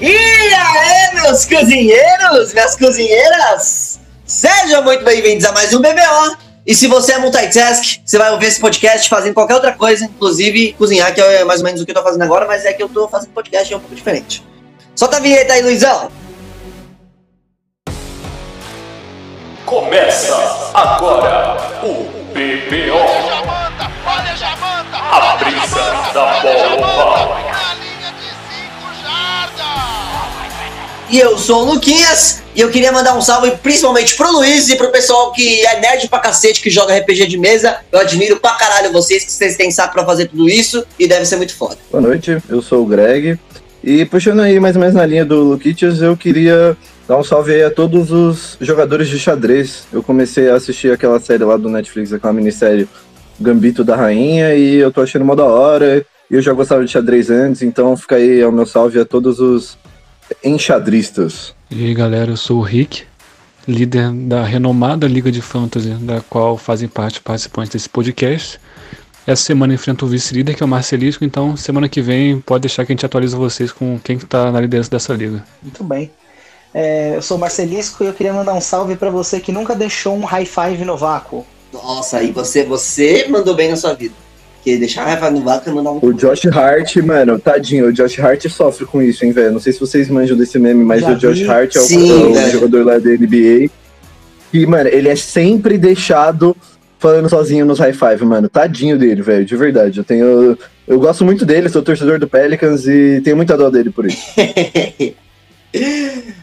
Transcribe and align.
E 0.00 0.14
aí, 0.14 1.14
meus 1.14 1.44
cozinheiros, 1.44 2.52
minhas 2.52 2.76
cozinheiras? 2.76 3.98
Sejam 4.24 4.84
muito 4.84 5.04
bem-vindos 5.04 5.44
a 5.44 5.50
mais 5.50 5.74
um 5.74 5.80
BBO. 5.80 6.36
E 6.64 6.72
se 6.72 6.86
você 6.86 7.14
é 7.14 7.18
multitask, 7.18 8.00
você 8.04 8.16
vai 8.16 8.30
ouvir 8.30 8.46
esse 8.46 8.60
podcast 8.60 9.08
fazendo 9.08 9.34
qualquer 9.34 9.54
outra 9.54 9.72
coisa, 9.72 10.04
inclusive 10.04 10.74
cozinhar, 10.74 11.12
que 11.12 11.20
é 11.20 11.42
mais 11.42 11.58
ou 11.60 11.66
menos 11.66 11.80
o 11.80 11.84
que 11.84 11.90
eu 11.90 11.96
tô 11.96 12.02
fazendo 12.04 12.22
agora, 12.22 12.46
mas 12.46 12.64
é 12.64 12.72
que 12.72 12.82
eu 12.82 12.88
tô 12.88 13.08
fazendo 13.08 13.30
podcast 13.30 13.72
é 13.72 13.76
um 13.76 13.80
pouco 13.80 13.96
diferente. 13.96 14.44
Solta 14.94 15.16
a 15.16 15.20
vinheta 15.20 15.54
aí, 15.54 15.62
Luizão! 15.62 16.12
Começa 19.66 20.70
agora 20.74 21.56
o 21.82 22.04
BBO. 22.32 22.98
A 25.10 25.36
brisa 25.38 26.12
da 26.14 26.76
bola. 26.76 27.47
E 31.10 31.18
eu 31.18 31.38
sou 31.38 31.62
o 31.62 31.72
Luquinhas, 31.72 32.42
e 32.54 32.60
eu 32.60 32.68
queria 32.70 32.92
mandar 32.92 33.16
um 33.16 33.22
salve 33.22 33.52
principalmente 33.62 34.14
pro 34.14 34.30
Luiz 34.30 34.68
e 34.68 34.76
pro 34.76 34.90
pessoal 34.90 35.32
que 35.32 35.64
é 35.64 35.80
nerd 35.80 36.06
pra 36.06 36.18
cacete, 36.18 36.60
que 36.60 36.68
joga 36.68 36.94
RPG 36.98 37.26
de 37.26 37.38
mesa. 37.38 37.78
Eu 37.90 37.98
admiro 37.98 38.36
pra 38.36 38.52
caralho 38.52 38.92
vocês, 38.92 39.24
que 39.24 39.32
vocês 39.32 39.56
têm 39.56 39.70
saco 39.70 39.94
pra 39.94 40.04
fazer 40.04 40.26
tudo 40.26 40.46
isso, 40.50 40.84
e 40.98 41.08
deve 41.08 41.24
ser 41.24 41.36
muito 41.36 41.56
foda. 41.56 41.78
Boa 41.90 42.02
noite, 42.02 42.36
eu 42.46 42.60
sou 42.60 42.82
o 42.82 42.86
Greg. 42.86 43.38
E 43.82 44.04
puxando 44.04 44.40
aí 44.40 44.60
mais 44.60 44.76
ou 44.76 44.80
menos 44.80 44.94
na 44.94 45.06
linha 45.06 45.24
do 45.24 45.42
Luquitias, 45.44 46.02
eu 46.02 46.14
queria 46.14 46.76
dar 47.08 47.16
um 47.16 47.24
salve 47.24 47.54
aí 47.54 47.62
a 47.62 47.70
todos 47.70 48.12
os 48.12 48.58
jogadores 48.60 49.08
de 49.08 49.18
xadrez. 49.18 49.84
Eu 49.90 50.02
comecei 50.02 50.50
a 50.50 50.56
assistir 50.56 50.92
aquela 50.92 51.18
série 51.18 51.42
lá 51.42 51.56
do 51.56 51.70
Netflix, 51.70 52.12
aquela 52.12 52.34
minissérie 52.34 52.86
Gambito 53.40 53.82
da 53.82 53.96
Rainha, 53.96 54.54
e 54.54 54.74
eu 54.74 54.92
tô 54.92 55.00
achando 55.00 55.24
mó 55.24 55.34
da 55.34 55.46
hora. 55.46 56.04
E 56.30 56.34
eu 56.34 56.42
já 56.42 56.52
gostava 56.52 56.84
de 56.84 56.92
xadrez 56.92 57.30
antes, 57.30 57.62
então 57.62 57.96
fica 57.96 58.16
aí 58.16 58.44
o 58.44 58.52
meu 58.52 58.66
salve 58.66 59.00
a 59.00 59.06
todos 59.06 59.40
os 59.40 59.78
enxadristas. 60.42 61.54
E 61.70 61.86
aí 61.86 61.94
galera, 61.94 62.32
eu 62.32 62.36
sou 62.36 62.58
o 62.58 62.62
Rick, 62.62 63.04
líder 63.66 64.10
da 64.12 64.42
renomada 64.44 65.06
Liga 65.06 65.30
de 65.30 65.42
Fantasy, 65.42 65.90
da 65.90 66.20
qual 66.20 66.56
fazem 66.56 66.88
parte 66.88 67.20
participantes 67.20 67.72
desse 67.72 67.88
podcast. 67.88 68.58
Essa 69.26 69.42
semana 69.42 69.74
enfrenta 69.74 70.06
o 70.06 70.08
vice-líder, 70.08 70.54
que 70.54 70.62
é 70.62 70.66
o 70.66 70.68
Marcelisco, 70.68 71.22
então 71.22 71.54
semana 71.54 71.86
que 71.86 72.00
vem 72.00 72.40
pode 72.40 72.62
deixar 72.62 72.86
que 72.86 72.92
a 72.92 72.94
gente 72.94 73.04
atualiza 73.04 73.36
vocês 73.36 73.70
com 73.70 73.98
quem 73.98 74.16
está 74.16 74.50
na 74.50 74.60
liderança 74.60 74.90
dessa 74.90 75.12
liga. 75.12 75.44
Muito 75.62 75.84
bem. 75.84 76.10
É, 76.72 77.16
eu 77.16 77.22
sou 77.22 77.36
o 77.36 77.40
Marcelisco 77.40 78.02
e 78.02 78.06
eu 78.06 78.14
queria 78.14 78.32
mandar 78.32 78.54
um 78.54 78.60
salve 78.60 78.96
para 78.96 79.10
você 79.10 79.38
que 79.38 79.52
nunca 79.52 79.74
deixou 79.74 80.16
um 80.16 80.24
high 80.24 80.46
five 80.46 80.82
no 80.84 80.96
vácuo. 80.96 81.46
Nossa, 81.72 82.18
aí 82.18 82.32
você, 82.32 82.64
você 82.64 83.26
mandou 83.28 83.54
bem 83.54 83.68
na 83.68 83.76
sua 83.76 83.92
vida. 83.92 84.14
Porque 84.58 84.76
deixar 84.76 85.02
a 85.02 85.06
raiva 85.06 85.30
no 85.30 85.40
vácuo 85.40 85.70
e 85.70 85.72
mandar 85.72 85.92
um. 85.92 85.98
O 86.02 86.12
Josh 86.12 86.46
Hart, 86.46 86.96
mano, 86.96 87.38
tadinho, 87.38 87.86
o 87.86 87.92
Josh 87.92 88.18
Hart 88.18 88.48
sofre 88.48 88.84
com 88.84 89.00
isso, 89.00 89.24
hein, 89.24 89.32
velho? 89.32 89.52
Não 89.52 89.60
sei 89.60 89.72
se 89.72 89.80
vocês 89.80 90.08
manjam 90.08 90.36
desse 90.36 90.58
meme, 90.58 90.84
mas 90.84 91.00
Já 91.00 91.12
o 91.12 91.16
Josh 91.16 91.38
vi. 91.38 91.48
Hart 91.48 91.76
é 91.76 91.78
o, 91.78 91.82
Sim, 91.82 92.36
é 92.36 92.46
o 92.46 92.50
jogador 92.50 92.84
lá 92.84 92.98
da 92.98 93.10
NBA. 93.10 93.70
E, 94.52 94.66
mano, 94.66 94.88
ele 94.88 95.08
é 95.08 95.16
sempre 95.16 95.78
deixado 95.78 96.56
falando 96.98 97.28
sozinho 97.28 97.64
nos 97.64 97.78
high 97.78 97.92
five, 97.92 98.24
mano. 98.24 98.48
Tadinho 98.48 98.98
dele, 98.98 99.22
velho, 99.22 99.44
de 99.44 99.56
verdade. 99.56 99.98
Eu 99.98 100.04
tenho. 100.04 100.58
Eu 100.86 100.98
gosto 100.98 101.24
muito 101.24 101.46
dele, 101.46 101.68
sou 101.68 101.82
torcedor 101.82 102.18
do 102.18 102.26
Pelicans 102.26 102.86
e 102.86 103.20
tenho 103.22 103.36
muita 103.36 103.56
dó 103.56 103.70
dele 103.70 103.90
por 103.90 104.06
isso. 104.06 104.22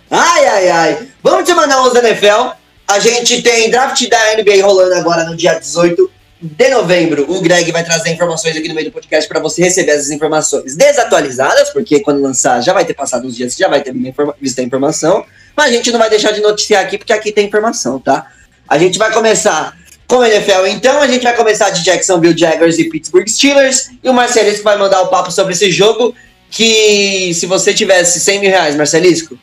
ai, 0.09 0.45
ai, 0.45 0.69
ai. 0.69 1.07
Vamos 1.22 1.47
te 1.47 1.53
mandar 1.53 1.83
uns 1.83 1.95
NFL. 1.95 2.53
A 2.88 3.00
gente 3.00 3.41
tem 3.41 3.69
draft 3.72 4.07
da 4.07 4.17
NBA 4.38 4.63
rolando 4.63 4.94
agora 4.94 5.25
no 5.25 5.35
dia 5.35 5.59
18 5.59 6.14
de 6.45 6.69
novembro. 6.69 7.25
O 7.29 7.41
Greg 7.41 7.71
vai 7.71 7.83
trazer 7.83 8.11
informações 8.11 8.55
aqui 8.55 8.67
no 8.67 8.75
meio 8.75 8.89
do 8.89 8.93
podcast 8.93 9.27
para 9.27 9.39
você 9.39 9.63
receber 9.63 9.93
essas 9.93 10.11
informações 10.11 10.75
desatualizadas, 10.75 11.71
porque 11.71 11.99
quando 12.01 12.21
lançar 12.21 12.61
já 12.61 12.71
vai 12.71 12.85
ter 12.85 12.93
passado 12.93 13.25
uns 13.25 13.35
dias, 13.35 13.55
já 13.55 13.67
vai 13.67 13.81
ter 13.81 13.93
visto 14.39 14.59
a 14.59 14.63
informação. 14.63 15.25
Mas 15.55 15.71
a 15.71 15.73
gente 15.73 15.91
não 15.91 15.97
vai 16.00 16.09
deixar 16.09 16.31
de 16.31 16.41
noticiar 16.41 16.84
aqui, 16.84 16.97
porque 16.97 17.13
aqui 17.13 17.31
tem 17.31 17.47
informação, 17.47 18.00
tá? 18.00 18.28
A 18.67 18.78
gente 18.78 19.00
vai 19.00 19.11
começar 19.11 19.75
com 20.07 20.22
a 20.22 20.29
NFL, 20.29 20.67
então. 20.67 21.01
A 21.01 21.07
gente 21.07 21.23
vai 21.23 21.35
começar 21.35 21.69
de 21.72 21.84
Jacksonville 21.84 22.38
Jaguars 22.38 22.78
e 22.78 22.89
Pittsburgh 22.89 23.28
Steelers. 23.28 23.89
E 24.03 24.09
o 24.09 24.13
Marcelisco 24.13 24.63
vai 24.63 24.78
mandar 24.78 25.01
o 25.01 25.07
papo 25.07 25.31
sobre 25.31 25.53
esse 25.53 25.72
jogo. 25.72 26.13
Que 26.50 27.34
se 27.34 27.45
você 27.47 27.73
tivesse 27.73 28.19
100 28.19 28.39
mil 28.39 28.50
reais, 28.50 28.75
Marcelisco, 28.75 29.38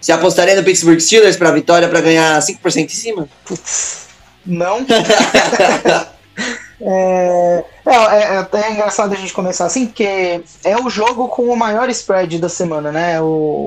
você 0.00 0.12
apostaria 0.12 0.54
no 0.54 0.62
Pittsburgh 0.62 1.00
Steelers 1.00 1.36
pra 1.36 1.50
vitória 1.50 1.88
pra 1.88 2.00
ganhar 2.00 2.40
5% 2.40 2.84
em 2.84 2.88
cima? 2.88 3.28
Putz, 3.44 4.06
não. 4.46 4.86
é, 6.86 7.64
é, 7.86 7.94
é 7.94 8.36
até 8.36 8.70
engraçado 8.70 9.14
a 9.14 9.16
gente 9.16 9.32
começar 9.32 9.64
assim, 9.64 9.86
porque 9.86 10.42
é 10.62 10.76
o 10.76 10.90
jogo 10.90 11.28
com 11.28 11.44
o 11.44 11.56
maior 11.56 11.88
spread 11.88 12.38
da 12.38 12.48
semana, 12.48 12.92
né? 12.92 13.20
O, 13.22 13.64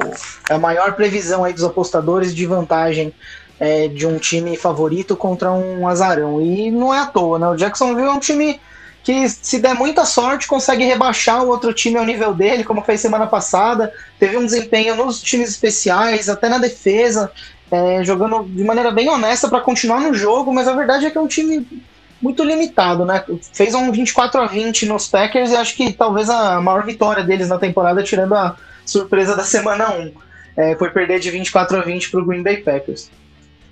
é 0.48 0.54
a 0.54 0.60
maior 0.60 0.94
previsão 0.94 1.44
aí 1.44 1.52
dos 1.52 1.64
apostadores 1.64 2.36
de 2.36 2.46
vantagem 2.46 3.12
é, 3.60 3.88
de 3.88 4.06
um 4.06 4.20
time 4.20 4.56
favorito 4.56 5.16
contra 5.16 5.52
um 5.52 5.88
azarão. 5.88 6.40
E 6.40 6.70
não 6.70 6.94
é 6.94 7.00
à 7.00 7.06
toa, 7.08 7.40
né? 7.40 7.48
O 7.48 7.56
Jacksonville 7.56 8.08
é 8.08 8.12
um 8.12 8.20
time 8.20 8.60
que, 9.04 9.28
se 9.28 9.58
der 9.58 9.74
muita 9.74 10.06
sorte, 10.06 10.48
consegue 10.48 10.84
rebaixar 10.84 11.44
o 11.44 11.48
outro 11.48 11.74
time 11.74 11.98
ao 11.98 12.06
nível 12.06 12.36
dele, 12.36 12.64
como 12.64 12.84
fez 12.84 13.02
semana 13.02 13.26
passada. 13.26 13.92
Teve 14.20 14.38
um 14.38 14.46
desempenho 14.46 14.96
nos 14.96 15.24
times 15.24 15.50
especiais, 15.50 16.30
até 16.30 16.48
na 16.48 16.60
defesa, 16.60 17.32
é, 17.72 18.04
jogando 18.04 18.44
de 18.44 18.64
maneira 18.64 18.92
bem 18.92 19.10
honesta 19.10 19.48
para 19.48 19.62
continuar 19.62 20.02
no 20.02 20.14
jogo, 20.14 20.54
mas 20.54 20.68
a 20.68 20.76
verdade 20.76 21.08
é 21.08 21.10
que 21.10 21.18
é 21.18 21.22
um 21.22 21.28
time 21.28 21.66
muito 22.22 22.44
limitado, 22.44 23.06
né? 23.06 23.24
Fez 23.54 23.74
um 23.74 23.92
24 23.92 24.42
a 24.42 24.48
20 24.48 24.86
nos 24.86 25.08
Packers 25.08 25.52
e 25.52 25.56
acho 25.56 25.76
que 25.76 25.94
talvez 25.94 26.30
a 26.30 26.60
maior 26.60 26.86
vitória 26.86 27.24
deles 27.24 27.50
na 27.50 27.58
temporada, 27.58 28.04
tirando 28.04 28.34
a 28.34 28.56
surpresa 28.86 29.36
da 29.36 29.44
semana 29.44 29.92
1, 29.92 30.12
é, 30.56 30.76
foi 30.76 30.90
perder 30.90 31.20
de 31.20 31.30
24 31.30 31.78
a 31.78 31.82
20 31.82 32.10
para 32.10 32.20
o 32.22 32.26
Green 32.26 32.44
Bay 32.44 32.58
Packers. 32.58 33.10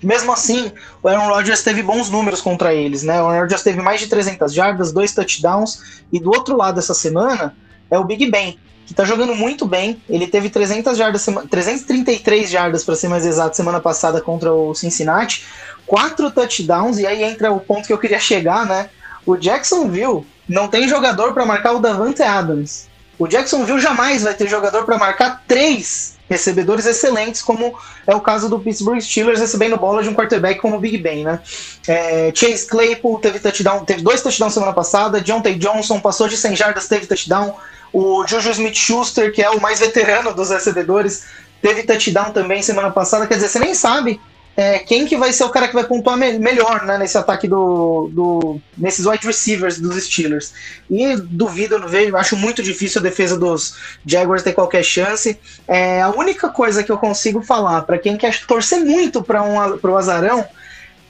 Mesmo 0.02 0.32
assim, 0.32 0.70
o 1.02 1.08
Aaron 1.08 1.28
Rodgers 1.28 1.62
teve 1.62 1.82
bons 1.82 2.10
números 2.10 2.40
contra 2.40 2.74
eles, 2.74 3.02
né? 3.02 3.20
O 3.20 3.26
Aaron 3.26 3.40
Rodgers 3.40 3.62
teve 3.62 3.80
mais 3.80 4.00
de 4.00 4.08
300 4.08 4.52
jardas, 4.52 4.92
dois 4.92 5.12
touchdowns, 5.14 6.02
e 6.12 6.20
do 6.20 6.28
outro 6.28 6.56
lado 6.56 6.76
dessa 6.76 6.94
semana 6.94 7.56
é 7.90 7.98
o 7.98 8.04
Big 8.04 8.30
Ben, 8.30 8.58
que 8.86 8.94
tá 8.94 9.04
jogando 9.04 9.34
muito 9.34 9.66
bem. 9.66 10.00
Ele 10.08 10.26
teve 10.26 10.48
300 10.48 10.96
jardas, 10.96 11.22
sema- 11.22 11.46
333 11.46 12.48
jardas 12.48 12.84
para 12.84 12.94
ser 12.96 13.08
mais 13.08 13.26
exato 13.26 13.56
semana 13.56 13.80
passada 13.80 14.20
contra 14.20 14.52
o 14.52 14.74
Cincinnati, 14.74 15.44
quatro 15.86 16.30
touchdowns 16.30 16.98
e 16.98 17.06
aí 17.06 17.22
entra 17.24 17.52
o 17.52 17.60
ponto 17.60 17.86
que 17.86 17.92
eu 17.92 17.98
queria 17.98 18.18
chegar, 18.20 18.64
né? 18.64 18.88
O 19.26 19.36
Jacksonville 19.36 20.24
não 20.48 20.68
tem 20.68 20.88
jogador 20.88 21.32
para 21.34 21.44
marcar 21.44 21.72
o 21.72 21.80
Davante 21.80 22.22
Adams. 22.22 22.88
O 23.18 23.26
Jacksonville 23.26 23.80
jamais 23.80 24.22
vai 24.22 24.34
ter 24.34 24.46
jogador 24.48 24.84
para 24.84 24.98
marcar 24.98 25.42
três 25.48 26.15
recebedores 26.28 26.86
excelentes, 26.86 27.42
como 27.42 27.74
é 28.06 28.14
o 28.14 28.20
caso 28.20 28.48
do 28.48 28.58
Pittsburgh 28.58 29.00
Steelers 29.00 29.40
recebendo 29.40 29.76
bola 29.76 30.02
de 30.02 30.08
um 30.08 30.14
quarterback 30.14 30.60
como 30.60 30.76
o 30.76 30.80
Big 30.80 30.98
Ben, 30.98 31.24
né? 31.24 31.40
É, 31.86 32.32
Chase 32.34 32.66
Claypool 32.66 33.18
teve 33.20 33.38
touchdown, 33.38 33.84
teve 33.84 34.02
dois 34.02 34.22
touchdowns 34.22 34.54
semana 34.54 34.72
passada, 34.72 35.20
Deontay 35.20 35.54
Johnson 35.54 36.00
passou 36.00 36.28
de 36.28 36.36
100 36.36 36.56
jardas, 36.56 36.88
teve 36.88 37.06
touchdown. 37.06 37.54
O 37.92 38.26
Juju 38.26 38.50
Smith-Schuster, 38.50 39.32
que 39.32 39.42
é 39.42 39.50
o 39.50 39.60
mais 39.60 39.80
veterano 39.80 40.34
dos 40.34 40.50
recebedores, 40.50 41.24
teve 41.62 41.84
touchdown 41.84 42.32
também 42.32 42.62
semana 42.62 42.90
passada. 42.90 43.26
Quer 43.26 43.34
dizer, 43.34 43.48
você 43.48 43.58
nem 43.58 43.74
sabe 43.74 44.20
é, 44.56 44.78
quem 44.78 45.04
que 45.04 45.18
vai 45.18 45.32
ser 45.34 45.44
o 45.44 45.50
cara 45.50 45.68
que 45.68 45.74
vai 45.74 45.84
pontuar 45.84 46.16
me- 46.16 46.38
melhor 46.38 46.84
né, 46.86 46.96
nesse 46.96 47.18
ataque 47.18 47.46
do, 47.46 48.08
do. 48.10 48.60
nesses 48.76 49.04
wide 49.04 49.26
receivers 49.26 49.78
dos 49.78 50.02
Steelers. 50.02 50.54
E 50.90 51.14
duvido, 51.16 51.78
não 51.78 51.86
vejo, 51.88 52.16
acho 52.16 52.36
muito 52.36 52.62
difícil 52.62 53.00
a 53.00 53.02
defesa 53.02 53.38
dos 53.38 53.76
Jaguars 54.06 54.42
ter 54.42 54.54
qualquer 54.54 54.82
chance. 54.82 55.38
É, 55.68 56.00
a 56.00 56.08
única 56.08 56.48
coisa 56.48 56.82
que 56.82 56.90
eu 56.90 56.96
consigo 56.96 57.42
falar 57.42 57.82
para 57.82 57.98
quem 57.98 58.16
quer 58.16 58.46
torcer 58.46 58.80
muito 58.80 59.22
para 59.22 59.42
um, 59.42 59.56
o 59.82 59.96
azarão 59.96 60.46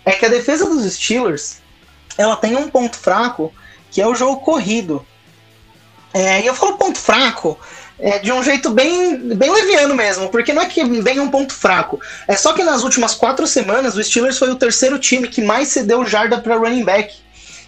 é 0.04 0.10
que 0.10 0.26
a 0.26 0.28
defesa 0.28 0.68
dos 0.68 0.92
Steelers 0.92 1.58
ela 2.18 2.36
tem 2.36 2.56
um 2.56 2.68
ponto 2.68 2.96
fraco 2.96 3.52
que 3.90 4.02
é 4.02 4.06
o 4.06 4.14
jogo 4.14 4.40
corrido. 4.40 5.06
É, 6.12 6.42
e 6.42 6.46
eu 6.46 6.54
falo 6.54 6.78
ponto 6.78 6.98
fraco 6.98 7.58
é, 7.98 8.18
de 8.18 8.30
um 8.32 8.42
jeito 8.42 8.70
bem, 8.70 9.16
bem 9.34 9.50
leviano 9.50 9.94
mesmo, 9.94 10.28
porque 10.28 10.52
não 10.52 10.62
é 10.62 10.66
que 10.66 10.84
bem 11.02 11.18
um 11.20 11.30
ponto 11.30 11.54
fraco. 11.54 12.00
É 12.28 12.36
só 12.36 12.52
que 12.52 12.62
nas 12.62 12.82
últimas 12.82 13.14
quatro 13.14 13.46
semanas 13.46 13.96
o 13.96 14.02
Steelers 14.02 14.38
foi 14.38 14.50
o 14.50 14.56
terceiro 14.56 14.98
time 14.98 15.28
que 15.28 15.42
mais 15.42 15.68
cedeu 15.68 16.04
jarda 16.04 16.38
para 16.38 16.56
running 16.56 16.84
back. 16.84 17.14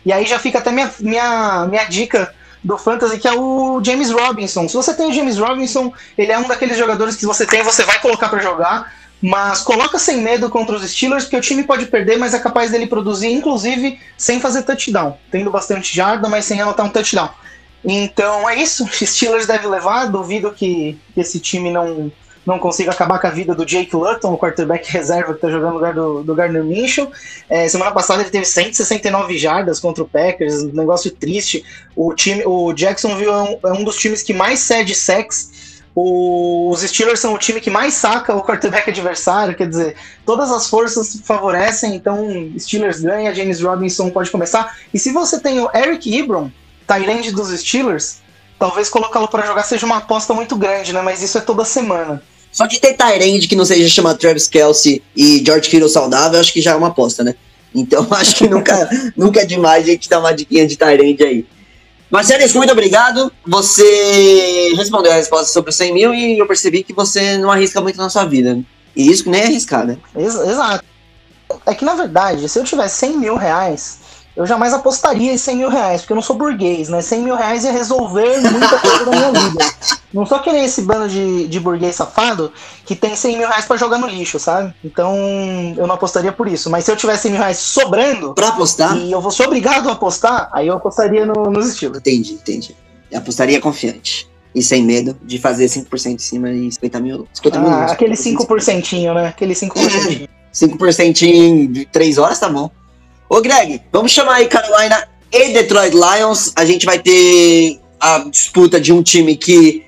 E 0.05 0.13
aí 0.13 0.27
já 0.27 0.39
fica 0.39 0.59
até 0.59 0.71
minha, 0.71 0.91
minha, 1.01 1.67
minha 1.69 1.85
dica 1.85 2.33
do 2.63 2.77
Fantasy, 2.77 3.19
que 3.19 3.29
é 3.29 3.33
o 3.33 3.81
James 3.83 4.11
Robinson. 4.11 4.69
Se 4.69 4.75
você 4.75 4.93
tem 4.95 5.09
o 5.09 5.13
James 5.13 5.39
Robinson, 5.39 5.93
ele 6.17 6.33
é 6.33 6.39
um 6.39 6.47
daqueles 6.47 6.77
jogadores 6.77 7.17
que 7.17 7.27
você 7.27 7.47
tem, 7.47 7.63
você 7.63 7.83
vai 7.85 7.99
colocar 8.01 8.29
para 8.29 8.41
jogar, 8.41 8.93
mas 9.23 9.61
coloca 9.61 9.99
sem 9.99 10.19
medo 10.19 10.49
contra 10.49 10.77
os 10.77 10.89
Steelers, 10.91 11.25
porque 11.25 11.37
o 11.37 11.41
time 11.41 11.65
pode 11.65 11.87
perder, 11.87 12.19
mas 12.19 12.35
é 12.35 12.39
capaz 12.39 12.71
dele 12.71 12.87
produzir, 12.87 13.29
inclusive, 13.29 13.99
sem 14.17 14.41
fazer 14.41 14.63
touchdown. 14.63 15.17
Tendo 15.31 15.51
bastante 15.51 15.95
jarda, 15.95 16.29
mas 16.29 16.45
sem 16.45 16.61
anotar 16.61 16.87
um 16.87 16.91
touchdown. 16.91 17.31
Então 17.91 18.49
é 18.49 18.57
isso, 18.61 18.87
Steelers 18.93 19.47
deve 19.47 19.67
levar. 19.67 20.07
Duvido 20.07 20.53
que 20.53 20.99
que 21.15 21.21
esse 21.21 21.41
time 21.41 21.71
não, 21.71 22.13
não 22.45 22.59
consiga 22.59 22.91
acabar 22.91 23.19
com 23.19 23.27
a 23.27 23.31
vida 23.31 23.55
do 23.55 23.65
Jake 23.65 23.97
Luton, 23.97 24.35
o 24.35 24.39
quarterback 24.39 24.91
reserva 24.91 25.33
que 25.33 25.39
está 25.39 25.51
jogando 25.51 25.71
no 25.71 25.75
lugar 25.77 25.95
do, 25.95 26.23
do 26.23 26.35
Gardner 26.35 26.63
Minshew. 26.63 27.11
É, 27.49 27.67
semana 27.67 27.91
passada 27.91 28.23
ele 28.23 28.31
teve 28.31 28.45
169 28.45 29.39
jardas 29.39 29.81
contra 29.81 30.05
o 30.05 30.09
Packers, 30.09 30.63
um 30.65 30.73
negócio 30.73 31.11
triste. 31.11 31.65
O 31.97 32.15
time, 32.15 32.43
o 32.45 32.73
Jacksonville 32.75 33.31
é 33.31 33.37
um, 33.37 33.59
é 33.65 33.73
um 33.73 33.85
dos 33.85 33.97
times 33.97 34.23
que 34.23 34.35
mais 34.35 34.61
cede. 34.61 34.95
O- 35.95 36.71
os 36.71 36.83
Steelers 36.83 37.19
são 37.19 37.35
o 37.35 37.39
time 37.39 37.61
que 37.61 37.71
mais 37.71 37.95
saca 37.95 38.37
o 38.37 38.43
quarterback 38.45 38.89
adversário, 38.89 39.57
quer 39.57 39.69
dizer, 39.69 39.97
todas 40.25 40.53
as 40.53 40.69
forças 40.69 41.21
favorecem, 41.25 41.97
então 41.97 42.53
Steelers 42.57 43.01
ganha, 43.01 43.35
James 43.35 43.61
Robinson 43.61 44.09
pode 44.11 44.31
começar. 44.31 44.77
E 44.95 44.99
se 44.99 45.11
você 45.11 45.41
tem 45.41 45.59
o 45.59 45.69
Eric 45.75 46.17
Ebron, 46.17 46.51
Tyrande 46.89 47.31
dos 47.31 47.49
Steelers, 47.61 48.17
talvez 48.59 48.89
colocá-lo 48.89 49.29
para 49.29 49.47
jogar 49.47 49.63
seja 49.63 49.87
uma 49.87 49.99
aposta 49.99 50.33
muito 50.35 50.57
grande, 50.57 50.93
né? 50.93 51.03
Mas 51.03 51.23
isso 51.23 51.39
é 51.39 51.41
toda 51.41 51.65
semana. 51.65 52.23
Só 52.51 52.67
de 52.67 52.81
ter 52.81 52.95
Tyrande 52.95 53.47
que 53.47 53.55
não 53.55 53.65
seja 53.65 53.89
chamado 53.89 54.19
Travis 54.19 54.49
Kelsey 54.49 55.03
e 55.15 55.43
George 55.45 55.69
Kittle 55.69 55.89
saudável, 55.89 56.41
acho 56.41 56.53
que 56.53 56.63
já 56.63 56.73
é 56.73 56.75
uma 56.75 56.89
aposta, 56.89 57.23
né? 57.23 57.35
Então 57.75 58.07
acho 58.13 58.35
que 58.37 58.49
nunca, 58.49 58.89
nunca 59.17 59.41
é 59.43 59.45
demais 59.45 59.85
a 59.85 59.91
gente 59.91 60.09
dar 60.09 60.19
uma 60.19 60.33
diquinha 60.33 60.67
de 60.67 60.77
Tyrande 60.77 61.23
aí. 61.23 61.47
Marcelis, 62.11 62.55
muito 62.55 62.73
obrigado. 62.73 63.31
Você 63.47 64.73
respondeu 64.77 65.13
a 65.13 65.17
resposta 65.17 65.53
sobre 65.53 65.71
os 65.71 65.77
100 65.77 65.93
mil 65.93 66.15
e 66.15 66.39
eu 66.39 66.47
percebi 66.47 66.83
que 66.83 66.95
você 66.95 67.37
não 67.37 67.51
arrisca 67.51 67.83
muito 67.83 67.99
na 67.99 68.09
sua 68.09 68.25
vida. 68.25 68.59
E 68.97 69.11
isso 69.11 69.25
que 69.25 69.31
nem 69.31 69.43
é 69.43 69.45
arriscar, 69.45 69.87
né? 69.87 69.99
Ex- 70.17 70.35
exato. 70.35 70.83
É 71.67 71.75
que 71.75 71.85
na 71.85 71.95
verdade, 71.95 72.49
se 72.49 72.59
eu 72.59 72.65
tivesse 72.65 72.97
100 72.99 73.19
mil 73.19 73.37
reais, 73.37 73.99
eu 74.39 74.47
jamais 74.47 74.73
apostaria 74.73 75.33
em 75.33 75.37
100 75.37 75.57
mil 75.57 75.69
reais, 75.69 76.01
porque 76.01 76.13
eu 76.13 76.15
não 76.15 76.23
sou 76.23 76.37
burguês, 76.37 76.89
né? 76.89 77.03
100 77.03 77.23
mil 77.23 77.35
reais 77.35 77.65
ia 77.65 77.73
resolver 77.73 78.39
muita 78.41 78.79
coisa 78.79 79.05
da 79.05 79.11
minha 79.11 79.33
vida. 79.33 79.65
Não 80.15 80.25
sou 80.25 80.39
que 80.39 80.53
nem 80.53 80.65
esse 80.65 80.83
bando 80.83 81.09
de, 81.09 81.49
de 81.49 81.59
burguês 81.59 81.97
safado 81.97 82.53
que 82.87 82.95
tem 82.95 83.17
100 83.17 83.37
mil 83.37 83.49
reais 83.49 83.65
pra 83.65 83.77
jogar 83.77 83.99
no 83.99 84.07
lixo, 84.07 84.39
sabe? 84.39 84.73
Então 84.85 85.13
eu 85.77 85.87
não 85.89 85.97
apostaria 85.97 86.31
por 86.31 86.47
isso. 86.47 86.71
Mas 86.71 86.85
se 86.85 86.93
eu 86.93 86.97
tivesse 86.97 87.23
100 87.23 87.33
mil 87.33 87.41
reais 87.41 87.59
sobrando 87.59 88.33
Pra 88.33 88.49
apostar, 88.49 88.97
e 88.97 89.11
eu 89.11 89.21
fosse 89.21 89.43
obrigado 89.43 89.89
a 89.89 89.93
apostar, 89.95 90.49
aí 90.53 90.69
eu 90.69 90.75
apostaria 90.75 91.27
no- 91.27 91.51
nos 91.51 91.69
estilos. 91.69 91.99
entendi, 91.99 92.35
entendi. 92.35 92.77
Eu 93.11 93.19
apostaria 93.19 93.61
confiante. 93.61 94.29
E 94.55 94.63
sem 94.63 94.85
medo 94.85 95.17
de 95.23 95.39
fazer 95.39 95.67
5% 95.67 96.15
em 96.15 96.19
cima 96.19 96.49
e 96.51 96.71
50 96.73 97.01
mil. 97.01 97.27
50 97.35 97.59
mil 97.59 97.69
Ah, 97.69 97.87
não, 97.87 97.93
aquele 97.93 98.15
5%. 98.15 98.47
5%, 98.47 99.15
né? 99.15 99.27
Aquele 99.29 99.55
5%. 99.55 100.29
5% 100.53 101.23
em 101.27 101.85
3 101.93 102.19
horas, 102.19 102.39
tá 102.39 102.49
bom. 102.49 102.71
Ô, 103.29 103.41
Greg, 103.43 103.83
vamos 103.93 104.13
chamar 104.13 104.37
aí 104.37 104.47
Carolina 104.47 105.07
e 105.31 105.53
Detroit 105.53 105.93
Lions. 105.93 106.53
A 106.57 106.65
gente 106.65 106.87
vai 106.87 106.99
ter 106.99 107.79
a 108.01 108.21
disputa 108.21 108.81
de 108.81 108.93
um 108.93 109.03
time 109.03 109.37
que 109.37 109.85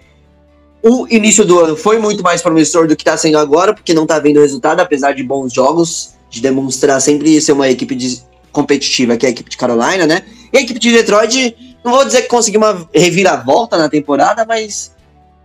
o 0.83 1.07
início 1.09 1.45
do 1.45 1.59
ano 1.59 1.77
foi 1.77 1.99
muito 1.99 2.23
mais 2.23 2.43
promissor 2.43 2.87
do 2.87 2.95
que 2.95 3.05
tá 3.05 3.17
sendo 3.17 3.39
agora, 3.39 3.73
porque 3.73 3.95
não 3.95 4.07
tá 4.07 4.19
vendo 4.19 4.41
resultado, 4.41 4.81
apesar 4.81 5.13
de 5.13 5.23
bons 5.23 5.53
jogos, 5.53 6.15
de 6.29 6.41
demonstrar 6.41 7.01
sempre 7.01 7.41
ser 7.41 7.53
uma 7.53 7.69
equipe 7.69 7.95
de- 7.95 8.23
competitiva, 8.53 9.17
que 9.17 9.25
é 9.25 9.29
a 9.29 9.33
equipe 9.33 9.49
de 9.49 9.57
Carolina, 9.57 10.07
né? 10.07 10.23
E 10.53 10.59
a 10.59 10.61
equipe 10.61 10.79
de 10.79 10.93
Detroit, 10.93 11.79
não 11.85 11.93
vou 11.93 12.05
dizer 12.05 12.23
que 12.23 12.29
conseguiu 12.29 12.61
uma 12.61 12.89
reviravolta 12.95 13.79
na 13.79 13.89
temporada, 13.89 14.45
mas 14.45 14.93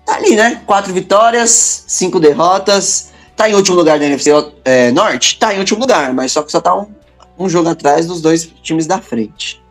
tá 0.05 0.15
ali, 0.15 0.35
né? 0.35 0.61
Quatro 0.65 0.93
vitórias, 0.93 1.85
cinco 1.87 2.19
derrotas. 2.19 3.13
Tá 3.35 3.49
em 3.49 3.53
último 3.53 3.75
lugar 3.77 3.99
da 3.99 4.05
NFC 4.05 4.31
é, 4.63 4.91
Norte? 4.91 5.37
Tá 5.37 5.53
em 5.53 5.59
último 5.59 5.79
lugar, 5.79 6.13
mas 6.13 6.31
só 6.31 6.41
que 6.41 6.51
só 6.51 6.61
tá 6.61 6.75
um, 6.75 6.87
um 7.37 7.49
jogo 7.49 7.69
atrás 7.69 8.07
dos 8.07 8.21
dois 8.21 8.45
times 8.45 8.87
da 8.87 8.99
frente. 8.99 9.61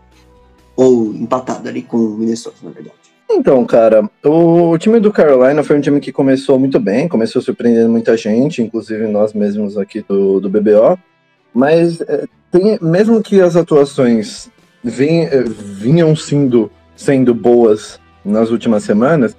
Ou 0.76 1.14
empatado 1.14 1.68
ali 1.68 1.82
com 1.82 1.96
o 1.96 2.18
Minnesota, 2.18 2.56
na 2.62 2.70
verdade. 2.70 2.96
Então, 3.30 3.64
cara, 3.64 4.08
o 4.22 4.76
time 4.78 5.00
do 5.00 5.12
Carolina 5.12 5.62
foi 5.62 5.78
um 5.78 5.80
time 5.80 6.00
que 6.00 6.12
começou 6.12 6.58
muito 6.58 6.78
bem, 6.78 7.08
começou 7.08 7.40
surpreendendo 7.40 7.90
muita 7.90 8.16
gente, 8.16 8.62
inclusive 8.62 9.06
nós 9.06 9.32
mesmos 9.32 9.78
aqui 9.78 10.02
do, 10.02 10.40
do 10.40 10.50
BBO. 10.50 10.98
Mas 11.52 12.00
é, 12.02 12.26
tem, 12.50 12.78
mesmo 12.82 13.22
que 13.22 13.40
as 13.40 13.56
atuações 13.56 14.50
eh, 14.84 15.44
vinham 15.78 16.14
sendo, 16.14 16.70
sendo 16.94 17.34
boas 17.34 17.98
nas 18.24 18.50
últimas 18.50 18.84
semanas, 18.84 19.36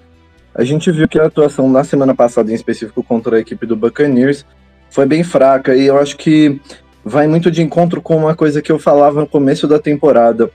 a 0.54 0.64
gente 0.64 0.92
viu 0.92 1.08
que 1.08 1.20
a 1.20 1.26
atuação 1.26 1.70
na 1.70 1.84
semana 1.84 2.16
passada, 2.16 2.52
em 2.52 2.56
específico 2.56 3.04
contra 3.04 3.38
a 3.38 3.40
equipe 3.40 3.66
do 3.66 3.76
Buccaneers, 3.76 4.46
foi 4.90 5.06
bem 5.06 5.24
fraca. 5.24 5.76
E 5.76 5.86
eu 5.86 5.98
acho 6.00 6.18
que 6.18 6.60
vai 7.06 7.28
muito 7.28 7.52
de 7.52 7.62
encontro 7.62 8.02
com 8.02 8.18
uma 8.18 8.36
coisa 8.36 8.64
que 8.64 8.72
eu 8.72 8.80
falava 8.80 9.22
no 9.22 9.28
começo 9.28 9.68
da 9.68 9.78
temporada. 9.78 10.50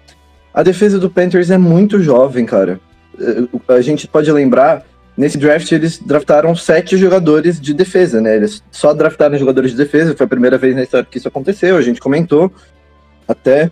A 0.52 0.64
defesa 0.64 0.98
do 0.98 1.08
Panthers 1.08 1.48
é 1.48 1.56
muito 1.56 2.02
jovem, 2.02 2.44
cara. 2.44 2.80
Eh, 3.16 3.46
A 3.68 3.80
gente 3.80 4.08
pode 4.08 4.30
lembrar, 4.32 4.84
nesse 5.16 5.38
draft 5.38 5.70
eles 5.70 5.98
draftaram 5.98 6.56
sete 6.56 6.96
jogadores 6.96 7.60
de 7.60 7.72
defesa, 7.72 8.20
né? 8.20 8.34
Eles 8.34 8.64
só 8.72 8.92
draftaram 8.92 9.38
jogadores 9.38 9.70
de 9.70 9.76
defesa, 9.76 10.16
foi 10.16 10.26
a 10.26 10.28
primeira 10.28 10.58
vez 10.58 10.74
na 10.74 10.82
história 10.82 11.06
que 11.08 11.18
isso 11.18 11.28
aconteceu, 11.28 11.76
a 11.76 11.82
gente 11.82 12.00
comentou 12.00 12.50
até. 13.28 13.70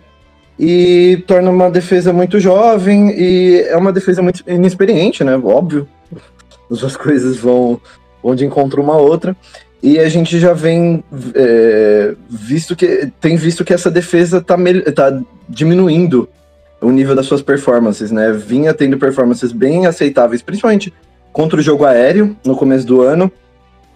E 0.57 1.23
torna 1.27 1.49
uma 1.49 1.69
defesa 1.69 2.11
muito 2.13 2.39
jovem 2.39 3.11
e 3.11 3.61
é 3.61 3.75
uma 3.77 3.93
defesa 3.93 4.21
muito 4.21 4.43
inexperiente, 4.47 5.23
né? 5.23 5.37
Óbvio. 5.37 5.87
As 6.71 6.79
duas 6.79 6.95
coisas 6.95 7.37
vão, 7.37 7.79
vão 8.23 8.35
de 8.35 8.45
encontro 8.45 8.81
uma 8.81 8.97
outra. 8.97 9.35
E 9.81 9.97
a 9.97 10.09
gente 10.09 10.39
já 10.39 10.51
vem 10.51 11.03
é, 11.33 12.13
visto 12.29 12.75
que 12.75 13.11
tem 13.21 13.37
visto 13.37 13.63
que 13.63 13.73
essa 13.73 13.89
defesa 13.89 14.41
tá, 14.41 14.57
mel- 14.57 14.83
tá 14.93 15.21
diminuindo 15.47 16.27
o 16.81 16.91
nível 16.91 17.15
das 17.15 17.25
suas 17.25 17.41
performances, 17.41 18.11
né? 18.11 18.31
Vinha 18.33 18.73
tendo 18.73 18.97
performances 18.97 19.51
bem 19.51 19.85
aceitáveis, 19.85 20.41
principalmente 20.41 20.93
contra 21.31 21.59
o 21.59 21.63
jogo 21.63 21.85
aéreo 21.85 22.35
no 22.45 22.55
começo 22.55 22.85
do 22.85 23.01
ano. 23.01 23.31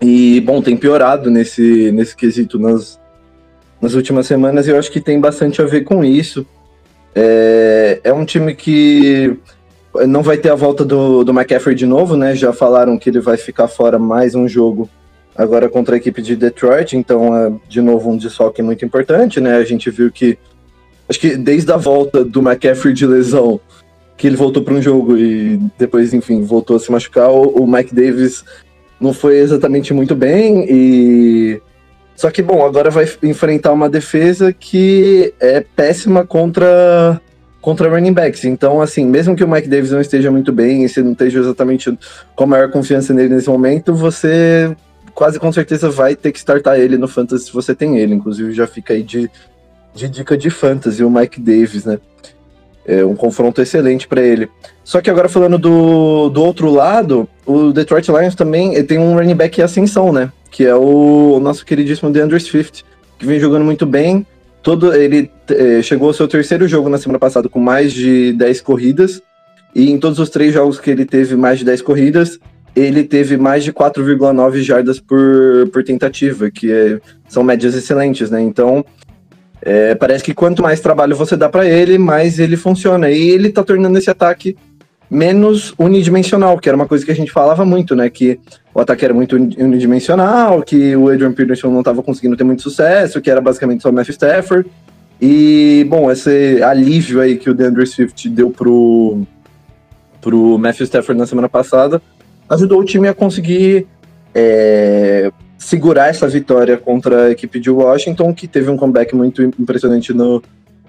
E, 0.02 0.42
bom, 0.42 0.62
tem 0.62 0.76
piorado 0.76 1.30
nesse, 1.30 1.92
nesse 1.92 2.16
quesito 2.16 2.58
nas, 2.58 3.00
nas 3.82 3.94
últimas 3.94 4.26
semanas, 4.26 4.68
e 4.68 4.70
eu 4.70 4.78
acho 4.78 4.92
que 4.92 5.02
tem 5.02 5.20
bastante 5.20 5.62
a 5.62 5.66
ver 5.66 5.82
com 5.82 6.04
isso. 6.04 6.46
É, 7.16 8.00
é 8.04 8.14
um 8.14 8.26
time 8.26 8.56
que 8.56 9.38
não 10.08 10.24
vai 10.24 10.38
ter 10.38 10.50
a 10.50 10.56
volta 10.56 10.84
do, 10.84 11.24
do 11.24 11.32
McCaffrey 11.32 11.76
de 11.76 11.86
novo, 11.86 12.16
né? 12.16 12.36
Já 12.36 12.52
falaram 12.54 12.98
que 12.98 13.10
ele 13.10 13.20
vai 13.20 13.38
ficar 13.38 13.68
fora 13.68 14.00
mais 14.00 14.34
um 14.34 14.48
jogo 14.48 14.90
agora 15.36 15.70
contra 15.70 15.96
a 15.96 15.98
equipe 15.98 16.22
de 16.22 16.36
Detroit, 16.36 16.96
então 16.96 17.36
é 17.36 17.52
de 17.68 17.82
novo 17.82 18.10
um 18.10 18.18
desfoque 18.18 18.62
muito 18.62 18.86
importante, 18.86 19.40
né? 19.40 19.56
A 19.58 19.64
gente 19.64 19.90
viu 19.90 20.12
que 20.12 20.38
acho 21.10 21.20
que 21.20 21.36
desde 21.36 21.72
a 21.72 21.78
volta 21.78 22.24
do 22.24 22.40
McCaffrey 22.40 22.94
de 22.94 23.06
lesão, 23.06 23.60
que 24.16 24.28
ele 24.28 24.36
voltou 24.36 24.64
para 24.64 24.74
um 24.74 24.82
jogo 24.82 25.18
e 25.18 25.60
depois, 25.78 26.14
enfim, 26.14 26.44
voltou 26.44 26.76
a 26.76 26.80
se 26.80 26.92
machucar, 26.92 27.30
o, 27.32 27.66
Mike 27.68 27.94
Davis 27.94 28.44
não 29.00 29.12
foi 29.12 29.38
exatamente 29.40 29.94
muito 29.94 30.16
bem 30.16 30.66
e 30.70 31.62
só 32.16 32.30
que 32.30 32.42
bom, 32.42 32.64
agora 32.64 32.90
vai 32.92 33.10
enfrentar 33.24 33.74
uma 33.74 33.90
defesa 33.90 34.54
que 34.54 35.34
é 35.40 35.62
péssima 35.62 36.26
contra 36.26 37.20
contra 37.60 37.90
running 37.90 38.12
backs. 38.12 38.44
Então, 38.44 38.82
assim, 38.82 39.06
mesmo 39.06 39.38
que 39.38 39.44
o 39.44 39.48
Mike 39.48 39.70
Davis 39.70 39.92
não 39.92 40.02
esteja 40.02 40.30
muito 40.30 40.52
bem 40.52 40.84
e 40.84 40.90
você 40.90 41.02
não 41.02 41.14
esteja 41.14 41.40
exatamente 41.40 41.98
com 42.36 42.44
a 42.44 42.48
maior 42.48 42.70
confiança 42.70 43.14
nele 43.14 43.34
nesse 43.34 43.50
momento, 43.50 43.96
você 43.96 44.76
quase 45.14 45.40
com 45.40 45.52
certeza 45.52 45.90
vai 45.90 46.16
ter 46.16 46.32
que 46.32 46.40
startar 46.40 46.80
ele 46.80 46.98
no 46.98 47.08
fantasy 47.08 47.46
se 47.46 47.54
você 47.54 47.74
tem 47.76 47.98
ele. 47.98 48.14
Inclusive, 48.14 48.54
já 48.54 48.68
fica 48.68 48.94
aí 48.94 49.04
de, 49.04 49.30
de 49.94 50.10
dica 50.10 50.38
de 50.38 50.50
fantasy 50.50 51.04
o 51.04 51.10
Mike 51.10 51.40
Davis, 51.40 51.86
né? 51.86 52.00
É 52.86 53.06
um 53.06 53.16
confronto 53.16 53.62
excelente 53.62 54.08
para 54.08 54.22
ele. 54.22 54.50
Só 54.84 55.02
que 55.02 55.10
agora 55.10 55.30
falando 55.30 55.58
do, 55.58 56.30
do 56.30 56.44
outro 56.44 56.70
lado, 56.70 57.30
o 57.46 57.72
Detroit 57.72 58.10
Lions 58.10 58.36
também 58.36 58.84
tem 58.84 58.98
um 58.98 59.16
running 59.16 59.36
back 59.36 59.60
em 59.60 59.64
ascensão, 59.64 60.12
né? 60.12 60.32
Que 60.52 60.66
é 60.66 60.76
o 60.76 61.40
nosso 61.40 61.66
queridíssimo 61.66 62.12
DeAndre 62.12 62.40
Swift, 62.40 62.84
que 63.18 63.26
vem 63.26 63.40
jogando 63.40 63.64
muito 63.64 63.86
bem. 63.86 64.26
Todo, 64.62 64.94
ele 64.94 65.32
eh, 65.50 65.82
chegou 65.82 66.10
ao 66.10 66.14
seu 66.14 66.28
terceiro 66.28 66.68
jogo 66.68 66.90
na 66.90 66.98
semana 66.98 67.20
passada 67.20 67.48
com 67.48 67.60
mais 67.60 67.94
de 67.94 68.34
10 68.34 68.62
corridas. 68.62 69.22
E 69.76 69.90
em 69.90 69.98
todos 69.98 70.20
os 70.20 70.30
três 70.30 70.54
jogos 70.54 70.80
que 70.80 70.92
ele 70.92 71.06
teve 71.06 71.36
mais 71.36 71.60
de 71.60 71.66
10 71.66 71.82
corridas, 71.82 72.40
ele 72.76 73.04
teve 73.04 73.38
mais 73.38 73.64
de 73.64 73.72
4,9 73.72 74.62
jardas 74.62 75.00
por, 75.00 75.70
por 75.72 75.84
tentativa, 75.84 76.50
que 76.50 76.72
é- 76.72 77.00
são 77.28 77.44
médias 77.44 77.76
excelentes, 77.76 78.30
né? 78.32 78.42
Então, 78.42 78.84
é, 79.62 79.96
parece 79.96 80.24
que 80.24 80.34
quanto 80.34 80.62
mais 80.62 80.80
trabalho 80.80 81.16
você 81.16 81.36
dá 81.38 81.48
para 81.50 81.66
ele, 81.68 81.98
mais 81.98 82.40
ele 82.40 82.58
funciona. 82.58 83.10
E 83.12 83.30
ele 83.30 83.50
tá 83.50 83.64
tornando 83.64 83.98
esse 83.98 84.10
ataque 84.10 84.58
menos 85.10 85.74
unidimensional, 85.78 86.58
que 86.58 86.68
era 86.68 86.76
uma 86.76 86.88
coisa 86.88 87.06
que 87.06 87.12
a 87.12 87.16
gente 87.16 87.32
falava 87.32 87.64
muito, 87.64 87.96
né? 87.96 88.10
Que 88.10 88.40
o 88.74 88.80
ataque 88.80 89.06
era 89.06 89.14
muito 89.14 89.36
uni- 89.36 89.56
unidimensional, 89.60 90.64
que 90.64 90.96
o 90.96 91.10
Adrian 91.10 91.32
Peterson 91.34 91.70
não 91.70 91.80
estava 91.80 92.02
conseguindo 92.02 92.36
ter 92.36 92.44
muito 92.44 92.64
sucesso, 92.64 93.22
que 93.22 93.30
era 93.30 93.40
basicamente 93.40 93.84
só 93.84 93.90
o 93.90 93.94
Matthew 93.94 94.14
Stafford. 94.14 94.68
E, 95.22 95.86
bom, 95.88 96.12
esse 96.12 96.62
alívio 96.64 97.22
aí 97.22 97.38
que 97.38 97.50
o 97.50 97.54
DeAndre 97.54 97.86
Swift 97.86 98.28
deu 98.30 98.50
pro, 98.50 99.22
pro 100.20 100.58
Matthew 100.58 100.86
Stafford 100.86 101.20
na 101.20 101.28
semana 101.28 101.48
passada 101.48 102.02
ajudou 102.50 102.82
o 102.82 102.86
time 102.86 103.08
a 103.08 103.14
conseguir 103.14 103.88
é, 104.34 105.32
segurar 105.58 106.10
essa 106.10 106.28
vitória 106.28 106.78
contra 106.78 107.26
a 107.26 107.32
equipe 107.32 107.60
de 107.60 107.70
Washington, 107.70 108.34
que 108.34 108.48
teve 108.48 108.70
um 108.70 108.78
comeback 108.78 109.16
muito 109.16 109.42
impressionante 109.42 110.14
no, 110.14 110.42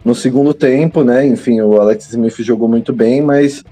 no 0.04 0.14
segundo 0.14 0.52
tempo, 0.52 1.04
né? 1.04 1.26
Enfim, 1.26 1.60
o 1.60 1.80
Alex 1.80 2.10
Smith 2.10 2.40
jogou 2.40 2.68
muito 2.68 2.92
bem, 2.92 3.22
mas 3.22 3.64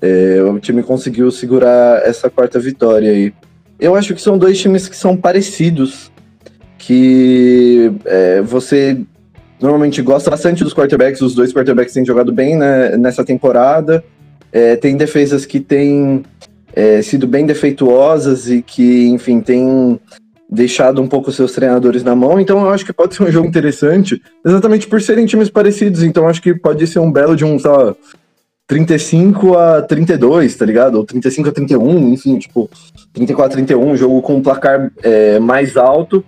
é, 0.00 0.40
o 0.42 0.58
time 0.58 0.82
conseguiu 0.82 1.30
segurar 1.30 2.02
essa 2.06 2.30
quarta 2.30 2.58
vitória 2.58 3.10
aí. 3.10 3.32
Eu 3.80 3.94
acho 3.94 4.14
que 4.14 4.22
são 4.22 4.38
dois 4.38 4.58
times 4.58 4.88
que 4.88 4.96
são 4.96 5.16
parecidos, 5.16 6.10
que 6.78 7.92
é, 8.04 8.40
você 8.42 9.00
normalmente 9.60 10.00
gosta 10.02 10.30
bastante 10.30 10.62
dos 10.62 10.72
quarterbacks, 10.72 11.20
os 11.20 11.34
dois 11.34 11.52
quarterbacks 11.52 11.92
têm 11.92 12.04
jogado 12.04 12.32
bem 12.32 12.56
né, 12.56 12.96
nessa 12.96 13.24
temporada. 13.24 14.04
É, 14.50 14.76
tem 14.76 14.96
defesas 14.96 15.44
que 15.44 15.60
têm 15.60 16.22
é, 16.78 17.02
sido 17.02 17.26
bem 17.26 17.44
defeituosas 17.44 18.48
e 18.48 18.62
que, 18.62 19.08
enfim, 19.08 19.40
tem 19.40 19.98
deixado 20.48 21.02
um 21.02 21.08
pouco 21.08 21.32
seus 21.32 21.50
treinadores 21.50 22.04
na 22.04 22.14
mão. 22.14 22.38
Então 22.38 22.60
eu 22.60 22.70
acho 22.70 22.86
que 22.86 22.92
pode 22.92 23.16
ser 23.16 23.24
um 23.24 23.32
jogo 23.32 23.48
interessante, 23.48 24.22
exatamente 24.46 24.86
por 24.86 25.02
serem 25.02 25.26
times 25.26 25.50
parecidos. 25.50 26.04
Então 26.04 26.28
acho 26.28 26.40
que 26.40 26.54
pode 26.54 26.86
ser 26.86 27.00
um 27.00 27.10
belo 27.10 27.34
de 27.34 27.44
um, 27.44 27.58
sei 27.58 27.68
lá, 27.68 27.96
35 28.68 29.58
a 29.58 29.82
32, 29.82 30.54
tá 30.54 30.64
ligado? 30.64 30.94
Ou 30.94 31.04
35 31.04 31.48
a 31.48 31.52
31, 31.52 32.12
enfim, 32.12 32.38
tipo, 32.38 32.70
34 33.12 33.54
a 33.54 33.56
31, 33.56 33.96
jogo 33.96 34.22
com 34.22 34.36
um 34.36 34.42
placar 34.42 34.92
é, 35.02 35.40
mais 35.40 35.76
alto, 35.76 36.24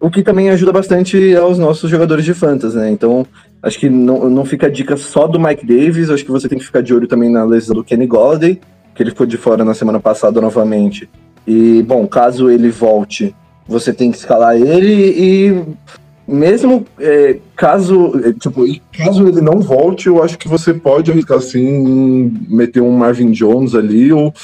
o 0.00 0.08
que 0.08 0.22
também 0.22 0.48
ajuda 0.48 0.70
bastante 0.70 1.34
aos 1.34 1.58
nossos 1.58 1.90
jogadores 1.90 2.24
de 2.24 2.34
fantasy, 2.34 2.76
né? 2.76 2.88
Então, 2.88 3.26
acho 3.60 3.80
que 3.80 3.90
não, 3.90 4.30
não 4.30 4.44
fica 4.44 4.68
a 4.68 4.70
dica 4.70 4.96
só 4.96 5.26
do 5.26 5.40
Mike 5.40 5.66
Davis, 5.66 6.08
acho 6.08 6.24
que 6.24 6.30
você 6.30 6.48
tem 6.48 6.56
que 6.56 6.64
ficar 6.64 6.82
de 6.82 6.94
olho 6.94 7.08
também 7.08 7.28
na 7.28 7.42
lesão 7.42 7.74
do 7.74 7.82
Kenny 7.82 8.06
Golladay, 8.06 8.60
que 8.98 9.02
ele 9.04 9.10
ficou 9.10 9.26
de 9.26 9.36
fora 9.36 9.64
na 9.64 9.74
semana 9.74 10.00
passada 10.00 10.40
novamente. 10.40 11.08
E, 11.46 11.84
bom, 11.84 12.04
caso 12.08 12.50
ele 12.50 12.68
volte, 12.68 13.32
você 13.64 13.92
tem 13.92 14.10
que 14.10 14.18
escalar 14.18 14.56
ele 14.56 15.14
e 15.16 15.64
mesmo 16.26 16.84
é, 16.98 17.38
caso, 17.54 18.20
é, 18.24 18.32
tipo, 18.32 18.64
caso 18.92 19.28
ele 19.28 19.40
não 19.40 19.60
volte, 19.60 20.08
eu 20.08 20.20
acho 20.20 20.36
que 20.36 20.48
você 20.48 20.74
pode 20.74 21.12
arriscar 21.12 21.38
assim, 21.38 22.36
meter 22.48 22.80
um 22.80 22.90
Marvin 22.90 23.30
Jones 23.30 23.76
ali, 23.76 24.12
ou 24.12 24.34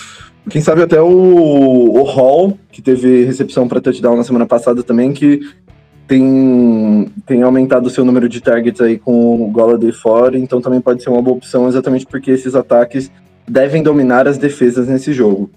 quem 0.48 0.62
sabe 0.62 0.82
até 0.82 1.02
o, 1.02 1.08
o 1.08 2.02
Hall, 2.04 2.56
que 2.70 2.80
teve 2.80 3.24
recepção 3.24 3.66
para 3.66 3.80
touchdown 3.80 4.16
na 4.16 4.22
semana 4.22 4.46
passada 4.46 4.84
também, 4.84 5.12
que 5.12 5.40
tem, 6.06 7.10
tem 7.26 7.42
aumentado 7.42 7.86
o 7.86 7.90
seu 7.90 8.04
número 8.04 8.28
de 8.28 8.40
targets 8.40 8.80
aí 8.80 8.98
com 9.00 9.42
o 9.42 9.50
Golladay 9.50 9.90
fora, 9.90 10.38
então 10.38 10.60
também 10.60 10.80
pode 10.80 11.02
ser 11.02 11.10
uma 11.10 11.20
boa 11.20 11.38
opção, 11.38 11.66
exatamente 11.66 12.06
porque 12.06 12.30
esses 12.30 12.54
ataques 12.54 13.10
devem 13.46 13.82
dominar 13.82 14.26
as 14.26 14.38
defesas 14.38 14.88
nesse 14.88 15.12
jogo. 15.12 15.50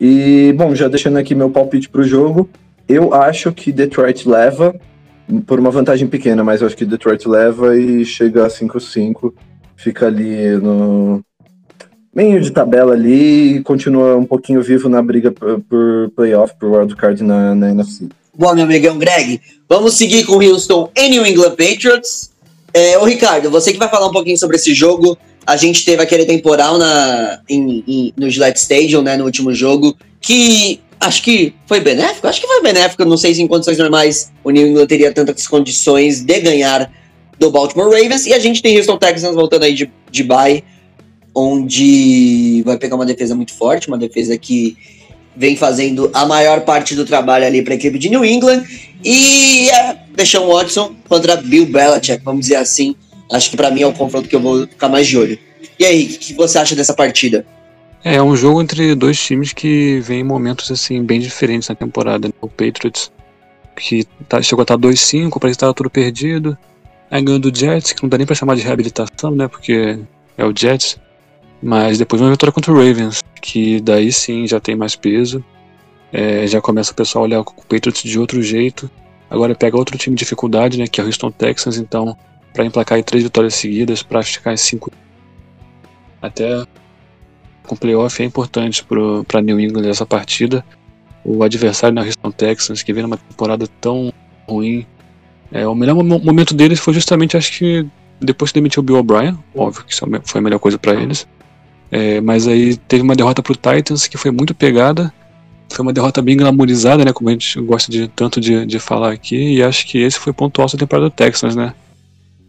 E, 0.00 0.52
bom, 0.56 0.74
já 0.74 0.88
deixando 0.88 1.16
aqui 1.16 1.34
meu 1.34 1.50
palpite 1.50 1.88
para 1.88 2.00
o 2.00 2.04
jogo, 2.04 2.48
eu 2.88 3.14
acho 3.14 3.52
que 3.52 3.70
Detroit 3.70 4.28
leva, 4.28 4.74
por 5.46 5.60
uma 5.60 5.70
vantagem 5.70 6.08
pequena, 6.08 6.42
mas 6.42 6.60
eu 6.60 6.66
acho 6.66 6.76
que 6.76 6.84
Detroit 6.84 7.26
leva 7.26 7.76
e 7.78 8.04
chega 8.04 8.46
a 8.46 8.48
5-5, 8.48 9.32
fica 9.76 10.06
ali 10.06 10.56
no 10.56 11.24
meio 12.14 12.40
de 12.40 12.50
tabela 12.50 12.92
ali 12.92 13.56
e 13.56 13.62
continua 13.62 14.16
um 14.16 14.24
pouquinho 14.24 14.62
vivo 14.62 14.88
na 14.88 15.00
briga 15.00 15.32
por, 15.32 16.10
playoff, 16.14 16.54
por 16.58 16.70
wildcard 16.70 17.22
na, 17.22 17.54
na 17.54 17.70
NFC. 17.70 18.08
Bom, 18.34 18.54
meu 18.54 18.64
amigão 18.64 18.98
Greg, 18.98 19.40
vamos 19.68 19.94
seguir 19.94 20.24
com 20.24 20.42
Houston 20.42 20.90
e 20.96 21.08
New 21.08 21.24
England 21.24 21.50
Patriots. 21.50 22.30
É, 22.74 22.98
ô 22.98 23.04
Ricardo, 23.04 23.50
você 23.50 23.72
que 23.72 23.78
vai 23.78 23.88
falar 23.88 24.08
um 24.08 24.12
pouquinho 24.12 24.38
sobre 24.38 24.56
esse 24.56 24.74
jogo. 24.74 25.16
A 25.46 25.56
gente 25.56 25.84
teve 25.84 26.02
aquele 26.02 26.24
temporal 26.24 26.78
na, 26.78 27.40
em, 27.48 27.84
em, 27.86 28.14
no 28.16 28.30
Gillette 28.30 28.60
Stadium, 28.60 29.02
né, 29.02 29.16
no 29.16 29.24
último 29.24 29.52
jogo, 29.52 29.96
que 30.20 30.80
acho 31.00 31.22
que 31.22 31.54
foi 31.66 31.80
benéfico? 31.80 32.26
Acho 32.26 32.40
que 32.40 32.46
foi 32.46 32.62
benéfico. 32.62 33.04
Não 33.04 33.16
sei 33.16 33.34
se 33.34 33.42
em 33.42 33.48
condições 33.48 33.78
normais 33.78 34.30
o 34.44 34.50
New 34.50 34.66
England 34.66 34.86
teria 34.86 35.12
tantas 35.12 35.46
condições 35.46 36.20
de 36.20 36.40
ganhar 36.40 36.90
do 37.38 37.50
Baltimore 37.50 37.90
Ravens. 37.90 38.26
E 38.26 38.32
a 38.32 38.38
gente 38.38 38.62
tem 38.62 38.76
Houston 38.76 38.96
Texans 38.98 39.34
voltando 39.34 39.64
aí 39.64 39.74
de, 39.74 39.90
de 40.10 40.22
bye, 40.22 40.62
onde 41.34 42.62
vai 42.64 42.78
pegar 42.78 42.94
uma 42.94 43.06
defesa 43.06 43.34
muito 43.34 43.52
forte, 43.52 43.88
uma 43.88 43.98
defesa 43.98 44.38
que 44.38 44.76
vem 45.34 45.56
fazendo 45.56 46.10
a 46.12 46.26
maior 46.26 46.60
parte 46.60 46.94
do 46.94 47.04
trabalho 47.04 47.46
ali 47.46 47.62
para 47.62 47.74
a 47.74 47.76
equipe 47.76 47.98
de 47.98 48.08
New 48.08 48.24
England. 48.24 48.64
E 49.04 49.68
é, 49.70 49.96
Deshaun 50.14 50.46
Watson 50.46 50.94
contra 51.08 51.36
Bill 51.36 51.66
Belichick, 51.66 52.22
vamos 52.24 52.42
dizer 52.42 52.56
assim. 52.56 52.94
Acho 53.32 53.50
que 53.50 53.56
para 53.56 53.70
mim 53.70 53.80
é 53.80 53.86
o 53.86 53.92
confronto 53.94 54.28
que 54.28 54.36
eu 54.36 54.40
vou 54.40 54.66
ficar 54.66 54.90
mais 54.90 55.06
de 55.06 55.16
olho. 55.16 55.38
E 55.78 55.84
aí, 55.86 56.04
o 56.04 56.18
que, 56.18 56.34
você 56.34 56.58
acha 56.58 56.76
dessa 56.76 56.92
partida? 56.92 57.46
É, 58.04 58.22
um 58.22 58.36
jogo 58.36 58.60
entre 58.60 58.94
dois 58.94 59.18
times 59.18 59.52
que 59.52 60.00
vem 60.00 60.20
em 60.20 60.24
momentos 60.24 60.70
assim 60.70 61.02
bem 61.02 61.18
diferentes 61.18 61.68
na 61.68 61.74
temporada. 61.74 62.28
Né? 62.28 62.34
O 62.40 62.48
Patriots, 62.48 63.10
que 63.74 64.04
tá, 64.28 64.42
chegou 64.42 64.62
a 64.62 64.64
estar 64.64 64.76
2-5, 64.76 65.30
parece 65.30 65.38
que 65.38 65.48
estava 65.48 65.72
tudo 65.72 65.88
perdido. 65.88 66.58
Aí 67.10 67.22
ganhou 67.22 67.38
do 67.38 67.54
Jets, 67.54 67.92
que 67.92 68.02
não 68.02 68.08
dá 68.08 68.18
nem 68.18 68.26
para 68.26 68.36
chamar 68.36 68.54
de 68.54 68.62
reabilitação, 68.62 69.30
né? 69.30 69.48
Porque 69.48 69.98
é 70.36 70.44
o 70.44 70.52
Jets. 70.54 70.98
Mas 71.62 71.98
depois 71.98 72.20
uma 72.20 72.30
vitória 72.30 72.52
contra 72.52 72.72
o 72.72 72.74
Ravens, 72.74 73.22
que 73.40 73.80
daí 73.80 74.12
sim 74.12 74.46
já 74.46 74.58
tem 74.60 74.74
mais 74.74 74.96
peso. 74.96 75.44
É, 76.12 76.46
já 76.46 76.60
começa 76.60 76.92
o 76.92 76.94
pessoal 76.94 77.24
a 77.24 77.26
olhar 77.26 77.40
o 77.40 77.44
Patriots 77.44 78.02
de 78.02 78.18
outro 78.18 78.42
jeito. 78.42 78.90
Agora 79.30 79.54
pega 79.54 79.76
outro 79.76 79.96
time 79.96 80.16
de 80.16 80.20
dificuldade, 80.20 80.78
né? 80.78 80.86
Que 80.86 81.00
é 81.00 81.04
o 81.04 81.06
Houston 81.06 81.30
Texans, 81.30 81.78
então 81.78 82.16
para 82.52 82.64
emplacar 82.64 82.96
aí 82.96 83.02
três 83.02 83.22
vitórias 83.22 83.54
seguidas, 83.54 84.02
para 84.02 84.22
ficar 84.22 84.52
em 84.52 84.56
cinco 84.56 84.90
até 86.20 86.64
com 87.66 87.76
playoff 87.76 88.22
é 88.22 88.24
importante 88.24 88.84
para 89.26 89.42
New 89.42 89.58
England 89.58 89.88
essa 89.88 90.06
partida. 90.06 90.64
O 91.24 91.42
adversário 91.42 91.94
na 91.94 92.02
Houston 92.02 92.30
Texans, 92.30 92.82
que 92.82 92.92
vem 92.92 93.02
numa 93.02 93.16
temporada 93.16 93.66
tão 93.80 94.12
ruim. 94.48 94.86
É, 95.50 95.66
o 95.66 95.74
melhor 95.74 95.94
momento 95.94 96.54
deles 96.54 96.80
foi 96.80 96.94
justamente, 96.94 97.36
acho 97.36 97.58
que 97.58 97.86
depois 98.20 98.50
que 98.50 98.58
demitiu 98.58 98.80
o 98.80 98.82
Bill 98.84 98.96
O'Brien, 98.96 99.38
óbvio 99.54 99.84
que 99.84 99.92
isso 99.92 100.04
foi 100.24 100.38
a 100.38 100.42
melhor 100.42 100.58
coisa 100.58 100.78
para 100.78 100.94
eles. 100.94 101.26
É, 101.90 102.20
mas 102.20 102.48
aí 102.48 102.76
teve 102.76 103.02
uma 103.02 103.14
derrota 103.14 103.42
para 103.42 103.52
o 103.52 103.56
Titans 103.56 104.06
que 104.06 104.16
foi 104.16 104.30
muito 104.30 104.54
pegada. 104.54 105.12
Foi 105.70 105.82
uma 105.82 105.92
derrota 105.92 106.20
bem 106.20 106.36
glamourizada, 106.36 107.04
né? 107.04 107.12
Como 107.12 107.28
a 107.28 107.32
gente 107.32 107.60
gosta 107.60 107.90
de 107.90 108.08
tanto 108.08 108.40
de, 108.40 108.66
de 108.66 108.78
falar 108.78 109.12
aqui. 109.12 109.56
E 109.56 109.62
acho 109.62 109.86
que 109.86 109.98
esse 109.98 110.18
foi 110.18 110.30
o 110.30 110.34
ponto 110.34 110.60
alto 110.60 110.76
da 110.76 110.80
temporada 110.80 111.08
do 111.08 111.12
Texans, 111.12 111.54
né? 111.54 111.74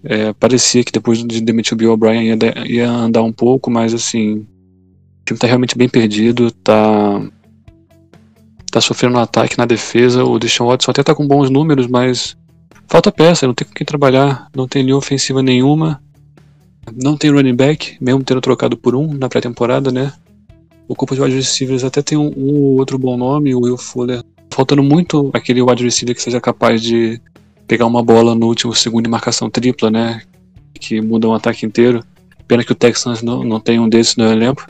É, 0.03 0.33
parecia 0.33 0.83
que 0.83 0.91
depois 0.91 1.23
de 1.23 1.39
demitir 1.39 1.73
o 1.73 1.77
Bill 1.77 1.93
O'Brien 1.93 2.23
ia, 2.23 2.37
ia 2.65 2.89
andar 2.89 3.23
um 3.23 3.31
pouco, 3.31 3.71
mas 3.71 3.93
assim, 3.93 4.39
o 4.39 5.25
time 5.25 5.39
tá 5.39 5.47
realmente 5.47 5.77
bem 5.77 5.87
perdido, 5.87 6.51
tá 6.51 7.21
tá 8.69 8.81
sofrendo 8.81 9.13
no 9.13 9.19
ataque, 9.19 9.57
na 9.57 9.65
defesa. 9.65 10.23
O 10.23 10.39
Deshaun 10.39 10.67
Watson 10.67 10.91
até 10.91 11.03
tá 11.03 11.13
com 11.13 11.27
bons 11.27 11.49
números, 11.49 11.85
mas 11.85 12.35
falta 12.87 13.11
peça, 13.11 13.45
não 13.45 13.53
tem 13.53 13.67
com 13.67 13.73
quem 13.73 13.85
trabalhar, 13.85 14.49
não 14.55 14.67
tem 14.67 14.81
linha 14.81 14.97
ofensiva 14.97 15.43
nenhuma, 15.43 16.01
não 16.91 17.15
tem 17.15 17.31
running 17.31 17.55
back, 17.55 17.95
mesmo 18.01 18.23
tendo 18.23 18.41
trocado 18.41 18.75
por 18.75 18.95
um 18.95 19.13
na 19.13 19.29
pré-temporada, 19.29 19.91
né? 19.91 20.11
O 20.87 20.95
corpo 20.95 21.15
de 21.15 21.21
wide 21.21 21.35
receivers 21.35 21.83
até 21.83 22.01
tem 22.01 22.17
um, 22.17 22.33
um 22.35 22.77
outro 22.77 22.97
bom 22.97 23.15
nome, 23.15 23.53
o 23.53 23.61
Will 23.61 23.77
Fuller. 23.77 24.23
Faltando 24.51 24.83
muito 24.83 25.29
aquele 25.33 25.61
wide 25.61 25.83
receiver 25.83 26.15
que 26.15 26.21
seja 26.21 26.41
capaz 26.41 26.81
de 26.81 27.21
pegar 27.67 27.85
uma 27.85 28.03
bola 28.03 28.35
no 28.35 28.47
último 28.47 28.73
segundo 28.73 29.07
em 29.07 29.09
marcação 29.09 29.49
tripla, 29.49 29.89
né? 29.89 30.21
Que 30.73 31.01
muda 31.01 31.27
um 31.27 31.33
ataque 31.33 31.65
inteiro. 31.65 32.03
Pena 32.47 32.63
que 32.63 32.71
o 32.71 32.75
Texans 32.75 33.21
não, 33.21 33.43
não 33.43 33.59
tem 33.59 33.79
um 33.79 33.89
desses 33.89 34.15
no 34.15 34.25
elenco. 34.25 34.67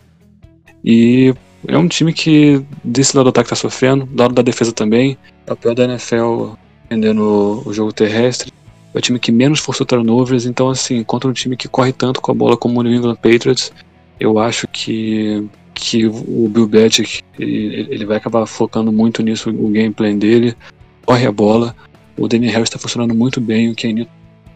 E 0.83 1.33
é 1.67 1.77
um 1.77 1.87
time 1.87 2.13
que 2.13 2.63
desse 2.83 3.15
lado 3.15 3.25
do 3.25 3.29
ataque 3.29 3.49
tá 3.49 3.55
sofrendo, 3.55 4.05
do 4.05 4.21
lado 4.21 4.33
da 4.33 4.41
defesa 4.41 4.71
também. 4.71 5.17
O 5.43 5.47
papel 5.47 5.75
da 5.75 5.85
NFL 5.85 6.53
vendendo 6.89 7.63
o 7.65 7.73
jogo 7.73 7.91
terrestre. 7.91 8.51
É 8.93 8.97
o 8.97 9.01
time 9.01 9.19
que 9.19 9.31
menos 9.31 9.59
forçou 9.59 9.85
turnovers, 9.85 10.45
então 10.45 10.69
assim, 10.69 11.03
contra 11.03 11.29
um 11.29 11.33
time 11.33 11.57
que 11.57 11.67
corre 11.67 11.91
tanto 11.91 12.21
com 12.21 12.31
a 12.31 12.35
bola 12.35 12.55
como 12.55 12.79
o 12.79 12.83
New 12.83 12.93
England 12.93 13.15
Patriots, 13.15 13.71
eu 14.19 14.37
acho 14.37 14.67
que 14.67 15.47
que 15.73 16.05
o 16.05 16.47
Bill 16.47 16.67
Belichick 16.67 17.23
ele, 17.37 17.87
ele 17.89 18.05
vai 18.05 18.17
acabar 18.17 18.45
focando 18.45 18.91
muito 18.91 19.23
nisso, 19.23 19.49
o 19.49 19.69
gameplay 19.69 20.15
dele, 20.15 20.55
corre 21.03 21.25
a 21.25 21.31
bola, 21.31 21.75
o 22.17 22.27
Damian 22.27 22.51
Harris 22.51 22.69
está 22.69 22.79
funcionando 22.79 23.13
muito 23.15 23.41
bem, 23.41 23.69
o 23.69 23.75
Kenny 23.75 24.07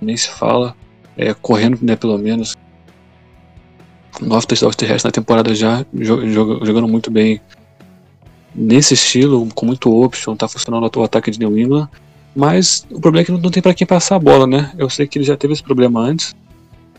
nem 0.02 0.16
se 0.16 0.30
fala, 0.30 0.76
é, 1.18 1.34
correndo 1.34 1.80
né, 1.82 1.96
pelo 1.96 2.18
menos. 2.18 2.56
Nove 4.22 4.48
touchdowns 4.48 4.76
terrestres 4.76 5.04
na 5.04 5.12
temporada 5.12 5.54
já, 5.54 5.86
jogando 5.94 6.88
muito 6.88 7.12
bem 7.12 7.40
nesse 8.54 8.96
estilo, 8.96 9.48
com 9.54 9.66
muito 9.66 9.94
option, 9.94 10.36
tá 10.36 10.48
funcionando 10.48 10.90
o 10.96 11.04
ataque 11.04 11.30
de 11.30 11.40
New 11.40 11.58
England. 11.58 11.88
Mas 12.36 12.86
o 12.92 13.00
problema 13.00 13.22
é 13.22 13.26
que 13.26 13.32
não 13.32 13.52
tem 13.52 13.62
para 13.62 13.74
quem 13.74 13.86
passar 13.86 14.16
a 14.16 14.20
bola, 14.20 14.46
né? 14.46 14.72
Eu 14.78 14.90
sei 14.90 15.08
que 15.08 15.18
ele 15.18 15.26
já 15.26 15.36
teve 15.36 15.54
esse 15.54 15.64
problema 15.64 16.00
antes. 16.00 16.36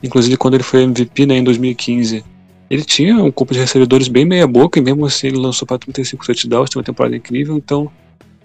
Inclusive 0.03 0.37
quando 0.37 0.55
ele 0.55 0.63
foi 0.63 0.83
MVP 0.83 1.27
né, 1.27 1.37
em 1.37 1.45
2015, 1.45 2.25
ele 2.71 2.85
tinha 2.85 3.17
um 3.17 3.31
corpo 3.31 3.53
de 3.53 3.61
recebedores 3.61 4.09
bem 4.09 4.25
meia 4.25 4.47
boca 4.47 4.79
e 4.79 4.83
mesmo 4.83 5.07
assim 5.07 5.29
ele 5.29 5.39
lançou 5.39 5.67
para 5.67 5.79
35 5.79 6.25
touchdowns, 6.27 6.71
tem 6.71 6.79
uma 6.79 6.85
temporada 6.85 7.17
incrível, 7.17 7.57
então 7.57 7.91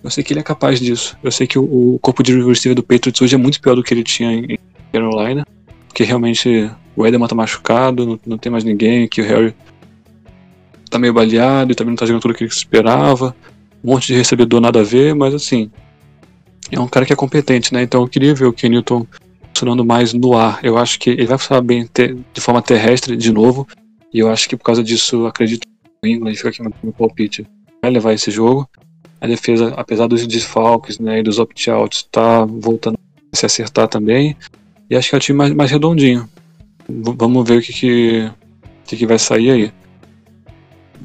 eu 0.04 0.10
sei 0.10 0.24
que 0.24 0.34
ele 0.34 0.42
é 0.42 0.44
capaz 0.44 0.80
disso. 0.80 1.18
Eu 1.24 1.32
sei 1.32 1.48
que 1.48 1.58
o, 1.58 1.96
o 1.96 2.00
corpo 2.00 2.22
de 2.22 2.38
receiver 2.44 2.76
do 2.76 2.84
Patriots 2.84 3.22
hoje 3.22 3.36
é 3.36 3.38
muito 3.38 3.62
pior 3.62 3.76
do 3.76 3.82
que 3.82 3.94
ele 3.94 4.04
tinha 4.04 4.34
em 4.34 4.60
Carolina, 4.92 5.48
porque 5.88 6.04
realmente 6.04 6.70
o 6.96 7.08
Edelman 7.08 7.28
tá 7.28 7.36
machucado, 7.36 8.06
não, 8.06 8.20
não 8.26 8.38
tem 8.38 8.52
mais 8.52 8.66
ninguém, 8.66 9.08
que 9.08 9.22
o 9.22 9.26
Harry 9.26 9.56
tá 10.90 11.00
meio 11.00 11.14
baleado 11.14 11.72
e 11.72 11.76
também 11.76 11.92
não 11.92 11.96
tá 11.96 12.06
jogando 12.06 12.22
tudo 12.22 12.32
o 12.32 12.34
que 12.36 12.44
ele 12.44 12.52
esperava. 12.52 13.34
Um 13.84 13.92
monte 13.92 14.08
de 14.08 14.16
recebedor 14.16 14.60
nada 14.60 14.82
a 14.82 14.84
ver, 14.84 15.16
mas 15.16 15.34
assim, 15.34 15.72
é 16.70 16.80
um 16.80 16.88
cara 16.88 17.06
que 17.06 17.14
é 17.14 17.16
competente, 17.16 17.74
né? 17.74 17.82
Então 17.84 18.02
eu 18.02 18.08
queria 18.08 18.36
ver 18.36 18.46
o 18.46 18.54
Ken 18.54 18.70
Newton 18.70 19.08
funcionando 19.54 19.86
mais 19.86 20.14
no 20.14 20.38
ar. 20.38 20.60
Eu 20.64 20.78
acho 20.78 21.00
que 21.00 21.12
ele 21.12 21.26
vai 21.26 21.38
funcionar 21.38 21.62
bem 21.62 21.88
de 22.34 22.42
forma 22.42 22.62
terrestre 22.62 23.16
de 23.16 23.32
novo. 23.32 23.68
E 24.14 24.20
eu 24.20 24.30
acho 24.30 24.50
que 24.50 24.58
por 24.58 24.64
causa 24.64 24.84
disso, 24.84 25.26
acredito 25.26 25.66
que 25.66 26.08
o 26.08 26.08
England 26.08 26.36
fica 26.36 26.50
aqui 26.50 26.62
no 26.62 26.94
palpite. 26.94 27.48
Vai 27.82 27.92
levar 27.92 28.14
esse 28.14 28.30
jogo 28.30 28.70
a 29.24 29.28
defesa, 29.28 29.74
apesar 29.78 30.06
dos 30.06 30.28
desfalques 30.28 31.00
né, 31.00 31.20
e 31.20 31.24
dos 31.24 31.40
opt-outs, 31.40 32.00
está 32.00 32.44
voltando 32.44 33.00
a 33.32 33.38
se 33.38 33.46
acertar 33.46 33.88
também. 33.88 34.36
E 34.90 34.98
acho 34.98 35.10
que 35.10 35.16
é 35.16 35.18
o 35.18 35.22
time 35.22 35.38
mais, 35.38 35.54
mais 35.54 35.72
redondinho. 35.72 36.30
V 36.90 37.16
vamos 37.18 37.48
ver 37.48 37.60
o 37.60 37.62
que, 37.62 37.72
que, 37.72 38.30
que, 38.86 38.98
que 38.98 39.08
vai 39.08 39.18
sair 39.18 39.50
aí. 39.50 39.72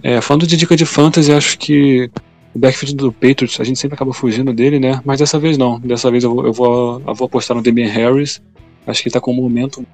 É, 0.03 0.21
falando 0.21 0.49
de 0.49 0.57
dica 0.57 0.75
de 0.75 0.85
fantasy, 0.85 1.33
acho 1.33 1.57
que 1.61 2.11
o 2.53 2.59
backfield 2.59 2.97
do 2.97 3.13
Patriots, 3.13 3.61
a 3.61 3.65
gente 3.65 3.79
sempre 3.79 3.95
acaba 3.95 4.13
fugindo 4.13 4.53
dele, 4.53 4.81
né? 4.81 5.01
Mas 5.05 5.21
dessa 5.21 5.39
vez 5.39 5.57
não. 5.57 5.79
Dessa 5.79 6.11
vez 6.11 6.25
eu 6.25 6.35
vou, 6.35 6.45
eu 6.45 6.53
vou, 6.53 7.01
eu 7.07 7.15
vou 7.15 7.27
apostar 7.27 7.57
no 7.57 7.63
Damian 7.63 7.89
Harris. 7.89 8.43
Acho 8.85 9.01
que 9.01 9.11
ele 9.11 9.13
tá 9.13 9.21
com 9.21 9.31
um 9.31 9.37
momento. 9.37 9.87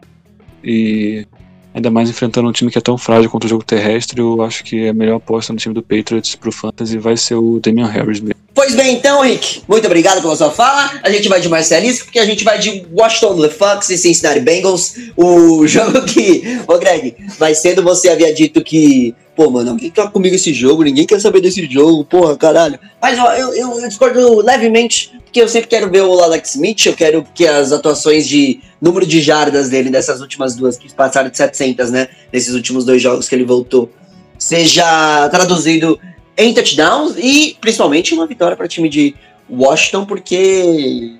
E 0.64 1.26
ainda 1.74 1.90
mais 1.90 2.08
enfrentando 2.08 2.48
um 2.48 2.52
time 2.52 2.70
que 2.70 2.78
é 2.78 2.80
tão 2.80 2.96
frágil 2.96 3.28
contra 3.28 3.46
o 3.46 3.50
jogo 3.50 3.64
terrestre, 3.64 4.20
eu 4.20 4.40
acho 4.42 4.62
que 4.62 4.88
a 4.88 4.94
melhor 4.94 5.16
aposta 5.16 5.52
no 5.52 5.58
time 5.58 5.74
do 5.74 5.82
Patriots 5.82 6.36
pro 6.36 6.52
fantasy 6.52 6.96
vai 6.96 7.16
ser 7.16 7.34
o 7.34 7.58
Damian 7.60 7.88
Harris 7.88 8.20
mesmo. 8.20 8.44
Pois 8.54 8.76
bem, 8.76 8.94
então, 8.94 9.20
Rick, 9.20 9.62
muito 9.66 9.84
obrigado 9.84 10.22
pela 10.22 10.36
sua 10.36 10.50
fala. 10.50 11.00
A 11.02 11.10
gente 11.10 11.28
vai 11.28 11.40
de 11.40 11.48
Marcelisco, 11.48 12.04
porque 12.04 12.20
a 12.20 12.24
gente 12.24 12.44
vai 12.44 12.56
de 12.56 12.86
Washington 12.92 13.34
LeFox 13.34 13.90
e 13.90 13.98
Cincinnati 13.98 14.38
Bengals. 14.38 14.94
O 15.16 15.66
jogo 15.68 16.02
que. 16.02 16.60
Ô, 16.68 16.78
Greg, 16.78 17.16
mais 17.40 17.58
cedo 17.58 17.82
você 17.82 18.08
havia 18.08 18.32
dito 18.32 18.62
que. 18.62 19.12
Pô, 19.34 19.50
mano, 19.50 19.72
alguém 19.72 19.90
tá 19.90 20.06
comigo 20.06 20.36
esse 20.36 20.54
jogo, 20.54 20.84
ninguém 20.84 21.04
quer 21.04 21.20
saber 21.20 21.40
desse 21.40 21.68
jogo, 21.68 22.04
porra, 22.04 22.36
caralho. 22.36 22.78
Mas 23.02 23.18
ó, 23.18 23.32
eu, 23.32 23.52
eu, 23.52 23.80
eu 23.80 23.88
discordo 23.88 24.40
levemente, 24.40 25.10
porque 25.34 25.42
eu 25.42 25.48
sempre 25.48 25.68
quero 25.68 25.90
ver 25.90 26.02
o 26.02 26.20
Alex 26.20 26.54
Smith, 26.54 26.86
eu 26.86 26.94
quero 26.94 27.26
que 27.34 27.44
as 27.44 27.72
atuações 27.72 28.28
de 28.28 28.60
número 28.80 29.04
de 29.04 29.20
jardas 29.20 29.68
dele 29.68 29.90
nessas 29.90 30.20
últimas 30.20 30.54
duas, 30.54 30.76
que 30.76 30.94
passaram 30.94 31.28
de 31.28 31.36
700, 31.36 31.90
né? 31.90 32.06
Nesses 32.32 32.54
últimos 32.54 32.84
dois 32.84 33.02
jogos 33.02 33.28
que 33.28 33.34
ele 33.34 33.44
voltou, 33.44 33.90
seja 34.38 35.28
traduzido 35.30 35.98
em 36.38 36.54
touchdowns 36.54 37.16
e 37.18 37.56
principalmente 37.60 38.14
uma 38.14 38.28
vitória 38.28 38.56
para 38.56 38.64
o 38.64 38.68
time 38.68 38.88
de 38.88 39.16
Washington, 39.50 40.06
porque 40.06 41.16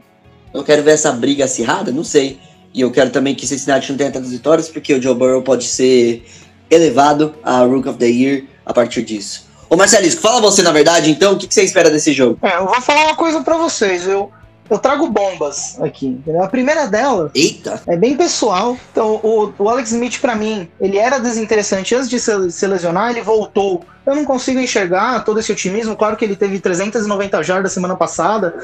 eu 0.54 0.62
quero 0.62 0.85
ver 0.85 0.92
essa 0.92 1.11
briga 1.11 1.47
acirrada, 1.47 1.90
não 1.90 2.04
sei. 2.04 2.38
E 2.73 2.83
eu 2.83 2.92
quero 2.92 3.11
também 3.11 3.35
que 3.35 3.44
Cincinnati 3.49 3.90
não 3.90 3.99
tenha 3.99 4.12
tantas 4.12 4.30
vitórias, 4.30 4.68
porque 4.68 4.94
o 4.94 5.02
Joe 5.02 5.16
Burrow 5.16 5.42
pode 5.42 5.64
ser 5.64 6.25
elevado 6.71 7.35
a 7.42 7.64
Rook 7.64 7.88
of 7.88 7.99
the 7.99 8.06
Year 8.06 8.44
a 8.64 8.73
partir 8.73 9.02
disso. 9.02 9.49
Ô 9.75 9.76
Marcelisco, 9.76 10.23
fala 10.23 10.40
você 10.40 10.62
na 10.62 10.71
verdade, 10.71 11.11
então, 11.11 11.33
o 11.33 11.37
que, 11.37 11.49
que 11.49 11.54
você 11.54 11.64
espera 11.64 11.90
desse 11.90 12.12
jogo? 12.12 12.38
É, 12.40 12.59
eu 12.59 12.66
vou 12.66 12.81
falar 12.81 13.07
uma 13.07 13.16
coisa 13.16 13.40
para 13.40 13.57
vocês. 13.57 14.07
Eu, 14.07 14.31
eu 14.71 14.78
trago 14.78 15.09
bombas 15.09 15.76
aqui. 15.83 16.07
Entendeu? 16.07 16.45
A 16.45 16.47
primeira 16.47 16.87
dela 16.87 17.28
Eita! 17.35 17.83
é 17.85 17.97
bem 17.97 18.16
pessoal. 18.16 18.76
Então, 18.93 19.16
o, 19.16 19.52
o 19.59 19.69
Alex 19.69 19.90
Smith, 19.90 20.21
para 20.21 20.37
mim, 20.37 20.69
ele 20.81 20.97
era 20.97 21.19
desinteressante 21.19 21.93
antes 21.93 22.09
de 22.09 22.21
se, 22.21 22.52
se 22.52 22.64
lesionar, 22.69 23.11
ele 23.11 23.21
voltou. 23.21 23.85
Eu 24.07 24.14
não 24.14 24.25
consigo 24.25 24.61
enxergar 24.61 25.25
todo 25.25 25.40
esse 25.40 25.50
otimismo. 25.50 25.97
Claro 25.97 26.16
que 26.16 26.25
ele 26.25 26.37
teve 26.37 26.61
390 26.61 27.43
jardas 27.43 27.73
semana 27.73 27.97
passada, 27.97 28.54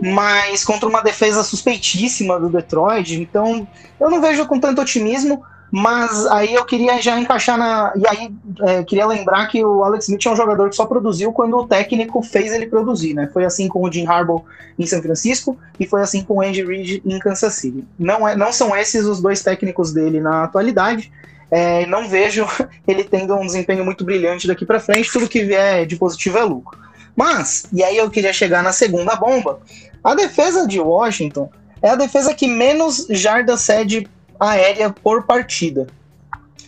mas 0.00 0.62
contra 0.64 0.88
uma 0.88 1.02
defesa 1.02 1.42
suspeitíssima 1.42 2.38
do 2.38 2.48
Detroit. 2.48 3.20
Então, 3.20 3.66
eu 3.98 4.08
não 4.08 4.20
vejo 4.20 4.46
com 4.46 4.60
tanto 4.60 4.80
otimismo. 4.80 5.42
Mas 5.74 6.26
aí 6.26 6.52
eu 6.52 6.66
queria 6.66 7.00
já 7.00 7.18
encaixar 7.18 7.56
na. 7.56 7.94
E 7.96 8.06
aí 8.06 8.30
é, 8.60 8.84
queria 8.84 9.06
lembrar 9.06 9.46
que 9.46 9.64
o 9.64 9.82
Alex 9.82 10.04
Smith 10.04 10.26
é 10.26 10.30
um 10.30 10.36
jogador 10.36 10.68
que 10.68 10.76
só 10.76 10.84
produziu 10.84 11.32
quando 11.32 11.56
o 11.56 11.66
técnico 11.66 12.22
fez 12.22 12.52
ele 12.52 12.66
produzir, 12.66 13.14
né? 13.14 13.30
Foi 13.32 13.46
assim 13.46 13.68
com 13.68 13.82
o 13.82 13.90
Jim 13.90 14.06
Harbaugh 14.06 14.44
em 14.78 14.84
São 14.84 15.00
Francisco 15.00 15.56
e 15.80 15.86
foi 15.86 16.02
assim 16.02 16.22
com 16.22 16.34
o 16.34 16.40
Andy 16.42 16.62
Reid 16.62 17.02
em 17.06 17.18
Kansas 17.18 17.54
City. 17.54 17.86
Não, 17.98 18.28
é, 18.28 18.36
não 18.36 18.52
são 18.52 18.76
esses 18.76 19.06
os 19.06 19.22
dois 19.22 19.42
técnicos 19.42 19.94
dele 19.94 20.20
na 20.20 20.44
atualidade. 20.44 21.10
É, 21.50 21.86
não 21.86 22.06
vejo 22.06 22.46
ele 22.86 23.02
tendo 23.02 23.34
um 23.34 23.46
desempenho 23.46 23.82
muito 23.82 24.04
brilhante 24.04 24.46
daqui 24.46 24.66
para 24.66 24.78
frente. 24.78 25.10
Tudo 25.10 25.26
que 25.26 25.42
vier 25.42 25.86
de 25.86 25.96
positivo 25.96 26.36
é 26.36 26.44
lucro. 26.44 26.78
Mas, 27.16 27.64
e 27.72 27.82
aí 27.82 27.96
eu 27.96 28.10
queria 28.10 28.34
chegar 28.34 28.62
na 28.62 28.72
segunda 28.72 29.16
bomba. 29.16 29.58
A 30.04 30.14
defesa 30.14 30.66
de 30.68 30.78
Washington 30.78 31.50
é 31.80 31.88
a 31.88 31.96
defesa 31.96 32.34
que 32.34 32.46
menos 32.46 33.06
jarda 33.08 33.56
cede 33.56 34.06
aérea 34.50 34.90
por 34.90 35.24
partida. 35.24 35.86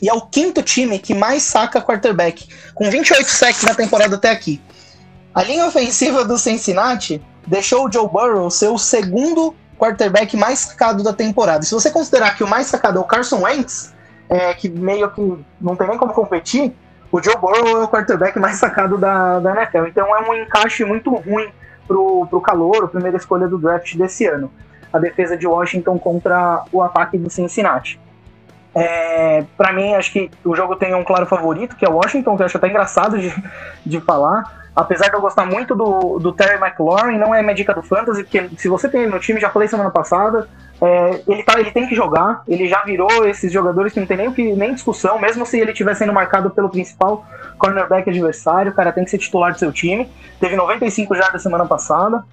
E 0.01 0.09
é 0.09 0.13
o 0.13 0.21
quinto 0.21 0.63
time 0.63 0.99
que 0.99 1.15
mais 1.15 1.43
saca 1.43 1.81
quarterback, 1.81 2.49
com 2.75 2.91
28 2.91 3.27
sacks 3.27 3.63
na 3.63 3.75
temporada 3.75 4.17
até 4.17 4.31
aqui. 4.31 4.61
A 5.35 5.43
linha 5.43 5.67
ofensiva 5.67 6.25
do 6.25 6.39
Cincinnati 6.39 7.23
deixou 7.47 7.87
o 7.87 7.93
Joe 7.93 8.09
Burrow 8.09 8.51
ser 8.51 8.69
o 8.69 8.79
segundo 8.79 9.55
quarterback 9.79 10.37
mais 10.37 10.61
sacado 10.61 11.03
da 11.03 11.13
temporada. 11.13 11.63
Se 11.63 11.75
você 11.75 11.91
considerar 11.91 12.37
que 12.37 12.45
o 12.45 12.49
mais 12.49 12.67
sacado 12.67 12.99
é 12.99 13.01
o 13.01 13.05
Carson 13.05 13.43
Wentz, 13.43 13.93
é, 14.29 14.55
que 14.55 14.69
meio 14.69 15.11
que 15.11 15.45
não 15.61 15.75
tem 15.75 15.89
nem 15.89 15.99
como 15.99 16.13
competir, 16.13 16.73
o 17.11 17.23
Joe 17.23 17.37
Burrow 17.37 17.81
é 17.81 17.85
o 17.85 17.89
quarterback 17.89 18.39
mais 18.39 18.57
sacado 18.57 18.97
da, 18.97 19.41
da 19.41 19.53
NFL. 19.53 19.87
Então 19.87 20.17
é 20.17 20.21
um 20.21 20.35
encaixe 20.35 20.85
muito 20.85 21.15
ruim 21.15 21.49
pro, 21.87 22.27
pro 22.27 22.41
calor, 22.41 22.85
a 22.85 22.89
primeira 22.89 23.17
escolha 23.17 23.49
do 23.49 23.59
draft 23.59 23.95
desse 23.97 24.27
ano 24.27 24.51
a 24.95 24.99
defesa 25.01 25.37
de 25.37 25.45
Washington 25.45 25.99
contra 25.99 26.63
o 26.71 26.81
ataque 26.81 27.19
do 27.19 27.29
Cincinnati. 27.29 27.99
É, 28.73 29.45
para 29.57 29.73
mim, 29.73 29.93
acho 29.95 30.13
que 30.13 30.31
o 30.45 30.55
jogo 30.55 30.77
tem 30.77 30.95
um 30.95 31.03
claro 31.03 31.27
favorito, 31.27 31.75
que 31.75 31.85
é 31.85 31.89
Washington, 31.89 32.37
que 32.37 32.43
eu 32.43 32.47
acho 32.47 32.57
até 32.57 32.69
engraçado 32.69 33.19
de, 33.19 33.35
de 33.85 34.01
falar. 34.01 34.63
Apesar 34.75 35.09
de 35.09 35.15
eu 35.15 35.21
gostar 35.21 35.47
muito 35.47 35.75
do, 35.75 36.21
do 36.21 36.33
Terry 36.33 36.63
McLaurin, 36.63 37.19
não 37.19 37.35
é 37.35 37.43
minha 37.43 37.55
dica 37.55 37.75
do 37.75 37.83
Fantasy, 37.83 38.23
porque 38.23 38.51
se 38.57 38.69
você 38.69 38.89
tem 38.89 39.03
ele 39.03 39.11
no 39.11 39.19
time, 39.19 39.41
já 39.41 39.51
falei 39.51 39.67
semana 39.67 39.91
passada, 39.91 40.49
é, 40.81 41.23
ele, 41.27 41.43
tá, 41.43 41.59
ele 41.59 41.73
tem 41.73 41.89
que 41.89 41.95
jogar, 41.95 42.43
ele 42.47 42.69
já 42.69 42.83
virou 42.83 43.27
esses 43.27 43.53
jogadores 43.53 43.93
que 43.93 43.99
não 43.99 44.07
tem 44.07 44.17
nem, 44.17 44.33
que, 44.33 44.55
nem 44.55 44.75
discussão, 44.75 45.19
mesmo 45.21 45.45
se 45.45 45.59
ele 45.59 45.73
estiver 45.73 45.95
sendo 45.95 46.13
marcado 46.13 46.51
pelo 46.51 46.69
principal 46.69 47.25
cornerback 47.59 48.11
adversário, 48.11 48.71
o 48.71 48.75
cara 48.75 48.93
tem 48.93 49.05
que 49.05 49.11
ser 49.11 49.19
titular 49.19 49.53
do 49.53 49.59
seu 49.59 49.73
time. 49.73 50.09
Teve 50.39 50.55
95 50.55 51.15
jardas 51.17 51.43
semana 51.43 51.67
passada, 51.67 52.25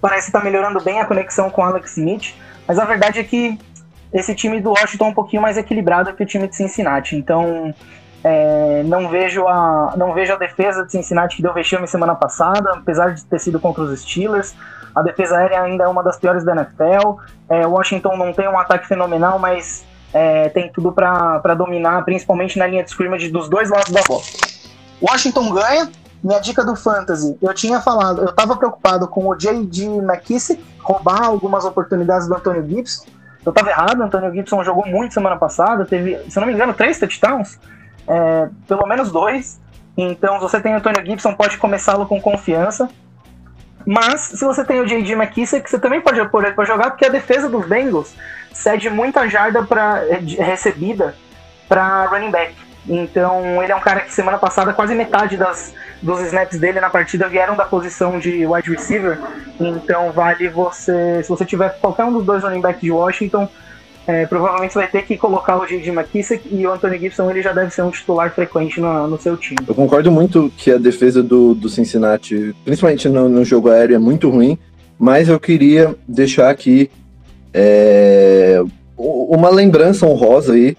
parece 0.00 0.28
estar 0.28 0.38
tá 0.38 0.44
melhorando 0.44 0.80
bem 0.80 1.00
a 1.00 1.04
conexão 1.04 1.50
com 1.50 1.62
Alex 1.62 1.96
Smith, 1.96 2.34
mas 2.66 2.78
a 2.78 2.84
verdade 2.84 3.20
é 3.20 3.24
que 3.24 3.58
esse 4.12 4.34
time 4.34 4.60
do 4.60 4.70
Washington 4.70 5.06
é 5.06 5.08
um 5.08 5.14
pouquinho 5.14 5.42
mais 5.42 5.56
equilibrado 5.56 6.12
que 6.14 6.22
o 6.22 6.26
time 6.26 6.48
de 6.48 6.56
Cincinnati. 6.56 7.16
Então, 7.16 7.74
é, 8.24 8.82
não, 8.84 9.08
vejo 9.08 9.46
a, 9.46 9.94
não 9.96 10.12
vejo 10.12 10.32
a 10.32 10.36
defesa 10.36 10.84
de 10.84 10.92
Cincinnati 10.92 11.36
que 11.36 11.42
deu 11.42 11.52
vexame 11.52 11.86
semana 11.86 12.14
passada, 12.14 12.72
apesar 12.72 13.14
de 13.14 13.24
ter 13.24 13.38
sido 13.38 13.60
contra 13.60 13.82
os 13.82 14.00
Steelers. 14.00 14.54
A 14.94 15.02
defesa 15.02 15.36
aérea 15.36 15.62
ainda 15.62 15.84
é 15.84 15.88
uma 15.88 16.02
das 16.02 16.18
piores 16.18 16.44
da 16.44 16.52
NFL. 16.52 17.18
É, 17.48 17.66
Washington 17.66 18.16
não 18.16 18.32
tem 18.32 18.48
um 18.48 18.58
ataque 18.58 18.86
fenomenal, 18.86 19.38
mas 19.38 19.84
é, 20.12 20.48
tem 20.48 20.70
tudo 20.72 20.90
para 20.92 21.54
dominar, 21.54 22.04
principalmente 22.04 22.58
na 22.58 22.66
linha 22.66 22.82
de 22.82 22.90
scrimmage 22.90 23.30
dos 23.30 23.48
dois 23.48 23.70
lados 23.70 23.92
da 23.92 24.02
bola. 24.02 24.22
Washington 25.00 25.52
ganha, 25.52 25.90
minha 26.22 26.40
dica 26.40 26.64
do 26.64 26.74
Fantasy, 26.74 27.36
eu 27.40 27.54
tinha 27.54 27.80
falado, 27.80 28.22
eu 28.22 28.32
tava 28.32 28.56
preocupado 28.56 29.06
com 29.06 29.28
o 29.28 29.36
J.D. 29.36 29.84
McKissick 29.98 30.62
roubar 30.80 31.24
algumas 31.24 31.64
oportunidades 31.64 32.26
do 32.26 32.34
Antônio 32.34 32.66
Gibson. 32.66 33.06
Eu 33.44 33.52
tava 33.52 33.70
errado, 33.70 34.00
o 34.00 34.02
Antônio 34.02 34.32
Gibson 34.32 34.64
jogou 34.64 34.86
muito 34.86 35.14
semana 35.14 35.36
passada, 35.36 35.84
teve, 35.84 36.18
se 36.28 36.38
não 36.40 36.46
me 36.46 36.52
engano, 36.52 36.74
três 36.74 36.98
touchdowns, 36.98 37.58
é, 38.06 38.48
pelo 38.66 38.86
menos 38.86 39.12
dois. 39.12 39.60
Então, 39.96 40.36
se 40.36 40.42
você 40.42 40.60
tem 40.60 40.74
o 40.74 40.78
Antônio 40.78 41.04
Gibson, 41.04 41.34
pode 41.34 41.56
começá-lo 41.58 42.06
com 42.06 42.20
confiança. 42.20 42.88
Mas, 43.86 44.20
se 44.20 44.44
você 44.44 44.64
tem 44.64 44.80
o 44.80 44.86
J.D. 44.86 45.12
McKissick, 45.12 45.68
você 45.68 45.78
também 45.78 46.00
pode 46.00 46.22
pôr 46.28 46.44
ele 46.44 46.54
pra 46.54 46.64
jogar, 46.64 46.90
porque 46.90 47.06
a 47.06 47.08
defesa 47.08 47.48
dos 47.48 47.66
Bengals 47.66 48.14
cede 48.52 48.90
muita 48.90 49.28
jarda 49.28 49.62
pra, 49.62 50.02
recebida 50.38 51.14
para 51.68 52.06
running 52.06 52.30
back. 52.30 52.67
Então, 52.88 53.62
ele 53.62 53.70
é 53.70 53.76
um 53.76 53.80
cara 53.80 54.00
que 54.00 54.12
semana 54.12 54.38
passada 54.38 54.72
quase 54.72 54.94
metade 54.94 55.36
das, 55.36 55.74
dos 56.00 56.20
snaps 56.22 56.58
dele 56.58 56.80
na 56.80 56.88
partida 56.88 57.28
vieram 57.28 57.54
da 57.54 57.64
posição 57.64 58.18
de 58.18 58.46
wide 58.46 58.70
receiver. 58.70 59.18
Então, 59.60 60.10
vale 60.12 60.48
você. 60.48 61.22
Se 61.22 61.28
você 61.28 61.44
tiver 61.44 61.78
qualquer 61.80 62.04
um 62.04 62.12
dos 62.12 62.24
dois 62.24 62.42
running 62.42 62.60
backs 62.60 62.80
de 62.80 62.90
Washington, 62.90 63.48
é, 64.06 64.24
provavelmente 64.24 64.74
vai 64.74 64.86
ter 64.86 65.02
que 65.02 65.18
colocar 65.18 65.58
o 65.58 65.66
J.D. 65.66 65.90
McKissick 65.90 66.48
e 66.50 66.66
o 66.66 66.72
Anthony 66.72 66.98
Gibson 66.98 67.30
ele 67.30 67.42
já 67.42 67.52
deve 67.52 67.70
ser 67.70 67.82
um 67.82 67.90
titular 67.90 68.32
frequente 68.32 68.80
no, 68.80 69.06
no 69.06 69.20
seu 69.20 69.36
time. 69.36 69.58
Eu 69.68 69.74
concordo 69.74 70.10
muito 70.10 70.50
que 70.56 70.70
a 70.70 70.78
defesa 70.78 71.22
do, 71.22 71.54
do 71.54 71.68
Cincinnati, 71.68 72.56
principalmente 72.64 73.06
no, 73.06 73.28
no 73.28 73.44
jogo 73.44 73.68
aéreo, 73.68 73.96
é 73.96 73.98
muito 73.98 74.30
ruim, 74.30 74.56
mas 74.98 75.28
eu 75.28 75.38
queria 75.38 75.94
deixar 76.08 76.48
aqui 76.48 76.90
é, 77.52 78.62
uma 78.96 79.50
lembrança 79.50 80.06
honrosa 80.06 80.54
aí 80.54 80.74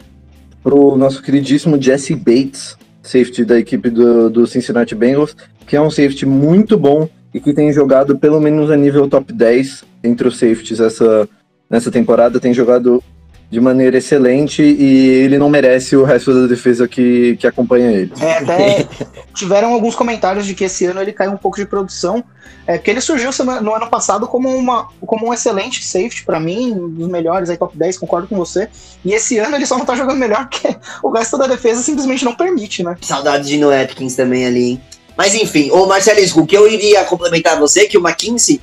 pro 0.63 0.95
nosso 0.97 1.21
queridíssimo 1.21 1.81
Jesse 1.81 2.15
Bates, 2.15 2.77
safety 3.01 3.45
da 3.45 3.59
equipe 3.59 3.89
do, 3.89 4.29
do 4.29 4.47
Cincinnati 4.47 4.93
Bengals, 4.95 5.35
que 5.65 5.75
é 5.75 5.81
um 5.81 5.89
safety 5.89 6.25
muito 6.25 6.77
bom 6.77 7.07
e 7.33 7.39
que 7.39 7.53
tem 7.53 7.71
jogado 7.71 8.17
pelo 8.17 8.39
menos 8.39 8.71
a 8.71 8.77
nível 8.77 9.07
top 9.07 9.31
10 9.31 9.83
entre 10.03 10.27
os 10.27 10.37
safeties 10.37 10.79
essa, 10.79 11.27
nessa 11.69 11.91
temporada, 11.91 12.39
tem 12.39 12.53
jogado 12.53 13.03
de 13.49 13.59
maneira 13.59 13.97
excelente 13.97 14.61
e 14.61 15.07
ele 15.23 15.39
não 15.39 15.49
merece 15.49 15.95
o 15.95 16.03
resto 16.03 16.33
da 16.33 16.45
defesa 16.45 16.87
que, 16.87 17.35
que 17.37 17.47
acompanha 17.47 17.91
ele. 17.91 18.13
É, 18.21 18.37
até 18.37 18.87
tiveram 19.33 19.73
alguns 19.73 19.95
comentários 19.95 20.45
de 20.45 20.53
que 20.53 20.65
esse 20.65 20.85
ano 20.85 21.01
ele 21.01 21.11
caiu 21.11 21.31
um 21.31 21.37
pouco 21.37 21.57
de 21.57 21.65
produção, 21.65 22.23
é, 22.67 22.77
porque 22.77 22.91
ele 22.91 23.01
surgiu 23.01 23.31
no 23.61 23.73
ano 23.73 23.87
passado 23.89 24.27
como, 24.27 24.49
uma, 24.49 24.89
como 25.01 25.27
um 25.27 25.33
excelente 25.33 25.83
safety 25.83 26.23
para 26.23 26.39
mim, 26.39 26.73
um 26.73 26.89
dos 26.89 27.07
melhores 27.07 27.49
aí, 27.49 27.57
top 27.57 27.75
10, 27.75 27.97
concordo 27.97 28.27
com 28.27 28.35
você, 28.35 28.69
e 29.03 29.13
esse 29.13 29.39
ano 29.39 29.55
ele 29.55 29.65
só 29.65 29.77
não 29.77 29.85
tá 29.85 29.95
jogando 29.95 30.17
melhor 30.17 30.47
porque 30.47 30.75
o 31.01 31.09
resto 31.09 31.35
da 31.35 31.47
defesa 31.47 31.81
simplesmente 31.81 32.23
não 32.23 32.35
permite, 32.35 32.83
né? 32.83 32.95
Saudade 33.01 33.47
de 33.47 33.57
No 33.57 33.71
Atkins 33.71 34.15
também 34.15 34.45
ali, 34.45 34.63
hein? 34.63 34.81
Mas 35.17 35.33
enfim, 35.33 35.71
ô 35.71 35.85
Marcelisco, 35.87 36.41
o 36.41 36.47
que 36.47 36.55
eu 36.55 36.71
iria 36.71 37.03
complementar 37.03 37.59
você, 37.59 37.87
que 37.87 37.97
o 37.97 38.07
McKinsey, 38.07 38.61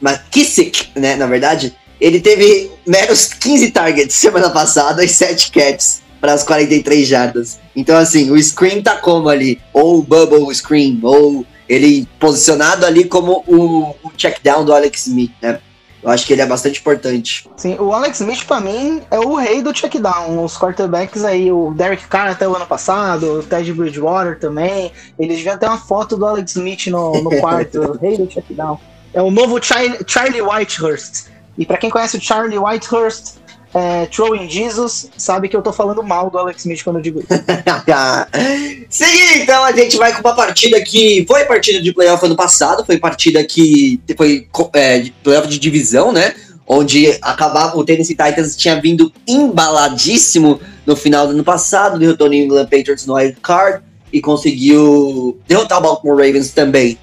McKissick, 0.00 0.88
né, 0.98 1.14
na 1.14 1.26
verdade, 1.26 1.76
ele 2.00 2.20
teve 2.20 2.70
menos 2.86 3.26
15 3.26 3.70
targets 3.70 4.14
semana 4.14 4.50
passada 4.50 5.04
e 5.04 5.08
7 5.08 5.50
catches 5.50 6.02
para 6.20 6.32
as 6.32 6.42
43 6.42 7.06
jardas. 7.06 7.58
Então, 7.74 7.96
assim, 7.96 8.30
o 8.30 8.42
screen 8.42 8.82
tá 8.82 8.96
como 8.96 9.28
ali? 9.28 9.60
Ou 9.72 9.98
o 9.98 10.02
bubble 10.02 10.54
screen, 10.54 11.00
ou 11.02 11.44
ele 11.68 12.06
posicionado 12.18 12.84
ali 12.84 13.04
como 13.04 13.44
o, 13.46 13.94
o 14.02 14.10
check 14.16 14.42
down 14.42 14.64
do 14.64 14.74
Alex 14.74 15.06
Smith, 15.06 15.32
né? 15.40 15.60
Eu 16.02 16.08
acho 16.08 16.26
que 16.26 16.32
ele 16.32 16.40
é 16.40 16.46
bastante 16.46 16.80
importante. 16.80 17.46
Sim, 17.56 17.76
o 17.78 17.92
Alex 17.92 18.20
Smith, 18.20 18.46
pra 18.46 18.58
mim, 18.58 19.02
é 19.10 19.18
o 19.18 19.34
rei 19.34 19.60
do 19.60 19.72
check 19.72 19.98
down. 19.98 20.42
Os 20.42 20.56
quarterbacks 20.56 21.24
aí, 21.24 21.52
o 21.52 21.72
Derek 21.74 22.06
Carr 22.06 22.30
até 22.30 22.48
o 22.48 22.56
ano 22.56 22.66
passado, 22.66 23.40
o 23.40 23.42
Ted 23.42 23.70
Bridgewater 23.72 24.38
também. 24.38 24.90
Eles 25.18 25.36
deviam 25.36 25.58
ter 25.58 25.66
uma 25.66 25.76
foto 25.76 26.16
do 26.16 26.24
Alex 26.24 26.52
Smith 26.52 26.86
no, 26.86 27.22
no 27.22 27.38
quarto, 27.38 27.80
o 27.80 27.92
rei 28.00 28.16
do 28.16 28.26
check 28.26 28.46
down. 28.50 28.80
É 29.12 29.20
o 29.20 29.30
novo 29.30 29.60
Charlie 29.62 30.40
Whitehurst. 30.40 31.26
E 31.60 31.66
para 31.66 31.76
quem 31.76 31.90
conhece 31.90 32.16
o 32.16 32.20
Charlie 32.20 32.58
Whitehurst, 32.58 33.34
é, 33.74 34.06
Throwing 34.06 34.48
Jesus, 34.48 35.10
sabe 35.14 35.46
que 35.46 35.54
eu 35.54 35.60
tô 35.60 35.74
falando 35.74 36.02
mal 36.02 36.30
do 36.30 36.38
Alex 36.38 36.62
Smith 36.62 36.82
quando 36.82 36.96
eu 36.96 37.02
digo 37.02 37.20
isso. 37.20 37.28
Seguinte, 38.88 39.42
então 39.42 39.62
a 39.62 39.70
gente 39.70 39.98
vai 39.98 40.10
com 40.14 40.26
uma 40.26 40.34
partida 40.34 40.80
que 40.80 41.22
foi 41.28 41.44
partida 41.44 41.82
de 41.82 41.92
playoff 41.92 42.24
ano 42.24 42.34
passado, 42.34 42.82
foi 42.86 42.96
partida 42.96 43.44
que 43.44 44.00
foi 44.16 44.48
é, 44.72 45.04
playoff 45.22 45.46
de 45.48 45.58
divisão, 45.58 46.10
né? 46.12 46.34
Onde 46.66 47.18
acabava 47.20 47.76
o 47.76 47.84
Tennessee 47.84 48.16
Titans 48.16 48.56
tinha 48.56 48.80
vindo 48.80 49.12
embaladíssimo 49.28 50.58
no 50.86 50.96
final 50.96 51.26
do 51.26 51.34
ano 51.34 51.44
passado, 51.44 51.98
derrotou 51.98 52.26
o 52.26 52.30
New 52.30 52.42
England 52.42 52.68
Patriots 52.70 53.04
no 53.04 53.16
wild 53.16 53.36
card 53.42 53.82
e 54.10 54.22
conseguiu 54.22 55.38
derrotar 55.46 55.76
o 55.76 55.82
Baltimore 55.82 56.16
Ravens 56.16 56.52
também, 56.52 56.98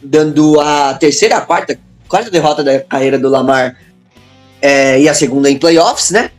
dando 0.00 0.60
a 0.60 0.94
terceira, 0.94 1.38
a 1.38 1.40
quarta, 1.40 1.76
quarta 2.08 2.30
derrota 2.30 2.62
da 2.62 2.78
carreira 2.78 3.18
do 3.18 3.28
Lamar 3.28 3.76
é, 4.60 5.00
e 5.00 5.08
a 5.08 5.14
segunda 5.14 5.50
em 5.50 5.58
playoffs, 5.58 6.10
né? 6.10 6.30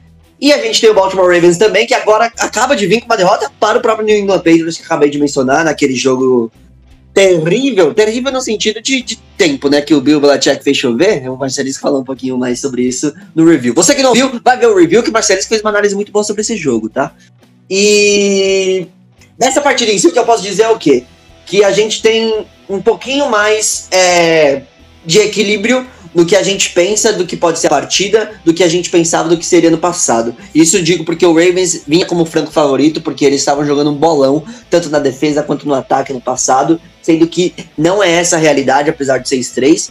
E 0.42 0.54
a 0.54 0.58
gente 0.62 0.80
tem 0.80 0.90
o 0.90 0.94
Baltimore 0.94 1.28
Ravens 1.28 1.58
também, 1.58 1.86
que 1.86 1.94
agora 1.94 2.32
acaba 2.38 2.76
de 2.76 2.88
vir 2.88 3.02
com 3.02 3.08
uma 3.08 3.18
derrota 3.18 3.52
para 3.60 3.78
o 3.78 3.82
próprio 3.82 4.06
New 4.06 4.18
England 4.18 4.38
Patriots, 4.38 4.78
que 4.78 4.84
acabei 4.84 5.10
de 5.10 5.20
mencionar, 5.20 5.66
naquele 5.66 5.96
jogo 5.96 6.50
terrível, 7.14 7.94
terrível 7.94 8.32
no 8.32 8.40
sentido 8.40 8.82
de, 8.82 9.02
de 9.02 9.18
tempo, 9.38 9.68
né? 9.68 9.82
Que 9.82 9.94
o 9.94 10.00
Bill 10.00 10.22
Belichick 10.22 10.64
fez 10.64 10.78
chover. 10.78 11.30
O 11.30 11.36
Marcelisco 11.36 11.82
falou 11.82 12.00
um 12.00 12.06
pouquinho 12.06 12.38
mais 12.38 12.60
sobre 12.62 12.84
isso 12.84 13.14
no 13.36 13.46
review. 13.46 13.74
Você 13.74 13.94
que 13.94 14.02
não 14.02 14.14
viu, 14.14 14.40
vai 14.42 14.58
ver 14.58 14.68
o 14.68 14.76
review, 14.76 15.04
que 15.04 15.10
o 15.10 15.14
Marcelisco 15.14 15.50
fez 15.50 15.62
uma 15.62 15.72
análise 15.72 15.94
muito 15.94 16.12
boa 16.12 16.24
sobre 16.24 16.42
esse 16.42 16.56
jogo, 16.56 16.88
tá? 16.88 17.14
E 17.70 18.88
nessa 19.38 19.60
partida 19.60 19.92
em 19.92 19.98
si, 19.98 20.08
o 20.08 20.12
que 20.14 20.20
eu 20.20 20.26
posso 20.26 20.42
dizer 20.42 20.64
é 20.64 20.70
o 20.70 20.78
quê? 20.78 21.04
Que 21.46 21.66
a 21.66 21.72
gente 21.72 22.02
tem 22.02 22.46
um 22.70 22.82
pouquinho 22.82 23.30
mais 23.30 23.88
é, 23.92 24.62
de 25.06 25.20
equilíbrio 25.20 25.86
no 26.14 26.26
que 26.26 26.36
a 26.36 26.44
gente 26.44 26.72
pensa 26.72 27.14
do 27.14 27.26
que 27.26 27.38
pode 27.38 27.60
ser 27.60 27.68
a 27.68 27.70
partida, 27.70 28.32
do 28.44 28.54
que 28.54 28.64
a 28.64 28.68
gente 28.68 28.90
pensava 28.90 29.30
do 29.30 29.38
que 29.38 29.46
seria 29.46 29.70
no 29.70 29.78
passado. 29.78 30.36
Isso 30.54 30.82
digo 30.82 31.04
porque 31.04 31.26
o 31.26 31.34
Ravens 31.34 31.84
vinha 31.88 32.06
como 32.06 32.26
franco 32.26 32.52
favorito, 32.52 33.02
porque 33.02 33.26
eles 33.26 33.42
estavam 33.42 33.66
jogando 33.66 33.92
um 33.92 33.96
bolão, 33.96 34.44
tanto 34.70 34.90
na 34.90 35.00
defesa 35.00 35.44
quanto 35.44 35.68
no 35.68 35.74
ataque 35.74 36.14
no 36.14 36.22
passado, 36.22 36.80
sendo 37.02 37.28
que 37.28 37.54
não 37.78 38.02
é 38.02 38.12
essa 38.12 38.36
a 38.36 38.40
realidade, 38.40 38.90
apesar 38.90 39.20
de 39.20 39.30
6-3, 39.30 39.90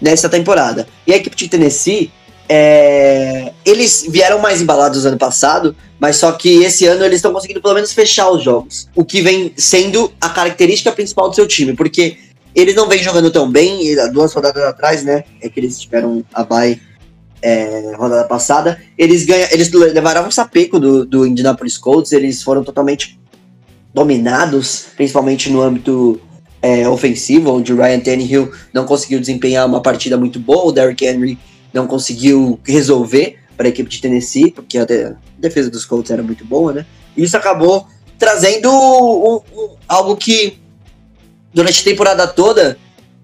nessa 0.00 0.28
temporada. 0.28 0.86
E 1.06 1.12
a 1.12 1.16
equipe 1.16 1.36
de 1.36 1.48
Tennessee, 1.48 2.10
é... 2.48 3.52
eles 3.64 4.06
vieram 4.08 4.38
mais 4.38 4.62
embalados 4.62 5.04
ano 5.04 5.18
passado, 5.18 5.76
mas 6.00 6.16
só 6.16 6.32
que 6.32 6.62
esse 6.62 6.86
ano 6.86 7.04
eles 7.04 7.16
estão 7.16 7.32
conseguindo 7.32 7.60
pelo 7.60 7.74
menos 7.74 7.92
fechar 7.92 8.30
os 8.30 8.42
jogos, 8.42 8.88
o 8.94 9.04
que 9.04 9.20
vem 9.20 9.52
sendo 9.56 10.12
a 10.20 10.28
característica 10.28 10.92
principal 10.92 11.28
do 11.28 11.34
seu 11.34 11.46
time, 11.46 11.74
porque 11.74 12.16
eles 12.60 12.74
não 12.74 12.88
vêm 12.88 13.02
jogando 13.02 13.30
tão 13.30 13.50
bem, 13.50 13.94
duas 14.12 14.32
rodadas 14.32 14.62
atrás, 14.64 15.04
né? 15.04 15.24
É 15.40 15.48
que 15.48 15.60
eles 15.60 15.78
tiveram 15.78 16.24
a 16.32 16.42
bye 16.42 16.80
é, 17.42 17.92
rodada 17.96 18.24
passada. 18.24 18.80
Eles 18.96 19.24
ganham, 19.24 19.48
eles 19.50 19.70
levaram 19.70 20.26
um 20.26 20.30
sapeco 20.30 20.80
do, 20.80 21.04
do 21.04 21.26
Indianapolis 21.26 21.78
Colts, 21.78 22.12
eles 22.12 22.42
foram 22.42 22.64
totalmente 22.64 23.18
dominados, 23.94 24.86
principalmente 24.96 25.50
no 25.50 25.62
âmbito 25.62 26.20
é, 26.60 26.88
ofensivo, 26.88 27.52
onde 27.52 27.72
o 27.72 27.76
Ryan 27.76 28.00
Tannehill 28.00 28.52
não 28.72 28.84
conseguiu 28.84 29.20
desempenhar 29.20 29.66
uma 29.66 29.80
partida 29.80 30.16
muito 30.16 30.38
boa, 30.38 30.66
o 30.66 30.72
Derrick 30.72 31.04
Henry 31.04 31.38
não 31.72 31.86
conseguiu 31.86 32.58
resolver 32.64 33.38
para 33.56 33.66
a 33.66 33.70
equipe 33.70 33.88
de 33.88 34.00
Tennessee, 34.00 34.50
porque 34.50 34.78
a, 34.78 34.86
defesa 35.38 35.70
dos 35.70 35.84
Colts 35.84 36.10
era 36.10 36.22
muito 36.22 36.44
boa, 36.44 36.72
né? 36.72 36.86
E 37.16 37.22
isso 37.22 37.36
acabou 37.36 37.86
trazendo 38.18 38.70
um, 38.70 39.40
um, 39.56 39.70
algo 39.86 40.16
que 40.16 40.58
durante 41.58 41.80
a 41.80 41.84
temporada 41.84 42.24
toda, 42.24 42.78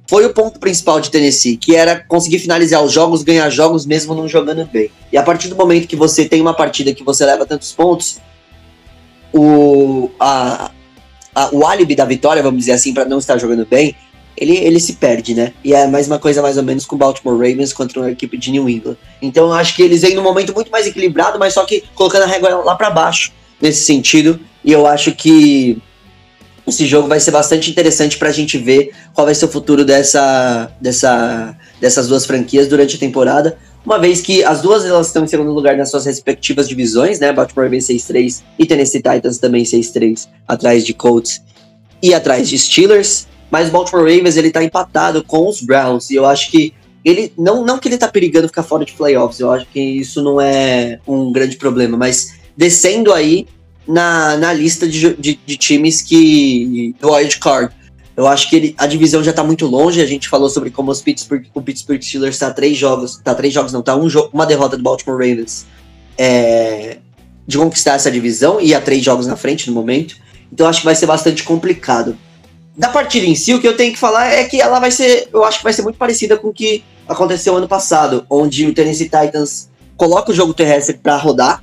foi 0.09 0.27
o 0.27 0.35
ponto 0.35 0.59
principal 0.59 1.01
de 1.01 1.09
Tennessee, 1.09 1.57
que 1.57 1.77
era 1.77 2.01
conseguir 2.01 2.41
finalizar 2.41 2.83
os 2.83 2.91
jogos, 2.91 3.23
ganhar 3.23 3.49
jogos 3.49 3.87
mesmo 3.87 4.13
não 4.13 4.27
jogando 4.27 4.67
bem. 4.67 4.91
E 5.13 5.17
a 5.17 5.23
partir 5.23 5.47
do 5.47 5.55
momento 5.55 5.87
que 5.87 5.95
você 5.95 6.25
tem 6.25 6.41
uma 6.41 6.53
partida 6.53 6.93
que 6.93 7.05
você 7.05 7.25
leva 7.25 7.47
tantos 7.47 7.71
pontos, 7.71 8.19
o, 9.33 10.11
a, 10.19 10.73
a, 11.33 11.55
o 11.55 11.65
álibi 11.65 11.95
da 11.95 12.05
vitória, 12.05 12.43
vamos 12.43 12.59
dizer 12.59 12.73
assim, 12.73 12.93
para 12.93 13.05
não 13.05 13.19
estar 13.19 13.39
jogando 13.39 13.65
bem, 13.65 13.95
ele, 14.37 14.57
ele 14.57 14.81
se 14.81 14.95
perde, 14.95 15.33
né? 15.33 15.53
E 15.63 15.73
é 15.73 15.87
mais 15.87 16.09
uma 16.09 16.19
coisa 16.19 16.43
mais 16.43 16.57
ou 16.57 16.65
menos 16.65 16.85
com 16.85 16.97
o 16.97 16.99
Baltimore 16.99 17.37
Ravens 17.37 17.73
contra 17.73 18.01
uma 18.01 18.11
equipe 18.11 18.37
de 18.37 18.51
New 18.51 18.69
England. 18.69 18.97
Então 19.23 19.47
eu 19.47 19.53
acho 19.53 19.77
que 19.77 19.83
eles 19.85 20.03
vêm 20.03 20.17
num 20.17 20.25
momento 20.25 20.53
muito 20.53 20.73
mais 20.73 20.89
equilibrado, 20.89 21.39
mas 21.39 21.55
só 21.55 21.65
que 21.65 21.85
colocando 21.95 22.25
a 22.25 22.27
régua 22.27 22.49
lá 22.65 22.75
para 22.75 22.91
baixo 22.91 23.33
nesse 23.63 23.85
sentido. 23.85 24.41
E 24.65 24.73
eu 24.73 24.89
acho 24.89 25.13
que 25.13 25.81
esse 26.67 26.87
jogo 26.87 27.09
vai 27.09 27.21
ser 27.21 27.31
bastante 27.31 27.71
interessante 27.71 28.17
para 28.19 28.31
a 28.31 28.33
gente 28.33 28.57
ver 28.57 28.91
qual 29.13 29.27
vai 29.27 29.35
ser 29.35 29.45
o 29.45 29.49
futuro 29.49 29.85
dessa, 29.85 30.71
dessa, 30.81 31.57
dessas 31.81 32.09
duas 32.09 32.25
franquias 32.25 32.69
durante 32.69 32.97
a 32.97 32.99
temporada. 32.99 33.59
Uma 33.85 33.99
vez 33.99 34.23
que 34.23 34.43
as 34.43 34.63
duas 34.63 34.85
elas 34.85 35.09
estão 35.09 35.25
em 35.25 35.27
segundo 35.27 35.53
lugar 35.53 35.77
nas 35.77 35.91
suas 35.91 36.07
respectivas 36.07 36.67
divisões, 36.67 37.21
né? 37.21 37.33
Baltimore 37.33 37.67
Ravens 37.67 37.87
6-3 37.87 38.43
e 38.59 38.65
Tennessee 38.65 39.03
Titans 39.03 39.37
também 39.37 39.63
6-3, 39.63 40.27
atrás 40.49 40.85
de 40.85 40.95
Colts 40.95 41.43
e 42.03 42.15
atrás 42.15 42.49
de 42.49 42.59
Steelers. 42.59 43.27
Mas 43.51 43.69
o 43.69 43.73
Baltimore 43.73 44.05
Ravens 44.05 44.39
ele 44.39 44.51
tá 44.51 44.65
empatado 44.65 45.23
com 45.23 45.47
os 45.47 45.61
Browns 45.61 46.09
e 46.09 46.15
eu 46.15 46.25
acho 46.25 46.51
que 46.51 46.73
ele 47.05 47.31
não, 47.37 47.63
não 47.63 47.79
que 47.79 47.87
ele 47.87 47.99
tá 47.99 48.09
perigando 48.09 48.49
ficar 48.49 48.63
fora 48.63 48.85
de 48.85 48.95
playoffs, 48.95 49.39
eu 49.39 49.53
acho 49.53 49.67
que 49.67 49.79
isso 49.79 50.23
não 50.23 50.41
é 50.41 50.99
um 51.07 51.31
grande 51.31 51.57
problema, 51.59 51.99
mas 51.99 52.33
descendo 52.57 53.13
aí 53.13 53.47
na, 53.87 54.37
na 54.37 54.53
lista 54.53 54.89
de, 54.89 55.15
de, 55.15 55.39
de 55.45 55.57
times 55.57 56.03
que. 56.03 56.95
do 57.01 57.13
wild 57.13 57.39
card. 57.39 57.75
Eu 58.17 58.29
acho 58.29 58.49
que 58.49 58.55
ele, 58.55 58.75
a 58.79 58.87
divisão 58.87 59.25
já 59.25 59.33
tá 59.33 59.43
muito 59.43 59.67
longe. 59.67 60.01
A 60.01 60.07
gente 60.07 60.29
falou 60.29 60.49
sobre 60.49 60.71
como 60.71 60.91
os 60.91 61.03
Pittsburgh, 61.03 61.47
o 61.53 61.61
Pittsburgh 61.61 62.01
Steelers 62.01 62.39
tá 62.39 62.51
três 62.51 62.77
jogos. 62.77 63.21
Tá 63.23 63.35
três 63.35 63.53
jogos, 63.53 63.73
não, 63.73 63.83
tá 63.83 63.97
um 63.97 64.09
jogo, 64.09 64.31
uma 64.33 64.47
derrota 64.47 64.77
do 64.77 64.83
Baltimore 64.83 65.19
Ravens 65.19 65.67
é, 66.17 66.99
de 67.47 67.59
conquistar 67.59 67.95
essa 67.95 68.11
divisão 68.11 68.61
e 68.61 68.75
a 68.75 68.81
três 68.81 69.03
jogos 69.03 69.27
na 69.27 69.37
frente 69.37 69.69
no 69.69 69.75
momento. 69.75 70.17
Então 70.53 70.67
acho 70.69 70.81
que 70.81 70.87
vai 70.87 70.95
ser 70.95 71.07
bastante 71.07 71.43
complicado. 71.43 72.17
Da 72.77 72.89
partida 72.89 73.27
em 73.27 73.35
si, 73.35 73.55
o 73.55 73.61
que 73.61 73.69
eu 73.69 73.77
tenho 73.77 73.93
que 73.93 73.99
falar 73.99 74.29
é 74.29 74.45
que 74.45 74.61
ela 74.61 74.79
vai 74.79 74.91
ser. 74.91 75.29
Eu 75.33 75.45
acho 75.45 75.59
que 75.59 75.65
vai 75.65 75.73
ser 75.73 75.83
muito 75.83 75.97
parecida 75.97 76.37
com 76.37 76.49
o 76.49 76.53
que 76.53 76.85
aconteceu 77.09 77.57
ano 77.57 77.69
passado, 77.69 78.25
onde 78.31 78.67
o 78.67 78.75
Tennessee 78.75 79.09
Titans 79.09 79.69
coloca 79.97 80.33
o 80.33 80.35
jogo 80.35 80.55
terrestre 80.55 80.97
para 80.97 81.17
rodar 81.17 81.63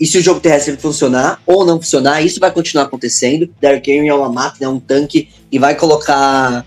e 0.00 0.06
se 0.06 0.16
o 0.16 0.22
jogo 0.22 0.40
terrestre 0.40 0.78
funcionar 0.78 1.42
ou 1.46 1.66
não 1.66 1.78
funcionar, 1.78 2.22
isso 2.22 2.40
vai 2.40 2.50
continuar 2.50 2.84
acontecendo. 2.84 3.50
Derrick 3.60 3.90
Henry 3.90 4.08
é 4.08 4.14
uma 4.14 4.30
máquina, 4.30 4.64
é 4.64 4.68
um 4.68 4.80
tanque 4.80 5.28
e 5.52 5.58
vai 5.58 5.74
colocar 5.74 6.64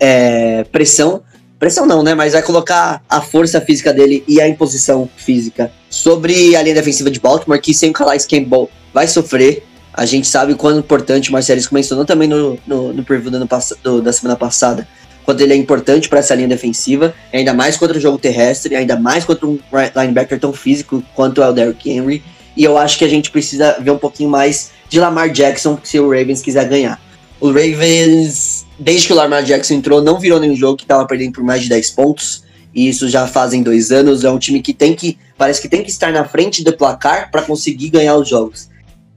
é, 0.00 0.64
pressão. 0.64 1.22
Pressão 1.58 1.84
não, 1.84 2.02
né? 2.02 2.14
Mas 2.14 2.32
vai 2.32 2.42
colocar 2.42 3.02
a 3.06 3.20
força 3.20 3.60
física 3.60 3.92
dele 3.92 4.24
e 4.26 4.40
a 4.40 4.48
imposição 4.48 5.10
física 5.14 5.70
sobre 5.90 6.56
a 6.56 6.62
linha 6.62 6.74
defensiva 6.74 7.10
de 7.10 7.20
Baltimore, 7.20 7.60
que 7.60 7.74
sem 7.74 7.90
o 7.90 7.92
Calais 7.92 8.24
Campbell 8.24 8.70
vai 8.94 9.06
sofrer. 9.06 9.62
A 9.92 10.06
gente 10.06 10.26
sabe 10.26 10.54
o 10.54 10.56
quão 10.56 10.78
importante 10.78 11.28
o 11.28 11.32
Marcelis 11.32 11.68
mencionou 11.68 12.06
também 12.06 12.28
no, 12.28 12.58
no, 12.66 12.94
no 12.94 13.04
preview 13.04 13.30
do, 13.30 13.46
do, 13.82 14.00
da 14.00 14.12
semana 14.12 14.38
passada, 14.38 14.88
quanto 15.22 15.42
ele 15.42 15.52
é 15.52 15.56
importante 15.56 16.08
para 16.08 16.20
essa 16.20 16.34
linha 16.34 16.48
defensiva, 16.48 17.12
ainda 17.30 17.52
mais 17.52 17.76
contra 17.76 17.98
o 17.98 18.00
jogo 18.00 18.16
terrestre, 18.16 18.74
ainda 18.74 18.98
mais 18.98 19.26
contra 19.26 19.46
um 19.46 19.58
linebacker 19.94 20.40
tão 20.40 20.52
físico 20.54 21.02
quanto 21.14 21.42
é 21.42 21.48
o 21.48 21.52
Derrick 21.52 21.90
Henry. 21.90 22.22
E 22.60 22.64
eu 22.64 22.76
acho 22.76 22.98
que 22.98 23.06
a 23.06 23.08
gente 23.08 23.30
precisa 23.30 23.78
ver 23.80 23.90
um 23.90 23.96
pouquinho 23.96 24.28
mais 24.28 24.70
de 24.86 25.00
Lamar 25.00 25.30
Jackson 25.30 25.78
se 25.82 25.98
o 25.98 26.10
Ravens 26.10 26.42
quiser 26.42 26.68
ganhar. 26.68 27.00
O 27.40 27.46
Ravens, 27.46 28.66
desde 28.78 29.06
que 29.06 29.14
o 29.14 29.16
Lamar 29.16 29.42
Jackson 29.42 29.72
entrou, 29.72 30.02
não 30.02 30.20
virou 30.20 30.38
nenhum 30.38 30.54
jogo 30.54 30.76
que 30.76 30.84
estava 30.84 31.06
perdendo 31.06 31.32
por 31.32 31.42
mais 31.42 31.62
de 31.62 31.70
10 31.70 31.90
pontos. 31.92 32.44
E 32.74 32.86
isso 32.86 33.08
já 33.08 33.26
fazem 33.26 33.62
dois 33.62 33.90
anos. 33.90 34.24
É 34.24 34.30
um 34.30 34.38
time 34.38 34.60
que 34.60 34.74
tem 34.74 34.94
que. 34.94 35.16
Parece 35.38 35.58
que 35.58 35.70
tem 35.70 35.82
que 35.82 35.88
estar 35.88 36.12
na 36.12 36.22
frente 36.26 36.62
do 36.62 36.76
placar 36.76 37.30
para 37.30 37.40
conseguir 37.40 37.88
ganhar 37.88 38.14
os 38.16 38.28
jogos. 38.28 38.68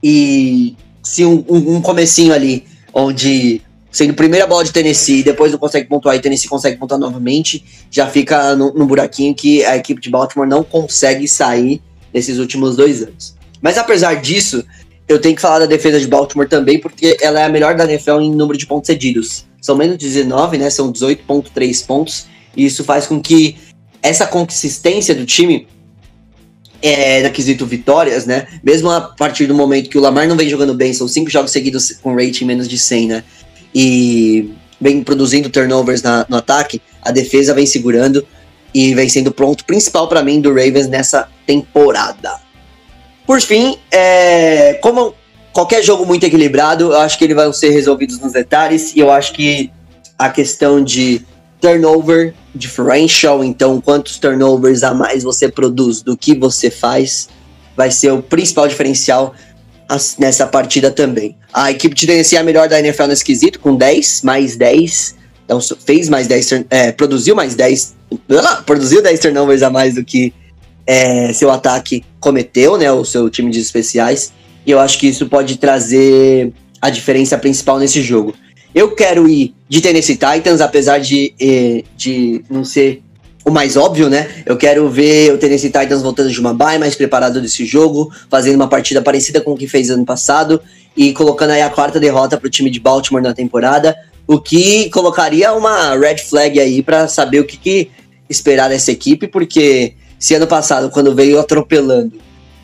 E 0.02 0.74
se 1.02 1.22
um, 1.26 1.44
um, 1.46 1.76
um 1.76 1.82
comecinho 1.82 2.32
ali, 2.32 2.64
onde 2.94 3.60
sendo 3.92 4.14
primeira 4.14 4.46
bola 4.46 4.64
de 4.64 4.72
Tennessee, 4.72 5.22
depois 5.22 5.52
não 5.52 5.58
consegue 5.58 5.86
pontuar 5.86 6.16
e 6.16 6.18
Tennessee 6.18 6.48
consegue 6.48 6.78
pontuar 6.78 6.98
novamente, 6.98 7.62
já 7.90 8.06
fica 8.06 8.56
no, 8.56 8.72
no 8.72 8.86
buraquinho 8.86 9.34
que 9.34 9.62
a 9.66 9.76
equipe 9.76 10.00
de 10.00 10.08
Baltimore 10.08 10.48
não 10.48 10.64
consegue 10.64 11.28
sair 11.28 11.82
nesses 12.14 12.38
últimos 12.38 12.76
dois 12.76 13.02
anos. 13.02 13.33
Mas 13.64 13.78
apesar 13.78 14.20
disso, 14.20 14.62
eu 15.08 15.18
tenho 15.18 15.34
que 15.34 15.40
falar 15.40 15.60
da 15.60 15.64
defesa 15.64 15.98
de 15.98 16.06
Baltimore 16.06 16.46
também, 16.46 16.78
porque 16.78 17.16
ela 17.22 17.40
é 17.40 17.44
a 17.44 17.48
melhor 17.48 17.74
da 17.74 17.90
NFL 17.90 18.20
em 18.20 18.30
número 18.30 18.58
de 18.58 18.66
pontos 18.66 18.88
cedidos. 18.88 19.46
São 19.58 19.74
menos 19.74 19.96
de 19.96 20.06
19, 20.06 20.58
né? 20.58 20.68
São 20.68 20.92
18,3 20.92 21.86
pontos. 21.86 22.26
E 22.54 22.66
isso 22.66 22.84
faz 22.84 23.06
com 23.06 23.18
que 23.18 23.56
essa 24.02 24.26
consistência 24.26 25.14
do 25.14 25.24
time 25.24 25.66
é, 26.82 27.22
na 27.22 27.30
quesito 27.30 27.64
vitórias, 27.64 28.26
né? 28.26 28.46
Mesmo 28.62 28.90
a 28.90 29.00
partir 29.00 29.46
do 29.46 29.54
momento 29.54 29.88
que 29.88 29.96
o 29.96 30.00
Lamar 30.02 30.28
não 30.28 30.36
vem 30.36 30.50
jogando 30.50 30.74
bem, 30.74 30.92
são 30.92 31.08
cinco 31.08 31.30
jogos 31.30 31.50
seguidos 31.50 31.92
com 32.02 32.14
rating 32.14 32.44
menos 32.44 32.68
de 32.68 32.76
100, 32.76 33.08
né? 33.08 33.24
E 33.74 34.50
vem 34.78 35.02
produzindo 35.02 35.48
turnovers 35.48 36.02
na, 36.02 36.26
no 36.28 36.36
ataque, 36.36 36.82
a 37.00 37.10
defesa 37.10 37.54
vem 37.54 37.64
segurando 37.64 38.26
e 38.74 38.94
vem 38.94 39.08
sendo 39.08 39.32
pronto 39.32 39.64
principal 39.64 40.06
para 40.06 40.22
mim 40.22 40.42
do 40.42 40.50
Ravens 40.50 40.86
nessa 40.86 41.26
temporada. 41.46 42.43
Por 43.26 43.40
fim, 43.40 43.78
é, 43.90 44.74
como 44.82 45.14
qualquer 45.52 45.82
jogo 45.82 46.04
muito 46.04 46.24
equilibrado, 46.24 46.92
eu 46.92 46.98
acho 47.00 47.16
que 47.18 47.24
ele 47.24 47.34
vai 47.34 47.50
ser 47.52 47.70
resolvido 47.70 48.16
nos 48.18 48.32
detalhes 48.32 48.94
e 48.94 49.00
eu 49.00 49.10
acho 49.10 49.32
que 49.32 49.70
a 50.18 50.28
questão 50.28 50.82
de 50.82 51.22
turnover 51.60 52.34
differential, 52.54 53.42
então 53.42 53.80
quantos 53.80 54.18
turnovers 54.18 54.82
a 54.82 54.92
mais 54.92 55.22
você 55.22 55.48
produz 55.48 56.02
do 56.02 56.16
que 56.16 56.34
você 56.38 56.70
faz, 56.70 57.28
vai 57.76 57.90
ser 57.90 58.12
o 58.12 58.22
principal 58.22 58.68
diferencial 58.68 59.34
nessa 60.18 60.46
partida 60.46 60.90
também. 60.90 61.36
A 61.52 61.70
equipe 61.70 61.94
de 61.94 62.06
Tennessee 62.06 62.36
é 62.36 62.40
a 62.40 62.44
melhor 62.44 62.68
da 62.68 62.78
NFL 62.78 63.04
nesse 63.04 63.24
quesito, 63.24 63.58
com 63.60 63.74
10, 63.76 64.22
mais 64.22 64.56
10. 64.56 65.14
Então 65.44 65.60
fez 65.60 66.08
mais 66.08 66.26
10, 66.26 66.46
turn- 66.46 66.66
é, 66.70 66.90
produziu 66.92 67.34
mais 67.34 67.54
10, 67.54 67.94
ah, 68.44 68.62
produziu 68.64 69.02
10 69.02 69.20
turnovers 69.20 69.62
a 69.62 69.70
mais 69.70 69.94
do 69.94 70.04
que 70.04 70.32
é, 70.86 71.32
seu 71.32 71.50
ataque 71.50 72.04
cometeu, 72.20 72.76
né? 72.76 72.90
O 72.92 73.04
seu 73.04 73.28
time 73.30 73.50
de 73.50 73.60
especiais. 73.60 74.32
E 74.66 74.70
eu 74.70 74.80
acho 74.80 74.98
que 74.98 75.06
isso 75.06 75.26
pode 75.26 75.56
trazer 75.58 76.52
a 76.80 76.90
diferença 76.90 77.36
principal 77.38 77.78
nesse 77.78 78.02
jogo. 78.02 78.34
Eu 78.74 78.94
quero 78.94 79.28
ir 79.28 79.54
de 79.68 79.80
Tennessee 79.80 80.16
Titans, 80.16 80.60
apesar 80.60 80.98
de, 80.98 81.32
de 81.96 82.44
não 82.50 82.64
ser 82.64 83.02
o 83.44 83.50
mais 83.50 83.76
óbvio, 83.76 84.08
né? 84.08 84.28
Eu 84.46 84.56
quero 84.56 84.88
ver 84.88 85.32
o 85.32 85.38
Tennessee 85.38 85.70
Titans 85.70 86.02
voltando 86.02 86.30
de 86.30 86.40
uma 86.40 86.54
bye, 86.54 86.78
mais 86.78 86.94
preparado 86.94 87.40
desse 87.40 87.64
jogo, 87.64 88.10
fazendo 88.30 88.56
uma 88.56 88.68
partida 88.68 89.02
parecida 89.02 89.40
com 89.40 89.52
o 89.52 89.56
que 89.56 89.68
fez 89.68 89.90
ano 89.90 90.04
passado 90.04 90.60
e 90.96 91.12
colocando 91.12 91.50
aí 91.50 91.60
a 91.60 91.68
quarta 91.68 92.00
derrota 92.00 92.38
para 92.38 92.46
o 92.46 92.50
time 92.50 92.70
de 92.70 92.80
Baltimore 92.80 93.22
na 93.22 93.34
temporada, 93.34 93.94
o 94.26 94.40
que 94.40 94.88
colocaria 94.90 95.52
uma 95.52 95.94
red 95.94 96.18
flag 96.18 96.58
aí 96.58 96.82
para 96.82 97.06
saber 97.06 97.40
o 97.40 97.44
que, 97.44 97.58
que 97.58 97.90
esperar 98.30 98.68
dessa 98.68 98.90
equipe, 98.90 99.28
porque 99.28 99.94
se 100.24 100.34
ano 100.34 100.46
passado, 100.46 100.88
quando 100.88 101.14
veio 101.14 101.38
atropelando, 101.38 102.14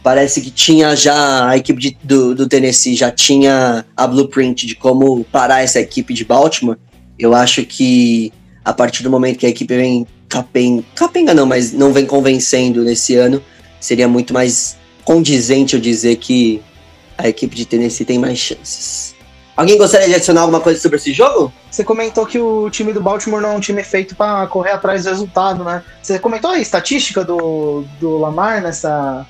parece 0.03 0.41
que 0.41 0.51
tinha 0.51 0.97
já 0.97 1.47
a 1.47 1.59
equipe 1.59 1.79
de- 1.79 1.99
do, 2.03 2.35
do 2.35 2.49
Tennessee 2.49 2.97
já 2.97 3.11
tinha 3.11 3.85
a 3.95 4.07
blueprint 4.07 4.67
de 4.67 4.75
como 4.75 5.23
parar 5.25 5.61
essa 5.61 5.79
equipe 5.79 6.15
de 6.15 6.25
Baltimore. 6.25 6.79
Eu 7.19 7.35
acho 7.35 7.63
que 7.67 8.33
a 8.65 8.73
partir 8.73 9.03
do 9.03 9.11
momento 9.11 9.37
que 9.37 9.45
a 9.45 9.51
equipe 9.51 9.77
vem 9.77 10.07
capenga, 10.27 10.83
capenga 10.95 11.35
não, 11.35 11.45
mas 11.45 11.71
não 11.71 11.93
vem 11.93 12.07
convencendo 12.07 12.83
nesse 12.83 13.15
ano, 13.17 13.43
seria 13.79 14.09
muito 14.09 14.33
mais 14.33 14.79
condizente 15.05 15.75
eu 15.75 15.81
dizer 15.83 16.17
que 16.17 16.63
a 17.19 17.29
equipe 17.29 17.55
de 17.55 17.67
Tennessee 17.67 18.07
tem 18.07 18.19
mais 18.19 18.39
chances. 18.39 19.15
Alguém 19.61 19.77
gostaria 19.77 20.09
de 20.09 20.15
adicionar 20.15 20.41
alguma 20.41 20.59
coisa 20.59 20.81
sobre 20.81 20.97
esse 20.97 21.13
jogo? 21.13 21.53
Você 21.71 21.85
comentou 21.85 22.25
que 22.25 22.39
o 22.39 22.71
time 22.71 22.95
do 22.95 23.01
Baltimore 23.03 23.43
não 23.43 23.51
é 23.51 23.57
um 23.57 23.61
time 23.61 23.85
feito 23.85 24.17
pra 24.17 24.47
correr 24.47 24.71
atrás 24.71 25.05
do 25.05 25.11
resultado, 25.11 25.63
né? 25.63 25.83
Você 26.03 26.19
comentou 26.19 26.51
a 26.51 26.59
estatística 26.59 27.23
do, 27.23 27.85
do 28.01 28.17
Lamar 28.17 28.63
nessa, 28.63 29.27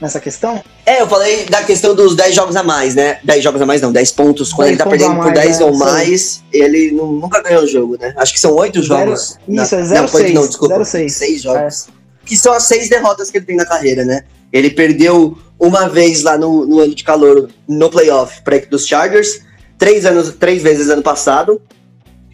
nessa 0.00 0.20
questão? 0.20 0.62
É, 0.86 1.02
eu 1.02 1.08
falei 1.08 1.46
da 1.46 1.64
questão 1.64 1.96
dos 1.96 2.14
10 2.14 2.32
jogos 2.32 2.54
a 2.54 2.62
mais, 2.62 2.94
né? 2.94 3.18
10 3.24 3.42
jogos 3.42 3.60
a 3.60 3.66
mais 3.66 3.82
não, 3.82 3.90
10 3.90 4.12
pontos. 4.12 4.50
10 4.50 4.54
Quando 4.54 4.68
ele 4.68 4.76
tá 4.76 4.86
perdendo 4.86 5.10
a 5.10 5.14
por 5.16 5.24
mais, 5.24 5.34
10 5.34 5.60
é, 5.60 5.64
ou 5.64 5.76
mais, 5.76 6.44
ele 6.52 6.92
nu- 6.92 7.14
nunca 7.20 7.42
ganhou 7.42 7.64
o 7.64 7.66
jogo, 7.66 7.98
né? 8.00 8.14
Acho 8.16 8.32
que 8.32 8.38
são 8.38 8.54
8 8.54 8.80
Zero- 8.84 8.86
jogos. 8.86 9.36
isso, 9.48 9.74
é 9.74 9.78
não, 9.78 10.06
0-6, 10.06 10.14
oito 10.14 10.32
não, 10.34 10.46
desculpa. 10.46 10.74
0-6. 10.76 11.08
6 11.10 11.42
jogos. 11.42 11.88
Que 12.24 12.36
são 12.36 12.52
as 12.52 12.62
6 12.62 12.88
derrotas 12.88 13.32
que 13.32 13.38
ele 13.38 13.46
tem 13.46 13.56
na 13.56 13.66
carreira, 13.66 14.04
né? 14.04 14.22
Ele 14.52 14.70
perdeu 14.70 15.36
uma 15.58 15.88
vez 15.88 16.22
lá 16.22 16.38
no, 16.38 16.64
no 16.66 16.78
ano 16.78 16.94
de 16.94 17.02
calor, 17.02 17.48
no 17.66 17.90
playoff, 17.90 18.40
equipe 18.46 18.70
dos 18.70 18.86
Chargers. 18.86 19.40
Três, 19.82 20.06
anos, 20.06 20.32
três 20.38 20.62
vezes 20.62 20.88
ano 20.90 21.02
passado. 21.02 21.60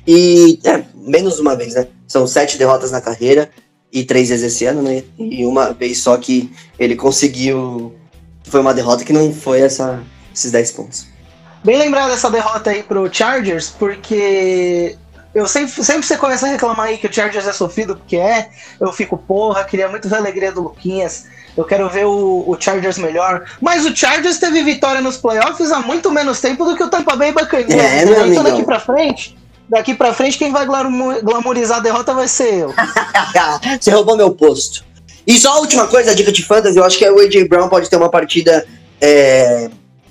E 0.07 0.61
é, 0.65 0.85
menos 0.95 1.39
uma 1.39 1.57
vez, 1.57 1.73
né? 1.73 1.87
São 2.07 2.27
sete 2.27 2.59
derrotas 2.59 2.91
na 2.91 3.01
carreira. 3.01 3.49
E 3.91 4.05
três 4.05 4.29
vezes 4.29 4.53
esse 4.53 4.67
ano, 4.67 4.83
né? 4.83 5.03
E 5.19 5.47
uma 5.47 5.73
vez 5.73 6.03
só 6.03 6.19
que 6.19 6.53
ele 6.79 6.95
conseguiu. 6.95 7.95
Foi 8.45 8.61
uma 8.61 8.75
derrota 8.75 9.03
que 9.03 9.15
não 9.15 9.33
foi 9.33 9.63
essa, 9.63 10.03
esses 10.35 10.53
10 10.53 10.73
pontos. 10.73 11.07
Bem 11.65 11.79
lembrado 11.79 12.13
essa 12.13 12.31
derrota 12.31 12.69
aí 12.69 12.83
pro 12.83 13.09
Chargers, 13.11 13.71
porque 13.71 14.99
eu 15.35 15.47
sempre, 15.47 15.85
sempre 15.85 16.07
você 16.07 16.17
começa 16.17 16.47
a 16.47 16.51
reclamar 16.51 16.87
aí 16.87 16.99
que 16.99 17.07
o 17.07 17.13
Chargers 17.13 17.47
é 17.47 17.53
sofrido, 17.53 17.97
porque 17.97 18.17
é, 18.17 18.49
eu 18.81 18.93
fico, 18.93 19.17
porra, 19.17 19.65
queria 19.65 19.89
muito 19.89 20.09
ver 20.09 20.17
a 20.17 20.19
alegria 20.19 20.53
do 20.53 20.63
Luquinhas, 20.63 21.27
eu 21.57 21.65
quero 21.65 21.89
ver 21.89 22.07
o, 22.07 22.45
o 22.47 22.57
Chargers 22.59 22.99
melhor. 22.99 23.45
Mas 23.61 23.85
o 23.85 23.95
Chargers 23.95 24.39
teve 24.39 24.63
vitória 24.63 25.01
nos 25.01 25.17
playoffs 25.17 25.71
há 25.71 25.81
muito 25.81 26.11
menos 26.11 26.41
tempo 26.41 26.65
do 26.65 26.77
que 26.77 26.83
o 26.83 26.89
Tampa 26.89 27.17
Bay 27.17 27.33
Buccaneers. 27.33 27.75
É, 27.75 28.03
então 28.05 28.23
amigão. 28.23 28.45
daqui 28.45 28.63
pra 28.65 28.81
frente, 28.81 29.37
daqui 29.69 29.95
pra 29.95 30.15
frente, 30.15 30.39
quem 30.39 30.53
vai 30.53 30.67
glamorizar 30.67 31.79
a 31.79 31.81
derrota 31.81 32.15
vai 32.15 32.29
ser 32.29 32.55
eu. 32.55 32.75
Você 33.81 33.91
roubou 33.91 34.17
meu 34.17 34.31
posto. 34.31 34.85
E 35.27 35.37
só 35.37 35.55
a 35.55 35.59
última 35.59 35.87
coisa, 35.87 36.13
a 36.13 36.15
dica 36.15 36.33
de 36.33 36.43
fantasy, 36.43 36.79
eu 36.79 36.85
acho 36.85 36.97
que 36.97 37.09
o 37.09 37.21
AJ 37.21 37.49
Brown 37.49 37.69
pode 37.69 37.91
ter 37.91 37.97
uma 37.97 38.09
partida 38.09 38.67
é, 39.01 39.69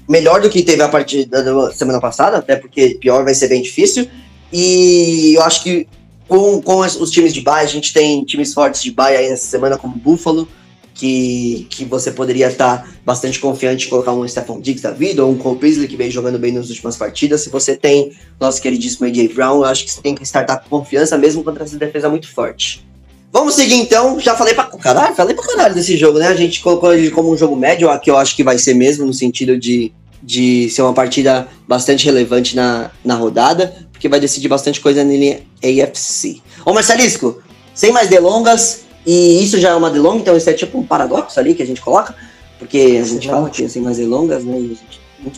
melhor 0.08 0.41
do 0.41 0.49
que 0.49 0.62
teve 0.62 0.82
a 0.84 0.88
partida 0.88 1.43
da 1.43 1.71
semana 1.73 1.99
passada, 1.99 2.38
até 2.38 2.56
porque 2.56 2.97
pior 3.01 3.23
vai 3.23 3.34
ser 3.34 3.47
bem 3.47 3.62
difícil. 3.62 4.08
E 4.52 5.34
eu 5.36 5.44
acho 5.44 5.64
que 5.64 5.88
com, 6.28 6.62
com 6.62 6.80
os 6.80 7.12
times 7.12 7.34
de 7.34 7.42
bye, 7.42 7.64
a 7.64 7.68
gente 7.68 7.94
tem 7.94 8.24
times 8.24 8.54
fortes 8.54 8.82
de 8.82 8.92
bye 8.92 9.16
aí 9.16 9.28
essa 9.28 9.48
semana, 9.48 9.78
como 9.78 9.96
Buffalo, 9.96 10.48
que, 10.94 11.68
que 11.70 11.86
você 11.86 12.12
poderia 12.12 12.48
estar 12.48 12.90
bastante 13.06 13.40
confiante 13.40 13.86
em 13.86 13.90
colocar 13.90 14.12
um 14.12 14.28
Stephon 14.28 14.60
Diggs 14.60 14.82
da 14.82 14.92
vida, 14.92 15.24
ou 15.24 15.32
um 15.32 15.38
Cole 15.38 15.60
Beasley, 15.60 15.88
que 15.88 15.96
vem 15.96 16.10
jogando 16.10 16.40
bem 16.40 16.52
nas 16.52 16.70
últimas 16.70 16.98
partidas. 16.98 17.42
Se 17.42 17.50
você 17.50 17.76
tem 17.76 18.12
nosso 18.40 18.62
queridíssimo 18.62 19.06
AJ 19.06 19.34
Brown, 19.34 19.58
eu 19.58 19.66
acho 19.66 19.86
que 19.86 19.92
você 19.92 20.02
tem 20.02 20.16
que 20.16 20.24
startar 20.24 20.64
com 20.64 20.80
confiança, 20.80 21.18
mesmo 21.18 21.44
contra 21.44 21.64
essa 21.64 21.78
defesa 21.78 22.10
muito 22.10 22.28
forte. 22.28 22.86
Vamos 23.32 23.54
seguir 23.54 23.76
então. 23.76 24.20
Já 24.20 24.36
falei 24.36 24.54
pra 24.54 24.66
caralho, 24.66 25.16
falei 25.16 25.36
pra 25.36 25.46
caralho 25.46 25.76
desse 25.76 25.96
jogo, 25.96 26.18
né? 26.18 26.28
A 26.28 26.36
gente 26.36 26.62
colocou 26.62 26.94
ele 26.94 27.12
como 27.12 27.32
um 27.32 27.38
jogo 27.38 27.56
médio, 27.56 27.88
que 28.00 28.10
eu 28.10 28.18
acho 28.18 28.36
que 28.36 28.44
vai 28.44 28.58
ser 28.58 28.74
mesmo, 28.74 29.06
no 29.06 29.14
sentido 29.14 29.58
de, 29.58 29.92
de 30.24 30.70
ser 30.70 30.82
uma 30.82 30.94
partida 30.94 31.48
bastante 31.68 32.06
relevante 32.06 32.56
na, 32.56 32.90
na 33.06 33.16
rodada, 33.16 33.87
porque 33.98 34.08
vai 34.08 34.20
decidir 34.20 34.48
bastante 34.48 34.80
coisa 34.80 35.04
nele 35.04 35.44
AFC. 35.62 36.40
Ô 36.64 36.72
Marcelisco, 36.72 37.42
sem 37.74 37.92
mais 37.92 38.08
delongas, 38.08 38.82
e 39.06 39.44
isso 39.44 39.60
já 39.60 39.70
é 39.70 39.76
uma 39.76 39.90
delonga, 39.90 40.20
então 40.20 40.38
isso 40.38 40.50
é 40.50 40.54
tipo 40.54 40.78
um 40.78 40.86
paradoxo 40.86 41.40
ali 41.40 41.56
que 41.56 41.64
a 41.64 41.66
gente 41.66 41.82
coloca, 41.82 42.16
porque 42.60 43.00
a 43.02 43.06
gente 43.06 43.28
fala 43.28 43.50
que 43.50 43.68
sem 43.68 43.82
mais 43.82 43.98
delongas, 43.98 44.44
né? 44.44 44.78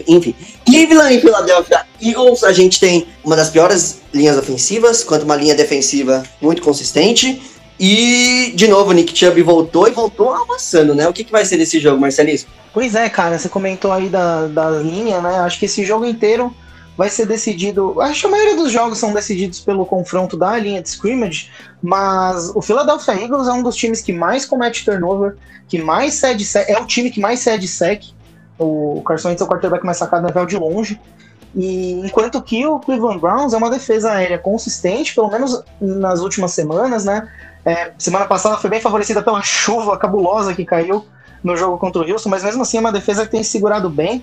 enfim, 0.08 0.36
Cleveland 0.66 1.16
e 1.16 1.22
Philadelphia 1.22 1.86
Eagles, 2.02 2.44
a 2.44 2.52
gente 2.52 2.82
tem 2.82 3.08
uma 3.24 3.36
das 3.36 3.50
piores 3.50 4.02
linhas 4.14 4.38
ofensivas, 4.38 5.06
quanto 5.06 5.24
uma 5.24 5.38
linha 5.38 5.56
defensiva 5.56 6.22
muito 6.42 6.62
consistente. 6.62 7.42
E, 7.80 8.52
de 8.56 8.68
novo, 8.68 8.90
o 8.90 8.94
Nick 8.94 9.18
Chubb 9.18 9.42
voltou 9.42 9.88
e 9.88 9.92
voltou 9.92 10.34
amassando, 10.34 10.94
né? 10.94 11.08
O 11.08 11.14
que, 11.14 11.24
que 11.24 11.32
vai 11.32 11.46
ser 11.46 11.56
desse 11.56 11.80
jogo, 11.80 12.02
Marcelisco? 12.02 12.52
Pois 12.74 12.94
é, 12.94 13.08
cara, 13.08 13.40
você 13.40 13.48
comentou 13.48 13.94
aí 13.94 14.10
da, 14.10 14.48
da 14.48 14.70
linha, 14.72 15.22
né? 15.22 15.40
Acho 15.40 15.58
que 15.58 15.66
esse 15.66 15.86
jogo 15.86 16.04
inteiro 16.04 16.54
vai 17.00 17.10
ser 17.10 17.26
decidido. 17.26 18.02
Acho 18.02 18.20
que 18.20 18.28
a 18.28 18.30
maioria 18.30 18.58
dos 18.58 18.74
jogos 18.74 18.98
são 18.98 19.14
decididos 19.14 19.62
pelo 19.62 19.86
confronto 19.86 20.36
da 20.36 20.58
linha 20.58 20.82
de 20.82 20.90
scrimmage, 20.90 21.50
mas 21.82 22.52
o 22.54 22.62
Philadelphia 22.62 23.14
Eagles 23.14 23.48
é 23.48 23.54
um 23.54 23.64
dos 23.64 23.78
times 23.78 24.02
que 24.02 24.12
mais 24.12 24.46
comete 24.46 24.84
turnover, 24.84 25.38
que 25.66 25.82
mais 25.82 26.16
cede 26.16 26.44
sec, 26.44 26.70
é 26.70 26.78
o 26.78 26.86
time 26.86 27.10
que 27.10 27.22
mais 27.22 27.40
cede 27.40 27.70
sec. 27.70 28.04
O 28.58 29.02
Carson 29.04 29.30
Wentz 29.30 29.40
é 29.40 29.46
o 29.46 29.48
quarterback 29.48 29.86
mais 29.86 29.96
sacado 29.96 30.28
na 30.28 30.44
de 30.44 30.58
longe. 30.58 31.00
E 31.56 32.02
enquanto 32.06 32.42
que 32.42 32.66
o 32.66 32.80
Cleveland 32.80 33.20
Browns 33.22 33.54
é 33.54 33.58
uma 33.58 33.70
defesa 33.70 34.12
aérea 34.12 34.38
consistente, 34.38 35.16
pelo 35.16 35.30
menos 35.30 35.64
nas 35.80 36.20
últimas 36.20 36.52
semanas, 36.52 37.06
né? 37.06 37.30
É, 37.64 37.94
semana 37.98 38.26
passada 38.26 38.58
foi 38.58 38.70
bem 38.70 38.82
favorecida 38.82 39.24
pela 39.24 39.42
chuva 39.42 39.98
cabulosa 39.98 40.54
que 40.54 40.66
caiu 40.66 41.06
no 41.42 41.56
jogo 41.56 41.78
contra 41.78 42.02
o 42.02 42.12
Houston, 42.12 42.28
mas 42.28 42.44
mesmo 42.44 42.62
assim 42.62 42.76
é 42.76 42.82
uma 42.82 42.92
defesa 42.92 43.24
que 43.24 43.32
tem 43.32 43.42
se 43.42 43.52
segurado 43.52 43.90
bem. 43.90 44.22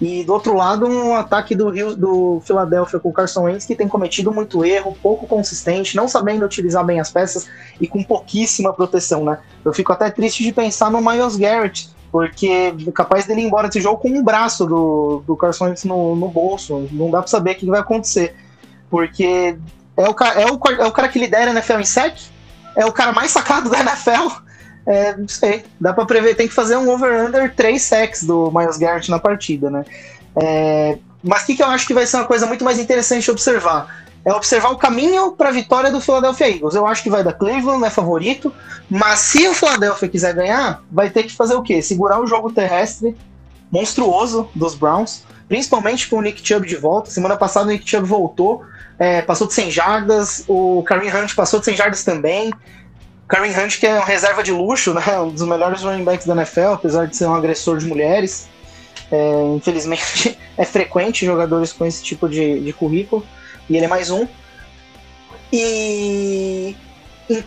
E 0.00 0.24
do 0.24 0.32
outro 0.32 0.54
lado, 0.54 0.86
um 0.86 1.14
ataque 1.14 1.54
do, 1.54 1.70
Rio- 1.70 1.94
do 1.96 2.42
Philadelphia 2.44 2.98
com 2.98 3.10
o 3.10 3.12
Carson 3.12 3.44
Wentz 3.44 3.64
que 3.64 3.76
tem 3.76 3.86
cometido 3.88 4.32
muito 4.32 4.64
erro, 4.64 4.96
pouco 5.02 5.26
consistente, 5.26 5.96
não 5.96 6.08
sabendo 6.08 6.44
utilizar 6.44 6.84
bem 6.84 6.98
as 7.00 7.10
peças 7.10 7.46
e 7.80 7.86
com 7.86 8.02
pouquíssima 8.02 8.72
proteção, 8.72 9.24
né? 9.24 9.38
Eu 9.64 9.72
fico 9.72 9.92
até 9.92 10.10
triste 10.10 10.42
de 10.42 10.52
pensar 10.52 10.90
no 10.90 11.00
Miles 11.00 11.36
Garrett, 11.36 11.88
porque 12.10 12.74
é 12.86 12.92
capaz 12.92 13.24
dele 13.26 13.40
ir 13.42 13.44
embora 13.44 13.68
desse 13.68 13.80
jogo 13.80 13.98
com 13.98 14.08
um 14.08 14.22
braço 14.22 14.66
do, 14.66 15.22
do 15.26 15.36
Carson 15.36 15.66
Wentz 15.66 15.84
no, 15.84 16.14
no 16.16 16.28
bolso. 16.28 16.88
Não 16.92 17.10
dá 17.10 17.18
pra 17.20 17.28
saber 17.28 17.52
o 17.52 17.54
que 17.54 17.66
vai 17.66 17.80
acontecer. 17.80 18.34
Porque 18.90 19.56
é 19.96 20.08
o, 20.08 20.14
é 20.36 20.46
o, 20.52 20.82
é 20.82 20.86
o 20.86 20.92
cara 20.92 21.08
que 21.08 21.18
lidera 21.18 21.50
a 21.50 21.54
NFL 21.54 21.80
em 21.80 21.84
sec, 21.84 22.16
é 22.76 22.84
o 22.84 22.92
cara 22.92 23.12
mais 23.12 23.30
sacado 23.30 23.70
da 23.70 23.80
NFL. 23.80 24.43
É, 24.86 25.16
não 25.16 25.28
sei, 25.28 25.64
dá 25.80 25.92
pra 25.92 26.04
prever, 26.04 26.34
tem 26.34 26.46
que 26.46 26.54
fazer 26.54 26.76
um 26.76 26.90
over-under 26.90 27.54
3 27.54 27.80
sacks 27.80 28.22
do 28.24 28.50
Miles 28.54 28.76
Garrett 28.76 29.10
na 29.10 29.18
partida, 29.18 29.70
né? 29.70 29.84
É, 30.36 30.98
mas 31.22 31.42
o 31.42 31.46
que, 31.46 31.56
que 31.56 31.62
eu 31.62 31.68
acho 31.68 31.86
que 31.86 31.94
vai 31.94 32.06
ser 32.06 32.18
uma 32.18 32.26
coisa 32.26 32.46
muito 32.46 32.64
mais 32.64 32.78
interessante 32.78 33.30
observar? 33.30 34.04
é 34.24 34.32
observar 34.32 34.70
o 34.70 34.76
caminho 34.76 35.32
para 35.32 35.50
a 35.50 35.52
vitória 35.52 35.92
do 35.92 36.00
Philadelphia 36.00 36.48
Eagles. 36.48 36.74
Eu 36.74 36.86
acho 36.86 37.02
que 37.02 37.10
vai 37.10 37.22
dar 37.22 37.34
Cleveland, 37.34 37.84
é 37.84 37.90
favorito, 37.90 38.52
mas 38.88 39.20
se 39.20 39.46
o 39.46 39.54
Philadelphia 39.54 40.08
quiser 40.08 40.34
ganhar, 40.34 40.82
vai 40.90 41.10
ter 41.10 41.24
que 41.24 41.32
fazer 41.32 41.54
o 41.54 41.62
quê? 41.62 41.82
Segurar 41.82 42.20
o 42.20 42.26
jogo 42.26 42.50
terrestre 42.50 43.14
monstruoso 43.70 44.48
dos 44.54 44.74
Browns, 44.74 45.24
principalmente 45.46 46.08
com 46.08 46.16
o 46.16 46.22
Nick 46.22 46.46
Chubb 46.46 46.66
de 46.66 46.76
volta. 46.76 47.10
Semana 47.10 47.36
passada 47.36 47.66
o 47.66 47.70
Nick 47.70 47.88
Chubb 47.88 48.06
voltou, 48.06 48.62
é, 48.98 49.20
passou 49.20 49.46
de 49.46 49.52
100 49.52 49.70
jardas, 49.70 50.44
o 50.48 50.82
Kareem 50.84 51.14
Hunt 51.14 51.34
passou 51.34 51.58
de 51.58 51.66
100 51.66 51.76
jardas 51.76 52.04
também. 52.04 52.50
Kareem 53.28 53.58
Hunt, 53.58 53.78
que 53.78 53.86
é 53.86 53.94
uma 53.94 54.04
reserva 54.04 54.42
de 54.42 54.52
luxo, 54.52 54.92
né? 54.92 55.02
um 55.20 55.30
dos 55.30 55.46
melhores 55.46 55.82
running 55.82 56.04
backs 56.04 56.26
da 56.26 56.34
NFL, 56.34 56.74
apesar 56.74 57.06
de 57.06 57.16
ser 57.16 57.26
um 57.26 57.34
agressor 57.34 57.78
de 57.78 57.86
mulheres. 57.86 58.48
É, 59.10 59.54
infelizmente 59.56 60.38
é 60.56 60.64
frequente 60.64 61.26
jogadores 61.26 61.72
com 61.72 61.84
esse 61.84 62.02
tipo 62.02 62.28
de, 62.28 62.60
de 62.60 62.72
currículo, 62.72 63.24
e 63.68 63.76
ele 63.76 63.86
é 63.86 63.88
mais 63.88 64.10
um. 64.10 64.26
E, 65.52 66.76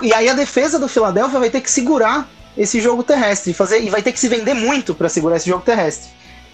e 0.01 0.13
aí 0.13 0.29
a 0.29 0.33
defesa 0.33 0.79
do 0.79 0.87
Philadelphia 0.87 1.39
vai 1.39 1.49
ter 1.49 1.61
que 1.61 1.69
segurar 1.69 2.27
esse 2.57 2.81
jogo 2.81 3.03
terrestre 3.03 3.53
fazer, 3.53 3.81
e 3.81 3.89
vai 3.89 4.01
ter 4.01 4.11
que 4.11 4.19
se 4.19 4.27
vender 4.27 4.53
muito 4.53 4.95
para 4.95 5.09
segurar 5.09 5.37
esse 5.37 5.47
jogo 5.47 5.63
terrestre. 5.63 6.09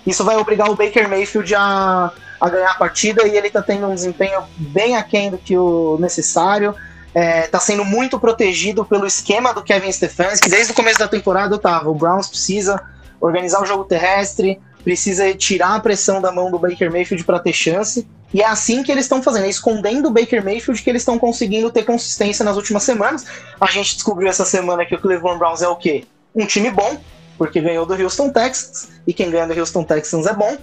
Isso 0.05 0.23
vai 0.23 0.35
obrigar 0.35 0.69
o 0.69 0.75
Baker 0.75 1.07
Mayfield 1.07 1.55
a, 1.55 2.11
a 2.39 2.49
ganhar 2.49 2.71
a 2.71 2.75
partida 2.75 3.25
e 3.25 3.37
ele 3.37 3.47
está 3.47 3.61
tendo 3.61 3.87
um 3.87 3.95
desempenho 3.95 4.41
bem 4.57 4.97
aquém 4.97 5.31
do 5.31 5.37
que 5.37 5.57
o 5.57 5.97
necessário. 5.99 6.75
Está 7.15 7.19
é, 7.19 7.47
tá 7.47 7.59
sendo 7.59 7.85
muito 7.85 8.19
protegido 8.19 8.83
pelo 8.83 9.05
esquema 9.05 9.53
do 9.53 9.63
Kevin 9.63 9.91
Stefanski. 9.91 10.49
Desde 10.49 10.71
o 10.71 10.75
começo 10.75 10.97
da 10.97 11.07
temporada 11.07 11.53
eu 11.53 11.59
tava. 11.59 11.89
O 11.89 11.93
Browns 11.93 12.27
precisa 12.27 12.81
organizar 13.21 13.61
o 13.61 13.65
jogo 13.65 13.83
terrestre, 13.83 14.59
precisa 14.83 15.31
tirar 15.33 15.75
a 15.75 15.79
pressão 15.79 16.19
da 16.19 16.31
mão 16.31 16.49
do 16.49 16.57
Baker 16.57 16.91
Mayfield 16.91 17.23
para 17.23 17.39
ter 17.39 17.53
chance. 17.53 18.07
E 18.33 18.41
é 18.41 18.47
assim 18.47 18.81
que 18.81 18.91
eles 18.91 19.05
estão 19.05 19.21
fazendo, 19.21 19.45
é 19.45 19.49
escondendo 19.49 20.07
o 20.07 20.11
Baker 20.11 20.43
Mayfield 20.43 20.81
que 20.81 20.89
eles 20.89 21.03
estão 21.03 21.19
conseguindo 21.19 21.69
ter 21.71 21.83
consistência 21.83 22.43
nas 22.43 22.57
últimas 22.57 22.81
semanas. 22.81 23.25
A 23.61 23.67
gente 23.67 23.93
descobriu 23.93 24.27
essa 24.27 24.43
semana 24.43 24.83
que 24.85 24.95
o 24.95 24.99
Cleveland 24.99 25.37
Browns 25.37 25.61
é 25.61 25.67
o 25.67 25.75
quê? 25.75 26.05
Um 26.35 26.47
time 26.47 26.71
bom, 26.71 26.97
porque 27.37 27.61
ganhou 27.61 27.85
do 27.85 27.93
Houston 27.93 28.29
Texans, 28.29 28.89
e 29.05 29.13
quem 29.13 29.29
ganha 29.29 29.45
do 29.45 29.57
Houston 29.57 29.83
Texans 29.83 30.25
é 30.25 30.33
bom. 30.33 30.57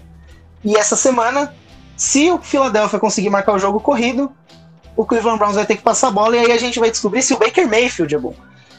E 0.64 0.76
essa 0.76 0.96
semana, 0.96 1.54
se 1.96 2.28
o 2.32 2.38
Philadelphia 2.38 2.98
conseguir 2.98 3.30
marcar 3.30 3.52
o 3.52 3.58
jogo 3.58 3.78
corrido, 3.78 4.32
o 5.00 5.06
Cleveland 5.06 5.38
Browns 5.38 5.54
vai 5.54 5.64
ter 5.64 5.76
que 5.76 5.82
passar 5.82 6.08
a 6.08 6.10
bola, 6.10 6.36
e 6.36 6.40
aí 6.40 6.52
a 6.52 6.58
gente 6.58 6.78
vai 6.78 6.90
descobrir 6.90 7.22
se 7.22 7.32
o 7.32 7.38
Baker 7.38 7.66
Mayfield 7.66 8.14
é 8.14 8.18
bom. 8.18 8.34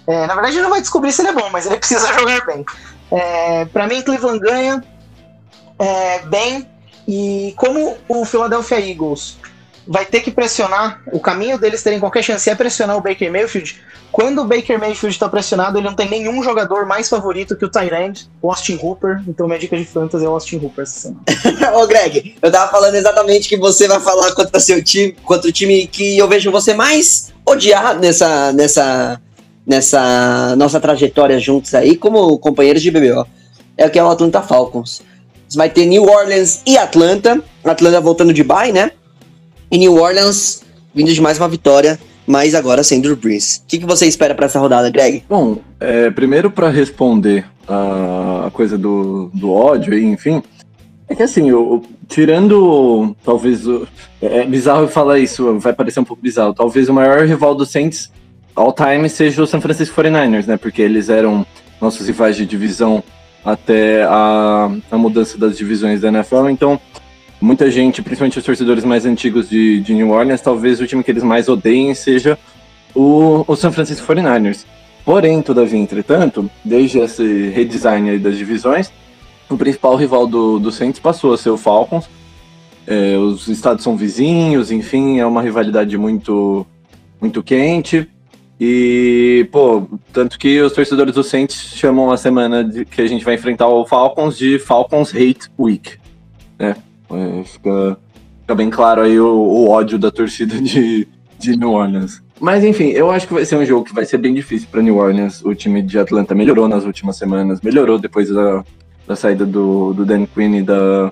É, 0.05 0.27
na 0.27 0.35
verdade, 0.35 0.61
não 0.61 0.69
vai 0.69 0.79
descobrir 0.79 1.11
se 1.11 1.23
ele 1.23 1.29
é 1.29 1.33
bom, 1.33 1.49
mas 1.49 1.65
ele 1.65 1.77
precisa 1.81 2.13
jogar 2.13 2.45
bem. 2.45 2.63
É, 3.11 3.65
para 3.65 3.87
mim, 3.87 4.03
Cleveland 4.03 4.39
ganha 4.39 4.83
é, 5.79 6.19
bem. 6.19 6.69
E 7.07 7.55
como 7.57 7.97
o 8.07 8.23
Philadelphia 8.23 8.79
Eagles 8.79 9.39
vai 9.91 10.05
ter 10.05 10.21
que 10.21 10.31
pressionar, 10.31 11.01
o 11.11 11.19
caminho 11.19 11.57
deles 11.57 11.83
terem 11.83 11.99
qualquer 11.99 12.23
chance 12.23 12.49
é 12.49 12.55
pressionar 12.55 12.95
o 12.95 13.01
Baker 13.01 13.29
Mayfield. 13.29 13.81
Quando 14.09 14.41
o 14.41 14.45
Baker 14.45 14.79
Mayfield 14.79 15.13
está 15.13 15.27
pressionado, 15.27 15.77
ele 15.77 15.85
não 15.85 15.93
tem 15.93 16.09
nenhum 16.09 16.41
jogador 16.41 16.85
mais 16.85 17.09
favorito 17.09 17.57
que 17.57 17.65
o 17.65 17.69
Tyrant, 17.69 18.21
o 18.41 18.49
Austin 18.49 18.79
Hooper. 18.81 19.21
Então 19.27 19.47
minha 19.47 19.59
dica 19.59 19.75
de 19.75 19.83
fantasy 19.83 20.23
é 20.23 20.29
o 20.29 20.31
Austin 20.31 20.57
Hooper 20.63 20.83
essa 20.83 20.99
semana. 20.99 21.75
Ô 21.77 21.85
Greg, 21.85 22.37
eu 22.41 22.49
tava 22.49 22.71
falando 22.71 22.95
exatamente 22.95 23.49
que 23.49 23.57
você 23.57 23.85
vai 23.85 23.99
falar 23.99 24.33
contra 24.33 24.61
seu 24.61 24.81
time, 24.81 25.11
contra 25.25 25.49
o 25.49 25.51
time 25.51 25.85
que 25.87 26.17
eu 26.17 26.27
vejo 26.27 26.51
você 26.51 26.73
mais 26.73 27.33
odiar 27.45 27.99
nessa 27.99 28.53
nessa 28.53 29.21
nessa 29.67 30.55
nossa 30.55 30.79
trajetória 30.79 31.37
juntos 31.37 31.75
aí 31.75 31.97
como 31.97 32.39
companheiros 32.39 32.81
de 32.81 32.91
BBO. 32.91 33.27
É 33.77 33.87
o 33.87 33.89
que 33.89 33.99
é 33.99 34.03
o 34.03 34.09
Atlanta 34.09 34.41
Falcons. 34.41 35.01
Vai 35.53 35.69
ter 35.69 35.85
New 35.85 36.05
Orleans 36.05 36.61
e 36.65 36.77
Atlanta. 36.77 37.43
Atlanta 37.61 37.99
voltando 37.99 38.33
de 38.33 38.41
bye, 38.41 38.71
né? 38.71 38.91
E 39.71 39.77
New 39.77 39.95
Orleans 39.95 40.63
vindo 40.93 41.13
de 41.13 41.21
mais 41.21 41.37
uma 41.37 41.47
vitória, 41.47 41.97
mas 42.27 42.53
agora 42.53 42.83
sem 42.83 42.99
Drew 42.99 43.15
Brees. 43.15 43.61
O 43.63 43.67
que, 43.69 43.79
que 43.79 43.85
você 43.85 44.05
espera 44.05 44.35
para 44.35 44.45
essa 44.45 44.59
rodada, 44.59 44.89
Greg? 44.89 45.23
Bom, 45.29 45.59
é, 45.79 46.11
primeiro 46.11 46.51
para 46.51 46.69
responder 46.69 47.45
a, 47.67 48.49
coisa 48.51 48.77
do, 48.77 49.31
do 49.33 49.49
ódio, 49.49 49.97
enfim, 49.97 50.43
é 51.07 51.15
que 51.15 51.23
assim, 51.23 51.49
eu, 51.49 51.81
tirando 52.09 53.15
talvez 53.23 53.61
é, 54.21 54.39
é 54.39 54.45
bizarro 54.45 54.89
falar 54.89 55.19
isso, 55.19 55.57
vai 55.59 55.71
parecer 55.71 56.01
um 56.01 56.05
pouco 56.05 56.21
bizarro. 56.21 56.53
Talvez 56.53 56.89
o 56.89 56.93
maior 56.93 57.25
rival 57.25 57.55
do 57.55 57.65
Saints 57.65 58.11
all 58.53 58.73
time 58.73 59.09
seja 59.09 59.41
o 59.41 59.47
San 59.47 59.61
Francisco 59.61 60.01
49ers, 60.01 60.47
né? 60.47 60.57
Porque 60.57 60.81
eles 60.81 61.07
eram 61.07 61.45
nossos 61.79 62.05
rivais 62.07 62.35
de 62.35 62.45
divisão 62.45 63.01
até 63.43 64.03
a, 64.03 64.69
a 64.91 64.97
mudança 64.97 65.37
das 65.37 65.57
divisões 65.57 66.01
da 66.01 66.09
NFL. 66.09 66.49
Então, 66.49 66.79
muita 67.41 67.69
gente, 67.71 68.01
principalmente 68.01 68.37
os 68.37 68.45
torcedores 68.45 68.85
mais 68.85 69.05
antigos 69.05 69.49
de, 69.49 69.81
de 69.81 69.93
New 69.93 70.11
Orleans, 70.11 70.41
talvez 70.41 70.79
o 70.79 70.87
time 70.87 71.03
que 71.03 71.11
eles 71.11 71.23
mais 71.23 71.49
odeiem 71.49 71.93
seja 71.95 72.37
o, 72.93 73.43
o 73.47 73.55
San 73.55 73.71
Francisco 73.71 74.05
49ers. 74.05 74.65
Porém, 75.03 75.41
todavia, 75.41 75.79
entretanto, 75.79 76.49
desde 76.63 76.99
esse 76.99 77.49
redesign 77.49 78.19
das 78.19 78.37
divisões, 78.37 78.91
o 79.49 79.57
principal 79.57 79.95
rival 79.95 80.27
do, 80.27 80.59
do 80.59 80.71
Saints 80.71 80.99
passou 80.99 81.33
a 81.33 81.37
ser 81.37 81.49
o 81.49 81.57
Falcons. 81.57 82.07
É, 82.85 83.17
os 83.17 83.47
estados 83.47 83.83
são 83.83 83.97
vizinhos, 83.97 84.71
enfim, 84.71 85.19
é 85.19 85.25
uma 85.25 85.41
rivalidade 85.41 85.97
muito, 85.97 86.65
muito 87.19 87.41
quente. 87.41 88.07
E, 88.59 89.47
pô, 89.51 89.87
tanto 90.13 90.37
que 90.37 90.61
os 90.61 90.73
torcedores 90.73 91.15
do 91.15 91.23
Saints 91.23 91.55
chamam 91.75 92.11
a 92.11 92.17
semana 92.17 92.63
de, 92.63 92.85
que 92.85 93.01
a 93.01 93.07
gente 93.07 93.25
vai 93.25 93.33
enfrentar 93.33 93.67
o 93.67 93.87
Falcons 93.87 94.37
de 94.37 94.59
Falcons 94.59 95.09
Hate 95.09 95.49
Week. 95.57 95.97
Né? 96.59 96.75
É, 97.13 97.43
fica, 97.43 97.97
fica, 98.41 98.55
bem 98.55 98.69
claro 98.69 99.01
aí 99.01 99.19
o, 99.19 99.27
o, 99.27 99.69
ódio 99.69 99.99
da 99.99 100.11
torcida 100.11 100.59
de, 100.59 101.07
de 101.37 101.57
New 101.57 101.71
Orleans. 101.71 102.21
Mas 102.39 102.63
enfim, 102.63 102.89
eu 102.89 103.11
acho 103.11 103.27
que 103.27 103.33
vai 103.33 103.45
ser 103.45 103.55
um 103.55 103.65
jogo 103.65 103.85
que 103.85 103.93
vai 103.93 104.05
ser 104.05 104.17
bem 104.17 104.33
difícil 104.33 104.67
para 104.71 104.81
New 104.81 104.97
Orleans. 104.97 105.43
O 105.43 105.53
time 105.53 105.81
de 105.81 105.99
Atlanta 105.99 106.33
melhorou 106.33 106.67
nas 106.67 106.85
últimas 106.85 107.17
semanas, 107.17 107.61
melhorou 107.61 107.99
depois 107.99 108.29
da, 108.29 108.63
da 109.07 109.15
saída 109.15 109.45
do, 109.45 109.93
do 109.93 110.05
Dan 110.05 110.25
Quinn 110.25 110.55
e 110.55 110.61
da, 110.61 111.11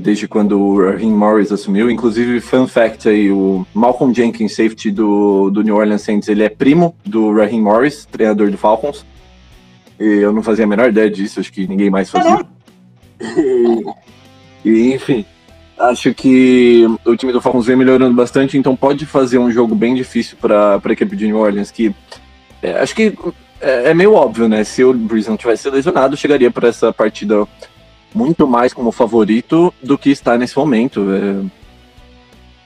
desde 0.00 0.26
quando 0.26 0.58
o 0.58 0.82
Raheem 0.82 1.12
Morris 1.12 1.52
assumiu. 1.52 1.90
Inclusive, 1.90 2.40
fun 2.40 2.66
fact 2.66 3.08
aí, 3.08 3.30
o 3.30 3.66
Malcolm 3.74 4.14
Jenkins, 4.14 4.54
safety 4.54 4.90
do, 4.90 5.50
do 5.50 5.62
New 5.62 5.76
Orleans 5.76 6.02
Saints, 6.02 6.28
ele 6.28 6.42
é 6.42 6.48
primo 6.48 6.96
do 7.04 7.32
Raheem 7.32 7.60
Morris, 7.60 8.06
treinador 8.06 8.50
do 8.50 8.58
Falcons. 8.58 9.04
E 9.98 10.04
eu 10.04 10.32
não 10.32 10.42
fazia 10.42 10.64
a 10.64 10.68
menor 10.68 10.88
ideia 10.88 11.10
disso, 11.10 11.40
acho 11.40 11.52
que 11.52 11.66
ninguém 11.66 11.90
mais 11.90 12.10
fazia. 12.10 12.46
E, 13.20 13.84
e, 14.64 14.92
enfim, 14.92 15.24
acho 15.78 16.12
que 16.14 16.86
o 17.04 17.16
time 17.16 17.32
do 17.32 17.40
Falcons 17.40 17.66
vem 17.66 17.76
melhorando 17.76 18.14
bastante, 18.14 18.56
então 18.56 18.74
pode 18.74 19.06
fazer 19.06 19.38
um 19.38 19.50
jogo 19.50 19.74
bem 19.74 19.94
difícil 19.94 20.36
para 20.40 20.80
a 20.82 20.92
equipe 20.92 21.16
de 21.16 21.26
New 21.26 21.38
Orleans, 21.38 21.70
que 21.70 21.94
é, 22.62 22.80
acho 22.80 22.94
que 22.94 23.16
é, 23.60 23.90
é, 23.90 23.94
meio 23.94 24.14
óbvio, 24.14 24.48
né? 24.48 24.64
Se 24.64 24.82
o 24.84 24.92
Breeze 24.92 25.28
não 25.28 25.36
tivesse 25.36 25.68
lesionado, 25.70 26.16
chegaria 26.16 26.50
para 26.50 26.68
essa 26.68 26.92
partida 26.92 27.46
muito 28.14 28.46
mais 28.46 28.72
como 28.72 28.90
favorito 28.90 29.72
do 29.82 29.98
que 29.98 30.10
está 30.10 30.36
nesse 30.36 30.56
momento. 30.56 31.06
É, 31.12 31.44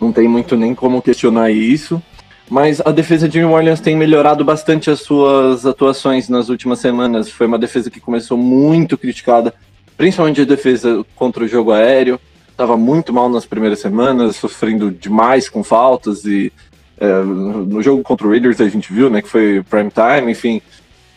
não 0.01 0.13
tem 0.13 0.29
muito 0.29 0.57
nem 0.57 0.75
como 0.75 1.03
questionar 1.03 1.51
isso. 1.51 2.03
Mas 2.49 2.81
a 2.81 2.91
defesa 2.91 3.29
de 3.29 3.39
New 3.39 3.53
Orleans 3.53 3.81
tem 3.81 3.97
melhorado 3.97 4.45
bastante 4.45 4.91
as 4.91 5.01
suas 5.01 5.65
atuações 5.65 6.29
nas 6.29 6.49
últimas 6.49 6.81
semanas. 6.81 7.31
Foi 7.31 7.47
uma 7.47 7.59
defesa 7.59 7.89
que 7.89 8.01
começou 8.01 8.37
muito 8.37 8.99
criticada, 8.99 9.55
principalmente 10.01 10.41
a 10.41 10.47
defesa 10.47 11.05
contra 11.15 11.45
o 11.45 11.47
jogo 11.47 11.73
aéreo. 11.73 12.19
Estava 12.49 12.75
muito 12.75 13.13
mal 13.13 13.29
nas 13.29 13.45
primeiras 13.45 13.81
semanas, 13.81 14.37
sofrendo 14.37 14.91
demais 14.91 15.47
com 15.47 15.63
faltas 15.63 16.25
e 16.25 16.51
é, 16.99 17.23
no 17.23 17.83
jogo 17.83 18.03
contra 18.03 18.27
o 18.27 18.31
Raiders 18.31 18.63
a 18.63 18.69
gente 18.71 18.91
viu, 18.91 19.11
né, 19.11 19.21
que 19.21 19.29
foi 19.29 19.63
prime 19.69 19.91
time, 19.91 20.33
enfim, 20.33 20.63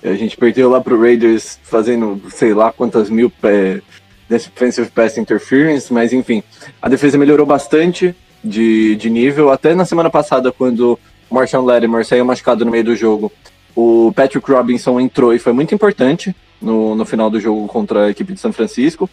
a 0.03 0.15
gente 0.15 0.35
perdeu 0.35 0.69
lá 0.69 0.81
pro 0.81 0.99
Raiders 0.99 1.57
fazendo 1.63 2.21
sei 2.29 2.53
lá 2.53 2.73
quantas 2.73 3.09
mil 3.09 3.31
é, 3.43 3.79
defensive 4.27 4.89
pass 4.89 5.17
interference, 5.17 5.93
mas 5.93 6.11
enfim, 6.11 6.43
a 6.81 6.89
defesa 6.89 7.17
melhorou 7.17 7.45
bastante 7.45 8.13
de, 8.43 8.97
de 8.97 9.09
nível. 9.09 9.49
Até 9.49 9.73
na 9.73 9.85
semana 9.85 10.09
passada, 10.09 10.51
quando 10.51 10.99
o 11.29 11.33
Marshawn 11.33 11.63
Lattimore 11.63 12.03
saiu 12.03 12.25
machucado 12.25 12.65
no 12.65 12.71
meio 12.71 12.83
do 12.83 12.97
jogo, 12.97 13.31
o 13.73 14.11
Patrick 14.13 14.51
Robinson 14.51 14.99
entrou 14.99 15.33
e 15.33 15.39
foi 15.39 15.53
muito 15.53 15.73
importante 15.73 16.35
no, 16.63 16.95
no 16.95 17.05
final 17.05 17.29
do 17.29 17.39
jogo 17.39 17.67
contra 17.67 18.05
a 18.05 18.09
equipe 18.09 18.33
de 18.33 18.39
São 18.39 18.53
Francisco. 18.53 19.09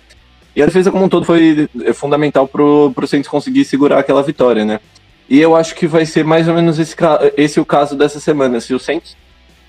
E 0.55 0.63
a 0.63 0.67
defesa 0.67 0.91
como 0.91 1.05
um 1.05 1.09
todo 1.09 1.25
foi 1.25 1.69
é, 1.85 1.93
fundamental 1.93 2.49
para 2.49 2.63
o 2.63 3.07
Saints 3.07 3.29
conseguir 3.29 3.65
segurar 3.65 3.99
aquela 3.99 4.23
vitória, 4.23 4.65
né? 4.65 4.81
E 5.29 5.41
eu 5.41 5.55
acho 5.55 5.75
que 5.77 5.87
vai 5.87 6.05
ser 6.05 6.25
mais 6.25 6.49
ou 6.49 6.55
menos 6.55 6.79
esse, 6.79 6.97
esse 7.37 7.61
o 7.61 7.65
caso 7.65 7.97
dessa 7.97 8.19
semana. 8.19 8.61
Se 8.61 8.75
o 8.75 8.81
Saints 8.81 9.17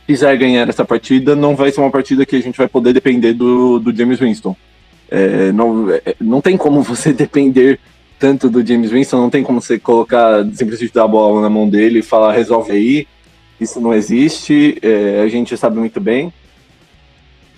quiser 0.08 0.36
ganhar 0.38 0.68
essa 0.68 0.84
partida, 0.84 1.36
não 1.36 1.56
vai 1.56 1.72
ser 1.72 1.82
uma 1.82 1.92
partida 1.92 2.26
que 2.26 2.36
a 2.36 2.42
gente 2.42 2.58
vai 2.58 2.68
poder 2.68 2.94
depender 2.94 3.34
do, 3.34 3.80
do 3.80 3.96
James 3.96 4.20
Winston. 4.20 4.56
É, 5.10 5.52
não, 5.52 5.92
é, 5.92 6.16
não 6.20 6.42
tem 6.42 6.58
como 6.58 6.82
você 6.84 7.14
depender 7.14 7.80
tanto 8.18 8.50
do 8.50 8.66
James 8.66 8.92
Winston, 8.92 9.18
não 9.18 9.30
tem 9.30 9.44
como 9.44 9.62
você 9.62 9.80
colocar, 9.80 10.46
simplesmente 10.54 10.94
dar 10.94 11.06
a 11.06 11.08
bola 11.08 11.42
na 11.42 11.50
mão 11.50 11.68
dele 11.68 12.00
e 12.00 12.04
falar 12.04 12.34
resolve 12.34 12.72
aí. 12.72 13.08
Isso 13.60 13.80
não 13.80 13.94
existe, 13.94 14.78
é, 14.82 15.22
a 15.24 15.28
gente 15.28 15.56
sabe 15.56 15.78
muito 15.78 16.00
bem. 16.00 16.34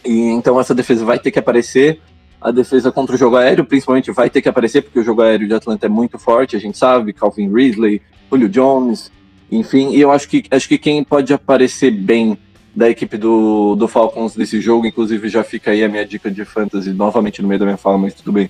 E 0.06 0.30
então 0.30 0.60
essa 0.60 0.74
defesa 0.76 1.06
vai 1.06 1.20
ter 1.20 1.32
que 1.32 1.40
aparecer. 1.40 2.00
A 2.42 2.52
defesa 2.52 2.92
contra 2.92 3.16
o 3.16 3.18
jogo 3.18 3.38
aéreo, 3.38 3.64
principalmente, 3.64 4.12
vai 4.12 4.30
ter 4.30 4.42
que 4.42 4.50
aparecer, 4.50 4.82
porque 4.82 5.00
o 5.00 5.04
jogo 5.04 5.22
aéreo 5.22 5.48
de 5.48 5.54
Atlanta 5.54 5.86
é 5.86 5.90
muito 5.90 6.20
forte, 6.20 6.58
a 6.58 6.60
gente 6.60 6.78
sabe, 6.78 7.14
Calvin 7.14 7.50
Ridley, 7.54 8.02
Julio 8.30 8.50
Jones, 8.50 9.10
enfim, 9.50 9.92
e 9.92 10.02
eu 10.02 10.12
acho 10.12 10.28
que 10.28 10.44
acho 10.52 10.68
que 10.68 10.78
quem 10.78 11.04
pode 11.04 11.34
aparecer 11.34 11.92
bem 11.92 12.38
da 12.76 12.90
equipe 12.90 13.18
do, 13.18 13.76
do 13.76 13.88
Falcons 13.88 14.36
desse 14.36 14.60
jogo, 14.60 14.88
inclusive 14.88 15.30
já 15.30 15.44
fica 15.44 15.72
aí 15.72 15.84
a 15.84 15.88
minha 15.88 16.06
dica 16.06 16.30
de 16.32 16.44
fantasy 16.44 16.92
novamente 16.92 17.42
no 17.42 17.48
meio 17.48 17.60
da 17.60 17.66
minha 17.66 17.78
fala, 17.78 17.98
mas 17.98 18.14
tudo 18.14 18.32
bem, 18.32 18.50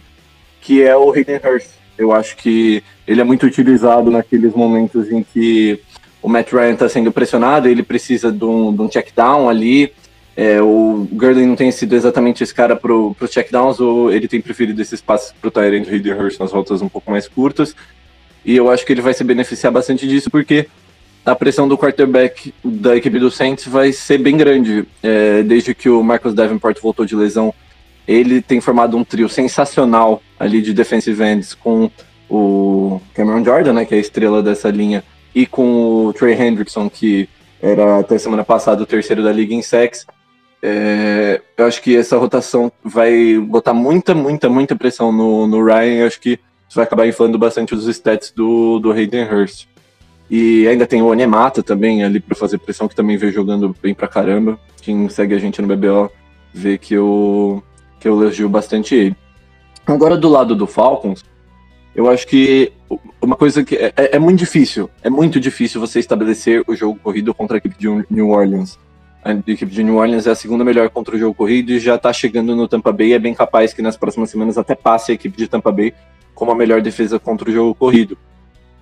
que 0.62 0.82
é 0.82 0.96
o 0.96 1.12
Hayden 1.12 1.40
Hurst. 1.44 1.72
Eu 1.98 2.12
acho 2.12 2.36
que 2.38 2.82
ele 3.06 3.22
é 3.22 3.24
muito 3.24 3.46
utilizado 3.46 4.10
naqueles 4.10 4.54
momentos 4.54 5.12
em 5.12 5.22
que 5.24 5.80
o 6.22 6.30
Matt 6.30 6.52
Ryan 6.54 6.74
está 6.74 6.88
sendo 6.88 7.12
pressionado, 7.12 7.68
ele 7.68 7.84
precisa 7.84 8.32
de 8.32 8.46
um, 8.46 8.74
de 8.74 8.82
um 8.82 8.88
check 8.88 9.14
down 9.14 9.50
ali. 9.50 9.94
É, 10.36 10.62
o 10.62 11.08
Gurley 11.12 11.46
não 11.46 11.56
tem 11.56 11.72
sido 11.72 11.96
exatamente 11.96 12.44
esse 12.44 12.54
cara 12.54 12.76
para 12.76 12.94
os 12.94 13.32
checkdowns, 13.32 13.80
ou 13.80 14.12
ele 14.12 14.28
tem 14.28 14.42
preferido 14.42 14.82
esses 14.82 15.00
passes 15.02 15.32
para 15.32 15.48
o 15.48 15.52
Tyrant 15.52 15.88
Hayden 15.88 16.14
Hurst 16.14 16.40
nas 16.40 16.52
voltas 16.52 16.82
um 16.82 16.90
pouco 16.90 17.12
mais 17.12 17.28
curtas. 17.28 17.76
E 18.44 18.56
eu 18.56 18.70
acho 18.70 18.86
que 18.86 18.92
ele 18.92 19.02
vai 19.02 19.14
se 19.14 19.24
beneficiar 19.24 19.72
bastante 19.72 20.08
disso, 20.08 20.30
porque 20.30 20.68
a 21.26 21.36
pressão 21.36 21.68
do 21.68 21.78
quarterback 21.78 22.54
da 22.64 22.96
equipe 22.96 23.18
do 23.18 23.32
Saints 23.32 23.66
vai 23.68 23.94
ser 23.94 24.18
bem 24.18 24.36
grande. 24.36 24.86
É, 25.02 25.44
desde 25.44 25.74
que 25.74 25.90
o 25.90 26.04
Marcus 26.04 26.34
Davenport 26.34 26.80
voltou 26.82 27.06
de 27.06 27.16
lesão, 27.16 27.54
ele 28.08 28.42
tem 28.42 28.60
formado 28.60 28.98
um 28.98 29.04
trio 29.04 29.30
sensacional 29.30 30.22
ali 30.38 30.62
de 30.62 30.74
defensive 30.74 31.24
ends 31.24 31.54
com 31.54 31.90
o 32.30 33.00
Cameron 33.14 33.46
Jordan, 33.46 33.74
né, 33.74 33.86
que 33.86 33.94
é 33.94 33.98
a 33.98 34.02
estrela 34.02 34.42
dessa 34.42 34.70
linha, 34.70 35.04
e 35.34 35.46
com 35.46 36.08
o 36.08 36.14
Trey 36.14 36.34
Hendrickson, 36.34 36.90
que 36.90 37.30
era 37.62 38.00
até 38.00 38.18
semana 38.18 38.44
passada 38.44 38.84
o 38.84 38.86
terceiro 38.86 39.24
da 39.24 39.32
liga 39.32 39.54
em 39.54 39.62
sacks. 39.62 40.06
É, 40.66 41.42
eu 41.58 41.66
acho 41.66 41.82
que 41.82 41.94
essa 41.94 42.18
rotação 42.18 42.72
vai 42.82 43.38
botar 43.38 43.74
muita, 43.74 44.16
muita, 44.16 44.48
muita 44.48 44.78
pressão 44.78 45.12
no, 45.12 45.46
no 45.46 45.62
Ryan. 45.62 46.00
Eu 46.00 46.08
acho 46.08 46.22
que 46.22 46.40
isso 46.70 46.76
vai 46.76 46.86
acabar 46.86 47.06
inflando 47.06 47.38
bastante 47.38 47.76
os 47.76 47.86
stats 47.86 48.32
do, 48.32 48.80
do 48.80 48.94
Hayden 48.94 49.26
Hurst. 49.26 49.68
E 50.32 50.66
ainda 50.66 50.88
tem 50.88 51.02
o 51.02 51.08
Onemata 51.08 51.62
também 51.62 52.02
ali 52.02 52.18
para 52.22 52.34
fazer 52.34 52.60
pressão, 52.60 52.88
que 52.88 52.96
também 52.96 53.18
veio 53.18 53.34
jogando 53.34 53.76
bem 53.84 53.94
pra 53.94 54.08
caramba. 54.08 54.58
Quem 54.82 55.10
segue 55.10 55.36
a 55.36 55.38
gente 55.38 55.62
no 55.62 55.68
BBO 55.68 56.10
vê 56.54 56.78
que 56.78 56.94
eu, 56.94 57.62
que 58.00 58.08
eu 58.08 58.14
elogio 58.22 58.48
bastante 58.48 58.96
ele. 58.96 59.16
Agora, 59.86 60.16
do 60.16 60.30
lado 60.30 60.56
do 60.56 60.66
Falcons, 60.66 61.26
eu 61.94 62.10
acho 62.10 62.26
que 62.26 62.72
uma 63.22 63.36
coisa 63.36 63.66
que 63.66 63.76
é, 63.76 63.94
é, 63.98 64.18
muito 64.18 64.40
difícil, 64.40 64.90
é 65.04 65.10
muito 65.10 65.42
difícil 65.42 65.82
você 65.82 66.00
estabelecer 66.00 66.64
o 66.68 66.76
jogo 66.76 66.98
corrido 67.04 67.34
contra 67.34 67.58
a 67.58 67.60
equipe 67.60 67.76
de 67.78 67.88
New 68.10 68.30
Orleans. 68.30 68.80
A 69.24 69.32
equipe 69.32 69.68
de 69.68 69.84
New 69.84 69.96
Orleans 69.96 70.28
é 70.28 70.32
a 70.32 70.36
segunda 70.36 70.66
melhor 70.66 70.90
contra 70.90 71.16
o 71.16 71.20
jogo 71.20 71.34
corrido 71.34 71.72
e 71.72 71.80
já 71.80 71.98
tá 71.98 72.12
chegando 72.12 72.56
no 72.56 72.68
Tampa 72.68 72.92
Bay. 72.92 73.14
É 73.14 73.20
bem 73.20 73.34
capaz 73.34 73.74
que 73.74 73.82
nas 73.82 73.96
próximas 73.96 74.30
semanas 74.30 74.58
até 74.58 74.76
passe 74.76 75.12
a 75.12 75.16
equipe 75.16 75.38
de 75.38 75.48
Tampa 75.48 75.72
Bay 75.72 75.94
como 76.36 76.52
a 76.52 76.56
melhor 76.56 76.82
defesa 76.82 77.18
contra 77.18 77.50
o 77.50 77.54
jogo 77.54 77.74
corrido. 77.74 78.18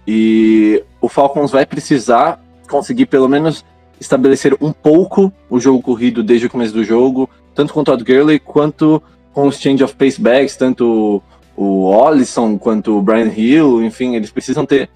E 0.08 0.84
o 1.00 1.08
Falcons 1.08 1.52
vai 1.52 1.66
precisar 1.66 2.44
conseguir 2.68 3.06
pelo 3.06 3.30
menos 3.30 3.64
estabelecer 4.00 4.58
um 4.60 4.72
pouco 4.72 5.32
o 5.48 5.60
jogo 5.60 5.80
corrido 5.80 6.24
desde 6.24 6.48
o 6.48 6.50
começo 6.50 6.74
do 6.74 6.84
jogo, 6.84 7.30
tanto 7.54 7.72
com 7.72 7.82
o 7.82 7.84
Todd 7.84 8.04
Gurley 8.04 8.40
quanto 8.40 9.02
com 9.32 9.48
os 9.48 9.60
change 9.60 9.84
of 9.84 9.94
pace 9.96 10.20
backs, 10.20 10.56
tanto 10.56 11.22
o 11.56 11.84
Ollison 11.84 12.58
quanto 12.58 12.98
o 12.98 13.02
Brian 13.02 13.32
Hill, 13.32 13.84
enfim, 13.84 14.16
eles 14.16 14.32
precisam 14.32 14.66
ter 14.66 14.90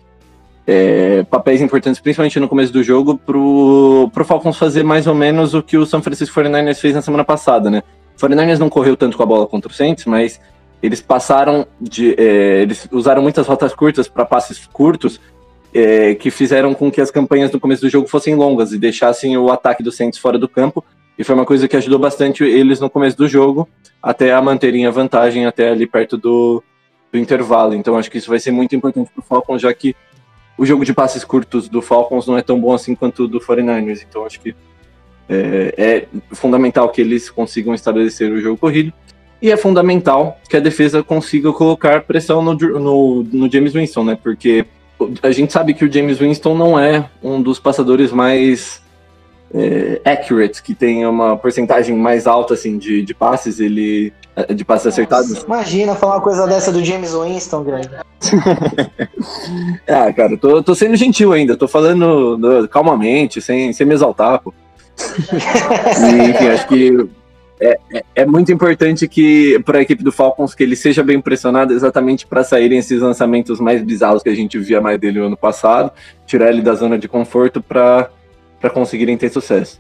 é, 0.68 1.24
papéis 1.24 1.62
importantes, 1.62 2.02
principalmente 2.02 2.40
no 2.40 2.48
começo 2.48 2.74
do 2.74 2.82
jogo, 2.82 3.18
pro, 3.18 4.10
pro 4.14 4.26
Falcons 4.26 4.58
fazer 4.58 4.84
mais 4.84 5.06
ou 5.06 5.14
menos 5.14 5.54
o 5.54 5.62
que 5.62 5.78
o 5.78 5.86
San 5.86 6.02
Francisco 6.02 6.40
49ers 6.40 6.80
fez 6.80 6.96
na 6.96 7.02
semana 7.02 7.24
passada, 7.24 7.70
né? 7.70 7.84
O 8.16 8.20
49ers 8.20 8.58
não 8.58 8.70
correu 8.70 8.98
tanto 8.98 9.16
com 9.16 9.24
a 9.24 9.26
bola 9.26 9.46
contra 9.46 9.70
o 9.70 9.74
Saints, 9.74 10.06
mas 10.06 10.40
eles 10.82 11.02
passaram 11.02 11.68
de. 11.80 12.16
É, 12.18 12.62
eles 12.62 12.88
usaram 12.92 13.22
muitas 13.22 13.46
rotas 13.48 13.76
curtas 13.76 14.08
para 14.08 14.26
passes 14.26 14.66
curtos, 14.66 15.20
é, 15.74 16.16
que 16.16 16.32
fizeram 16.32 16.74
com 16.74 16.90
que 16.90 17.02
as 17.02 17.12
campanhas 17.12 17.52
no 17.52 17.60
começo 17.60 17.82
do 17.82 17.90
jogo 17.90 18.08
fossem 18.08 18.34
longas 18.34 18.72
e 18.72 18.78
deixassem 18.78 19.38
o 19.38 19.52
ataque 19.52 19.84
do 19.84 19.92
Saints 19.92 20.18
fora 20.18 20.38
do 20.38 20.48
campo. 20.48 20.84
E 21.18 21.24
foi 21.24 21.36
uma 21.36 21.46
coisa 21.46 21.68
que 21.68 21.78
ajudou 21.78 22.00
bastante 22.00 22.44
eles 22.44 22.80
no 22.80 22.90
começo 22.90 23.16
do 23.16 23.28
jogo, 23.28 23.70
até 24.02 24.34
a 24.34 24.42
manterem 24.42 24.86
a 24.86 24.92
vantagem 24.92 25.46
até 25.46 25.70
ali 25.70 25.88
perto 25.88 26.18
do, 26.18 26.62
do 27.12 27.18
intervalo. 27.18 27.74
Então 27.74 27.98
acho 27.98 28.10
que 28.10 28.18
isso 28.18 28.30
vai 28.30 28.40
ser 28.40 28.52
muito 28.52 28.76
importante 28.76 29.10
para 29.14 29.22
o 29.22 29.24
Falcons, 29.24 29.62
já 29.62 29.74
que 29.74 29.96
o 30.58 30.66
jogo 30.66 30.86
de 30.86 30.94
passes 30.94 31.24
curtos 31.24 31.68
do 31.68 31.82
Falcons 31.82 32.28
não 32.28 32.38
é 32.38 32.42
tão 32.42 32.60
bom 32.60 32.74
assim 32.74 32.96
quanto 32.96 33.24
o 33.24 33.28
do 33.28 33.40
49ers. 33.40 34.06
Então 34.08 34.26
acho 34.26 34.40
que 34.40 34.56
é, 35.28 35.74
é, 35.78 36.08
fundamental 36.36 36.90
que 36.90 37.02
eles 37.02 37.30
consigam 37.30 37.74
estabelecer 37.74 38.32
o 38.32 38.40
jogo 38.40 38.58
corrido. 38.58 38.94
E 39.42 39.52
é 39.52 39.58
fundamental 39.58 40.40
que 40.50 40.56
a 40.56 40.62
defesa 40.62 41.04
consiga 41.04 41.52
colocar 41.52 42.04
pressão 42.04 42.42
no, 42.42 42.54
no, 42.54 43.24
no 43.24 43.52
James 43.52 43.74
Winston, 43.74 44.04
né? 44.04 44.18
Porque 44.22 44.66
a 45.22 45.32
gente 45.32 45.52
sabe 45.52 45.74
que 45.74 45.84
o 45.84 45.92
James 45.92 46.20
Winston 46.20 46.56
não 46.56 46.80
é 46.80 47.10
um 47.22 47.42
dos 47.42 47.60
passadores 47.60 48.12
mais 48.12 48.82
é, 49.54 50.02
accurate, 50.04 50.62
que 50.62 50.74
tem 50.74 51.06
uma 51.06 51.38
porcentagem 51.38 51.96
mais 51.96 52.28
alta 52.28 52.54
assim 52.54 52.78
de, 52.78 53.02
de 53.04 53.14
passes, 53.14 53.60
ele 53.60 54.14
de 54.54 54.66
passes 54.66 54.86
Nossa, 54.86 54.90
acertados. 54.90 55.44
Imagina 55.44 55.96
falar 55.96 56.16
uma 56.16 56.22
coisa 56.22 56.46
dessa 56.46 56.72
do 56.72 56.84
James 56.84 57.14
Winston, 57.14 57.64
Greg. 57.64 57.90
ah, 59.88 60.12
cara, 60.12 60.38
tô, 60.38 60.62
tô 60.62 60.76
sendo 60.76 60.96
gentil 60.96 61.32
ainda, 61.32 61.56
tô 61.56 61.68
falando 61.68 62.38
no, 62.38 62.68
calmamente, 62.68 63.42
sem, 63.42 63.72
sem 63.72 63.88
me 63.88 63.94
exaltar, 63.94 64.42
pô. 64.42 64.54
e, 64.98 66.30
enfim, 66.30 66.48
acho 66.48 66.68
que 66.68 67.10
é, 67.60 67.78
é, 67.94 68.04
é 68.16 68.26
muito 68.26 68.52
importante 68.52 69.08
que 69.08 69.60
para 69.66 69.80
a 69.80 69.82
equipe 69.82 70.04
do 70.04 70.12
Falcons 70.12 70.54
que 70.54 70.64
ele 70.64 70.76
seja 70.76 71.04
bem 71.04 71.22
pressionado 71.22 71.74
exatamente 71.74 72.28
para 72.28 72.44
saírem 72.44 72.80
esses 72.80 73.02
lançamentos 73.02 73.60
mais 73.60 73.82
bizarros 73.82 74.22
que 74.22 74.30
a 74.30 74.36
gente 74.36 74.60
via 74.60 74.82
mais 74.82 75.00
dele 75.00 75.20
no 75.20 75.28
ano 75.28 75.38
passado, 75.38 75.92
tirar 76.26 76.50
ele 76.50 76.62
da 76.62 76.74
zona 76.74 76.98
de 76.98 77.08
conforto 77.08 77.62
para 77.62 78.10
para 78.66 78.72
conseguirem 78.72 79.16
ter 79.16 79.30
sucesso. 79.30 79.80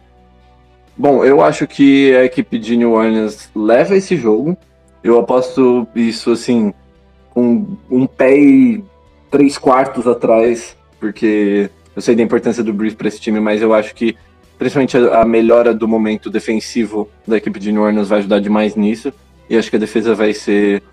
Bom, 0.96 1.26
eu 1.26 1.42
acho 1.42 1.66
que 1.66 2.16
a 2.16 2.24
equipe 2.24 2.60
de 2.60 2.78
New 2.78 2.92
Orleans 2.92 3.50
leva 3.56 3.96
esse 3.96 4.16
jogo. 4.16 4.56
Eu 5.04 5.18
aposto 5.18 5.88
isso 5.96 6.32
assim, 6.32 6.72
com 7.32 7.66
um 7.90 8.06
pé 8.06 8.38
e 8.38 8.84
três 9.32 9.58
quartos 9.58 10.08
atrás, 10.08 10.78
porque 11.00 11.68
eu 11.96 12.02
sei 12.02 12.16
da 12.16 12.22
importância 12.22 12.64
do 12.64 12.72
Breeze 12.72 12.96
para 12.96 13.08
esse 13.08 13.20
time, 13.20 13.40
mas 13.40 13.60
eu 13.60 13.74
acho 13.74 13.96
que 13.96 14.16
principalmente 14.56 14.96
a, 14.96 15.26
melhora 15.26 15.74
do 15.74 15.88
momento 15.88 16.30
defensivo 16.30 17.10
da 17.28 17.38
equipe 17.38 17.60
de 17.60 17.72
New 17.72 17.82
Orleans 17.82 18.08
vai 18.08 18.20
ajudar 18.20 18.40
demais 18.40 18.76
nisso. 18.76 19.12
E 19.50 19.58
acho 19.58 19.72
que 19.72 19.78
a 19.78 19.80
defesa 19.80 20.14
vai 20.14 20.32
ser 20.32 20.84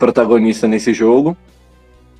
protagonista 0.00 0.66
nesse 0.66 0.92
jogo. 0.92 1.36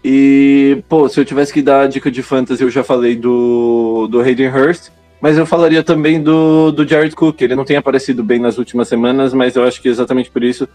E, 0.04 0.84
pô, 0.88 1.08
se 1.08 1.18
eu 1.18 1.24
tivesse 1.24 1.52
que 1.52 1.62
dar 1.62 1.80
a 1.80 1.86
dica 1.88 2.12
de 2.12 2.22
fantasy, 2.22 2.62
eu 2.62 2.70
já 2.70 2.84
falei 2.84 3.16
do, 3.16 4.06
do 4.06 4.20
Hayden 4.20 4.50
Hurst. 4.50 4.94
Mas 5.20 5.38
eu 5.38 5.46
falaria 5.46 5.82
também 5.82 6.22
do, 6.22 6.70
do 6.70 6.86
Jared 6.86 7.14
Cook. 7.14 7.40
Ele 7.40 7.56
não 7.56 7.64
tem 7.64 7.76
aparecido 7.76 8.22
bem 8.22 8.38
nas 8.38 8.58
últimas 8.58 8.88
semanas, 8.88 9.32
mas 9.32 9.56
eu 9.56 9.64
acho 9.64 9.80
que 9.80 9.88
exatamente 9.88 10.30
por 10.30 10.44
isso 10.44 10.68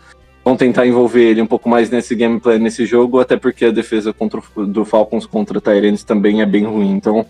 vão 0.44 0.58
tentar 0.58 0.88
envolver 0.88 1.24
ele 1.24 1.42
um 1.42 1.48
pouco 1.48 1.70
mais 1.70 1.90
nesse 1.90 2.16
gameplay, 2.16 2.58
nesse 2.58 2.86
jogo, 2.86 3.20
até 3.20 3.38
porque 3.38 3.66
a 3.66 3.72
defesa 3.72 4.12
contra, 4.12 4.42
do 4.66 4.84
Falcons 4.84 5.26
contra 5.26 5.62
Tyrants 5.62 6.04
também 6.04 6.42
é 6.42 6.46
bem 6.46 6.66
ruim. 6.66 6.92
Então, 6.92 7.26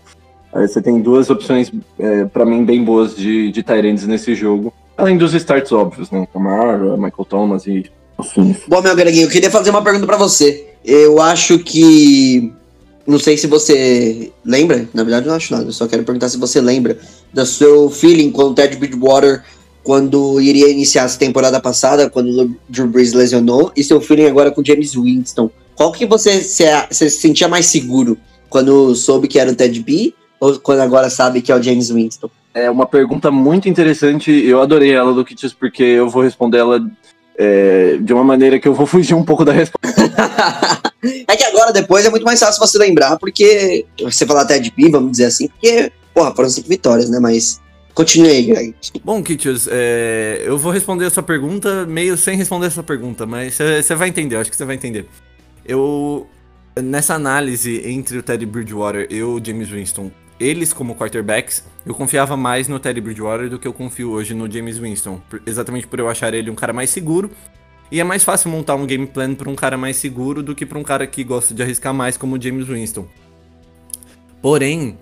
você 0.52 0.80
tem 0.80 1.00
duas 1.00 1.30
opções, 1.30 1.70
é, 1.98 2.24
para 2.24 2.44
mim, 2.44 2.64
bem 2.64 2.82
boas 2.82 3.14
de, 3.14 3.50
de 3.50 3.62
Tyrants 3.62 4.06
nesse 4.06 4.34
jogo. 4.34 4.72
Além 4.96 5.16
dos 5.16 5.34
starts 5.34 5.72
óbvios, 5.72 6.10
né? 6.10 6.26
Camara, 6.32 6.96
Michael 6.96 7.24
Thomas 7.28 7.66
e 7.66 7.90
afins. 8.18 8.58
Bom, 8.68 8.80
meu 8.82 8.94
Greguinho, 8.94 9.26
eu 9.26 9.30
queria 9.30 9.50
fazer 9.50 9.70
uma 9.70 9.82
pergunta 9.82 10.06
para 10.06 10.16
você. 10.16 10.68
Eu 10.84 11.20
acho 11.20 11.58
que 11.58 12.52
não 13.06 13.18
sei 13.18 13.36
se 13.36 13.46
você 13.46 14.32
lembra, 14.44 14.88
na 14.94 15.02
verdade 15.02 15.26
não 15.26 15.34
acho 15.34 15.52
nada, 15.52 15.66
eu 15.66 15.72
só 15.72 15.86
quero 15.86 16.04
perguntar 16.04 16.28
se 16.28 16.38
você 16.38 16.60
lembra 16.60 16.98
do 17.32 17.44
seu 17.44 17.90
feeling 17.90 18.30
com 18.30 18.44
o 18.44 18.54
Ted 18.54 18.76
Bridgewater 18.76 19.42
quando 19.82 20.40
iria 20.40 20.68
iniciar 20.70 21.04
essa 21.04 21.18
temporada 21.18 21.60
passada, 21.60 22.08
quando 22.08 22.28
o 22.28 22.56
Drew 22.68 22.86
Brees 22.86 23.12
lesionou, 23.12 23.72
e 23.76 23.82
seu 23.82 24.00
feeling 24.00 24.26
agora 24.26 24.50
com 24.50 24.60
o 24.60 24.64
James 24.64 24.94
Winston. 24.94 25.50
Qual 25.74 25.90
que 25.90 26.06
você 26.06 26.40
se, 26.40 26.64
se 26.90 27.10
sentia 27.10 27.48
mais 27.48 27.66
seguro? 27.66 28.16
Quando 28.48 28.94
soube 28.94 29.26
que 29.26 29.38
era 29.38 29.50
o 29.50 29.56
Ted 29.56 29.82
B 29.82 30.14
ou 30.38 30.58
quando 30.60 30.80
agora 30.80 31.10
sabe 31.10 31.40
que 31.40 31.50
é 31.50 31.56
o 31.56 31.62
James 31.62 31.90
Winston? 31.90 32.30
É 32.54 32.70
uma 32.70 32.86
pergunta 32.86 33.30
muito 33.30 33.68
interessante, 33.68 34.30
eu 34.30 34.60
adorei 34.60 34.92
ela, 34.92 35.10
Luquitas, 35.10 35.52
porque 35.52 35.82
eu 35.82 36.08
vou 36.08 36.22
responder 36.22 36.58
ela 36.58 36.86
é, 37.38 37.96
de 38.00 38.12
uma 38.12 38.22
maneira 38.22 38.60
que 38.60 38.68
eu 38.68 38.74
vou 38.74 38.86
fugir 38.86 39.14
um 39.14 39.24
pouco 39.24 39.44
da 39.44 39.52
resposta. 39.52 40.12
é 41.02 41.36
que 41.36 41.44
agora, 41.44 41.72
depois, 41.72 42.04
é 42.06 42.10
muito 42.10 42.24
mais 42.24 42.38
fácil 42.38 42.60
você 42.60 42.78
lembrar, 42.78 43.18
porque 43.18 43.84
você 44.00 44.24
falar 44.24 44.42
até 44.42 44.58
de 44.58 44.70
pi, 44.70 44.88
vamos 44.90 45.12
dizer 45.12 45.26
assim, 45.26 45.48
porque, 45.48 45.90
porra, 46.14 46.34
foram 46.34 46.48
cinco 46.48 46.68
vitórias, 46.68 47.10
né? 47.10 47.18
Mas 47.18 47.60
continue 47.94 48.30
aí, 48.30 48.42
Greg. 48.44 48.74
Bom, 49.04 49.22
Kitius, 49.22 49.68
é, 49.70 50.42
eu 50.44 50.56
vou 50.56 50.72
responder 50.72 51.06
a 51.06 51.10
sua 51.10 51.22
pergunta 51.22 51.84
meio 51.86 52.16
sem 52.16 52.36
responder 52.36 52.66
essa 52.66 52.82
pergunta, 52.82 53.26
mas 53.26 53.58
você 53.58 53.94
vai 53.94 54.08
entender, 54.08 54.36
eu 54.36 54.40
acho 54.40 54.50
que 54.50 54.56
você 54.56 54.64
vai 54.64 54.76
entender. 54.76 55.06
Eu, 55.64 56.26
nessa 56.80 57.14
análise 57.14 57.82
entre 57.84 58.18
o 58.18 58.22
Teddy 58.22 58.46
Bridgewater 58.46 59.06
e 59.10 59.22
o 59.22 59.40
James 59.44 59.68
Winston, 59.68 60.10
eles 60.38 60.72
como 60.72 60.94
quarterbacks, 60.94 61.64
eu 61.86 61.94
confiava 61.94 62.36
mais 62.36 62.66
no 62.68 62.78
Teddy 62.78 63.00
Bridgewater 63.00 63.48
do 63.48 63.58
que 63.58 63.66
eu 63.66 63.72
confio 63.72 64.10
hoje 64.10 64.34
no 64.34 64.50
James 64.50 64.78
Winston. 64.78 65.20
Exatamente 65.46 65.86
por 65.86 65.98
eu 65.98 66.08
achar 66.08 66.34
ele 66.34 66.50
um 66.50 66.54
cara 66.54 66.72
mais 66.72 66.90
seguro. 66.90 67.30
E 67.92 68.00
é 68.00 68.04
mais 68.04 68.24
fácil 68.24 68.50
montar 68.50 68.74
um 68.74 68.86
game 68.86 69.06
plan 69.06 69.34
para 69.34 69.50
um 69.50 69.54
cara 69.54 69.76
mais 69.76 69.98
seguro 69.98 70.42
do 70.42 70.54
que 70.54 70.64
para 70.64 70.78
um 70.78 70.82
cara 70.82 71.06
que 71.06 71.22
gosta 71.22 71.52
de 71.52 71.62
arriscar 71.62 71.92
mais 71.92 72.16
como 72.16 72.36
o 72.36 72.40
James 72.40 72.66
Winston. 72.66 73.06
Porém, 74.40 74.96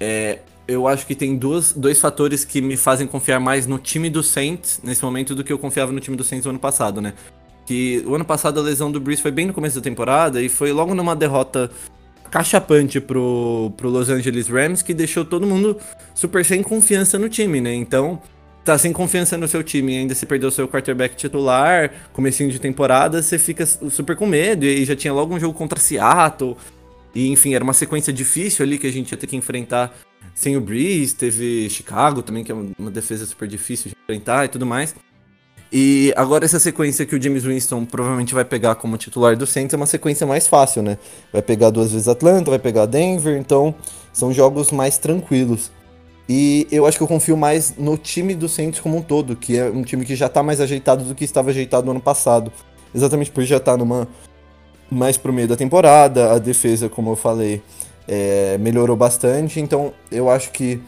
é, 0.00 0.40
eu 0.66 0.88
acho 0.88 1.06
que 1.06 1.14
tem 1.14 1.36
duas, 1.36 1.72
dois 1.72 2.00
fatores 2.00 2.44
que 2.44 2.60
me 2.60 2.76
fazem 2.76 3.06
confiar 3.06 3.38
mais 3.38 3.64
no 3.68 3.78
time 3.78 4.10
do 4.10 4.24
Saints 4.24 4.80
nesse 4.82 5.04
momento 5.04 5.36
do 5.36 5.44
que 5.44 5.52
eu 5.52 5.58
confiava 5.58 5.92
no 5.92 6.00
time 6.00 6.16
do 6.16 6.24
Saints 6.24 6.44
no 6.44 6.50
ano 6.50 6.58
passado, 6.58 7.00
né? 7.00 7.14
Que 7.64 8.02
o 8.08 8.16
ano 8.16 8.24
passado 8.24 8.58
a 8.58 8.62
lesão 8.64 8.90
do 8.90 8.98
Breeze 8.98 9.22
foi 9.22 9.30
bem 9.30 9.46
no 9.46 9.54
começo 9.54 9.76
da 9.76 9.82
temporada 9.82 10.42
e 10.42 10.48
foi 10.48 10.72
logo 10.72 10.96
numa 10.96 11.14
derrota 11.14 11.70
cachapante 12.28 13.00
pro, 13.00 13.72
pro 13.76 13.88
Los 13.88 14.08
Angeles 14.08 14.48
Rams 14.48 14.82
que 14.82 14.92
deixou 14.92 15.24
todo 15.24 15.46
mundo 15.46 15.76
super 16.12 16.44
sem 16.44 16.60
confiança 16.60 17.20
no 17.20 17.28
time, 17.28 17.60
né? 17.60 17.72
Então, 17.72 18.20
tá 18.64 18.78
sem 18.78 18.92
confiança 18.92 19.36
no 19.36 19.48
seu 19.48 19.62
time 19.62 19.96
ainda 19.96 20.14
se 20.14 20.24
perdeu 20.24 20.50
seu 20.50 20.68
quarterback 20.68 21.16
titular, 21.16 21.90
comecinho 22.12 22.50
de 22.50 22.58
temporada, 22.58 23.22
você 23.22 23.38
fica 23.38 23.66
super 23.66 24.16
com 24.16 24.26
medo 24.26 24.64
e 24.64 24.84
já 24.84 24.94
tinha 24.94 25.12
logo 25.12 25.34
um 25.34 25.40
jogo 25.40 25.56
contra 25.56 25.78
Seattle. 25.78 26.56
E 27.14 27.28
enfim, 27.28 27.54
era 27.54 27.62
uma 27.62 27.74
sequência 27.74 28.12
difícil 28.12 28.64
ali 28.64 28.78
que 28.78 28.86
a 28.86 28.92
gente 28.92 29.10
ia 29.12 29.18
ter 29.18 29.26
que 29.26 29.36
enfrentar 29.36 29.94
sem 30.34 30.56
o 30.56 30.60
Breeze, 30.60 31.14
teve 31.14 31.68
Chicago 31.68 32.22
também, 32.22 32.42
que 32.42 32.50
é 32.52 32.54
uma 32.54 32.90
defesa 32.90 33.26
super 33.26 33.46
difícil 33.46 33.90
de 33.90 33.96
enfrentar 34.02 34.46
e 34.46 34.48
tudo 34.48 34.64
mais. 34.64 34.94
E 35.72 36.12
agora 36.16 36.44
essa 36.44 36.60
sequência 36.60 37.06
que 37.06 37.16
o 37.16 37.22
James 37.22 37.44
Winston 37.44 37.86
provavelmente 37.86 38.34
vai 38.34 38.44
pegar 38.44 38.74
como 38.74 38.98
titular 38.98 39.36
do 39.36 39.46
Saints 39.46 39.72
é 39.72 39.76
uma 39.76 39.86
sequência 39.86 40.26
mais 40.26 40.46
fácil, 40.46 40.82
né? 40.82 40.98
Vai 41.32 41.40
pegar 41.40 41.70
duas 41.70 41.92
vezes 41.92 42.08
Atlanta, 42.08 42.50
vai 42.50 42.58
pegar 42.58 42.84
Denver, 42.84 43.38
então 43.38 43.74
são 44.12 44.32
jogos 44.32 44.70
mais 44.70 44.98
tranquilos. 44.98 45.70
E 46.28 46.66
eu 46.70 46.86
acho 46.86 46.96
que 46.96 47.02
eu 47.02 47.08
confio 47.08 47.36
mais 47.36 47.76
no 47.76 47.96
time 47.96 48.34
do 48.34 48.48
Saints 48.48 48.80
como 48.80 48.96
um 48.96 49.02
todo, 49.02 49.34
que 49.34 49.58
é 49.58 49.68
um 49.68 49.82
time 49.82 50.04
que 50.04 50.14
já 50.14 50.28
tá 50.28 50.42
mais 50.42 50.60
ajeitado 50.60 51.04
do 51.04 51.14
que 51.14 51.24
estava 51.24 51.50
ajeitado 51.50 51.84
no 51.84 51.90
ano 51.90 52.00
passado. 52.00 52.52
Exatamente 52.94 53.30
por 53.30 53.42
já 53.44 53.56
estar 53.56 53.72
tá 53.72 53.78
numa 53.78 54.08
mais 54.90 55.16
pro 55.16 55.32
meio 55.32 55.48
da 55.48 55.56
temporada, 55.56 56.32
a 56.32 56.38
defesa, 56.38 56.88
como 56.88 57.10
eu 57.10 57.16
falei, 57.16 57.62
é, 58.06 58.58
melhorou 58.58 58.94
bastante, 58.94 59.58
então 59.58 59.92
eu 60.10 60.28
acho 60.28 60.50
que 60.50 60.80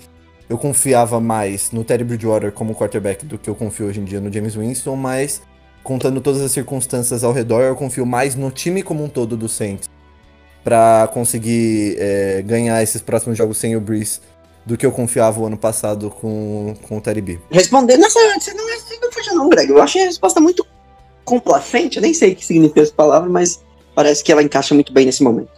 eu 0.49 0.59
confiava 0.59 1.19
mais 1.21 1.71
no 1.71 1.83
Teddy 1.83 2.05
Bridgewater 2.05 2.53
como 2.53 2.75
quarterback 2.75 3.25
do 3.25 3.39
que 3.39 3.49
eu 3.49 3.55
confio 3.55 3.87
hoje 3.87 4.01
em 4.01 4.05
dia 4.05 4.21
no 4.21 4.31
James 4.31 4.55
Winston, 4.55 4.95
mas 4.95 5.41
contando 5.83 6.21
todas 6.21 6.43
as 6.43 6.53
circunstâncias 6.53 7.25
ao 7.25 7.33
redor, 7.33 7.63
eu 7.63 7.75
confio 7.75 8.05
mais 8.05 8.37
no 8.37 8.51
time 8.51 8.83
como 8.83 9.03
um 9.03 9.09
todo 9.09 9.37
do 9.37 9.49
Saints 9.49 9.89
para 10.63 11.09
conseguir 11.13 11.97
é, 11.99 12.43
ganhar 12.43 12.83
esses 12.83 13.03
próximos 13.03 13.37
jogos 13.37 13.59
sem 13.59 13.77
o 13.77 13.81
Breeze 13.81 14.21
do 14.65 14.77
que 14.77 14.87
eu 14.87 14.93
confiava 14.93 15.41
o 15.41 15.47
ano 15.47 15.57
passado 15.57 16.11
com, 16.11 16.75
com 16.89 16.99
o 16.99 17.01
Teddy 17.01 17.21
B. 17.21 17.39
Respondendo 17.51 18.05
essa, 18.05 18.19
você 18.39 18.55
não, 18.55 18.65
você 18.65 18.99
não 19.01 19.13
fugiu 19.13 19.35
não, 19.35 19.49
Greg. 19.49 19.71
Eu 19.71 19.83
achei 19.83 20.03
a 20.03 20.07
resposta 20.07 20.41
muito 20.41 20.67
complacente, 21.25 21.97
eu 21.97 22.03
nem 22.03 22.15
sei 22.15 22.33
o 22.33 22.37
que 22.37 22.45
significa 22.45 22.81
essa 22.81 22.93
palavra, 22.93 23.29
mas 23.29 23.63
parece 23.95 24.23
que 24.23 24.33
ela 24.33 24.43
encaixa 24.43 24.75
muito 24.75 24.93
bem 24.93 25.07
nesse 25.07 25.23
momento. 25.23 25.51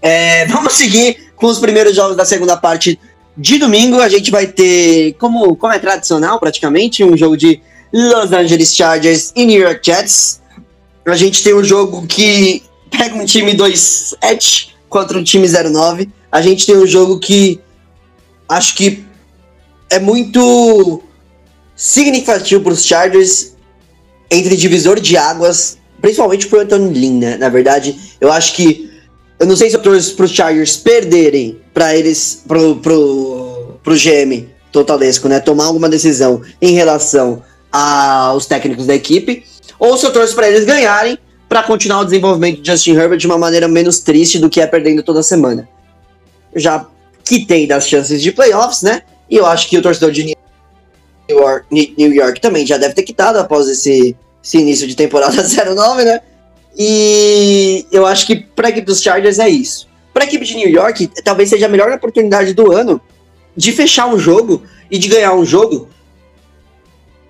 É, 0.00 0.46
vamos 0.46 0.74
seguir 0.74 1.32
com 1.34 1.46
os 1.46 1.58
primeiros 1.58 1.94
jogos 1.94 2.16
da 2.16 2.24
segunda 2.24 2.56
parte 2.56 2.98
de 3.36 3.58
domingo, 3.58 4.00
a 4.00 4.08
gente 4.08 4.30
vai 4.30 4.48
ter, 4.48 5.14
como, 5.14 5.54
como 5.56 5.72
é 5.72 5.78
tradicional 5.78 6.40
praticamente, 6.40 7.04
um 7.04 7.16
jogo 7.16 7.36
de 7.36 7.60
Los 7.92 8.32
Angeles 8.32 8.74
Chargers 8.74 9.32
e 9.34 9.44
New 9.44 9.60
York 9.60 9.80
Jets. 9.84 10.40
A 11.06 11.14
gente 11.14 11.42
tem 11.42 11.54
um 11.54 11.62
jogo 11.62 12.06
que 12.06 12.62
pega 12.90 13.14
um 13.14 13.24
time 13.24 13.56
2-7 13.56 14.70
contra 14.88 15.16
um 15.16 15.22
time 15.22 15.46
0-9. 15.46 16.08
A 16.30 16.42
gente 16.42 16.66
tem 16.66 16.76
um 16.76 16.86
jogo 16.86 17.18
que 17.18 17.60
acho 18.48 18.74
que 18.74 19.04
é 19.90 19.98
muito 19.98 21.02
significativo 21.76 22.62
para 22.62 22.72
os 22.72 22.84
Chargers 22.84 23.54
entre 24.30 24.56
divisor 24.56 25.00
de 25.00 25.16
águas, 25.16 25.78
principalmente 26.00 26.46
para 26.46 26.58
o 26.58 26.62
Anthony 26.62 26.98
Lynn, 26.98 27.18
né? 27.18 27.36
Na 27.36 27.48
verdade, 27.48 27.98
eu 28.20 28.30
acho 28.30 28.54
que 28.54 28.90
eu 29.38 29.46
não 29.46 29.56
sei 29.56 29.70
se 29.70 29.76
eu 29.76 29.82
torço 29.82 30.16
para 30.16 30.24
os 30.24 30.32
Chargers 30.32 30.76
perderem 30.76 31.60
para 31.72 31.96
eles, 31.96 32.42
pro, 32.46 32.76
pro, 32.76 33.78
pro 33.82 33.94
GM 33.94 34.48
Totalesco, 34.72 35.28
né? 35.28 35.38
Tomar 35.40 35.66
alguma 35.66 35.88
decisão 35.88 36.42
em 36.60 36.72
relação 36.72 37.42
aos 37.70 38.46
técnicos 38.46 38.86
da 38.86 38.94
equipe, 38.94 39.44
ou 39.78 39.96
se 39.96 40.04
eu 40.04 40.12
torço 40.12 40.34
para 40.34 40.48
eles 40.48 40.64
ganharem 40.64 41.18
para 41.48 41.62
continuar 41.62 42.00
o 42.00 42.04
desenvolvimento 42.04 42.60
de 42.60 42.70
Justin 42.70 42.94
Herbert 42.94 43.18
de 43.18 43.26
uma 43.26 43.38
maneira 43.38 43.68
menos 43.68 44.00
triste 44.00 44.38
do 44.38 44.50
que 44.50 44.60
é 44.60 44.66
perdendo 44.66 45.02
toda 45.02 45.22
semana. 45.22 45.68
Já 46.54 46.86
quitei 47.28 47.66
das 47.66 47.86
chances 47.86 48.22
de 48.22 48.32
playoffs, 48.32 48.82
né? 48.82 49.02
E 49.30 49.36
eu 49.36 49.44
acho 49.44 49.68
que 49.68 49.76
o 49.76 49.82
torcedor 49.82 50.10
de 50.10 50.24
New 50.24 50.36
York, 51.28 51.66
New 51.70 52.12
York 52.12 52.40
também 52.40 52.66
já 52.66 52.78
deve 52.78 52.94
ter 52.94 53.02
quitado 53.02 53.38
após 53.38 53.68
esse, 53.68 54.16
esse 54.42 54.58
início 54.58 54.88
de 54.88 54.96
temporada 54.96 55.36
09, 55.44 56.04
né? 56.04 56.20
E 56.76 57.84
eu 57.92 58.06
acho 58.06 58.26
que 58.26 58.36
para 58.36 58.68
a 58.68 58.70
equipe 58.70 58.86
dos 58.86 59.02
Chargers 59.02 59.38
é 59.38 59.48
isso. 59.48 59.86
Para 60.14 60.24
a 60.24 60.26
equipe 60.26 60.44
de 60.44 60.56
New 60.56 60.70
York, 60.70 61.10
talvez 61.22 61.50
seja 61.50 61.66
a 61.66 61.68
melhor 61.68 61.92
oportunidade 61.92 62.54
do 62.54 62.72
ano 62.72 63.00
de 63.54 63.72
fechar 63.72 64.06
um 64.06 64.18
jogo 64.18 64.62
e 64.90 64.98
de 64.98 65.08
ganhar 65.08 65.34
um 65.34 65.44
jogo 65.44 65.88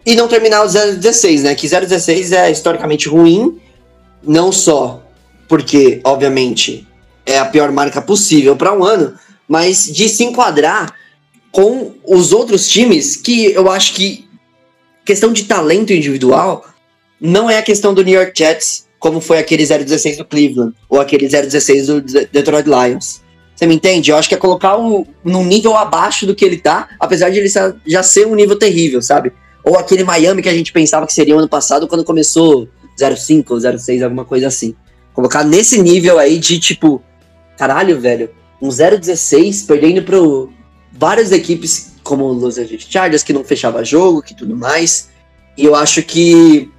e 0.06 0.14
não 0.14 0.28
terminar 0.28 0.62
o 0.62 0.68
0-16, 0.68 1.42
né? 1.42 1.54
Que 1.54 1.66
0-16 1.66 2.32
é 2.36 2.50
historicamente 2.50 3.08
ruim, 3.08 3.60
não 4.22 4.52
só 4.52 5.02
porque, 5.48 6.00
obviamente, 6.04 6.86
é 7.26 7.38
a 7.38 7.44
pior 7.44 7.72
marca 7.72 8.00
possível 8.00 8.54
para 8.54 8.72
um 8.72 8.84
ano, 8.84 9.18
mas 9.48 9.86
de 9.86 10.08
se 10.08 10.24
enquadrar 10.24 10.94
com 11.50 11.94
os 12.06 12.32
outros 12.32 12.68
times 12.68 13.16
que 13.16 13.46
eu 13.46 13.70
acho 13.70 13.94
que 13.94 14.28
questão 15.04 15.32
de 15.32 15.44
talento 15.44 15.92
individual 15.92 16.66
não 17.20 17.48
é 17.48 17.58
a 17.58 17.62
questão 17.62 17.94
do 17.94 18.04
New 18.04 18.14
York 18.14 18.32
Jets 18.36 18.86
como 18.98 19.20
foi 19.20 19.38
aquele 19.38 19.64
016 19.64 20.18
do 20.18 20.24
Cleveland, 20.24 20.74
ou 20.88 21.00
aquele 21.00 21.28
016 21.28 21.86
do 21.86 22.00
Detroit 22.00 22.66
Lions. 22.66 23.22
Você 23.54 23.66
me 23.66 23.74
entende? 23.74 24.10
Eu 24.10 24.16
acho 24.16 24.28
que 24.28 24.34
é 24.34 24.38
colocar 24.38 24.76
um, 24.76 25.04
num 25.24 25.44
nível 25.44 25.76
abaixo 25.76 26.26
do 26.26 26.34
que 26.34 26.44
ele 26.44 26.58
tá, 26.58 26.88
apesar 26.98 27.30
de 27.30 27.38
ele 27.38 27.48
já 27.86 28.02
ser 28.02 28.26
um 28.26 28.34
nível 28.34 28.56
terrível, 28.56 29.02
sabe? 29.02 29.32
Ou 29.64 29.76
aquele 29.76 30.04
Miami 30.04 30.42
que 30.42 30.48
a 30.48 30.54
gente 30.54 30.72
pensava 30.72 31.06
que 31.06 31.12
seria 31.12 31.34
o 31.34 31.38
ano 31.38 31.48
passado 31.48 31.86
quando 31.88 32.04
começou 32.04 32.68
05 32.96 33.54
ou 33.54 33.78
06, 33.78 34.02
alguma 34.02 34.24
coisa 34.24 34.46
assim. 34.46 34.74
Colocar 35.12 35.44
nesse 35.44 35.80
nível 35.82 36.18
aí 36.18 36.38
de 36.38 36.58
tipo, 36.60 37.02
caralho, 37.56 38.00
velho, 38.00 38.30
um 38.60 38.68
016 38.68 39.62
perdendo 39.62 40.02
pro 40.02 40.50
várias 40.92 41.32
equipes 41.32 41.92
como 42.02 42.24
o 42.24 42.32
Los 42.32 42.58
Angeles 42.58 42.86
Chargers 42.88 43.22
que 43.22 43.32
não 43.32 43.44
fechava 43.44 43.84
jogo, 43.84 44.22
que 44.22 44.34
tudo 44.34 44.56
mais. 44.56 45.10
E 45.56 45.64
eu 45.64 45.74
acho 45.74 46.02
que 46.02 46.70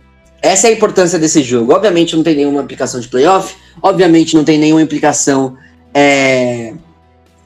essa 0.42 0.68
é 0.68 0.72
a 0.72 0.74
importância 0.74 1.20
desse 1.20 1.44
jogo. 1.44 1.74
Obviamente 1.74 2.16
não 2.16 2.24
tem 2.24 2.36
nenhuma 2.36 2.62
implicação 2.62 3.00
de 3.00 3.08
playoff, 3.08 3.56
obviamente 3.82 4.36
não 4.36 4.44
tem 4.44 4.58
nenhuma 4.58 4.82
implicação 4.82 5.56
é, 5.94 6.74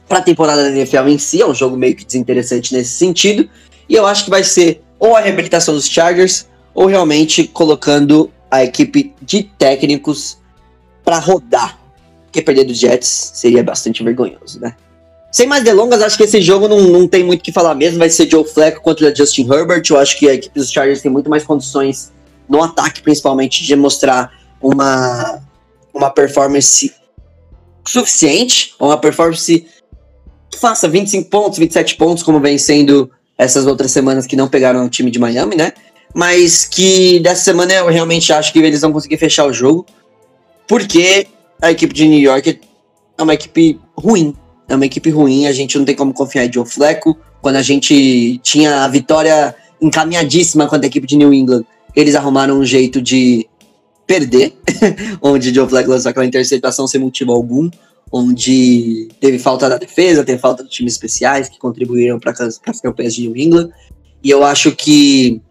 para 0.08 0.18
a 0.18 0.22
temporada 0.22 0.62
da 0.62 0.70
NFL 0.70 1.08
em 1.08 1.18
si, 1.18 1.42
é 1.42 1.46
um 1.46 1.54
jogo 1.54 1.76
meio 1.76 1.94
que 1.94 2.04
desinteressante 2.04 2.72
nesse 2.72 2.90
sentido. 2.90 3.48
E 3.88 3.94
eu 3.94 4.06
acho 4.06 4.24
que 4.24 4.30
vai 4.30 4.44
ser 4.44 4.82
ou 4.98 5.16
a 5.16 5.20
reabilitação 5.20 5.74
dos 5.74 5.88
Chargers, 5.88 6.46
ou 6.74 6.86
realmente 6.86 7.44
colocando 7.44 8.30
a 8.50 8.64
equipe 8.64 9.14
de 9.20 9.42
técnicos 9.42 10.38
para 11.04 11.18
rodar. 11.18 11.78
Porque 12.34 12.42
perder 12.42 12.64
dos 12.64 12.78
Jets 12.78 13.30
seria 13.34 13.62
bastante 13.62 14.02
vergonhoso, 14.02 14.58
né? 14.58 14.74
Sem 15.30 15.46
mais 15.46 15.62
delongas, 15.62 16.02
acho 16.02 16.16
que 16.16 16.24
esse 16.24 16.42
jogo 16.42 16.66
não, 16.66 16.80
não 16.80 17.06
tem 17.06 17.22
muito 17.22 17.40
o 17.40 17.44
que 17.44 17.52
falar 17.52 17.76
mesmo. 17.76 18.00
Vai 18.00 18.10
ser 18.10 18.28
Joe 18.28 18.44
Flacco 18.44 18.82
contra 18.82 19.14
Justin 19.14 19.48
Herbert. 19.48 19.84
Eu 19.88 19.98
acho 19.98 20.18
que 20.18 20.28
a 20.28 20.34
equipe 20.34 20.58
dos 20.58 20.72
Chargers 20.72 21.00
tem 21.00 21.12
muito 21.12 21.30
mais 21.30 21.44
condições 21.44 22.12
no 22.48 22.60
ataque 22.60 23.02
principalmente, 23.02 23.62
de 23.62 23.76
mostrar 23.76 24.32
uma, 24.60 25.40
uma 25.94 26.10
performance 26.10 26.92
suficiente, 27.86 28.74
uma 28.80 28.98
performance 28.98 29.64
que 30.50 30.58
faça 30.58 30.88
25 30.88 31.30
pontos, 31.30 31.58
27 31.60 31.94
pontos, 31.94 32.24
como 32.24 32.40
vem 32.40 32.58
sendo 32.58 33.10
essas 33.38 33.64
outras 33.64 33.92
semanas 33.92 34.26
que 34.26 34.34
não 34.34 34.48
pegaram 34.48 34.84
o 34.84 34.88
time 34.88 35.10
de 35.10 35.20
Miami, 35.20 35.54
né? 35.54 35.72
Mas 36.12 36.64
que 36.64 37.20
dessa 37.20 37.44
semana 37.44 37.72
eu 37.72 37.86
realmente 37.86 38.32
acho 38.32 38.52
que 38.52 38.58
eles 38.58 38.80
vão 38.80 38.92
conseguir 38.92 39.18
fechar 39.18 39.46
o 39.46 39.52
jogo, 39.52 39.86
porque 40.66 41.28
a 41.64 41.70
equipe 41.70 41.94
de 41.94 42.06
New 42.06 42.20
York 42.20 42.60
é 43.16 43.22
uma 43.22 43.34
equipe 43.34 43.80
ruim. 43.96 44.34
É 44.68 44.74
uma 44.74 44.86
equipe 44.86 45.10
ruim, 45.10 45.46
a 45.46 45.52
gente 45.52 45.78
não 45.78 45.84
tem 45.84 45.94
como 45.94 46.12
confiar 46.12 46.46
em 46.46 46.52
Joe 46.52 46.66
Fleco. 46.66 47.16
Quando 47.40 47.56
a 47.56 47.62
gente 47.62 48.38
tinha 48.42 48.84
a 48.84 48.88
vitória 48.88 49.54
encaminhadíssima 49.80 50.66
contra 50.66 50.86
a 50.86 50.88
equipe 50.88 51.06
de 51.06 51.16
New 51.16 51.32
England, 51.32 51.64
eles 51.94 52.14
arrumaram 52.14 52.58
um 52.58 52.64
jeito 52.64 53.00
de 53.00 53.46
perder, 54.06 54.54
onde 55.22 55.54
Joe 55.54 55.68
Flacco 55.68 55.90
lançou 55.90 56.10
aquela 56.10 56.26
interceptação 56.26 56.86
sem 56.86 57.00
motivo 57.00 57.32
algum, 57.32 57.70
onde 58.10 59.08
teve 59.20 59.38
falta 59.38 59.68
da 59.68 59.76
defesa, 59.76 60.24
teve 60.24 60.38
falta 60.38 60.64
de 60.64 60.70
times 60.70 60.94
especiais 60.94 61.48
que 61.48 61.58
contribuíram 61.58 62.18
para 62.18 62.32
as 62.66 62.80
campanhas 62.80 63.14
de 63.14 63.26
New 63.26 63.36
England. 63.36 63.70
E 64.22 64.30
eu 64.30 64.42
acho 64.42 64.72
que, 64.72 65.42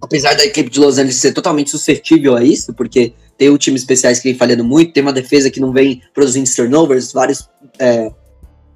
apesar 0.00 0.34
da 0.34 0.44
equipe 0.44 0.70
de 0.70 0.80
Los 0.80 0.98
Angeles 0.98 1.16
ser 1.16 1.32
totalmente 1.32 1.70
suscetível 1.70 2.36
a 2.36 2.42
isso, 2.42 2.72
porque 2.74 3.12
tem 3.38 3.48
o 3.48 3.56
time 3.56 3.76
especiais 3.76 4.18
que 4.18 4.28
vem 4.28 4.36
falhando 4.36 4.64
muito, 4.64 4.92
tem 4.92 5.02
uma 5.02 5.12
defesa 5.12 5.50
que 5.50 5.60
não 5.60 5.72
vem 5.72 6.02
produzindo 6.12 6.50
turnovers, 6.54 7.12
vários 7.12 7.48
é, 7.78 8.10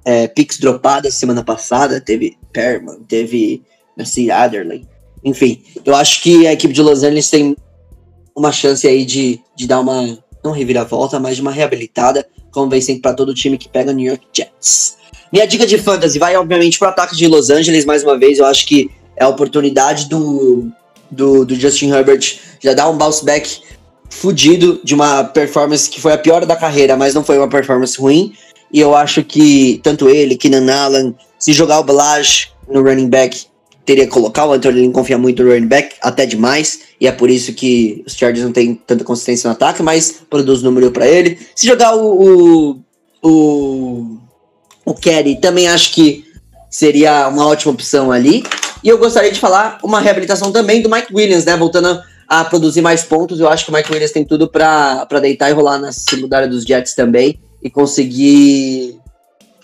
é, 0.05 0.27
picks 0.27 0.57
dropadas 0.57 1.13
semana 1.15 1.43
passada, 1.43 1.99
teve 1.99 2.37
Perman, 2.51 3.03
teve 3.07 3.61
Nasir 3.95 4.31
Adderley, 4.31 4.87
enfim, 5.23 5.61
eu 5.85 5.95
acho 5.95 6.21
que 6.21 6.47
a 6.47 6.53
equipe 6.53 6.73
de 6.73 6.81
Los 6.81 7.03
Angeles 7.03 7.29
tem 7.29 7.55
uma 8.35 8.51
chance 8.51 8.87
aí 8.87 9.05
de, 9.05 9.39
de 9.55 9.67
dar 9.67 9.79
uma, 9.79 10.17
não 10.43 10.51
reviravolta, 10.51 11.19
mas 11.19 11.35
de 11.35 11.41
uma 11.41 11.51
reabilitada 11.51 12.25
sempre 12.81 13.01
para 13.01 13.13
todo 13.13 13.33
time 13.33 13.57
que 13.57 13.67
pega 13.67 13.93
New 13.93 14.05
York 14.05 14.25
Jets. 14.31 14.97
Minha 15.31 15.47
dica 15.47 15.65
de 15.65 15.77
fantasy 15.77 16.19
vai, 16.19 16.35
obviamente, 16.35 16.77
para 16.77 16.89
o 16.89 16.91
ataque 16.91 17.15
de 17.15 17.27
Los 17.27 17.49
Angeles, 17.49 17.85
mais 17.85 18.03
uma 18.03 18.17
vez. 18.17 18.37
Eu 18.37 18.45
acho 18.45 18.67
que 18.67 18.91
é 19.15 19.23
a 19.23 19.27
oportunidade 19.27 20.07
do, 20.07 20.71
do, 21.09 21.45
do 21.45 21.55
Justin 21.55 21.89
Herbert 21.89 22.37
já 22.59 22.73
dar 22.73 22.89
um 22.89 22.97
bounce 22.97 23.25
back 23.25 23.61
fudido 24.09 24.79
de 24.83 24.93
uma 24.93 25.23
performance 25.23 25.89
que 25.89 25.99
foi 25.99 26.13
a 26.13 26.17
pior 26.17 26.45
da 26.45 26.55
carreira, 26.55 26.95
mas 26.95 27.13
não 27.13 27.23
foi 27.23 27.37
uma 27.37 27.47
performance 27.47 27.99
ruim. 27.99 28.33
E 28.71 28.79
eu 28.79 28.95
acho 28.95 29.23
que 29.23 29.79
tanto 29.83 30.09
ele, 30.09 30.35
Keenan 30.35 30.73
Allen, 30.73 31.15
se 31.37 31.53
jogar 31.53 31.79
o 31.79 31.83
Balaj 31.83 32.49
no 32.67 32.81
running 32.81 33.09
back, 33.09 33.45
teria 33.85 34.05
que 34.05 34.11
colocar. 34.11 34.45
O 34.45 34.53
Anthony 34.53 34.81
Lynn 34.81 34.91
confia 34.91 35.17
muito 35.17 35.43
no 35.43 35.51
running 35.51 35.67
back, 35.67 35.95
até 36.01 36.25
demais. 36.25 36.79
E 36.99 37.07
é 37.07 37.11
por 37.11 37.29
isso 37.29 37.53
que 37.53 38.03
os 38.05 38.15
Chargers 38.15 38.45
não 38.45 38.51
têm 38.51 38.75
tanta 38.75 39.03
consistência 39.03 39.47
no 39.47 39.53
ataque, 39.53 39.83
mas 39.83 40.23
produz 40.29 40.61
número 40.61 40.89
para 40.91 41.07
ele. 41.07 41.37
Se 41.55 41.67
jogar 41.67 41.95
o, 41.95 42.79
o, 43.21 43.29
o 43.29 44.17
o 44.85 44.93
Kerry 44.93 45.39
também 45.39 45.67
acho 45.67 45.93
que 45.93 46.25
seria 46.69 47.27
uma 47.27 47.47
ótima 47.47 47.71
opção 47.71 48.11
ali. 48.11 48.43
E 48.83 48.89
eu 48.89 48.97
gostaria 48.97 49.31
de 49.31 49.39
falar 49.39 49.77
uma 49.83 50.01
reabilitação 50.01 50.51
também 50.51 50.81
do 50.81 50.89
Mike 50.89 51.13
Williams, 51.13 51.45
né? 51.45 51.55
Voltando 51.55 52.01
a 52.27 52.43
produzir 52.43 52.81
mais 52.81 53.03
pontos, 53.03 53.39
eu 53.39 53.47
acho 53.47 53.65
que 53.65 53.71
o 53.71 53.73
Mike 53.73 53.91
Williams 53.91 54.11
tem 54.11 54.25
tudo 54.25 54.49
para 54.49 55.05
deitar 55.21 55.49
e 55.49 55.53
rolar 55.53 55.77
na 55.77 55.91
secundária 55.91 56.47
dos 56.47 56.63
Jets 56.63 56.93
também 56.93 57.39
e 57.61 57.69
conseguir, 57.69 58.99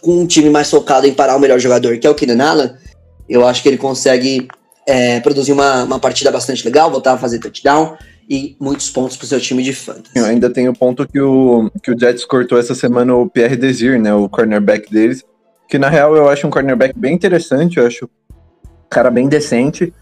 com 0.02 0.22
um 0.22 0.28
time 0.28 0.50
mais 0.50 0.70
focado 0.70 1.08
em 1.08 1.14
parar 1.14 1.36
o 1.36 1.40
melhor 1.40 1.60
jogador, 1.60 1.98
que 1.98 2.08
é 2.08 2.10
o 2.10 2.16
Keenan 2.16 2.44
Allen, 2.44 2.72
eu 3.28 3.46
acho 3.46 3.62
que 3.62 3.70
ele 3.70 3.78
consegue 3.78 4.48
é, 4.88 5.20
produzir 5.20 5.52
uma, 5.52 5.84
uma 5.84 6.00
partida 6.00 6.32
bastante 6.32 6.66
legal, 6.66 6.90
voltar 6.90 7.14
a 7.14 7.18
fazer 7.18 7.40
touchdown 7.40 7.96
e 8.30 8.56
muitos 8.60 8.90
pontos 8.90 9.18
para 9.18 9.26
o 9.26 9.28
seu 9.28 9.40
time 9.40 9.64
de 9.64 9.74
fantasy. 9.74 10.12
Eu 10.16 10.26
ainda 10.26 10.50
tem 10.50 10.70
o 10.70 10.74
ponto 10.74 11.08
que 11.08 11.20
o, 11.20 11.72
que 11.82 11.92
o 11.92 12.00
Jets 12.00 12.26
cortou 12.26 12.58
essa 12.58 12.76
semana 12.76 13.16
o 13.16 13.30
Pierre 13.30 13.56
Desir, 13.56 14.00
né, 14.00 14.14
o 14.14 14.30
cornerback 14.30 14.92
deles, 14.92 15.24
que 15.68 15.78
na 15.78 15.90
real 15.90 16.16
eu 16.16 16.30
acho 16.30 16.48
um 16.48 16.50
cornerback 16.50 16.98
bem 16.98 17.14
interessante, 17.14 17.78
eu 17.78 17.86
acho 17.86 18.06
um 18.06 18.90
cara 18.90 19.12
bem 19.12 19.28
decente, 19.28 19.94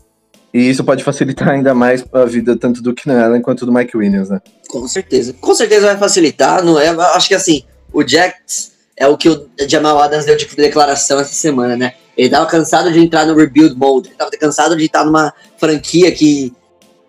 e 0.54 0.70
isso 0.70 0.84
pode 0.84 1.04
facilitar 1.04 1.50
ainda 1.50 1.74
mais 1.74 2.04
a 2.12 2.26
vida 2.26 2.58
tanto 2.58 2.82
do 2.82 2.94
Keenan 2.94 3.26
Allen 3.26 3.42
quanto 3.42 3.66
do 3.66 3.72
Mike 3.72 3.96
Williams, 3.96 4.30
né? 4.30 4.42
Com 4.68 4.88
certeza. 4.88 5.34
Com 5.40 5.54
certeza 5.54 5.88
vai 5.88 5.98
facilitar, 5.98 6.64
não 6.64 6.80
é? 6.80 6.88
Acho 6.88 7.28
que 7.28 7.36
assim, 7.36 7.64
o 7.94 8.08
Jets 8.08 8.72
é 8.96 9.08
o 9.08 9.18
que 9.18 9.30
o 9.30 9.48
Jamal 9.68 10.00
Adams 10.00 10.26
deu 10.26 10.36
de 10.36 10.48
declaração 10.56 11.20
essa 11.20 11.34
semana, 11.34 11.76
né? 11.76 11.94
Ele 12.18 12.30
tava 12.30 12.48
cansado 12.48 12.92
de 12.92 13.00
entrar 13.00 13.26
no 13.26 13.36
rebuild 13.36 13.76
mode, 13.76 14.10
ele 14.10 14.16
tava 14.16 14.32
cansado 14.32 14.76
de 14.76 14.86
estar 14.86 15.06
numa 15.06 15.32
franquia 15.58 16.12
que 16.12 16.52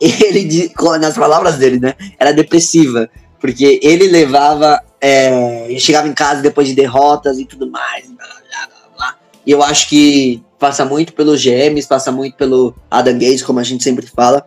ele, 0.01 0.70
nas 1.01 1.16
palavras 1.16 1.57
dele, 1.57 1.80
né, 1.80 1.95
era 2.18 2.32
depressiva, 2.32 3.11
porque 3.41 3.80
ele 3.82 4.07
levava, 4.09 4.80
é, 5.01 5.66
ele 5.68 5.80
chegava 5.80 6.07
em 6.07 6.12
casa 6.12 6.43
depois 6.43 6.68
de 6.68 6.74
derrotas 6.74 7.39
e 7.39 7.45
tudo 7.45 7.70
mais, 7.70 8.07
blá, 8.07 8.26
blá, 8.26 8.66
blá, 8.68 8.97
blá. 8.97 9.18
e 9.45 9.51
eu 9.51 9.62
acho 9.62 9.89
que 9.89 10.43
passa 10.59 10.84
muito 10.84 11.12
pelos 11.12 11.42
GMs, 11.42 11.86
passa 11.86 12.11
muito 12.11 12.36
pelo 12.36 12.74
Adam 12.90 13.14
Gates, 13.14 13.42
como 13.42 13.61
a 13.61 13.64
gente 13.64 13.84
sempre 13.84 14.06
fala, 14.06 14.44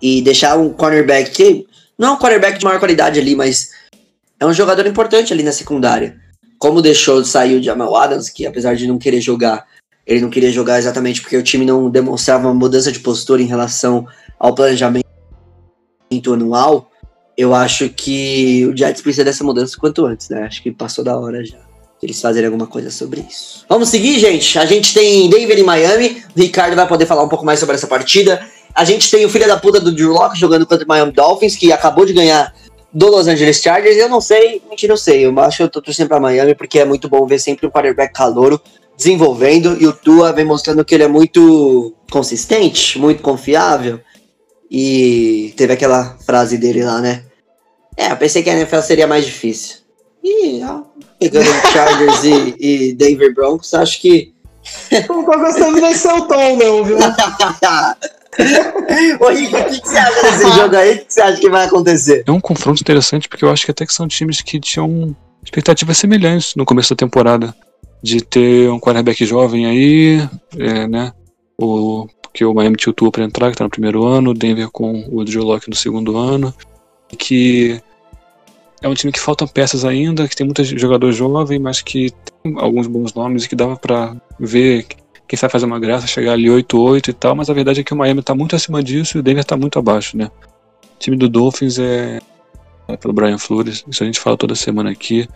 e 0.00 0.20
deixar 0.22 0.56
um 0.58 0.70
cornerback 0.70 1.30
que 1.30 1.66
não 1.98 2.08
é 2.08 2.10
um 2.12 2.16
cornerback 2.16 2.58
de 2.58 2.64
maior 2.64 2.78
qualidade 2.78 3.18
ali, 3.18 3.34
mas 3.34 3.70
é 4.38 4.44
um 4.44 4.52
jogador 4.52 4.86
importante 4.86 5.32
ali 5.32 5.42
na 5.42 5.52
secundária. 5.52 6.16
Como 6.58 6.82
deixou 6.82 7.22
de 7.22 7.28
sair 7.28 7.58
o 7.58 7.62
Jamal 7.62 7.94
Adams, 7.96 8.28
que 8.28 8.46
apesar 8.46 8.76
de 8.76 8.86
não 8.86 8.98
querer 8.98 9.20
jogar, 9.20 9.66
ele 10.06 10.20
não 10.20 10.30
queria 10.30 10.52
jogar 10.52 10.78
exatamente 10.78 11.20
porque 11.20 11.36
o 11.36 11.42
time 11.42 11.64
não 11.64 11.90
demonstrava 11.90 12.46
uma 12.46 12.54
mudança 12.54 12.92
de 12.92 13.00
postura 13.00 13.42
em 13.42 13.46
relação 13.46 14.06
ao 14.38 14.54
planejamento 14.54 15.06
anual, 16.32 16.90
eu 17.36 17.54
acho 17.54 17.88
que 17.90 18.66
o 18.66 18.76
Jets 18.76 19.02
precisa 19.02 19.24
dessa 19.24 19.44
mudança 19.44 19.76
quanto 19.78 20.06
antes, 20.06 20.28
né? 20.28 20.44
Acho 20.44 20.62
que 20.62 20.70
passou 20.70 21.04
da 21.04 21.18
hora 21.18 21.44
já. 21.44 21.65
Eles 22.02 22.20
fazerem 22.20 22.46
alguma 22.46 22.66
coisa 22.66 22.90
sobre 22.90 23.26
isso. 23.28 23.64
Vamos 23.68 23.88
seguir, 23.88 24.18
gente? 24.18 24.58
A 24.58 24.66
gente 24.66 24.92
tem 24.92 25.28
Denver 25.30 25.58
e 25.58 25.62
Miami. 25.62 26.22
O 26.36 26.40
Ricardo 26.40 26.76
vai 26.76 26.86
poder 26.86 27.06
falar 27.06 27.22
um 27.22 27.28
pouco 27.28 27.44
mais 27.44 27.58
sobre 27.58 27.74
essa 27.74 27.86
partida. 27.86 28.46
A 28.74 28.84
gente 28.84 29.10
tem 29.10 29.24
o 29.24 29.30
filho 29.30 29.46
da 29.46 29.56
puta 29.56 29.80
do 29.80 29.90
Drew 29.90 30.12
Locke 30.12 30.38
jogando 30.38 30.66
contra 30.66 30.84
o 30.84 30.88
Miami 30.88 31.12
Dolphins, 31.12 31.56
que 31.56 31.72
acabou 31.72 32.04
de 32.04 32.12
ganhar 32.12 32.54
do 32.92 33.08
Los 33.08 33.26
Angeles 33.26 33.62
Chargers. 33.62 33.96
Eu 33.96 34.08
não 34.08 34.20
sei, 34.20 34.60
mentira, 34.68 34.92
eu 34.92 34.96
sei. 34.98 35.24
Eu 35.24 35.40
acho 35.40 35.56
que 35.56 35.62
eu 35.62 35.70
tô 35.70 35.80
torcendo 35.80 36.08
pra 36.08 36.20
Miami 36.20 36.54
porque 36.54 36.78
é 36.78 36.84
muito 36.84 37.08
bom 37.08 37.26
ver 37.26 37.38
sempre 37.38 37.66
um 37.66 37.70
quarterback 37.70 38.12
calouro 38.12 38.60
desenvolvendo. 38.96 39.76
E 39.80 39.86
o 39.86 39.92
Tua 39.92 40.32
vem 40.32 40.44
mostrando 40.44 40.84
que 40.84 40.94
ele 40.94 41.04
é 41.04 41.08
muito 41.08 41.94
consistente, 42.10 42.98
muito 42.98 43.22
confiável. 43.22 44.00
E 44.70 45.54
teve 45.56 45.72
aquela 45.72 46.16
frase 46.26 46.58
dele 46.58 46.84
lá, 46.84 47.00
né? 47.00 47.22
É, 47.96 48.12
eu 48.12 48.16
pensei 48.16 48.42
que 48.42 48.50
a 48.50 48.54
NFL 48.54 48.80
seria 48.80 49.06
mais 49.06 49.24
difícil. 49.24 49.76
E 50.22 50.60
pegando 51.18 51.46
Chargers 51.72 52.24
e, 52.24 52.54
e 52.58 52.94
Denver 52.94 53.34
Broncos, 53.34 53.74
acho 53.74 54.00
que. 54.00 54.32
Não 55.08 55.24
tô 55.24 55.38
gostando 55.38 55.80
desse 55.80 56.00
seu 56.00 56.22
tom, 56.22 56.56
não, 56.56 56.84
viu? 56.84 56.98
Ô 59.20 59.30
Rico, 59.30 59.56
o 59.56 59.64
que, 59.64 59.80
que, 59.80 59.88
você 59.88 59.96
acha 59.96 60.22
desse 60.22 60.50
jogo 60.56 60.76
aí? 60.76 60.96
O 60.96 61.06
que 61.06 61.12
você 61.12 61.20
acha 61.20 61.40
que 61.40 61.48
vai 61.48 61.66
acontecer? 61.66 62.24
É 62.26 62.30
um 62.30 62.40
confronto 62.40 62.80
interessante 62.80 63.28
porque 63.28 63.44
eu 63.44 63.50
acho 63.50 63.64
que 63.64 63.70
até 63.70 63.86
que 63.86 63.94
são 63.94 64.06
times 64.06 64.42
que 64.42 64.60
tinham 64.60 65.16
expectativas 65.42 65.96
semelhantes 65.96 66.54
no 66.54 66.64
começo 66.64 66.90
da 66.90 66.96
temporada. 66.96 67.54
De 68.02 68.20
ter 68.20 68.70
um 68.70 68.78
quarterback 68.78 69.24
jovem 69.24 69.66
aí, 69.66 70.28
é, 70.58 70.86
né? 70.86 71.12
O 71.58 72.06
que 72.32 72.44
o 72.44 72.52
Miami 72.52 72.76
tinha 72.76 72.90
o 72.90 72.94
Tua 72.94 73.10
para 73.10 73.24
entrar, 73.24 73.46
que 73.46 73.54
está 73.54 73.64
no 73.64 73.70
primeiro 73.70 74.04
ano, 74.04 74.30
o 74.30 74.34
Denver 74.34 74.68
com 74.70 75.08
o 75.10 75.24
Drew 75.24 75.42
Locke 75.42 75.70
no 75.70 75.74
segundo 75.74 76.16
ano, 76.16 76.54
que 77.18 77.80
é 78.82 78.88
um 78.88 78.94
time 78.94 79.12
que 79.12 79.20
faltam 79.20 79.48
peças 79.48 79.84
ainda, 79.84 80.28
que 80.28 80.36
tem 80.36 80.46
muitos 80.46 80.68
jogadores 80.68 81.16
jovens, 81.16 81.58
mas 81.58 81.80
que 81.80 82.12
tem 82.42 82.54
alguns 82.58 82.86
bons 82.86 83.14
nomes 83.14 83.44
e 83.44 83.48
que 83.48 83.56
dava 83.56 83.76
para 83.76 84.14
ver 84.38 84.86
quem 85.26 85.36
sabe 85.36 85.52
fazer 85.52 85.66
uma 85.66 85.80
graça, 85.80 86.06
chegar 86.06 86.32
ali 86.32 86.46
8-8 86.46 87.08
e 87.08 87.12
tal, 87.12 87.34
mas 87.34 87.50
a 87.50 87.54
verdade 87.54 87.80
é 87.80 87.84
que 87.84 87.92
o 87.92 87.96
Miami 87.96 88.20
está 88.20 88.34
muito 88.34 88.54
acima 88.54 88.82
disso 88.82 89.16
e 89.16 89.20
o 89.20 89.22
Denver 89.22 89.42
está 89.42 89.56
muito 89.56 89.78
abaixo, 89.78 90.16
né? 90.16 90.30
O 90.94 90.98
time 90.98 91.16
do 91.16 91.28
Dolphins 91.28 91.78
é, 91.78 92.20
é 92.86 92.96
pelo 92.96 93.12
Brian 93.12 93.38
Flores, 93.38 93.84
isso 93.88 94.02
a 94.02 94.06
gente 94.06 94.20
fala 94.20 94.36
toda 94.36 94.54
semana 94.54 94.90
aqui. 94.90 95.28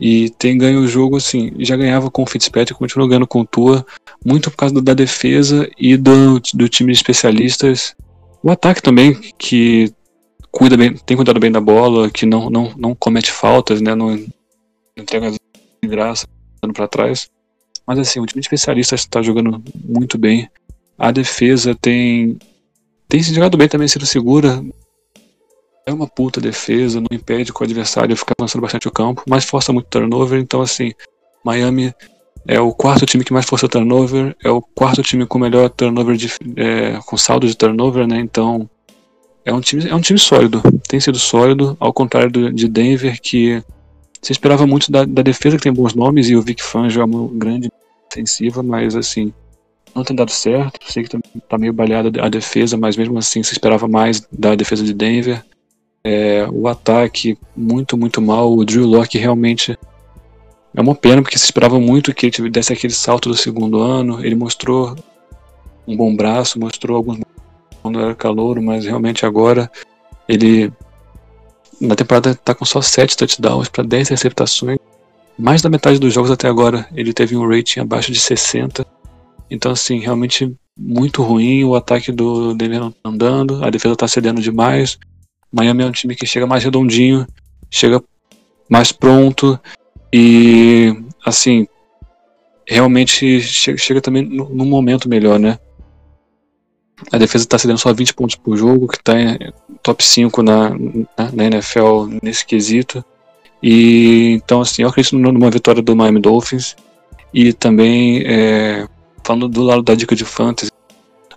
E 0.00 0.30
tem 0.30 0.56
ganho 0.56 0.80
o 0.80 0.88
jogo 0.88 1.16
assim, 1.16 1.52
já 1.58 1.76
ganhava 1.76 2.10
com 2.10 2.22
o 2.22 2.26
Fitzpatrick, 2.26 2.78
continuou 2.78 3.08
ganhando 3.08 3.26
com 3.26 3.40
o 3.40 3.46
Tua, 3.46 3.84
muito 4.24 4.50
por 4.50 4.56
causa 4.56 4.80
da 4.80 4.94
defesa 4.94 5.68
e 5.76 5.96
do, 5.96 6.40
do 6.54 6.68
time 6.68 6.92
de 6.92 6.98
especialistas. 6.98 7.96
O 8.42 8.50
ataque 8.50 8.80
também, 8.80 9.14
que 9.36 9.92
cuida 10.50 10.76
bem, 10.76 10.94
tem 10.94 11.16
cuidado 11.16 11.40
bem 11.40 11.52
da 11.52 11.60
bola, 11.60 12.10
que 12.10 12.26
não, 12.26 12.50
não, 12.50 12.72
não 12.76 12.94
comete 12.94 13.30
faltas, 13.30 13.80
né? 13.80 13.94
Não 13.94 14.12
entrega 14.96 15.30
de 15.30 15.88
graça, 15.88 16.26
dando 16.62 16.74
para 16.74 16.88
trás. 16.88 17.28
Mas 17.86 17.98
assim, 17.98 18.20
o 18.20 18.26
time 18.26 18.42
de 18.42 18.94
está 18.94 19.22
jogando 19.22 19.62
muito 19.84 20.18
bem. 20.18 20.48
A 20.98 21.10
defesa 21.10 21.74
tem 21.74 22.38
tem 23.08 23.22
se 23.22 23.32
jogado 23.32 23.56
bem 23.56 23.68
também, 23.68 23.88
sido 23.88 24.04
segura 24.04 24.62
é 25.88 25.92
uma 25.92 26.06
puta 26.06 26.40
defesa, 26.40 27.00
não 27.00 27.08
impede 27.10 27.52
que 27.52 27.60
o 27.62 27.64
adversário 27.64 28.14
fique 28.14 28.32
avançando 28.38 28.60
bastante 28.60 28.86
o 28.86 28.92
campo, 28.92 29.22
mas 29.26 29.46
força 29.46 29.72
muito 29.72 29.86
turnover, 29.86 30.38
então 30.38 30.60
assim, 30.60 30.92
Miami 31.42 31.94
é 32.46 32.60
o 32.60 32.72
quarto 32.74 33.06
time 33.06 33.24
que 33.24 33.32
mais 33.32 33.46
força 33.46 33.68
turnover, 33.68 34.36
é 34.44 34.50
o 34.50 34.60
quarto 34.60 35.02
time 35.02 35.24
com 35.24 35.38
melhor 35.38 35.70
turnover 35.70 36.16
de, 36.16 36.30
é, 36.56 36.98
com 37.06 37.16
saldo 37.16 37.46
de 37.46 37.56
turnover, 37.56 38.06
né? 38.06 38.18
Então 38.20 38.68
é 39.48 39.52
um 39.52 39.60
time 39.60 39.88
é 39.88 39.94
um 39.94 40.00
time 40.00 40.18
sólido, 40.18 40.62
tem 40.86 41.00
sido 41.00 41.18
sólido, 41.18 41.76
ao 41.80 41.92
contrário 41.92 42.30
do, 42.30 42.52
de 42.52 42.68
Denver 42.68 43.20
que 43.20 43.62
se 44.20 44.32
esperava 44.32 44.66
muito 44.66 44.90
da, 44.92 45.04
da, 45.04 45.22
defesa 45.22 45.56
que 45.56 45.62
tem 45.62 45.72
bons 45.72 45.94
nomes 45.94 46.28
e 46.28 46.36
o 46.36 46.42
Vic 46.42 46.62
Fangio 46.62 47.00
é 47.00 47.04
uma 47.04 47.28
grande 47.32 47.70
ofensiva, 48.10 48.62
mas 48.62 48.94
assim 48.94 49.32
não 49.94 50.04
tem 50.04 50.14
dado 50.14 50.30
certo. 50.30 50.78
Sei 50.90 51.02
que 51.02 51.10
tá, 51.10 51.18
tá 51.48 51.58
meio 51.58 51.72
baleada 51.72 52.22
a 52.22 52.28
defesa, 52.28 52.76
mas 52.76 52.96
mesmo 52.96 53.18
assim 53.18 53.42
se 53.42 53.52
esperava 53.52 53.88
mais 53.88 54.26
da 54.30 54.54
defesa 54.54 54.84
de 54.84 54.92
Denver. 54.92 55.44
É, 56.04 56.46
o 56.50 56.68
ataque 56.68 57.38
muito, 57.56 57.96
muito 57.96 58.20
mal. 58.20 58.52
O 58.52 58.64
Drew 58.64 58.86
Locke 58.86 59.18
realmente 59.18 59.76
é 60.74 60.80
uma 60.80 60.94
pena, 60.94 61.22
porque 61.22 61.38
se 61.38 61.44
esperava 61.44 61.80
muito 61.80 62.14
que 62.14 62.26
ele 62.26 62.50
desse 62.50 62.72
aquele 62.72 62.92
salto 62.92 63.28
do 63.28 63.36
segundo 63.36 63.80
ano. 63.80 64.24
Ele 64.24 64.34
mostrou 64.34 64.96
um 65.86 65.96
bom 65.96 66.14
braço, 66.14 66.60
mostrou 66.60 66.96
alguns 66.96 67.18
quando 67.82 68.00
era 68.00 68.14
calouro, 68.14 68.62
mas 68.62 68.84
realmente 68.84 69.24
agora 69.24 69.70
ele 70.28 70.72
na 71.80 71.94
temporada 71.94 72.30
está 72.30 72.54
com 72.54 72.64
só 72.64 72.82
7 72.82 73.16
touchdowns 73.16 73.68
para 73.68 73.84
10 73.84 74.08
receptações. 74.08 74.78
Mais 75.38 75.62
da 75.62 75.70
metade 75.70 75.98
dos 75.98 76.12
jogos 76.12 76.30
até 76.30 76.48
agora 76.48 76.86
ele 76.94 77.12
teve 77.12 77.36
um 77.36 77.48
rating 77.48 77.80
abaixo 77.80 78.10
de 78.10 78.18
60. 78.18 78.84
Então, 79.50 79.72
assim, 79.72 80.00
realmente 80.00 80.52
muito 80.76 81.22
ruim. 81.22 81.64
O 81.64 81.74
ataque 81.74 82.12
do 82.12 82.54
Denver 82.54 82.80
não 82.80 82.90
tá 82.90 82.98
andando, 83.04 83.64
a 83.64 83.70
defesa 83.70 83.94
está 83.94 84.08
cedendo 84.08 84.40
demais. 84.40 84.98
Miami 85.52 85.82
é 85.82 85.86
um 85.86 85.92
time 85.92 86.14
que 86.14 86.26
chega 86.26 86.46
mais 86.46 86.64
redondinho, 86.64 87.26
chega 87.70 88.02
mais 88.68 88.92
pronto 88.92 89.58
e, 90.12 90.94
assim, 91.24 91.66
realmente 92.66 93.40
chega, 93.40 93.78
chega 93.78 94.00
também 94.00 94.22
num 94.24 94.66
momento 94.66 95.08
melhor, 95.08 95.38
né? 95.38 95.58
A 97.12 97.18
defesa 97.18 97.44
está 97.44 97.58
cedendo 97.58 97.78
só 97.78 97.92
20 97.92 98.14
pontos 98.14 98.36
por 98.36 98.56
jogo, 98.56 98.88
que 98.88 98.96
está 98.96 99.12
top 99.82 100.04
5 100.04 100.42
na, 100.42 100.70
na, 101.32 101.44
NFL 101.44 102.06
nesse 102.22 102.44
quesito. 102.44 103.04
E 103.62 104.32
então, 104.32 104.60
assim, 104.60 104.82
eu 104.82 104.88
acredito 104.88 105.16
numa 105.16 105.50
vitória 105.50 105.80
do 105.80 105.94
Miami 105.94 106.20
Dolphins. 106.20 106.76
E 107.32 107.52
também, 107.52 108.22
é, 108.26 108.88
falando 109.22 109.48
do 109.48 109.62
lado 109.62 109.82
da 109.82 109.94
dica 109.94 110.16
de 110.16 110.24
fantasy, 110.24 110.72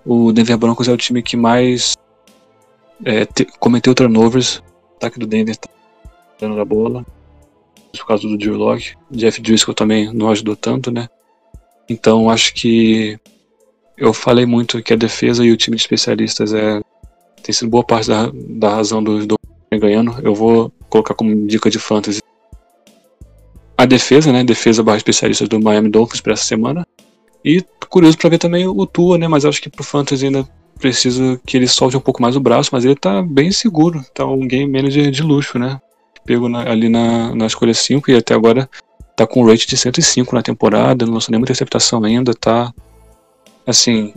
o 0.05 0.31
Denver 0.31 0.57
Broncos 0.57 0.87
é 0.87 0.91
o 0.91 0.97
time 0.97 1.21
que 1.21 1.37
mais 1.37 1.95
é, 3.05 3.25
te, 3.25 3.45
cometeu 3.59 3.93
turnovers. 3.93 4.57
O 4.57 4.95
ataque 4.97 5.19
do 5.19 5.27
Denver 5.27 5.55
tá 5.55 5.69
dando 6.39 6.59
a 6.59 6.65
bola. 6.65 7.05
Por 7.91 8.07
causa 8.07 8.27
do 8.27 8.37
Drew 8.37 8.55
Locke. 8.55 8.95
Jeff 9.11 9.41
Driscoll 9.41 9.75
também 9.75 10.11
não 10.13 10.29
ajudou 10.31 10.55
tanto, 10.55 10.89
né? 10.91 11.07
Então 11.89 12.29
acho 12.29 12.53
que 12.53 13.19
eu 13.97 14.13
falei 14.13 14.45
muito 14.45 14.81
que 14.81 14.93
a 14.93 14.97
defesa 14.97 15.45
e 15.45 15.51
o 15.51 15.57
time 15.57 15.75
de 15.75 15.83
especialistas 15.83 16.53
é 16.53 16.81
tem 17.43 17.53
sido 17.53 17.69
boa 17.69 17.83
parte 17.83 18.07
da, 18.07 18.31
da 18.33 18.75
razão 18.75 19.03
dos 19.03 19.25
do 19.25 19.35
ganhando. 19.71 20.15
Eu 20.21 20.35
vou 20.35 20.71
colocar 20.89 21.13
como 21.13 21.47
dica 21.47 21.69
de 21.69 21.79
fantasy 21.79 22.19
a 23.77 23.85
defesa, 23.85 24.31
né? 24.31 24.43
Defesa 24.43 24.83
barra 24.83 24.97
especialistas 24.97 25.49
do 25.49 25.59
Miami 25.59 25.89
Dolphins 25.89 26.21
para 26.21 26.33
essa 26.33 26.43
semana. 26.43 26.85
E 27.43 27.63
curioso 27.89 28.17
para 28.17 28.29
ver 28.29 28.37
também 28.37 28.67
o 28.67 28.85
Tua, 28.85 29.17
né? 29.17 29.27
Mas 29.27 29.45
acho 29.45 29.61
que 29.61 29.69
pro 29.69 29.83
fantasy 29.83 30.25
ainda 30.25 30.47
precisa 30.79 31.39
que 31.45 31.57
ele 31.57 31.67
solte 31.67 31.97
um 31.97 32.01
pouco 32.01 32.21
mais 32.21 32.35
o 32.35 32.39
braço, 32.39 32.69
mas 32.71 32.85
ele 32.85 32.95
tá 32.95 33.21
bem 33.23 33.51
seguro. 33.51 34.03
Tá 34.13 34.25
um 34.25 34.47
game 34.47 34.71
manager 34.71 35.09
de 35.09 35.23
luxo, 35.23 35.57
né? 35.57 35.79
Pego 36.25 36.47
na, 36.47 36.69
ali 36.69 36.89
na, 36.89 37.33
na 37.33 37.47
escolha 37.47 37.73
5 37.73 38.11
e 38.11 38.15
até 38.15 38.35
agora 38.35 38.69
tá 39.15 39.25
com 39.25 39.41
um 39.41 39.47
rate 39.47 39.67
de 39.67 39.75
105 39.75 40.35
na 40.35 40.41
temporada, 40.41 41.05
não 41.05 41.13
lançou 41.15 41.31
nenhuma 41.31 41.45
interceptação 41.45 42.03
ainda, 42.03 42.33
tá 42.33 42.71
assim, 43.65 44.13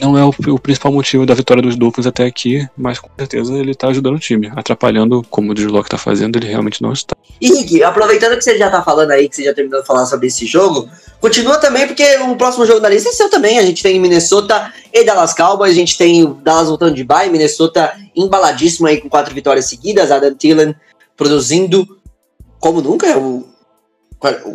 não 0.00 0.16
é 0.16 0.24
o, 0.24 0.30
o, 0.30 0.58
principal 0.58 0.90
motivo 0.90 1.26
da 1.26 1.34
vitória 1.34 1.62
dos 1.62 1.76
Dolphins 1.76 2.06
até 2.06 2.24
aqui, 2.24 2.66
mas 2.76 2.98
com 2.98 3.10
certeza 3.18 3.54
ele 3.54 3.74
tá 3.74 3.88
ajudando 3.88 4.16
o 4.16 4.18
time. 4.18 4.50
Atrapalhando, 4.56 5.22
como 5.28 5.50
o 5.50 5.54
Drew 5.54 5.82
tá 5.84 5.98
fazendo, 5.98 6.36
ele 6.36 6.46
realmente 6.46 6.80
não 6.80 6.92
está. 6.92 7.14
E 7.40 7.48
Rick, 7.48 7.82
aproveitando 7.82 8.36
que 8.36 8.42
você 8.42 8.56
já 8.56 8.70
tá 8.70 8.82
falando 8.82 9.10
aí, 9.10 9.28
que 9.28 9.36
você 9.36 9.44
já 9.44 9.52
terminou 9.52 9.80
de 9.80 9.86
falar 9.86 10.06
sobre 10.06 10.28
esse 10.28 10.46
jogo, 10.46 10.88
continua 11.20 11.58
também, 11.58 11.86
porque 11.86 12.16
o 12.18 12.36
próximo 12.36 12.64
jogo 12.64 12.80
da 12.80 12.88
lista 12.88 13.10
é 13.10 13.12
seu 13.12 13.28
também. 13.28 13.58
A 13.58 13.66
gente 13.66 13.82
tem 13.82 14.00
Minnesota 14.00 14.72
e 14.92 15.04
Dallas 15.04 15.34
Cowboys, 15.34 15.72
a 15.72 15.76
gente 15.76 15.98
tem 15.98 16.24
o 16.24 16.34
Dallas 16.34 16.68
voltando 16.68 16.94
de 16.94 17.04
bye, 17.04 17.28
Minnesota 17.28 17.92
embaladíssimo 18.16 18.86
aí 18.86 19.00
com 19.00 19.08
quatro 19.08 19.34
vitórias 19.34 19.66
seguidas, 19.66 20.10
Adam 20.10 20.34
Thielen 20.34 20.74
produzindo 21.16 21.86
como 22.58 22.80
nunca, 22.80 23.18
o 23.18 23.51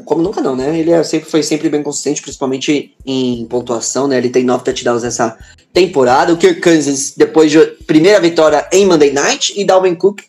como 0.06 0.22
nunca 0.22 0.42
não, 0.42 0.56
né? 0.56 0.80
Ele 0.80 0.92
é 0.92 1.04
sempre, 1.04 1.30
foi 1.30 1.44
sempre 1.44 1.70
bem 1.70 1.84
consistente, 1.84 2.22
principalmente 2.22 2.96
em 3.06 3.46
pontuação, 3.46 4.08
né? 4.08 4.18
Ele 4.18 4.30
tem 4.30 4.44
nove 4.44 4.64
touchdowns 4.64 5.04
nessa 5.04 5.38
temporada. 5.74 6.34
O 6.34 6.38
Kirk 6.38 6.62
Cousins, 6.62 7.14
depois 7.16 7.52
de 7.52 7.60
primeira 7.86 8.20
vitória 8.20 8.68
em 8.72 8.86
Monday 8.86 9.12
Night, 9.12 9.54
e 9.60 9.66
Dalvin 9.66 9.96
Cook 9.96 10.22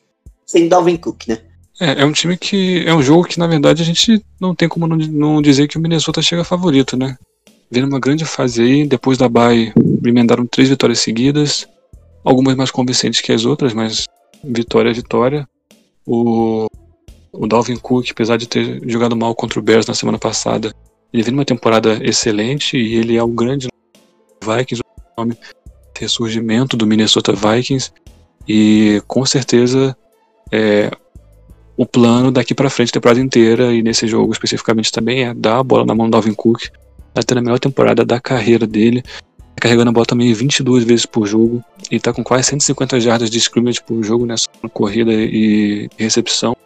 sem 0.48 0.66
Dalvin 0.66 0.96
Cook, 0.96 1.28
né? 1.28 1.38
É, 1.78 2.02
é 2.02 2.04
um 2.04 2.12
time 2.12 2.36
que. 2.36 2.82
É 2.86 2.94
um 2.94 3.02
jogo 3.02 3.24
que, 3.24 3.38
na 3.38 3.46
verdade, 3.46 3.82
a 3.82 3.84
gente 3.84 4.24
não 4.40 4.54
tem 4.54 4.68
como 4.68 4.86
não, 4.86 4.96
não 4.96 5.42
dizer 5.42 5.68
que 5.68 5.76
o 5.76 5.80
Minnesota 5.80 6.22
chega 6.22 6.42
favorito, 6.42 6.96
né? 6.96 7.16
Vendo 7.70 7.86
uma 7.86 8.00
grande 8.00 8.24
fase 8.24 8.62
aí, 8.62 8.86
depois 8.86 9.18
da 9.18 9.28
bye, 9.28 9.72
emendaram 10.04 10.46
três 10.46 10.68
vitórias 10.68 11.00
seguidas, 11.00 11.68
algumas 12.24 12.56
mais 12.56 12.70
convincentes 12.70 13.20
que 13.20 13.30
as 13.30 13.44
outras, 13.44 13.74
mas 13.74 14.06
vitória 14.42 14.90
é 14.90 14.94
vitória. 14.94 15.46
O 16.06 16.66
o 17.32 17.46
Dalvin 17.46 17.76
Cook, 17.76 18.10
apesar 18.10 18.36
de 18.36 18.48
ter 18.48 18.80
jogado 18.88 19.16
mal 19.16 19.34
contra 19.34 19.58
o 19.58 19.62
Bears 19.62 19.86
na 19.86 19.94
semana 19.94 20.18
passada, 20.18 20.74
ele 21.12 21.22
vem 21.22 21.32
numa 21.32 21.44
temporada 21.44 21.98
excelente 22.02 22.76
e 22.76 22.94
ele 22.94 23.16
é 23.16 23.22
o 23.22 23.28
grande 23.28 23.68
Vikings, 24.42 24.82
o 24.82 25.20
nome 25.20 25.36
ressurgimento 25.98 26.76
do 26.76 26.86
Minnesota 26.86 27.32
Vikings 27.32 27.90
e 28.46 29.02
com 29.06 29.26
certeza 29.26 29.96
é, 30.50 30.90
o 31.76 31.84
plano 31.84 32.30
daqui 32.30 32.54
para 32.54 32.70
frente, 32.70 32.90
a 32.90 32.92
temporada 32.92 33.20
inteira 33.20 33.72
e 33.72 33.82
nesse 33.82 34.06
jogo 34.06 34.32
especificamente 34.32 34.92
também 34.92 35.24
é 35.24 35.34
dar 35.34 35.58
a 35.58 35.62
bola 35.62 35.84
na 35.84 35.94
mão 35.94 36.06
do 36.06 36.12
Dalvin 36.12 36.34
Cook, 36.34 36.68
tá 37.12 37.22
tendo 37.22 37.38
a 37.38 37.42
melhor 37.42 37.58
temporada 37.58 38.04
da 38.04 38.20
carreira 38.20 38.66
dele, 38.66 39.02
tá 39.02 39.62
carregando 39.62 39.90
a 39.90 39.92
bola 39.92 40.06
também 40.06 40.32
22 40.32 40.84
vezes 40.84 41.06
por 41.06 41.26
jogo 41.26 41.62
e 41.90 41.98
tá 41.98 42.12
com 42.12 42.22
quase 42.22 42.48
150 42.48 43.00
jardas 43.00 43.30
de 43.30 43.38
scrimmage 43.38 43.82
por 43.82 44.02
jogo 44.02 44.24
nessa 44.24 44.46
corrida 44.72 45.12
e 45.12 45.88
recepção. 45.96 46.56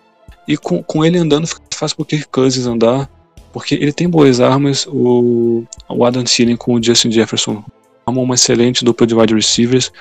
E 0.46 0.56
com, 0.56 0.82
com 0.82 1.04
ele 1.04 1.18
andando 1.18 1.46
fica 1.46 1.62
fácil 1.72 1.96
pro 1.96 2.06
Kirk 2.06 2.28
Cousins 2.28 2.66
andar, 2.66 3.08
porque 3.52 3.74
ele 3.74 3.92
tem 3.92 4.08
boas 4.08 4.40
armas. 4.40 4.86
O, 4.86 5.64
o 5.88 6.04
Adam 6.04 6.24
Thielen 6.24 6.56
com 6.56 6.74
o 6.74 6.82
Justin 6.82 7.10
Jefferson 7.10 7.62
armam 8.06 8.24
uma 8.24 8.34
excelente 8.34 8.84
dupla 8.84 9.06
de 9.06 9.14
wide 9.14 9.34
receivers. 9.34 9.92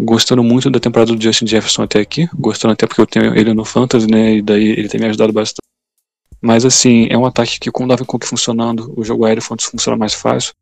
Gostando 0.00 0.44
muito 0.44 0.70
da 0.70 0.78
temporada 0.78 1.12
do 1.12 1.20
Justin 1.20 1.46
Jefferson 1.46 1.82
até 1.82 1.98
aqui, 1.98 2.28
gostando 2.32 2.72
até 2.72 2.86
porque 2.86 3.00
eu 3.00 3.06
tenho 3.06 3.36
ele 3.36 3.52
no 3.52 3.64
Fantasy, 3.64 4.06
né? 4.06 4.36
E 4.36 4.42
daí 4.42 4.68
ele 4.68 4.88
tem 4.88 5.00
me 5.00 5.06
ajudado 5.06 5.32
bastante. 5.32 5.66
Mas 6.40 6.64
assim, 6.64 7.08
é 7.10 7.18
um 7.18 7.26
ataque 7.26 7.58
que 7.58 7.70
com 7.70 7.84
o 7.84 7.88
Davin 7.88 8.04
Cook 8.04 8.24
funcionando, 8.24 8.94
o 8.96 9.02
jogo 9.02 9.24
aéreo 9.24 9.42
funciona 9.42 9.96
mais 9.98 10.14
fácil. 10.14 10.52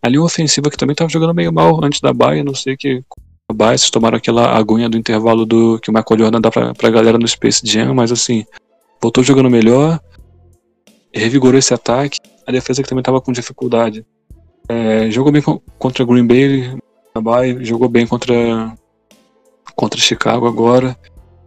A 0.00 0.08
linha 0.08 0.22
ofensiva 0.22 0.70
que 0.70 0.76
também 0.76 0.92
estava 0.92 1.10
jogando 1.10 1.34
meio 1.34 1.52
mal 1.52 1.82
antes 1.82 2.00
da 2.00 2.12
baia, 2.12 2.44
não 2.44 2.54
sei 2.54 2.76
que 2.76 3.02
a 3.50 3.52
baia, 3.52 3.76
vocês 3.76 3.90
tomaram 3.90 4.16
aquela 4.16 4.56
aguinha 4.56 4.88
do 4.88 4.96
intervalo 4.96 5.44
do 5.44 5.78
que 5.80 5.90
o 5.90 5.92
Michael 5.92 6.20
Jordan 6.20 6.40
dá 6.40 6.50
pra, 6.50 6.72
pra 6.72 6.90
galera 6.90 7.18
no 7.18 7.26
Space 7.26 7.62
Jam, 7.64 7.94
mas 7.94 8.12
assim, 8.12 8.44
voltou 9.04 9.22
jogando 9.22 9.50
melhor, 9.50 10.00
revigorou 11.12 11.58
esse 11.58 11.74
ataque. 11.74 12.18
A 12.46 12.52
defesa 12.52 12.82
que 12.82 12.88
também 12.88 13.02
estava 13.02 13.20
com 13.20 13.32
dificuldade. 13.32 14.04
É, 14.66 15.10
jogou 15.10 15.30
bem 15.30 15.42
contra 15.78 16.04
Green 16.06 16.26
Bay, 16.26 16.78
jogou 17.60 17.88
bem 17.88 18.06
contra 18.06 18.74
contra 19.76 20.00
Chicago 20.00 20.46
agora 20.46 20.96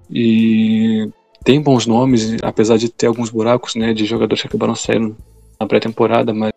e 0.09 1.09
tem 1.43 1.61
bons 1.61 1.87
nomes, 1.87 2.35
apesar 2.43 2.77
de 2.77 2.89
ter 2.89 3.07
alguns 3.07 3.29
buracos, 3.29 3.73
né, 3.73 3.93
de 3.93 4.05
jogadores 4.05 4.41
que 4.41 4.47
acabaram 4.47 4.75
saindo 4.75 5.15
na 5.59 5.65
pré-temporada, 5.65 6.33
mas 6.33 6.51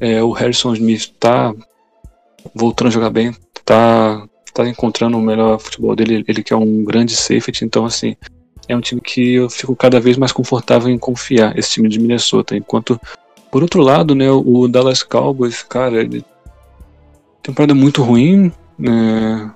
é, 0.00 0.22
o 0.22 0.32
Harrison 0.32 0.74
Smith 0.74 1.12
está 1.12 1.54
voltando 2.54 2.88
a 2.88 2.90
jogar 2.90 3.10
bem, 3.10 3.34
tá 3.64 4.26
tá 4.52 4.66
encontrando 4.66 5.16
o 5.18 5.22
melhor 5.22 5.58
futebol 5.58 5.94
dele, 5.94 6.24
ele 6.26 6.42
que 6.42 6.52
é 6.52 6.56
um 6.56 6.82
grande 6.82 7.14
safety, 7.14 7.64
então 7.64 7.84
assim, 7.84 8.16
é 8.68 8.76
um 8.76 8.80
time 8.80 9.00
que 9.00 9.34
eu 9.34 9.48
fico 9.50 9.74
cada 9.76 10.00
vez 10.00 10.16
mais 10.16 10.32
confortável 10.32 10.88
em 10.88 10.98
confiar, 10.98 11.56
esse 11.58 11.72
time 11.72 11.88
de 11.88 11.98
Minnesota. 11.98 12.56
Enquanto, 12.56 13.00
por 13.50 13.62
outro 13.62 13.80
lado, 13.80 14.14
né, 14.14 14.30
o 14.30 14.66
Dallas 14.68 15.02
Cowboys, 15.02 15.62
cara, 15.62 16.00
ele 16.00 16.24
temporada 17.42 17.74
muito 17.74 18.02
ruim, 18.02 18.50
né, 18.76 19.52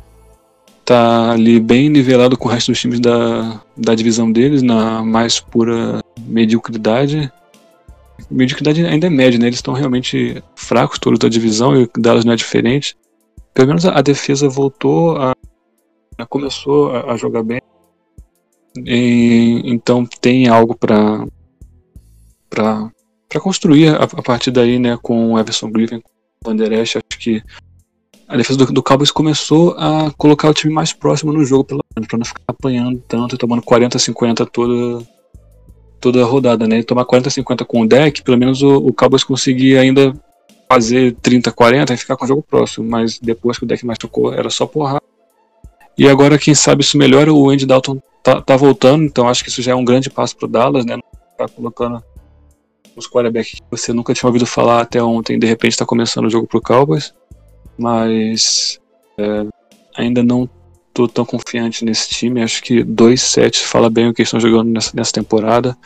tá 0.85 1.33
ali 1.33 1.61
bem 1.61 1.89
nivelado 1.89 2.37
com 2.37 2.49
o 2.49 2.51
resto 2.51 2.73
dos 2.73 2.81
times 2.81 3.01
da, 3.01 3.61
da 3.77 3.95
divisão 3.95 4.31
deles, 4.31 4.63
na 4.63 5.03
mais 5.03 5.41
pura 5.41 6.01
mediocridade. 6.21 7.31
Mediocridade 8.31 8.85
ainda 8.85 9.07
é 9.07 9.11
média, 9.11 9.39
né? 9.39 9.47
Eles 9.47 9.59
estão 9.59 9.75
realmente 9.75 10.43
fracos 10.55 10.99
todos 10.99 11.19
da 11.19 11.29
divisão 11.29 11.77
e 11.77 11.85
o 11.85 11.91
Dallas 11.97 12.25
não 12.25 12.33
é 12.33 12.37
diferente. 12.37 12.97
Pelo 13.55 13.69
menos 13.69 13.85
a, 13.85 14.01
defesa 14.01 14.49
voltou 14.49 15.17
a. 15.17 15.33
começou 16.29 16.91
a 16.93 17.17
jogar 17.17 17.43
bem 17.43 17.60
e, 18.77 19.63
então 19.65 20.07
tem 20.21 20.49
algo 20.49 20.77
para 20.77 21.27
para 22.49 23.41
construir 23.41 23.89
a, 23.89 24.05
a, 24.05 24.23
partir 24.23 24.51
daí, 24.51 24.79
né, 24.79 24.99
com 25.01 25.33
o 25.33 25.39
Everson 25.39 25.71
Griffin, 25.71 26.03
com 26.43 26.53
o 26.53 26.81
Acho 26.81 27.01
que 27.19 27.43
a 28.27 28.37
defesa 28.37 28.59
do, 28.59 28.73
do 28.73 28.83
Cowboys 28.83 29.11
começou 29.11 29.77
a 29.79 30.13
colocar 30.17 30.49
o 30.49 30.55
time 30.55 30.73
mais 30.73 30.93
próximo 30.93 31.33
no 31.33 31.45
jogo, 31.45 31.65
pelo 31.65 31.85
menos, 31.97 32.09
para 32.09 32.19
não 32.19 32.25
ficar 32.25 32.43
apanhando 32.49 33.03
tanto 33.07 33.35
e 33.35 33.39
tomando 33.39 33.63
40 33.63 33.99
50 33.99 34.47
toda 34.47 35.07
toda 36.01 36.23
a 36.23 36.25
rodada, 36.25 36.67
né? 36.67 36.79
E 36.79 36.85
tomar 36.85 37.05
40 37.05 37.29
50 37.29 37.65
com 37.65 37.83
o 37.83 37.87
deck, 37.87 38.23
pelo 38.23 38.39
menos 38.39 38.63
o, 38.63 38.77
o 38.77 38.93
Cowboys 38.93 39.23
conseguia 39.23 39.81
ainda 39.81 40.15
fazer 40.69 41.15
30 41.21 41.53
40 41.53 41.93
e 41.93 41.97
ficar 41.97 42.17
com 42.17 42.25
o 42.25 42.29
jogo 42.29 42.43
próximo, 42.43 42.89
mas 42.89 43.19
depois 43.19 43.59
que 43.59 43.65
o 43.65 43.67
deck 43.67 43.85
machucou, 43.85 44.33
era 44.33 44.49
só 44.49 44.67
porrada. 44.67 45.03
E 46.01 46.09
agora, 46.09 46.39
quem 46.39 46.55
sabe 46.55 46.83
isso 46.83 46.97
melhora, 46.97 47.31
o 47.31 47.51
Andy 47.51 47.67
Dalton 47.67 48.01
tá, 48.23 48.41
tá 48.41 48.57
voltando, 48.57 49.05
então 49.05 49.29
acho 49.29 49.45
que 49.45 49.51
isso 49.51 49.61
já 49.61 49.73
é 49.73 49.75
um 49.75 49.85
grande 49.85 50.09
passo 50.09 50.35
pro 50.35 50.49
Dallas, 50.49 50.87
né? 50.87 50.99
Tá 51.37 51.47
colocando 51.47 52.03
os 52.97 53.07
quarterbacks 53.07 53.61
que 53.61 53.71
você 53.71 53.93
nunca 53.93 54.15
tinha 54.15 54.27
ouvido 54.27 54.47
falar 54.47 54.81
até 54.81 55.03
ontem, 55.03 55.39
de 55.39 55.47
repente 55.47 55.77
tá 55.77 55.85
começando 55.85 56.25
o 56.25 56.31
jogo 56.31 56.47
pro 56.47 56.63
Cowboys. 56.63 57.13
Mas 57.77 58.81
é, 59.19 59.45
ainda 59.95 60.23
não 60.23 60.49
tô 60.95 61.07
tão 61.07 61.27
confiante 61.27 61.85
nesse 61.85 62.09
time. 62.09 62.43
Acho 62.43 62.63
que 62.63 62.83
2-7 62.83 63.59
fala 63.59 63.91
bem 63.91 64.09
o 64.09 64.15
que 64.15 64.23
estão 64.23 64.41
jogando 64.41 64.71
nessa, 64.71 64.97
nessa 64.97 65.13
temporada. 65.13 65.77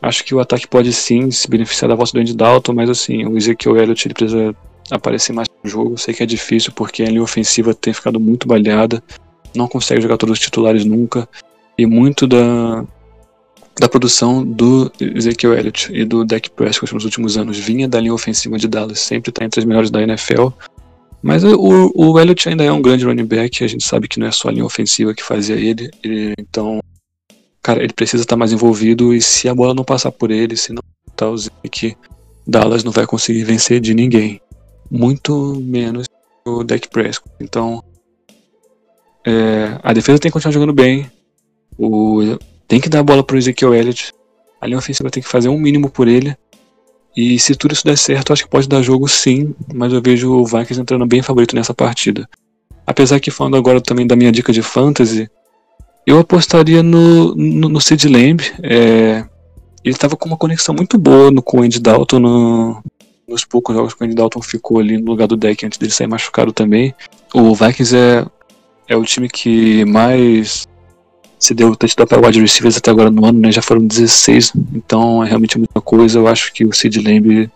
Acho 0.00 0.24
que 0.24 0.36
o 0.36 0.38
ataque 0.38 0.68
pode 0.68 0.92
sim 0.92 1.32
se 1.32 1.50
beneficiar 1.50 1.88
da 1.88 1.96
volta 1.96 2.12
do 2.12 2.20
Andy 2.20 2.32
Dalton, 2.32 2.74
mas 2.74 2.88
assim, 2.88 3.26
o 3.26 3.36
Ezekiel 3.36 3.76
Elliott 3.76 4.06
ele 4.06 4.14
precisa 4.14 4.54
aparecer 4.90 5.32
mais 5.32 5.48
no 5.62 5.68
jogo. 5.68 5.98
Sei 5.98 6.14
que 6.14 6.22
é 6.22 6.26
difícil 6.26 6.72
porque 6.72 7.02
a 7.02 7.06
linha 7.06 7.22
ofensiva 7.22 7.74
tem 7.74 7.92
ficado 7.92 8.20
muito 8.20 8.46
baleada 8.46 9.02
não 9.56 9.66
consegue 9.66 10.00
jogar 10.00 10.16
todos 10.16 10.34
os 10.34 10.38
titulares 10.38 10.84
nunca. 10.84 11.28
E 11.78 11.86
muito 11.86 12.26
da, 12.26 12.84
da 13.78 13.88
produção 13.88 14.44
do 14.44 14.90
Ezekiel 15.00 15.54
Elliott 15.54 15.90
e 15.92 16.04
do 16.04 16.24
Dak 16.24 16.50
Prescott 16.50 16.94
nos 16.94 17.04
últimos 17.04 17.36
anos 17.36 17.58
vinha 17.58 17.88
da 17.88 18.00
linha 18.00 18.14
ofensiva 18.14 18.58
de 18.58 18.68
Dallas, 18.68 19.00
sempre 19.00 19.30
está 19.30 19.44
entre 19.44 19.60
as 19.60 19.66
melhores 19.66 19.90
da 19.90 20.02
NFL. 20.02 20.48
Mas 21.22 21.42
o, 21.42 21.92
o 21.94 22.20
Elliott 22.20 22.48
ainda 22.48 22.62
é 22.62 22.70
um 22.70 22.80
grande 22.80 23.04
running 23.04 23.24
back, 23.24 23.64
a 23.64 23.66
gente 23.66 23.84
sabe 23.84 24.06
que 24.06 24.20
não 24.20 24.26
é 24.26 24.32
só 24.32 24.48
a 24.48 24.52
linha 24.52 24.64
ofensiva 24.64 25.14
que 25.14 25.22
fazia 25.22 25.56
ele, 25.56 25.90
ele 26.02 26.34
então 26.38 26.80
cara, 27.62 27.82
ele 27.82 27.92
precisa 27.92 28.22
estar 28.22 28.36
mais 28.36 28.52
envolvido 28.52 29.12
e 29.12 29.20
se 29.20 29.48
a 29.48 29.54
bola 29.54 29.74
não 29.74 29.82
passar 29.82 30.12
por 30.12 30.30
ele, 30.30 30.56
se 30.56 30.72
não 30.72 30.82
tá 31.16 31.28
o 31.28 31.36
Zeke, 31.36 31.96
Dallas 32.46 32.84
não 32.84 32.92
vai 32.92 33.06
conseguir 33.06 33.42
vencer 33.42 33.80
de 33.80 33.92
ninguém. 33.92 34.40
Muito 34.90 35.60
menos 35.62 36.06
o 36.44 36.62
Dak 36.62 36.88
Prescott. 36.88 37.30
Então, 37.40 37.82
é, 39.26 39.78
a 39.82 39.92
defesa 39.92 40.18
tem 40.18 40.30
que 40.30 40.32
continuar 40.32 40.52
jogando 40.52 40.72
bem. 40.72 41.10
O, 41.78 42.38
tem 42.68 42.80
que 42.80 42.88
dar 42.88 43.00
a 43.00 43.04
bola 43.04 43.22
pro 43.22 43.36
Ezekiel 43.36 43.74
Elliott. 43.74 44.12
A 44.60 44.66
linha 44.66 44.78
ofensiva 44.78 45.10
tem 45.10 45.22
que 45.22 45.28
fazer 45.28 45.48
um 45.48 45.58
mínimo 45.58 45.90
por 45.90 46.08
ele. 46.08 46.36
E 47.16 47.38
se 47.38 47.54
tudo 47.54 47.72
isso 47.72 47.84
der 47.84 47.96
certo, 47.96 48.32
acho 48.32 48.44
que 48.44 48.50
pode 48.50 48.68
dar 48.68 48.82
jogo 48.82 49.08
sim, 49.08 49.54
mas 49.74 49.92
eu 49.92 50.02
vejo 50.02 50.30
o 50.32 50.44
Vikings 50.44 50.80
entrando 50.80 51.06
bem 51.06 51.22
favorito 51.22 51.56
nessa 51.56 51.72
partida. 51.72 52.28
Apesar 52.86 53.18
que 53.18 53.30
falando 53.30 53.56
agora 53.56 53.80
também 53.80 54.06
da 54.06 54.14
minha 54.14 54.30
dica 54.30 54.52
de 54.52 54.62
fantasy, 54.62 55.28
eu 56.06 56.18
apostaria 56.18 56.82
no, 56.82 57.34
no, 57.34 57.68
no 57.68 57.80
Sid 57.80 58.06
Lamb. 58.06 58.42
É, 58.62 59.24
ele 59.82 59.94
estava 59.94 60.14
com 60.16 60.28
uma 60.28 60.36
conexão 60.36 60.74
muito 60.74 60.98
boa 60.98 61.30
no, 61.30 61.42
com 61.42 61.60
o 61.60 61.62
Andy 61.62 61.80
Dalton 61.80 62.18
no, 62.18 62.82
nos 63.28 63.44
poucos 63.44 63.74
jogos 63.74 63.94
que 63.94 64.02
o 64.02 64.06
Andy 64.06 64.14
Dalton 64.14 64.40
ficou 64.42 64.78
ali 64.78 64.98
no 64.98 65.10
lugar 65.10 65.26
do 65.26 65.36
deck 65.36 65.64
antes 65.66 65.78
dele 65.78 65.92
sair 65.92 66.06
machucado 66.06 66.52
também. 66.52 66.94
O 67.34 67.54
Vikings 67.54 67.96
é, 67.96 68.24
é 68.88 68.96
o 68.96 69.04
time 69.04 69.28
que 69.28 69.84
mais 69.84 70.66
se 71.38 71.54
deu 71.54 71.76
touchdown 71.76 72.06
para 72.06 72.26
wide 72.26 72.40
receivers 72.40 72.76
até 72.76 72.90
agora 72.90 73.10
no 73.10 73.24
ano, 73.24 73.40
né? 73.40 73.52
Já 73.52 73.62
foram 73.62 73.86
16, 73.86 74.52
então 74.74 75.22
é 75.22 75.28
realmente 75.28 75.58
muita 75.58 75.80
coisa. 75.80 76.18
Eu 76.18 76.28
acho 76.28 76.52
que 76.52 76.64
o 76.64 76.72
Sid 76.72 77.00
Lamb 77.00 77.50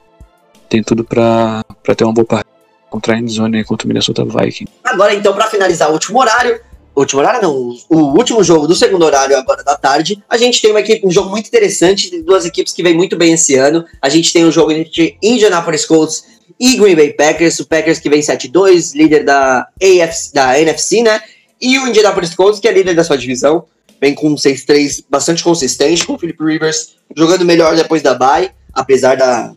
tem 0.68 0.82
tudo 0.82 1.04
para 1.04 1.64
ter 1.96 2.04
uma 2.04 2.12
boa 2.12 2.26
partida 2.26 2.50
contra 2.88 3.14
a 3.14 3.18
endzone 3.18 3.64
contra 3.64 3.86
o 3.86 3.88
Minnesota 3.88 4.24
Vikings. 4.24 4.72
Agora, 4.84 5.14
então, 5.14 5.32
para 5.32 5.46
finalizar 5.46 5.88
o 5.90 5.92
último 5.92 6.18
horário, 6.20 6.60
último 7.00 7.20
horário 7.20 7.42
não, 7.42 7.76
o 7.88 8.16
último 8.16 8.42
jogo 8.42 8.66
do 8.66 8.74
segundo 8.74 9.04
horário 9.04 9.36
agora 9.36 9.62
da 9.62 9.76
tarde, 9.76 10.22
a 10.28 10.36
gente 10.36 10.60
tem 10.60 10.70
uma 10.70 10.80
equipe, 10.80 11.06
um 11.06 11.10
jogo 11.10 11.30
muito 11.30 11.46
interessante, 11.46 12.10
de 12.10 12.22
duas 12.22 12.44
equipes 12.44 12.72
que 12.72 12.82
vem 12.82 12.94
muito 12.94 13.16
bem 13.16 13.32
esse 13.32 13.56
ano. 13.56 13.84
A 14.00 14.08
gente 14.08 14.32
tem 14.32 14.44
um 14.44 14.52
jogo 14.52 14.72
entre 14.72 15.16
Indianapolis 15.22 15.84
Colts 15.84 16.24
e 16.58 16.76
Green 16.76 16.94
Bay 16.94 17.12
Packers, 17.12 17.58
o 17.60 17.66
Packers 17.66 17.98
que 17.98 18.10
vem 18.10 18.20
7-2, 18.20 18.94
líder 18.94 19.24
da, 19.24 19.66
AFC, 19.82 20.34
da 20.34 20.60
NFC, 20.60 21.02
né? 21.02 21.20
E 21.60 21.78
o 21.78 21.88
Indianapolis 21.88 22.34
Colts, 22.34 22.60
que 22.60 22.68
é 22.68 22.72
líder 22.72 22.94
da 22.94 23.04
sua 23.04 23.16
divisão, 23.16 23.64
vem 24.00 24.14
com 24.14 24.28
um 24.28 24.34
6-3 24.34 25.04
bastante 25.08 25.42
consistente, 25.42 26.06
com 26.06 26.14
o 26.14 26.18
Philip 26.18 26.42
Rivers 26.42 26.96
jogando 27.16 27.44
melhor 27.44 27.76
depois 27.76 28.02
da 28.02 28.14
bye, 28.14 28.50
apesar 28.72 29.16
da. 29.16 29.54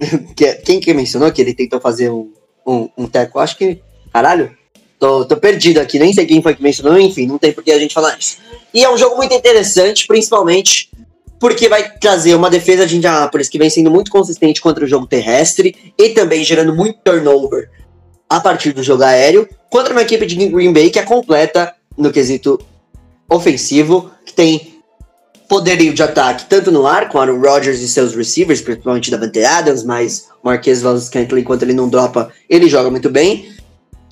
Quem 0.64 0.80
que 0.80 0.92
mencionou 0.94 1.32
que 1.32 1.40
ele 1.40 1.54
tentou 1.54 1.80
fazer 1.80 2.10
um, 2.10 2.32
um, 2.66 2.88
um 2.96 3.06
teco? 3.06 3.38
Acho 3.38 3.56
que. 3.56 3.80
Caralho, 4.12 4.56
tô, 4.98 5.24
tô 5.24 5.36
perdido 5.36 5.78
aqui, 5.78 5.98
nem 5.98 6.12
sei 6.12 6.26
quem 6.26 6.42
foi 6.42 6.54
que 6.54 6.62
mencionou, 6.62 6.98
enfim, 6.98 7.26
não 7.26 7.38
tem 7.38 7.52
por 7.52 7.62
que 7.62 7.70
a 7.70 7.78
gente 7.78 7.94
falar 7.94 8.16
isso. 8.18 8.38
E 8.72 8.84
é 8.84 8.90
um 8.92 8.98
jogo 8.98 9.16
muito 9.16 9.34
interessante, 9.34 10.06
principalmente 10.06 10.90
porque 11.38 11.68
vai 11.68 11.88
trazer 11.98 12.34
uma 12.34 12.50
defesa 12.50 12.86
de 12.86 12.96
Indianapolis 12.96 13.48
que 13.48 13.58
vem 13.58 13.70
sendo 13.70 13.90
muito 13.90 14.10
consistente 14.10 14.60
contra 14.60 14.84
o 14.84 14.88
jogo 14.88 15.06
terrestre 15.06 15.92
e 15.96 16.08
também 16.10 16.42
gerando 16.42 16.74
muito 16.74 16.98
turnover 17.04 17.70
a 18.28 18.40
partir 18.40 18.72
do 18.72 18.82
jogo 18.82 19.04
aéreo, 19.04 19.48
contra 19.70 19.92
uma 19.92 20.02
equipe 20.02 20.26
de 20.26 20.36
Green 20.48 20.72
Bay 20.72 20.90
que 20.90 20.98
é 20.98 21.02
completa 21.02 21.74
no 21.96 22.12
quesito 22.12 22.60
ofensivo, 23.30 24.10
que 24.26 24.32
tem 24.34 24.78
poderio 25.48 25.94
de 25.94 26.02
ataque 26.02 26.44
tanto 26.44 26.70
no 26.70 26.86
ar, 26.86 27.08
com 27.08 27.18
Aaron 27.18 27.40
Rodgers 27.40 27.80
e 27.80 27.88
seus 27.88 28.14
receivers, 28.14 28.60
principalmente 28.60 29.10
Davante 29.10 29.42
Adams, 29.42 29.82
mas 29.82 30.28
Marquez 30.42 30.82
Valdez-Scantling, 30.82 31.40
enquanto 31.40 31.62
ele 31.62 31.72
não 31.72 31.88
dropa, 31.88 32.30
ele 32.50 32.68
joga 32.68 32.90
muito 32.90 33.08
bem. 33.08 33.50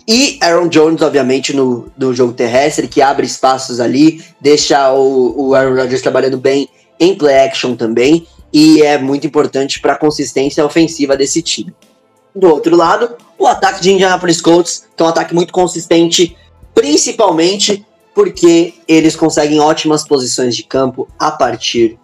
E 0.08 0.38
Aaron 0.40 0.68
Jones, 0.68 1.02
obviamente, 1.02 1.52
no, 1.52 1.90
no 1.96 2.14
jogo 2.14 2.32
terrestre, 2.32 2.86
que 2.86 3.02
abre 3.02 3.26
espaços 3.26 3.80
ali, 3.80 4.24
deixa 4.40 4.92
o, 4.92 5.48
o 5.48 5.54
Aaron 5.54 5.74
Rodgers 5.74 6.00
trabalhando 6.00 6.38
bem 6.38 6.68
em 6.98 7.14
play 7.14 7.38
action 7.40 7.74
também, 7.74 8.26
e 8.52 8.82
é 8.82 8.96
muito 8.98 9.26
importante 9.26 9.80
para 9.80 9.94
a 9.94 9.98
consistência 9.98 10.64
ofensiva 10.64 11.16
desse 11.16 11.42
time. 11.42 11.74
Do 12.34 12.48
outro 12.48 12.76
lado, 12.76 13.16
o 13.36 13.46
ataque 13.46 13.82
de 13.82 13.92
Indianapolis 13.92 14.40
Colts, 14.40 14.86
que 14.96 15.02
é 15.02 15.06
um 15.06 15.08
ataque 15.08 15.34
muito 15.34 15.52
consistente, 15.52 16.36
principalmente 16.74 17.84
porque 18.14 18.74
eles 18.86 19.16
conseguem 19.16 19.58
ótimas 19.58 20.06
posições 20.06 20.54
de 20.54 20.62
campo 20.62 21.08
a 21.18 21.30
partir 21.30 21.98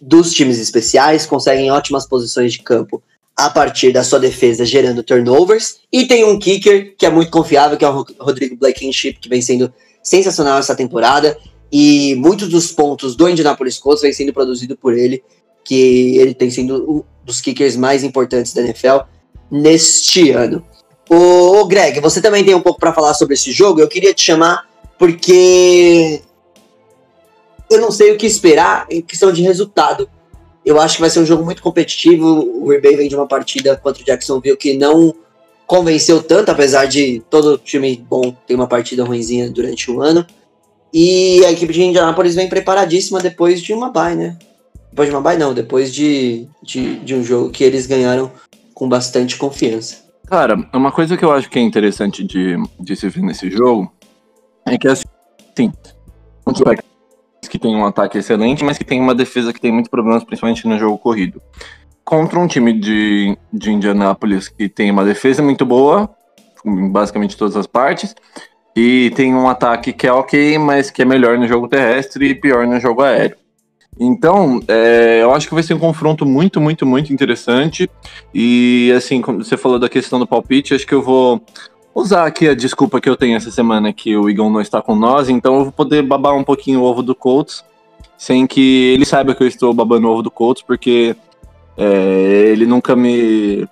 dos 0.00 0.32
times 0.32 0.58
especiais, 0.58 1.26
conseguem 1.26 1.70
ótimas 1.70 2.06
posições 2.06 2.52
de 2.52 2.60
campo 2.60 3.02
a 3.36 3.48
partir 3.48 3.92
da 3.92 4.04
sua 4.04 4.18
defesa 4.18 4.64
gerando 4.64 5.02
turnovers, 5.02 5.80
e 5.92 6.06
tem 6.06 6.24
um 6.24 6.38
kicker 6.38 6.94
que 6.96 7.06
é 7.06 7.10
muito 7.10 7.30
confiável, 7.30 7.76
que 7.76 7.84
é 7.84 7.88
o 7.88 8.04
Rodrigo 8.18 8.56
Blankenship, 8.56 9.14
que 9.20 9.28
vem 9.28 9.40
sendo 9.40 9.72
sensacional 10.02 10.58
essa 10.58 10.74
temporada, 10.74 11.38
e 11.72 12.14
muitos 12.16 12.48
dos 12.48 12.72
pontos 12.72 13.14
do 13.14 13.28
Indianapolis 13.28 13.78
Colts 13.78 14.02
vem 14.02 14.12
sendo 14.12 14.32
produzido 14.32 14.76
por 14.76 14.96
ele, 14.96 15.22
que 15.64 16.16
ele 16.18 16.34
tem 16.34 16.50
sido 16.50 16.90
um 16.90 17.04
dos 17.24 17.40
kickers 17.40 17.76
mais 17.76 18.02
importantes 18.02 18.52
da 18.52 18.62
NFL 18.62 18.98
neste 19.50 20.30
ano. 20.30 20.64
Ô, 21.08 21.64
Greg, 21.66 22.00
você 22.00 22.20
também 22.20 22.44
tem 22.44 22.54
um 22.54 22.60
pouco 22.60 22.78
para 22.78 22.92
falar 22.92 23.14
sobre 23.14 23.34
esse 23.34 23.52
jogo. 23.52 23.80
Eu 23.80 23.88
queria 23.88 24.14
te 24.14 24.22
chamar 24.22 24.68
porque 24.98 26.22
eu 27.70 27.80
não 27.80 27.90
sei 27.90 28.12
o 28.12 28.16
que 28.16 28.26
esperar 28.26 28.86
em 28.90 29.00
questão 29.00 29.32
de 29.32 29.42
resultado. 29.42 30.08
Eu 30.64 30.80
acho 30.80 30.96
que 30.96 31.00
vai 31.00 31.10
ser 31.10 31.20
um 31.20 31.26
jogo 31.26 31.44
muito 31.44 31.62
competitivo. 31.62 32.26
O 32.26 32.66
Green 32.66 32.80
Bay 32.80 32.96
vem 32.96 33.08
de 33.08 33.16
uma 33.16 33.26
partida 33.26 33.76
contra 33.76 34.02
o 34.02 34.04
Jacksonville 34.04 34.56
que 34.56 34.76
não 34.76 35.14
convenceu 35.66 36.22
tanto, 36.22 36.50
apesar 36.50 36.86
de 36.86 37.22
todo 37.30 37.56
time 37.56 37.96
bom 37.96 38.34
ter 38.46 38.54
uma 38.54 38.66
partida 38.66 39.04
ruimzinha 39.04 39.48
durante 39.50 39.90
o 39.90 40.00
ano. 40.00 40.26
E 40.92 41.44
a 41.44 41.52
equipe 41.52 41.72
de 41.72 41.82
Indianapolis 41.82 42.34
vem 42.34 42.48
preparadíssima 42.48 43.20
depois 43.20 43.62
de 43.62 43.72
uma 43.72 43.90
bye, 43.90 44.16
né? 44.16 44.36
Depois 44.90 45.08
de 45.08 45.14
uma 45.14 45.22
bye, 45.22 45.38
não, 45.38 45.54
depois 45.54 45.94
de, 45.94 46.48
de, 46.62 46.96
de 46.96 47.14
um 47.14 47.22
jogo 47.22 47.50
que 47.50 47.62
eles 47.62 47.86
ganharam 47.86 48.32
com 48.74 48.88
bastante 48.88 49.36
confiança. 49.36 49.98
Cara, 50.26 50.56
uma 50.72 50.90
coisa 50.90 51.16
que 51.16 51.24
eu 51.24 51.32
acho 51.32 51.48
que 51.48 51.58
é 51.58 51.62
interessante 51.62 52.24
de, 52.24 52.56
de 52.78 52.96
se 52.96 53.08
ver 53.08 53.22
nesse 53.22 53.48
jogo 53.50 53.92
é 54.66 54.76
que 54.76 54.88
assim, 54.88 55.72
que 57.48 57.58
tem 57.58 57.74
um 57.74 57.84
ataque 57.84 58.18
excelente, 58.18 58.64
mas 58.64 58.78
que 58.78 58.84
tem 58.84 59.00
uma 59.00 59.14
defesa 59.14 59.52
que 59.52 59.60
tem 59.60 59.72
muitos 59.72 59.90
problemas, 59.90 60.24
principalmente 60.24 60.66
no 60.66 60.78
jogo 60.78 60.98
corrido. 60.98 61.40
Contra 62.04 62.38
um 62.38 62.46
time 62.46 62.72
de, 62.72 63.36
de 63.52 63.70
Indianápolis 63.70 64.48
que 64.48 64.68
tem 64.68 64.90
uma 64.90 65.04
defesa 65.04 65.42
muito 65.42 65.64
boa, 65.64 66.10
em 66.64 66.90
basicamente 66.90 67.36
todas 67.36 67.56
as 67.56 67.66
partes, 67.66 68.14
e 68.74 69.10
tem 69.14 69.34
um 69.34 69.48
ataque 69.48 69.92
que 69.92 70.06
é 70.06 70.12
ok, 70.12 70.58
mas 70.58 70.90
que 70.90 71.02
é 71.02 71.04
melhor 71.04 71.38
no 71.38 71.46
jogo 71.46 71.68
terrestre 71.68 72.26
e 72.26 72.34
pior 72.34 72.66
no 72.66 72.78
jogo 72.78 73.02
aéreo. 73.02 73.36
Então, 73.98 74.62
é, 74.66 75.20
eu 75.22 75.34
acho 75.34 75.46
que 75.46 75.52
vai 75.52 75.62
ser 75.62 75.74
um 75.74 75.78
confronto 75.78 76.24
muito, 76.24 76.58
muito, 76.60 76.86
muito 76.86 77.12
interessante. 77.12 77.90
E 78.32 78.90
assim, 78.96 79.20
como 79.20 79.44
você 79.44 79.56
falou 79.56 79.78
da 79.78 79.90
questão 79.90 80.18
do 80.18 80.26
palpite, 80.26 80.74
acho 80.74 80.86
que 80.86 80.94
eu 80.94 81.02
vou 81.02 81.44
usar 81.94 82.26
aqui 82.26 82.48
a 82.48 82.54
desculpa 82.54 83.00
que 83.00 83.08
eu 83.08 83.16
tenho 83.16 83.36
essa 83.36 83.50
semana 83.50 83.92
que 83.92 84.16
o 84.16 84.28
Igor 84.28 84.50
não 84.50 84.60
está 84.60 84.80
com 84.80 84.94
nós, 84.94 85.28
então 85.28 85.56
eu 85.56 85.64
vou 85.64 85.72
poder 85.72 86.02
babar 86.02 86.34
um 86.34 86.44
pouquinho 86.44 86.80
o 86.80 86.84
ovo 86.84 87.02
do 87.02 87.14
Colts, 87.14 87.64
sem 88.16 88.46
que 88.46 88.92
ele 88.94 89.04
saiba 89.04 89.34
que 89.34 89.42
eu 89.42 89.48
estou 89.48 89.72
babando 89.72 90.06
o 90.08 90.10
ovo 90.10 90.22
do 90.22 90.30
Colts, 90.30 90.62
porque 90.62 91.16
é, 91.76 92.50
ele 92.52 92.66
nunca 92.66 92.94
me 92.94 93.66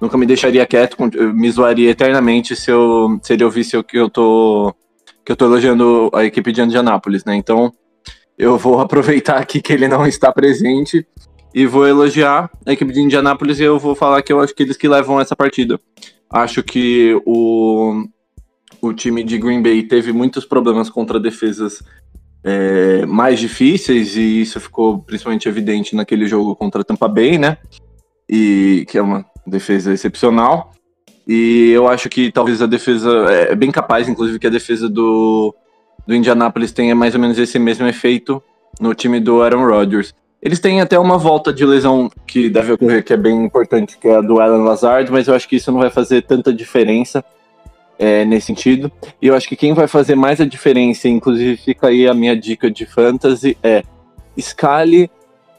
nunca 0.00 0.18
me 0.18 0.26
deixaria 0.26 0.66
quieto, 0.66 0.96
me 1.32 1.50
zoaria 1.50 1.90
eternamente 1.90 2.54
se, 2.54 2.70
eu, 2.70 3.18
se 3.22 3.32
ele 3.32 3.44
ouvisse 3.44 3.82
que 3.84 3.96
eu 3.96 4.10
tô 4.10 4.74
que 5.24 5.32
eu 5.32 5.36
tô 5.36 5.46
elogiando 5.46 6.10
a 6.14 6.24
equipe 6.24 6.52
de 6.52 6.62
Indianápolis, 6.62 7.24
né? 7.24 7.34
Então 7.34 7.72
eu 8.38 8.56
vou 8.58 8.78
aproveitar 8.80 9.38
aqui 9.38 9.60
que 9.60 9.72
ele 9.72 9.88
não 9.88 10.06
está 10.06 10.32
presente 10.32 11.06
e 11.54 11.66
vou 11.66 11.86
elogiar 11.86 12.50
a 12.66 12.72
equipe 12.72 12.92
de 12.92 13.00
Indianápolis 13.00 13.58
e 13.58 13.64
eu 13.64 13.78
vou 13.78 13.94
falar 13.94 14.22
que 14.22 14.32
eu 14.32 14.40
acho 14.40 14.54
que 14.54 14.62
eles 14.62 14.76
que 14.76 14.86
levam 14.86 15.20
essa 15.20 15.34
partida. 15.34 15.80
Acho 16.30 16.62
que 16.62 17.20
o, 17.24 18.04
o 18.80 18.92
time 18.92 19.22
de 19.22 19.38
Green 19.38 19.62
Bay 19.62 19.82
teve 19.82 20.12
muitos 20.12 20.44
problemas 20.44 20.90
contra 20.90 21.20
defesas 21.20 21.82
é, 22.42 23.04
mais 23.06 23.40
difíceis, 23.40 24.16
e 24.16 24.42
isso 24.42 24.60
ficou 24.60 25.00
principalmente 25.00 25.48
evidente 25.48 25.96
naquele 25.96 26.26
jogo 26.26 26.54
contra 26.54 26.84
Tampa 26.84 27.08
Bay, 27.08 27.38
né? 27.38 27.58
E 28.28 28.84
que 28.88 28.98
é 28.98 29.02
uma 29.02 29.24
defesa 29.46 29.92
excepcional. 29.92 30.72
E 31.26 31.70
eu 31.70 31.88
acho 31.88 32.08
que 32.08 32.30
talvez 32.30 32.62
a 32.62 32.66
defesa 32.66 33.10
é, 33.28 33.52
é 33.52 33.54
bem 33.54 33.70
capaz, 33.70 34.08
inclusive, 34.08 34.38
que 34.38 34.46
a 34.46 34.50
defesa 34.50 34.88
do, 34.88 35.54
do 36.06 36.14
Indianapolis 36.14 36.70
tenha 36.70 36.94
mais 36.94 37.14
ou 37.14 37.20
menos 37.20 37.36
esse 37.38 37.58
mesmo 37.58 37.86
efeito 37.86 38.42
no 38.80 38.94
time 38.94 39.18
do 39.18 39.42
Aaron 39.42 39.66
Rodgers. 39.66 40.14
Eles 40.42 40.60
têm 40.60 40.80
até 40.80 40.98
uma 40.98 41.18
volta 41.18 41.52
de 41.52 41.64
lesão 41.64 42.10
que 42.26 42.48
deve 42.48 42.72
ocorrer, 42.72 43.04
que 43.04 43.12
é 43.12 43.16
bem 43.16 43.44
importante, 43.44 43.96
que 43.98 44.06
é 44.06 44.16
a 44.16 44.20
do 44.20 44.40
Alan 44.40 44.62
Lazard, 44.62 45.10
mas 45.10 45.26
eu 45.26 45.34
acho 45.34 45.48
que 45.48 45.56
isso 45.56 45.72
não 45.72 45.80
vai 45.80 45.90
fazer 45.90 46.22
tanta 46.22 46.52
diferença 46.52 47.24
é, 47.98 48.24
nesse 48.24 48.46
sentido. 48.46 48.92
E 49.20 49.28
eu 49.28 49.34
acho 49.34 49.48
que 49.48 49.56
quem 49.56 49.72
vai 49.72 49.86
fazer 49.88 50.14
mais 50.14 50.40
a 50.40 50.44
diferença, 50.44 51.08
inclusive 51.08 51.56
fica 51.56 51.88
aí 51.88 52.06
a 52.06 52.14
minha 52.14 52.36
dica 52.36 52.70
de 52.70 52.86
fantasy, 52.86 53.56
é 53.62 53.82
escale 54.36 55.10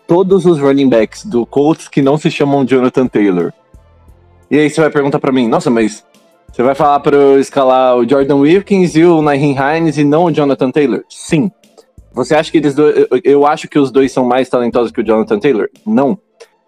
todos 0.08 0.46
os 0.46 0.60
running 0.60 0.88
backs 0.88 1.26
do 1.26 1.46
Colts 1.46 1.88
que 1.88 2.02
não 2.02 2.18
se 2.18 2.32
chamam 2.32 2.66
Jonathan 2.66 3.08
Taylor. 3.08 3.52
E 4.50 4.58
aí 4.58 4.70
você 4.70 4.80
vai 4.80 4.90
perguntar 4.90 5.20
para 5.20 5.32
mim, 5.32 5.48
nossa, 5.48 5.70
mas 5.70 6.06
você 6.52 6.64
vai 6.64 6.74
falar 6.74 7.00
para 7.02 7.16
eu 7.16 7.40
escalar 7.40 7.98
o 7.98 8.08
Jordan 8.08 8.38
Wilkins 8.38 8.96
e 8.96 9.04
o 9.04 9.22
Naheem 9.22 9.56
Hines 9.56 9.98
e 9.98 10.04
não 10.04 10.26
o 10.26 10.32
Jonathan 10.32 10.72
Taylor? 10.72 11.04
Sim. 11.10 11.52
Você 12.18 12.36
acha 12.36 12.52
que 12.52 12.58
eles 12.58 12.74
dois. 12.76 13.06
eu- 13.24 13.46
acho 13.46 13.68
que 13.68 13.80
os 13.80 13.92
dois 13.92 14.12
são 14.12 14.26
mais 14.26 14.50
talentosos 14.50 14.92
que 14.92 15.02
o 15.02 15.06
Jonathan 15.06 15.40
Taylor? 15.40 15.70
Não. 15.86 16.18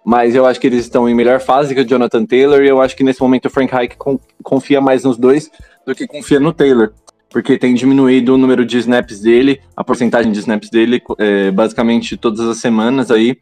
Mas 0.05 0.33
eu 0.33 0.45
acho 0.45 0.59
que 0.59 0.67
eles 0.67 0.79
estão 0.85 1.09
em 1.09 1.13
melhor 1.13 1.39
fase 1.41 1.75
que 1.75 1.81
o 1.81 1.87
Jonathan 1.87 2.25
Taylor, 2.25 2.63
e 2.63 2.67
eu 2.69 2.81
acho 2.81 2.95
que 2.95 3.03
nesse 3.03 3.21
momento 3.21 3.45
o 3.45 3.49
Frank 3.49 3.73
Reich 3.73 3.95
con- 3.97 4.19
confia 4.41 4.79
mais 4.79 5.03
nos 5.03 5.17
dois 5.17 5.51
do 5.85 5.93
que 5.93 6.07
confia 6.07 6.39
no 6.39 6.53
Taylor. 6.53 6.91
Porque 7.29 7.57
tem 7.59 7.73
diminuído 7.75 8.33
o 8.33 8.37
número 8.37 8.65
de 8.65 8.77
snaps 8.79 9.19
dele, 9.19 9.59
a 9.75 9.83
porcentagem 9.83 10.31
de 10.31 10.39
snaps 10.39 10.69
dele, 10.69 11.01
é, 11.19 11.51
basicamente 11.51 12.15
todas 12.17 12.39
as 12.41 12.57
semanas 12.57 13.11
aí. 13.11 13.37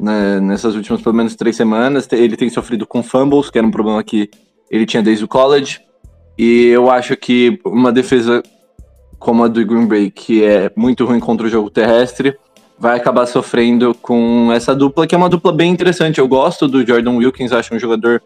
né, 0.00 0.40
nessas 0.40 0.74
últimas 0.74 1.00
pelo 1.00 1.14
menos 1.14 1.36
três 1.36 1.54
semanas. 1.54 2.08
Ele 2.10 2.36
tem 2.36 2.50
sofrido 2.50 2.84
com 2.86 3.02
fumbles, 3.04 3.50
que 3.50 3.58
era 3.58 3.66
um 3.66 3.70
problema 3.70 4.02
que 4.02 4.28
ele 4.68 4.84
tinha 4.84 5.00
desde 5.02 5.24
o 5.24 5.28
college. 5.28 5.78
E 6.36 6.66
eu 6.66 6.90
acho 6.90 7.16
que 7.16 7.60
uma 7.64 7.92
defesa 7.92 8.42
como 9.22 9.44
a 9.44 9.48
do 9.48 9.64
Green 9.64 9.86
Bay, 9.86 10.10
que 10.10 10.44
é 10.44 10.70
muito 10.74 11.06
ruim 11.06 11.20
contra 11.20 11.46
o 11.46 11.50
jogo 11.50 11.70
terrestre, 11.70 12.36
vai 12.76 12.96
acabar 12.96 13.24
sofrendo 13.26 13.94
com 13.94 14.50
essa 14.52 14.74
dupla, 14.74 15.06
que 15.06 15.14
é 15.14 15.18
uma 15.18 15.28
dupla 15.28 15.52
bem 15.52 15.70
interessante. 15.70 16.18
Eu 16.18 16.26
gosto 16.26 16.66
do 16.66 16.84
Jordan 16.84 17.16
Wilkins, 17.16 17.52
acho 17.52 17.72
um 17.72 17.78
jogador 17.78 18.20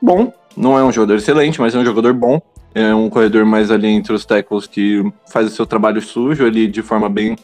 bom. 0.00 0.32
Não 0.56 0.78
é 0.78 0.84
um 0.84 0.92
jogador 0.92 1.16
excelente, 1.16 1.60
mas 1.60 1.74
é 1.74 1.78
um 1.78 1.84
jogador 1.84 2.14
bom. 2.14 2.40
É 2.72 2.94
um 2.94 3.10
corredor 3.10 3.44
mais 3.44 3.72
ali 3.72 3.88
entre 3.88 4.12
os 4.12 4.24
tackles 4.24 4.68
que 4.68 5.04
faz 5.28 5.48
o 5.48 5.50
seu 5.50 5.66
trabalho 5.66 6.00
sujo 6.00 6.46
ali 6.46 6.68
de 6.68 6.80
forma 6.80 7.08
bem, 7.08 7.36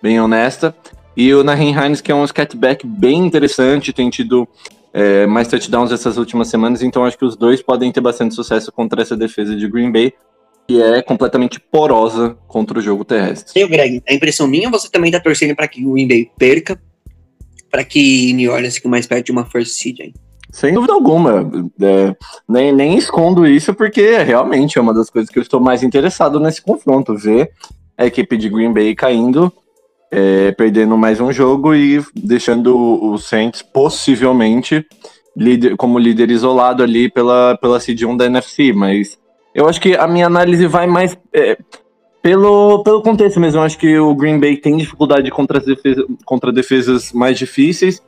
bem 0.00 0.20
honesta. 0.20 0.72
E 1.16 1.34
o 1.34 1.42
Nahin 1.42 1.72
Hines, 1.72 2.00
que 2.00 2.12
é 2.12 2.14
um 2.14 2.24
scatback 2.24 2.86
bem 2.86 3.26
interessante, 3.26 3.92
tem 3.92 4.08
tido 4.08 4.46
é, 4.92 5.26
mais 5.26 5.48
touchdowns 5.48 5.90
essas 5.90 6.16
últimas 6.16 6.46
semanas, 6.46 6.80
então 6.80 7.04
acho 7.04 7.18
que 7.18 7.24
os 7.24 7.36
dois 7.36 7.60
podem 7.60 7.90
ter 7.90 8.00
bastante 8.00 8.36
sucesso 8.36 8.70
contra 8.70 9.02
essa 9.02 9.16
defesa 9.16 9.56
de 9.56 9.66
Green 9.68 9.90
Bay, 9.90 10.14
que 10.66 10.80
é 10.80 11.02
completamente 11.02 11.60
porosa 11.60 12.36
contra 12.48 12.78
o 12.78 12.82
jogo 12.82 13.04
terrestre. 13.04 13.60
E 13.60 13.64
o 13.64 13.68
Greg, 13.68 14.02
a 14.08 14.14
impressão 14.14 14.46
minha, 14.46 14.70
você 14.70 14.88
também 14.90 15.10
tá 15.10 15.20
torcendo 15.20 15.54
para 15.54 15.68
que 15.68 15.84
o 15.84 15.92
Green 15.92 16.08
Bay 16.08 16.30
perca, 16.38 16.80
para 17.70 17.84
que 17.84 18.32
New 18.32 18.52
Orleans 18.52 18.76
fique 18.76 18.88
mais 18.88 19.06
perto 19.06 19.26
de 19.26 19.32
uma 19.32 19.44
first 19.44 19.72
seed, 19.72 20.00
hein? 20.00 20.14
Sem 20.50 20.72
dúvida 20.72 20.92
alguma. 20.92 21.50
É, 21.82 22.14
nem, 22.48 22.72
nem 22.72 22.96
escondo 22.96 23.44
isso, 23.44 23.74
porque 23.74 24.18
realmente 24.18 24.78
é 24.78 24.80
uma 24.80 24.94
das 24.94 25.10
coisas 25.10 25.28
que 25.28 25.38
eu 25.38 25.42
estou 25.42 25.60
mais 25.60 25.82
interessado 25.82 26.38
nesse 26.38 26.62
confronto. 26.62 27.16
Ver 27.16 27.50
a 27.98 28.06
equipe 28.06 28.36
de 28.36 28.48
Green 28.48 28.72
Bay 28.72 28.94
caindo, 28.94 29.52
é, 30.12 30.52
perdendo 30.52 30.96
mais 30.96 31.20
um 31.20 31.32
jogo 31.32 31.74
e 31.74 32.00
deixando 32.14 32.76
o 32.76 33.18
Saints 33.18 33.62
possivelmente 33.62 34.86
líder, 35.36 35.76
como 35.76 35.98
líder 35.98 36.30
isolado 36.30 36.84
ali 36.84 37.10
pela, 37.10 37.58
pela 37.60 37.80
seed 37.80 38.02
1 38.02 38.16
da 38.16 38.26
NFC. 38.26 38.72
Mas 38.72 39.18
eu 39.54 39.68
acho 39.68 39.80
que 39.80 39.96
a 39.96 40.06
minha 40.06 40.26
análise 40.26 40.66
vai 40.66 40.86
mais 40.86 41.16
é, 41.32 41.56
pelo, 42.22 42.82
pelo 42.82 43.02
contexto 43.02 43.38
mesmo. 43.38 43.60
Eu 43.60 43.64
acho 43.64 43.78
que 43.78 43.98
o 43.98 44.14
Green 44.14 44.38
Bay 44.40 44.56
tem 44.56 44.76
dificuldade 44.76 45.30
contra, 45.30 45.60
defesa, 45.60 46.04
contra 46.24 46.52
defesas 46.52 47.12
mais 47.12 47.38
difíceis 47.38 48.02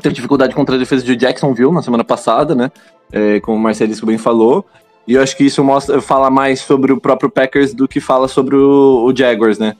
teve 0.00 0.14
dificuldade 0.14 0.54
contra 0.54 0.76
a 0.76 0.78
defesa 0.78 1.04
de 1.04 1.16
Jacksonville 1.16 1.72
na 1.72 1.82
semana 1.82 2.04
passada, 2.04 2.54
né? 2.54 2.70
É, 3.12 3.40
como 3.40 3.56
o 3.56 3.60
Marcelisco 3.60 4.06
bem 4.06 4.18
falou. 4.18 4.64
E 5.06 5.14
eu 5.14 5.22
acho 5.22 5.36
que 5.36 5.44
isso 5.44 5.62
mostra, 5.62 6.00
fala 6.00 6.30
mais 6.30 6.60
sobre 6.60 6.92
o 6.92 7.00
próprio 7.00 7.30
Packers 7.30 7.72
do 7.72 7.86
que 7.86 8.00
fala 8.00 8.26
sobre 8.28 8.56
o, 8.56 9.04
o 9.04 9.16
Jaguars, 9.16 9.58
né? 9.58 9.74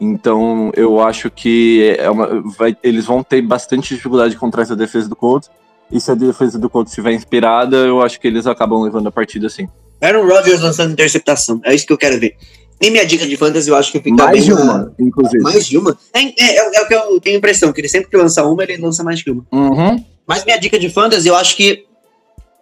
Então 0.00 0.72
eu 0.76 1.00
acho 1.00 1.30
que 1.30 1.94
é 1.98 2.10
uma, 2.10 2.42
vai- 2.58 2.76
eles 2.82 3.06
vão 3.06 3.22
ter 3.22 3.40
bastante 3.42 3.94
dificuldade 3.94 4.36
contra 4.36 4.62
essa 4.62 4.74
defesa 4.74 5.08
do 5.08 5.14
Colts. 5.16 5.50
E 5.90 6.00
se 6.00 6.10
a 6.10 6.14
defesa 6.14 6.58
do 6.58 6.68
Colts 6.68 6.90
estiver 6.92 7.12
inspirada, 7.12 7.76
eu 7.76 8.02
acho 8.02 8.18
que 8.20 8.26
eles 8.26 8.46
acabam 8.46 8.82
levando 8.82 9.06
a 9.06 9.12
partida 9.12 9.46
assim. 9.46 9.68
Aaron 10.02 10.26
Rodgers 10.26 10.60
lançando 10.60 10.92
interceptação, 10.92 11.60
é 11.64 11.74
isso 11.74 11.86
que 11.86 11.92
eu 11.92 11.98
quero 11.98 12.18
ver. 12.18 12.36
E 12.80 12.90
minha 12.90 13.06
dica 13.06 13.24
de 13.26 13.36
fantasy 13.36 13.68
eu 13.70 13.76
acho 13.76 13.92
que 13.92 14.00
fica 14.00 14.24
mais 14.24 14.44
de 14.44 14.50
na- 14.52 14.60
uma, 14.62 14.94
inclusive. 14.98 15.42
Mais 15.42 15.66
de 15.66 15.78
uma? 15.78 15.96
É, 16.12 16.20
é, 16.20 16.34
é, 16.38 16.56
é 16.76 16.80
o 16.82 16.88
que 16.88 16.94
eu 16.94 17.20
tenho 17.20 17.36
a 17.36 17.38
impressão, 17.38 17.72
que 17.72 17.80
ele 17.80 17.88
sempre 17.88 18.10
que 18.10 18.16
lança 18.16 18.44
uma, 18.44 18.62
ele 18.64 18.76
lança 18.78 19.04
mais 19.04 19.22
que 19.22 19.30
uma. 19.30 19.46
Uhum. 19.52 20.04
Mas 20.26 20.44
minha 20.44 20.58
dica 20.58 20.78
de 20.78 20.88
fantasy, 20.90 21.28
eu 21.28 21.36
acho 21.36 21.56
que 21.56 21.84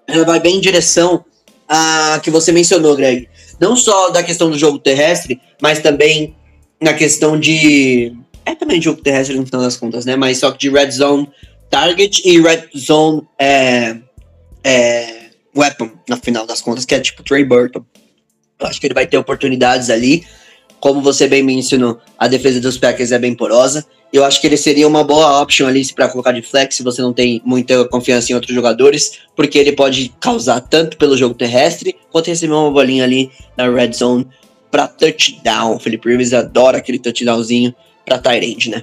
ela 0.06 0.24
vai 0.26 0.38
bem 0.38 0.56
em 0.56 0.60
direção 0.60 1.24
a 1.66 2.20
que 2.22 2.30
você 2.30 2.52
mencionou, 2.52 2.94
Greg. 2.96 3.28
Não 3.58 3.76
só 3.76 4.10
da 4.10 4.22
questão 4.22 4.50
do 4.50 4.58
jogo 4.58 4.78
terrestre, 4.78 5.40
mas 5.62 5.78
também 5.78 6.34
na 6.80 6.92
questão 6.92 7.38
de. 7.38 8.12
É 8.44 8.54
também 8.54 8.80
jogo 8.82 9.00
terrestre 9.00 9.36
no 9.38 9.46
final 9.46 9.60
das 9.62 9.76
contas, 9.76 10.04
né? 10.04 10.16
Mas 10.16 10.38
só 10.38 10.50
que 10.50 10.58
de 10.58 10.70
red 10.70 10.90
zone 10.90 11.28
target 11.70 12.20
e 12.28 12.40
red 12.40 12.64
zone 12.76 13.22
é, 13.38 13.96
é, 14.64 15.19
weapon, 15.56 15.90
no 16.08 16.16
final 16.16 16.46
das 16.46 16.60
contas, 16.60 16.84
que 16.84 16.94
é 16.94 17.00
tipo 17.00 17.22
Trey 17.22 17.44
Burton. 17.44 17.84
Eu 18.58 18.66
acho 18.66 18.80
que 18.80 18.86
ele 18.86 18.94
vai 18.94 19.06
ter 19.06 19.16
oportunidades 19.16 19.90
ali. 19.90 20.24
Como 20.78 21.02
você 21.02 21.28
bem 21.28 21.42
mencionou, 21.42 21.98
a 22.18 22.26
defesa 22.26 22.60
dos 22.60 22.78
Packers 22.78 23.12
é 23.12 23.18
bem 23.18 23.34
porosa. 23.34 23.84
Eu 24.12 24.24
acho 24.24 24.40
que 24.40 24.46
ele 24.46 24.56
seria 24.56 24.88
uma 24.88 25.04
boa 25.04 25.40
option 25.40 25.68
ali 25.68 25.86
para 25.92 26.08
colocar 26.08 26.32
de 26.32 26.42
flex 26.42 26.74
se 26.76 26.82
você 26.82 27.00
não 27.00 27.12
tem 27.12 27.40
muita 27.44 27.84
confiança 27.86 28.32
em 28.32 28.34
outros 28.34 28.54
jogadores, 28.54 29.20
porque 29.36 29.58
ele 29.58 29.72
pode 29.72 30.12
causar 30.20 30.60
tanto 30.60 30.96
pelo 30.96 31.16
jogo 31.16 31.34
terrestre 31.34 31.94
quanto 32.10 32.26
receber 32.26 32.54
uma 32.54 32.70
bolinha 32.70 33.04
ali 33.04 33.30
na 33.56 33.70
red 33.70 33.92
zone 33.92 34.26
para 34.70 34.88
touchdown. 34.88 35.76
O 35.76 35.78
Felipe 35.78 36.08
Rivers 36.08 36.32
adora 36.32 36.78
aquele 36.78 36.98
touchdownzinho 36.98 37.74
para 38.04 38.18
tight 38.18 38.44
end, 38.44 38.70
né? 38.70 38.82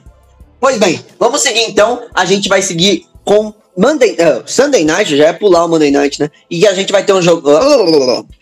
Pois 0.59 0.78
bem, 0.78 0.99
vamos 1.20 1.41
seguir 1.41 1.61
então. 1.61 2.07
A 2.13 2.26
gente 2.26 2.47
vai 2.47 2.61
seguir 2.61 3.05
com 3.26 3.53
Monday, 3.78 4.17
ah, 4.19 4.41
Sunday 4.45 4.84
Night, 4.84 5.15
já 5.15 5.28
é 5.28 5.34
pular 5.34 5.65
o 5.65 5.67
Monday 5.67 5.91
Night, 5.91 6.19
né? 6.19 6.32
E 6.49 6.65
a 6.65 6.73
gente 6.73 6.91
vai 6.91 7.05
ter 7.05 7.13
um 7.13 7.21
jogo. 7.21 7.47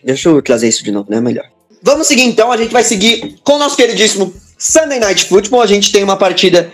Deixa 0.02 0.30
eu 0.30 0.40
trazer 0.40 0.68
isso 0.68 0.82
de 0.82 0.90
novo, 0.90 1.10
né? 1.10 1.20
Melhor. 1.20 1.44
Vamos 1.82 2.06
seguir 2.06 2.22
então, 2.22 2.50
a 2.50 2.56
gente 2.56 2.72
vai 2.72 2.82
seguir 2.82 3.36
com 3.44 3.52
o 3.52 3.58
nosso 3.58 3.76
queridíssimo 3.76 4.32
Sunday 4.58 4.98
Night 4.98 5.26
Football. 5.26 5.60
A 5.60 5.66
gente 5.66 5.92
tem 5.92 6.02
uma 6.02 6.16
partida 6.16 6.72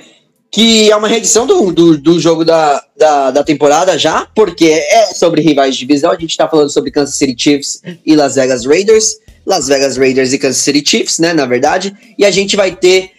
que 0.50 0.90
é 0.90 0.96
uma 0.96 1.08
reedição 1.08 1.46
do, 1.46 1.72
do, 1.72 1.98
do 1.98 2.20
jogo 2.20 2.44
da, 2.44 2.82
da, 2.96 3.30
da 3.32 3.42
temporada 3.42 3.98
já, 3.98 4.28
porque 4.34 4.66
é 4.66 5.06
sobre 5.06 5.40
rivais 5.40 5.74
de 5.74 5.80
divisão. 5.80 6.12
A 6.12 6.16
gente 6.16 6.36
tá 6.36 6.48
falando 6.48 6.70
sobre 6.70 6.90
Kansas 6.90 7.16
City 7.16 7.34
Chiefs 7.36 7.82
e 8.06 8.14
Las 8.14 8.36
Vegas 8.36 8.64
Raiders. 8.64 9.18
Las 9.44 9.66
Vegas 9.66 9.96
Raiders 9.96 10.32
e 10.32 10.38
Kansas 10.38 10.62
City 10.62 10.88
Chiefs, 10.88 11.18
né? 11.18 11.32
Na 11.32 11.46
verdade. 11.46 11.94
E 12.16 12.24
a 12.24 12.30
gente 12.30 12.54
vai 12.54 12.76
ter 12.76 13.10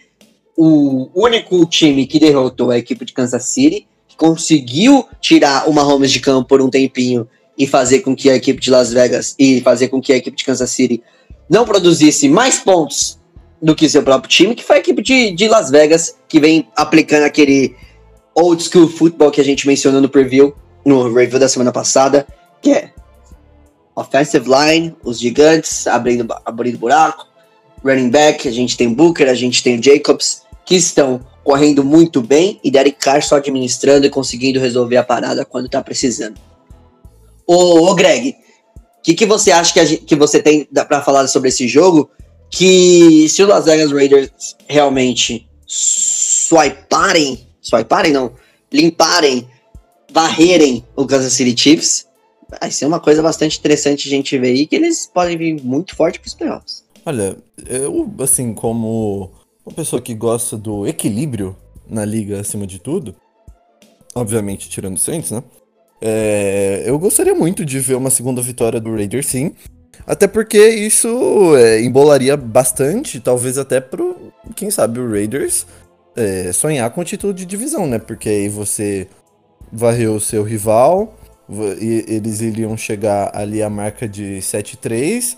o 0.55 1.09
único 1.13 1.65
time 1.65 2.05
que 2.05 2.19
derrotou 2.19 2.71
a 2.71 2.77
equipe 2.77 3.03
de 3.03 3.11
Kansas 3.11 3.43
City, 3.45 3.87
conseguiu 4.17 5.07
tirar 5.19 5.69
o 5.69 5.73
Mahomes 5.73 6.11
de 6.11 6.19
campo 6.19 6.47
por 6.47 6.61
um 6.61 6.69
tempinho 6.69 7.27
e 7.57 7.67
fazer 7.67 7.99
com 7.99 8.15
que 8.15 8.29
a 8.29 8.35
equipe 8.35 8.59
de 8.59 8.69
Las 8.69 8.91
Vegas 8.91 9.35
e 9.37 9.61
fazer 9.61 9.87
com 9.87 10.01
que 10.01 10.11
a 10.11 10.17
equipe 10.17 10.35
de 10.35 10.43
Kansas 10.43 10.69
City 10.71 11.03
não 11.49 11.65
produzisse 11.65 12.27
mais 12.27 12.57
pontos 12.59 13.19
do 13.61 13.75
que 13.75 13.87
seu 13.87 14.03
próprio 14.03 14.29
time, 14.29 14.55
que 14.55 14.63
foi 14.63 14.77
a 14.77 14.79
equipe 14.79 15.01
de, 15.01 15.31
de 15.31 15.47
Las 15.47 15.69
Vegas, 15.69 16.17
que 16.27 16.39
vem 16.39 16.67
aplicando 16.75 17.23
aquele 17.23 17.75
old 18.35 18.61
school 18.61 18.87
football 18.87 19.31
que 19.31 19.39
a 19.39 19.43
gente 19.43 19.65
mencionou 19.67 20.01
no 20.01 20.09
preview, 20.09 20.53
no 20.85 21.13
review 21.13 21.39
da 21.39 21.47
semana 21.47 21.71
passada, 21.71 22.27
que 22.61 22.71
é 22.71 22.91
offensive 23.95 24.45
line, 24.49 24.95
os 25.03 25.19
gigantes 25.19 25.87
abrindo, 25.87 26.27
abrindo 26.45 26.77
buraco, 26.77 27.27
running 27.83 28.09
back, 28.09 28.47
a 28.47 28.51
gente 28.51 28.75
tem 28.75 28.93
Booker, 28.93 29.29
a 29.29 29.35
gente 29.35 29.61
tem 29.61 29.81
Jacobs, 29.81 30.41
que 30.65 30.75
estão 30.75 31.21
correndo 31.43 31.83
muito 31.83 32.21
bem 32.21 32.59
e 32.63 32.71
Derek 32.71 32.97
Carr 32.97 33.21
só 33.21 33.35
administrando 33.35 34.05
e 34.05 34.09
conseguindo 34.09 34.59
resolver 34.59 34.97
a 34.97 35.03
parada 35.03 35.43
quando 35.43 35.69
tá 35.69 35.83
precisando. 35.83 36.39
Ô, 37.45 37.89
ô 37.89 37.95
Greg, 37.95 38.29
o 38.29 39.01
que, 39.03 39.13
que 39.13 39.25
você 39.25 39.51
acha 39.51 39.73
que, 39.73 39.97
que 39.97 40.15
você 40.15 40.41
tem 40.41 40.65
pra 40.87 41.01
falar 41.01 41.27
sobre 41.27 41.49
esse 41.49 41.67
jogo? 41.67 42.09
Que 42.49 43.27
se 43.27 43.43
o 43.43 43.47
Las 43.47 43.65
Vegas 43.65 43.91
Raiders 43.91 44.55
realmente 44.67 45.47
swiparem, 45.65 47.47
swiparem 47.61 48.13
não, 48.13 48.31
limparem, 48.71 49.47
varrerem 50.11 50.85
o 50.95 51.05
Kansas 51.05 51.33
City 51.33 51.59
Chiefs, 51.59 52.05
vai 52.61 52.71
ser 52.71 52.85
uma 52.85 52.99
coisa 52.99 53.21
bastante 53.21 53.57
interessante 53.57 54.07
a 54.07 54.11
gente 54.11 54.37
ver 54.37 54.49
aí, 54.49 54.67
que 54.67 54.75
eles 54.75 55.09
podem 55.11 55.37
vir 55.37 55.61
muito 55.63 55.95
forte 55.95 56.19
pros 56.19 56.33
playoffs. 56.33 56.83
Olha, 57.05 57.35
eu, 57.67 58.09
assim, 58.19 58.53
como 58.53 59.31
uma 59.65 59.73
pessoa 59.75 60.01
que 60.01 60.13
gosta 60.13 60.57
do 60.57 60.87
equilíbrio 60.87 61.55
na 61.87 62.03
liga 62.05 62.39
acima 62.39 62.65
de 62.67 62.79
tudo, 62.79 63.15
obviamente 64.15 64.69
tirando 64.69 64.95
o 64.95 64.99
Saints, 64.99 65.31
né? 65.31 65.43
É, 66.01 66.83
eu 66.85 66.99
gostaria 66.99 67.33
muito 67.33 67.63
de 67.63 67.79
ver 67.79 67.95
uma 67.95 68.09
segunda 68.09 68.41
vitória 68.41 68.79
do 68.79 68.93
Raiders, 68.93 69.27
sim. 69.27 69.53
Até 70.05 70.27
porque 70.27 70.57
isso 70.69 71.55
é, 71.55 71.81
embolaria 71.81 72.35
bastante, 72.35 73.19
talvez 73.21 73.57
até 73.57 73.79
pro, 73.79 74.33
quem 74.55 74.69
sabe, 74.69 74.99
o 74.99 75.09
Raiders 75.09 75.65
é, 76.15 76.51
sonhar 76.51 76.89
com 76.91 76.99
o 77.01 77.05
título 77.05 77.33
de 77.33 77.45
divisão, 77.45 77.87
né? 77.87 77.99
Porque 77.99 78.27
aí 78.27 78.49
você 78.49 79.07
varreu 79.71 80.15
o 80.15 80.19
seu 80.19 80.43
rival, 80.43 81.17
va- 81.47 81.75
e 81.79 82.03
eles 82.07 82.41
iriam 82.41 82.75
chegar 82.75 83.31
ali 83.33 83.63
à 83.63 83.69
marca 83.69 84.07
de 84.07 84.39
7-3 84.41 85.37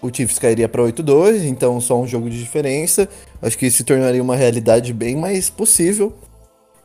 o 0.00 0.14
Chiefs 0.14 0.38
cairia 0.38 0.68
para 0.68 0.82
8-2, 0.82 1.44
então 1.44 1.80
só 1.80 2.00
um 2.00 2.06
jogo 2.06 2.30
de 2.30 2.38
diferença. 2.38 3.08
Acho 3.40 3.56
que 3.56 3.70
se 3.70 3.84
tornaria 3.84 4.22
uma 4.22 4.36
realidade 4.36 4.92
bem 4.92 5.16
mais 5.16 5.50
possível. 5.50 6.14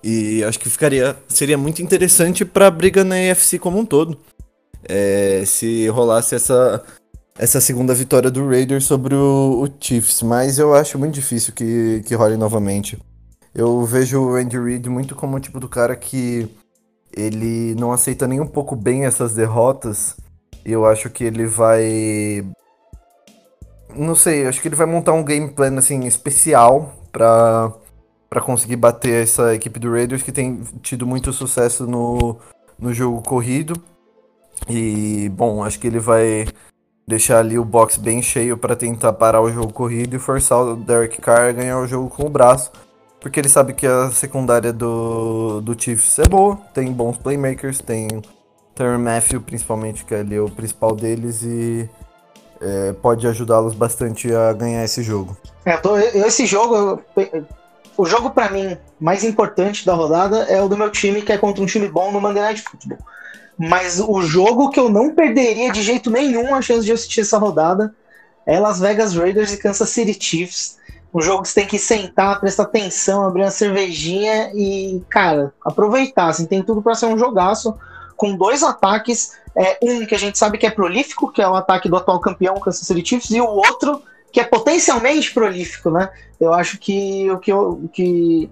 E 0.03 0.43
acho 0.43 0.59
que 0.59 0.69
ficaria 0.69 1.15
seria 1.27 1.57
muito 1.57 1.81
interessante 1.81 2.43
para 2.43 2.67
a 2.67 2.71
briga 2.71 3.03
na 3.03 3.15
AFC 3.15 3.59
como 3.59 3.79
um 3.79 3.85
todo. 3.85 4.17
É, 4.87 5.43
se 5.45 5.87
rolasse 5.89 6.33
essa 6.33 6.83
essa 7.37 7.61
segunda 7.61 7.93
vitória 7.93 8.29
do 8.29 8.47
Raiders 8.47 8.83
sobre 8.83 9.15
o, 9.15 9.63
o 9.63 9.69
Chiefs, 9.79 10.21
mas 10.21 10.59
eu 10.59 10.73
acho 10.75 10.99
muito 10.99 11.13
difícil 11.13 11.53
que, 11.53 12.03
que 12.05 12.13
role 12.13 12.37
novamente. 12.37 12.99
Eu 13.53 13.83
vejo 13.85 14.21
o 14.21 14.35
Andy 14.35 14.59
Reid 14.59 14.89
muito 14.89 15.15
como 15.15 15.37
o 15.37 15.39
tipo 15.39 15.59
do 15.59 15.67
cara 15.67 15.95
que 15.95 16.47
ele 17.15 17.75
não 17.75 17.91
aceita 17.91 18.27
nem 18.27 18.39
um 18.39 18.47
pouco 18.47 18.75
bem 18.75 19.05
essas 19.05 19.33
derrotas. 19.33 20.15
E 20.65 20.71
eu 20.71 20.85
acho 20.85 21.09
que 21.09 21.23
ele 21.23 21.45
vai. 21.45 22.45
Não 23.95 24.15
sei, 24.15 24.47
acho 24.47 24.61
que 24.61 24.67
ele 24.67 24.75
vai 24.75 24.85
montar 24.85 25.13
um 25.13 25.23
game 25.23 25.49
plan 25.49 25.77
assim, 25.77 26.05
especial 26.05 26.93
para 27.11 27.71
para 28.31 28.39
conseguir 28.39 28.77
bater 28.77 29.23
essa 29.23 29.53
equipe 29.53 29.77
do 29.77 29.91
Raiders 29.91 30.23
que 30.23 30.31
tem 30.31 30.63
tido 30.81 31.05
muito 31.05 31.33
sucesso 31.33 31.85
no, 31.85 32.37
no 32.79 32.93
jogo 32.93 33.21
corrido. 33.21 33.73
E, 34.69 35.27
bom, 35.33 35.61
acho 35.61 35.77
que 35.77 35.87
ele 35.87 35.99
vai 35.99 36.47
deixar 37.05 37.39
ali 37.39 37.59
o 37.59 37.65
box 37.65 37.97
bem 37.97 38.21
cheio 38.21 38.57
para 38.57 38.73
tentar 38.73 39.11
parar 39.11 39.41
o 39.41 39.51
jogo 39.51 39.73
corrido 39.73 40.15
e 40.15 40.19
forçar 40.19 40.59
o 40.59 40.77
Derek 40.77 41.19
Carr 41.19 41.49
a 41.49 41.51
ganhar 41.51 41.77
o 41.79 41.85
jogo 41.85 42.09
com 42.09 42.25
o 42.25 42.29
braço. 42.29 42.71
Porque 43.19 43.37
ele 43.37 43.49
sabe 43.49 43.73
que 43.73 43.85
a 43.85 44.09
secundária 44.11 44.71
do, 44.71 45.59
do 45.59 45.79
Chiefs 45.79 46.17
é 46.19 46.27
boa, 46.27 46.55
tem 46.73 46.89
bons 46.89 47.17
playmakers, 47.17 47.79
tem 47.79 48.07
Terry 48.73 48.97
Matthew 48.97 49.41
principalmente, 49.41 50.05
que 50.05 50.15
é 50.15 50.21
ali 50.21 50.39
o 50.39 50.49
principal 50.49 50.95
deles, 50.95 51.43
e 51.43 51.89
é, 52.61 52.93
pode 52.93 53.27
ajudá-los 53.27 53.73
bastante 53.73 54.33
a 54.33 54.53
ganhar 54.53 54.83
esse 54.83 55.01
jogo. 55.01 55.35
É, 55.65 55.75
tô, 55.77 55.97
esse 55.97 56.45
jogo, 56.45 57.01
o 57.97 58.05
jogo 58.05 58.29
para 58.29 58.49
mim 58.49 58.77
mais 58.99 59.23
importante 59.23 59.85
da 59.85 59.93
rodada 59.93 60.43
é 60.43 60.61
o 60.61 60.69
do 60.69 60.77
meu 60.77 60.89
time, 60.89 61.21
que 61.21 61.31
é 61.31 61.37
contra 61.37 61.63
um 61.63 61.65
time 61.65 61.87
bom 61.87 62.11
no 62.11 62.21
Monday 62.21 62.41
Night 62.43 62.61
Football. 62.61 62.99
Mas 63.57 63.99
o 63.99 64.21
jogo 64.21 64.69
que 64.69 64.79
eu 64.79 64.89
não 64.89 65.13
perderia 65.13 65.71
de 65.71 65.81
jeito 65.81 66.09
nenhum 66.09 66.55
a 66.55 66.61
chance 66.61 66.85
de 66.85 66.91
assistir 66.91 67.21
essa 67.21 67.37
rodada 67.37 67.93
é 68.45 68.59
Las 68.59 68.79
Vegas 68.79 69.15
Raiders 69.15 69.53
e 69.53 69.57
Kansas 69.57 69.89
City 69.89 70.17
Chiefs. 70.19 70.79
Um 71.13 71.21
jogo 71.21 71.43
que 71.43 71.49
você 71.49 71.61
tem 71.61 71.67
que 71.67 71.77
sentar, 71.77 72.39
prestar 72.39 72.63
atenção, 72.63 73.25
abrir 73.25 73.43
uma 73.43 73.51
cervejinha 73.51 74.51
e, 74.55 75.03
cara, 75.09 75.53
aproveitar. 75.63 76.27
Assim, 76.27 76.45
tem 76.45 76.63
tudo 76.63 76.81
para 76.81 76.95
ser 76.95 77.07
um 77.07 77.17
jogaço 77.17 77.77
com 78.21 78.35
dois 78.35 78.61
ataques. 78.61 79.31
É, 79.55 79.79
um 79.81 80.05
que 80.05 80.13
a 80.13 80.19
gente 80.19 80.37
sabe 80.37 80.59
que 80.59 80.67
é 80.67 80.69
prolífico, 80.69 81.31
que 81.31 81.41
é 81.41 81.47
o 81.47 81.55
ataque 81.55 81.89
do 81.89 81.97
atual 81.97 82.19
campeão 82.19 82.59
Kansas 82.59 82.85
City 82.85 83.03
Chiefs, 83.03 83.31
e 83.31 83.41
o 83.41 83.47
outro 83.47 84.01
que 84.31 84.39
é 84.39 84.43
potencialmente 84.43 85.33
prolífico, 85.33 85.89
né? 85.89 86.09
Eu 86.39 86.53
acho 86.53 86.77
que 86.77 87.29
o 87.31 87.39
que, 87.39 87.51
que 87.91 88.49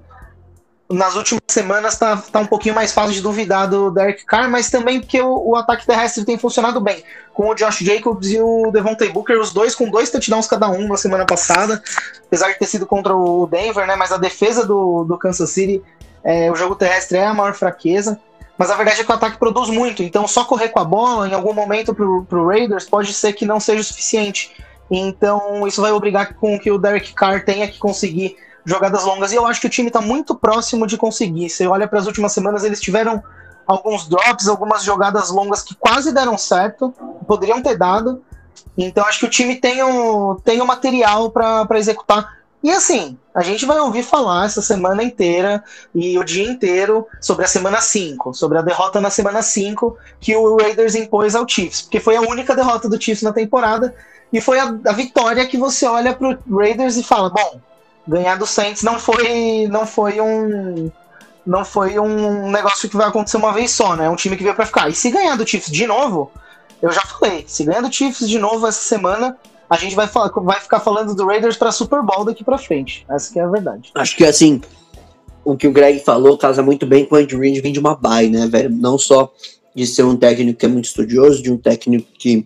nas 0.90 1.16
últimas 1.16 1.42
semanas 1.48 1.98
tá, 1.98 2.18
tá 2.18 2.40
um 2.40 2.48
pouquinho 2.48 2.74
mais 2.74 2.92
fácil 2.92 3.14
de 3.14 3.22
duvidar 3.22 3.70
do 3.70 3.92
Derek 3.92 4.26
Carr, 4.26 4.50
mas 4.50 4.72
também 4.72 5.00
porque 5.00 5.22
o, 5.22 5.52
o, 5.52 5.56
ataque 5.56 5.86
terrestre 5.86 6.26
tem 6.26 6.38
funcionado 6.38 6.82
bem. 6.82 7.04
Com 7.32 7.50
o 7.50 7.56
Josh 7.56 7.80
Jacobs 7.80 8.32
e 8.32 8.42
o 8.42 8.72
Devontae 8.72 9.10
Booker, 9.10 9.40
os 9.40 9.54
dois 9.54 9.76
com 9.76 9.90
dois 9.90 10.10
touchdowns 10.10 10.48
cada 10.48 10.68
um 10.68 10.88
na 10.88 10.98
semana 10.98 11.26
passada, 11.26 11.82
apesar 12.26 12.52
de 12.52 12.60
ter 12.60 12.66
sido 12.66 12.88
contra 12.88 13.16
o 13.16 13.48
Denver, 13.48 13.86
né? 13.86 13.96
Mas 13.96 14.12
a 14.12 14.18
defesa 14.18 14.66
do, 14.66 15.06
do 15.06 15.18
Kansas 15.18 15.52
City, 15.52 15.82
é, 16.24 16.52
o 16.52 16.56
jogo 16.56 16.76
terrestre 16.76 17.20
é 17.20 17.26
a 17.26 17.34
maior 17.34 17.54
fraqueza. 17.54 18.20
Mas 18.60 18.70
a 18.70 18.76
verdade 18.76 19.00
é 19.00 19.04
que 19.06 19.12
o 19.12 19.16
ataque 19.16 19.38
produz 19.38 19.70
muito, 19.70 20.04
então 20.04 20.28
só 20.28 20.44
correr 20.44 20.68
com 20.68 20.82
a 20.82 20.84
bola 20.84 21.30
em 21.30 21.34
algum 21.34 21.54
momento 21.54 21.96
pro, 21.96 22.26
pro 22.26 22.46
Raiders 22.46 22.84
pode 22.84 23.14
ser 23.14 23.32
que 23.32 23.46
não 23.46 23.58
seja 23.58 23.80
o 23.80 23.84
suficiente. 23.86 24.54
Então 24.92 25.66
isso 25.66 25.82
vai 25.82 25.94
obrigar 25.94 26.34
com 26.34 26.60
que 26.60 26.70
o 26.70 26.78
Derek 26.78 27.14
Carr 27.14 27.46
tenha 27.46 27.70
que 27.70 27.80
conseguir 27.80 28.36
jogadas 28.66 29.06
longas. 29.06 29.32
E 29.32 29.36
eu 29.36 29.48
acho 29.48 29.62
que 29.62 29.68
o 29.68 29.70
time 29.70 29.88
está 29.88 30.02
muito 30.02 30.36
próximo 30.36 30.86
de 30.86 30.98
conseguir. 30.98 31.50
Você 31.50 31.66
olha 31.68 31.88
para 31.88 32.00
as 32.00 32.06
últimas 32.06 32.34
semanas, 32.34 32.66
eles 32.66 32.82
tiveram 32.82 33.24
alguns 33.66 34.10
drops, 34.10 34.50
algumas 34.50 34.84
jogadas 34.84 35.30
longas 35.30 35.62
que 35.62 35.74
quase 35.76 36.12
deram 36.12 36.38
certo, 36.38 36.94
poderiam 37.26 37.62
ter 37.62 37.78
dado. 37.78 38.22
Então 38.78 39.06
acho 39.06 39.20
que 39.20 39.26
o 39.26 39.30
time 39.30 39.56
tem 39.56 39.82
o, 39.82 40.36
tem 40.44 40.60
o 40.60 40.68
material 40.68 41.32
para 41.32 41.80
executar. 41.80 42.39
E 42.62 42.72
assim, 42.72 43.18
a 43.34 43.42
gente 43.42 43.66
vai 43.66 43.80
ouvir 43.80 44.04
falar 44.04 44.46
essa 44.46 44.62
semana 44.62 45.02
inteira 45.02 45.64
e 45.96 46.20
o 46.20 46.24
dia 46.26 46.44
inteiro 46.44 47.08
sobre 47.22 47.46
a 47.46 47.48
semana 47.48 47.80
5, 47.80 48.34
sobre 48.34 48.58
a 48.58 48.62
derrota 48.62 49.00
na 49.00 49.10
semana 49.10 49.42
5 49.42 49.98
que 50.20 50.36
o 50.36 50.58
Raiders 50.58 50.94
impôs 50.94 51.36
ao 51.36 51.48
Chiefs, 51.48 51.84
porque 51.84 52.02
foi 52.02 52.18
a 52.18 52.22
única 52.22 52.56
derrota 52.56 52.90
do 52.90 53.02
Chiefs 53.02 53.24
na 53.24 53.32
temporada 53.32 53.96
e 54.32 54.42
foi 54.42 54.60
a, 54.60 54.76
a 54.86 54.92
vitória 54.92 55.48
que 55.48 55.58
você 55.58 55.86
olha 55.88 56.14
pro 56.14 56.38
Raiders 56.50 56.98
e 56.98 57.04
fala: 57.04 57.30
bom, 57.30 57.62
ganhar 58.08 58.36
do 58.36 58.46
Saints 58.46 58.84
não 58.84 59.00
foi, 59.00 59.68
não 59.70 59.86
foi 59.86 60.20
um 60.20 60.92
não 61.46 61.66
foi 61.66 61.98
um 61.98 62.52
negócio 62.52 62.90
que 62.90 62.98
vai 62.98 63.08
acontecer 63.08 63.38
uma 63.38 63.54
vez 63.54 63.72
só, 63.72 63.96
né? 63.96 64.06
É 64.06 64.10
um 64.10 64.16
time 64.16 64.38
que 64.38 64.44
veio 64.44 64.56
para 64.56 64.66
ficar. 64.66 64.90
E 64.90 64.94
se 64.94 65.10
ganhar 65.10 65.36
do 65.36 65.48
Chiefs 65.48 65.72
de 65.72 65.88
novo, 65.88 66.32
eu 66.82 66.92
já 66.92 67.02
falei, 67.02 67.44
se 67.48 67.64
ganhar 67.64 67.82
do 67.82 67.92
Chiefs 67.92 68.30
de 68.30 68.38
novo 68.38 68.68
essa 68.68 68.82
semana, 68.82 69.36
a 69.70 69.78
gente 69.78 69.96
vai, 69.96 70.08
vai 70.08 70.60
ficar 70.60 70.80
falando 70.80 71.14
do 71.14 71.26
Raiders 71.26 71.56
para 71.56 71.72
Super 71.72 72.02
Bowl 72.02 72.26
daqui 72.26 72.44
para 72.44 72.58
frente. 72.58 73.06
Essa 73.10 73.32
que 73.32 73.40
é 73.40 73.44
a 73.44 73.48
verdade. 73.48 73.92
Acho 73.94 74.18
que 74.18 74.26
assim, 74.26 74.62
o 75.46 75.56
que 75.56 75.68
o 75.68 75.72
Greg 75.72 76.00
falou 76.00 76.38
casa 76.38 76.64
muito 76.64 76.86
bem 76.86 77.06
com 77.06 77.16
o 77.16 77.18
Andy 77.18 77.36
Reid 77.36 77.62
vem 77.62 77.72
de 77.72 77.80
uma 77.80 77.96
bye, 77.96 78.30
né, 78.30 78.48
velho? 78.48 78.70
Não 78.70 78.98
só 78.98 79.32
de 79.76 79.86
ser 79.86 80.04
um 80.04 80.16
técnico 80.16 80.60
que 80.60 80.66
é 80.66 80.70
muito 80.70 80.86
estudioso, 80.86 81.44
de 81.44 81.52
um 81.52 81.58
técnico 81.58 82.08
que 82.18 82.46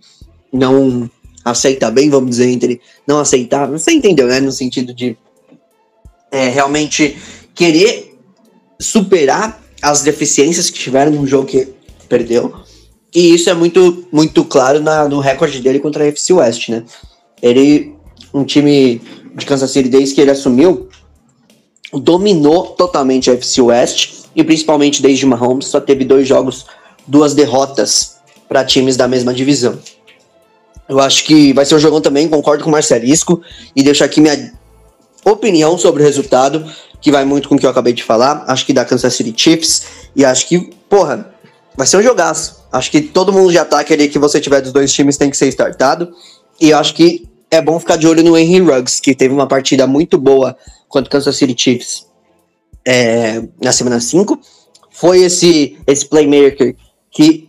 não 0.52 1.10
aceita 1.46 1.90
bem, 1.90 2.10
vamos 2.10 2.32
dizer, 2.32 2.50
entre 2.50 2.82
não 3.08 3.20
aceitar, 3.20 3.68
você 3.68 3.92
entendeu, 3.92 4.28
né? 4.28 4.40
No 4.40 4.52
sentido 4.52 4.94
de 4.94 5.18
é, 6.32 6.50
realmente 6.50 7.18
querer 7.56 8.18
superar 8.80 9.62
as 9.82 10.02
deficiências 10.02 10.70
que 10.70 10.80
tiveram 10.80 11.12
no 11.12 11.26
jogo 11.26 11.48
que 11.48 11.74
perdeu. 12.10 12.54
E 13.14 13.34
isso 13.34 13.50
é 13.50 13.54
muito, 13.54 14.08
muito 14.12 14.44
claro 14.44 14.80
na, 14.80 15.08
no 15.08 15.20
recorde 15.20 15.62
dele 15.62 15.80
contra 15.80 16.04
a 16.04 16.08
FC 16.08 16.34
West, 16.34 16.70
né? 16.70 16.84
Ele, 17.44 17.94
um 18.34 18.46
time 18.46 19.02
de 19.36 19.46
Kansas 19.46 19.70
City 19.70 19.90
desde 19.90 20.16
que 20.16 20.22
ele 20.22 20.32
assumiu, 20.32 20.88
dominou 21.92 22.68
totalmente 22.68 23.30
a 23.30 23.34
FC 23.34 23.62
West 23.62 24.24
e 24.36 24.44
principalmente 24.44 25.02
desde 25.02 25.26
Mahomes 25.26 25.68
só 25.68 25.80
teve 25.80 26.06
dois 26.06 26.28
jogos, 26.28 26.66
duas 27.06 27.34
derrotas 27.36 28.16
para 28.48 28.64
times 28.64 28.96
da 28.96 29.08
mesma 29.08 29.34
divisão. 29.34 29.78
Eu 30.88 31.00
acho 31.00 31.26
que 31.26 31.54
vai 31.54 31.66
ser 31.66 31.76
um 31.76 31.80
jogão 31.80 32.02
também, 32.02 32.28
concordo 32.28 32.64
com 32.64 32.70
o 32.70 32.72
Marcelisco 32.72 33.42
e 33.76 33.84
deixo 33.84 34.04
aqui 34.04 34.22
minha 34.22 34.54
opinião 35.26 35.78
sobre 35.78 36.02
o 36.02 36.06
resultado, 36.06 36.66
que 37.02 37.12
vai 37.12 37.26
muito 37.26 37.50
com 37.50 37.56
o 37.56 37.60
que 37.60 37.66
eu 37.66 37.70
acabei 37.70 37.94
de 37.94 38.04
falar. 38.04 38.46
Acho 38.48 38.66
que 38.66 38.74
dá 38.74 38.86
Kansas 38.86 39.14
City 39.14 39.34
Chiefs. 39.36 39.86
E 40.16 40.24
acho 40.24 40.48
que, 40.48 40.72
porra, 40.90 41.34
vai 41.76 41.86
ser 41.86 41.98
um 41.98 42.04
jogaço. 42.04 42.64
Acho 42.72 42.90
que 42.90 43.02
todo 43.02 43.34
mundo 43.34 43.52
de 43.52 43.58
ataque 43.58 43.94
ali 43.94 44.08
que 44.08 44.20
você 44.20 44.40
tiver 44.40 44.62
dos 44.62 44.72
dois 44.72 44.92
times 44.92 45.18
tem 45.18 45.30
que 45.30 45.38
ser 45.38 45.48
startado. 45.48 46.14
E 46.60 46.72
acho 46.72 46.94
que 46.94 47.28
é 47.54 47.62
bom 47.62 47.80
ficar 47.80 47.98
de 47.98 48.08
olho 48.08 48.24
no 48.24 48.38
Henry 48.38 48.60
Ruggs, 48.60 49.00
que 49.00 49.14
teve 49.14 49.34
uma 49.34 49.48
partida 49.48 49.86
muito 49.86 50.18
boa 50.18 50.58
contra 50.88 51.08
o 51.08 51.12
Kansas 51.12 51.36
City 51.36 51.56
Chiefs 51.58 52.08
é, 52.86 53.44
na 53.62 53.72
semana 53.72 54.00
5. 54.00 54.40
Foi 54.92 55.22
esse, 55.22 55.78
esse 55.86 56.06
playmaker 56.06 56.76
que 57.12 57.48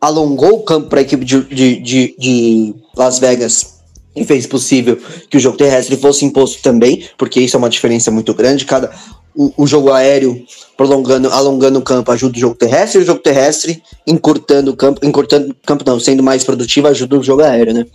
alongou 0.00 0.60
o 0.60 0.62
campo 0.62 0.88
para 0.88 1.00
a 1.00 1.02
equipe 1.02 1.24
de, 1.24 1.42
de, 1.44 1.76
de, 1.80 2.14
de 2.18 2.74
Las 2.96 3.18
Vegas 3.18 3.80
e 4.14 4.24
fez 4.24 4.46
possível 4.46 4.98
que 5.28 5.36
o 5.36 5.40
jogo 5.40 5.56
terrestre 5.56 5.96
fosse 5.96 6.24
imposto 6.24 6.62
também, 6.62 7.08
porque 7.18 7.40
isso 7.40 7.56
é 7.56 7.58
uma 7.58 7.68
diferença 7.68 8.10
muito 8.10 8.32
grande. 8.34 8.64
Cada 8.64 8.90
o, 9.34 9.52
o, 9.56 9.66
jogo 9.66 9.92
aéreo 9.92 10.44
prolongando, 10.76 11.28
alongando 11.30 11.78
o 11.78 11.82
campo 11.82 12.10
ajuda 12.10 12.36
o 12.36 12.40
jogo 12.40 12.54
terrestre, 12.54 13.00
e 13.00 13.02
o 13.02 13.06
jogo 13.06 13.20
terrestre 13.20 13.82
encurtando 14.06 14.72
o 14.72 14.76
campo, 14.76 15.04
encurtando 15.04 15.50
o 15.50 15.66
campo 15.66 15.84
não, 15.86 16.00
sendo 16.00 16.22
mais 16.22 16.44
produtivo 16.44 16.88
ajuda 16.88 17.18
o 17.18 17.22
jogo 17.22 17.42
aéreo, 17.42 17.74
né? 17.74 17.86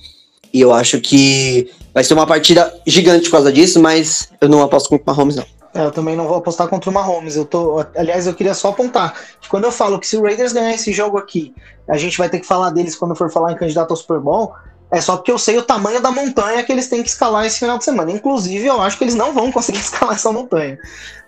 E 0.54 0.62
eu 0.62 0.74
acho 0.74 1.00
que 1.02 1.70
vai 1.94 2.04
ser 2.04 2.14
uma 2.14 2.28
partida 2.28 2.74
gigante 2.86 3.26
por 3.26 3.38
causa 3.38 3.52
disso, 3.52 3.82
mas 3.82 4.30
eu 4.40 4.50
não 4.50 4.62
aposto 4.62 4.90
com 4.90 4.96
o 4.96 5.02
Mahomes 5.06 5.36
não. 5.36 5.46
É, 5.74 5.84
eu 5.84 5.92
também 5.92 6.16
não 6.16 6.26
vou 6.26 6.38
apostar 6.38 6.70
contra 6.70 6.90
o 6.90 6.94
Mahomes. 6.94 7.36
Eu 7.36 7.46
tô, 7.46 7.84
aliás, 7.96 8.26
eu 8.26 8.34
queria 8.34 8.54
só 8.54 8.70
apontar 8.70 9.14
que 9.42 9.50
quando 9.50 9.66
eu 9.66 9.72
falo 9.72 10.00
que 10.00 10.08
se 10.08 10.16
o 10.16 10.24
Raiders 10.24 10.54
ganhar 10.54 10.74
esse 10.74 10.94
jogo 10.94 11.18
aqui, 11.18 11.54
a 11.88 11.98
gente 11.98 12.18
vai 12.18 12.30
ter 12.30 12.40
que 12.40 12.46
falar 12.46 12.70
deles 12.70 12.96
quando 12.96 13.14
for 13.14 13.30
falar 13.30 13.52
em 13.52 13.58
candidato 13.58 13.92
ao 13.92 13.98
Super 13.98 14.20
Bowl. 14.20 14.54
É 14.96 15.02
só 15.02 15.18
porque 15.18 15.30
eu 15.30 15.38
sei 15.38 15.58
o 15.58 15.62
tamanho 15.62 16.02
da 16.02 16.10
montanha 16.10 16.64
que 16.64 16.72
eles 16.72 16.88
têm 16.88 17.04
que 17.04 17.10
escalar 17.10 17.46
esse 17.46 17.60
final 17.60 17.78
de 17.78 17.84
semana. 17.84 18.10
Inclusive, 18.14 18.66
eu 18.66 18.82
acho 18.82 18.98
que 18.98 19.04
eles 19.04 19.14
não 19.14 19.34
vão 19.34 19.52
conseguir 19.52 19.80
escalar 19.84 20.16
essa 20.16 20.32
montanha. 20.32 20.80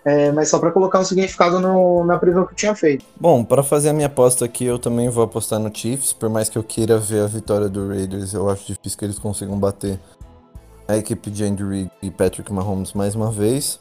É, 0.06 0.32
mas 0.32 0.48
só 0.48 0.58
para 0.58 0.70
colocar 0.70 1.00
um 1.00 1.04
significado 1.04 1.60
no, 1.60 2.02
na 2.02 2.16
previsão 2.16 2.46
que 2.46 2.52
eu 2.52 2.56
tinha 2.56 2.74
feito. 2.74 3.04
Bom, 3.20 3.44
para 3.44 3.62
fazer 3.62 3.90
a 3.90 3.92
minha 3.92 4.06
aposta 4.06 4.46
aqui, 4.46 4.64
eu 4.64 4.78
também 4.78 5.10
vou 5.10 5.22
apostar 5.22 5.58
no 5.58 5.70
Chiefs. 5.70 6.14
Por 6.14 6.30
mais 6.30 6.48
que 6.48 6.56
eu 6.56 6.62
queira 6.62 6.96
ver 6.96 7.24
a 7.24 7.26
vitória 7.26 7.68
do 7.68 7.86
Raiders, 7.88 8.32
eu 8.32 8.48
acho 8.48 8.64
difícil 8.64 8.98
que 8.98 9.04
eles 9.04 9.18
consigam 9.18 9.58
bater 9.58 10.00
a 10.88 10.96
equipe 10.96 11.30
de 11.30 11.44
Andy 11.44 11.62
Reid 11.62 11.90
e 12.00 12.10
Patrick 12.10 12.50
Mahomes 12.50 12.94
mais 12.94 13.14
uma 13.14 13.30
vez. 13.30 13.78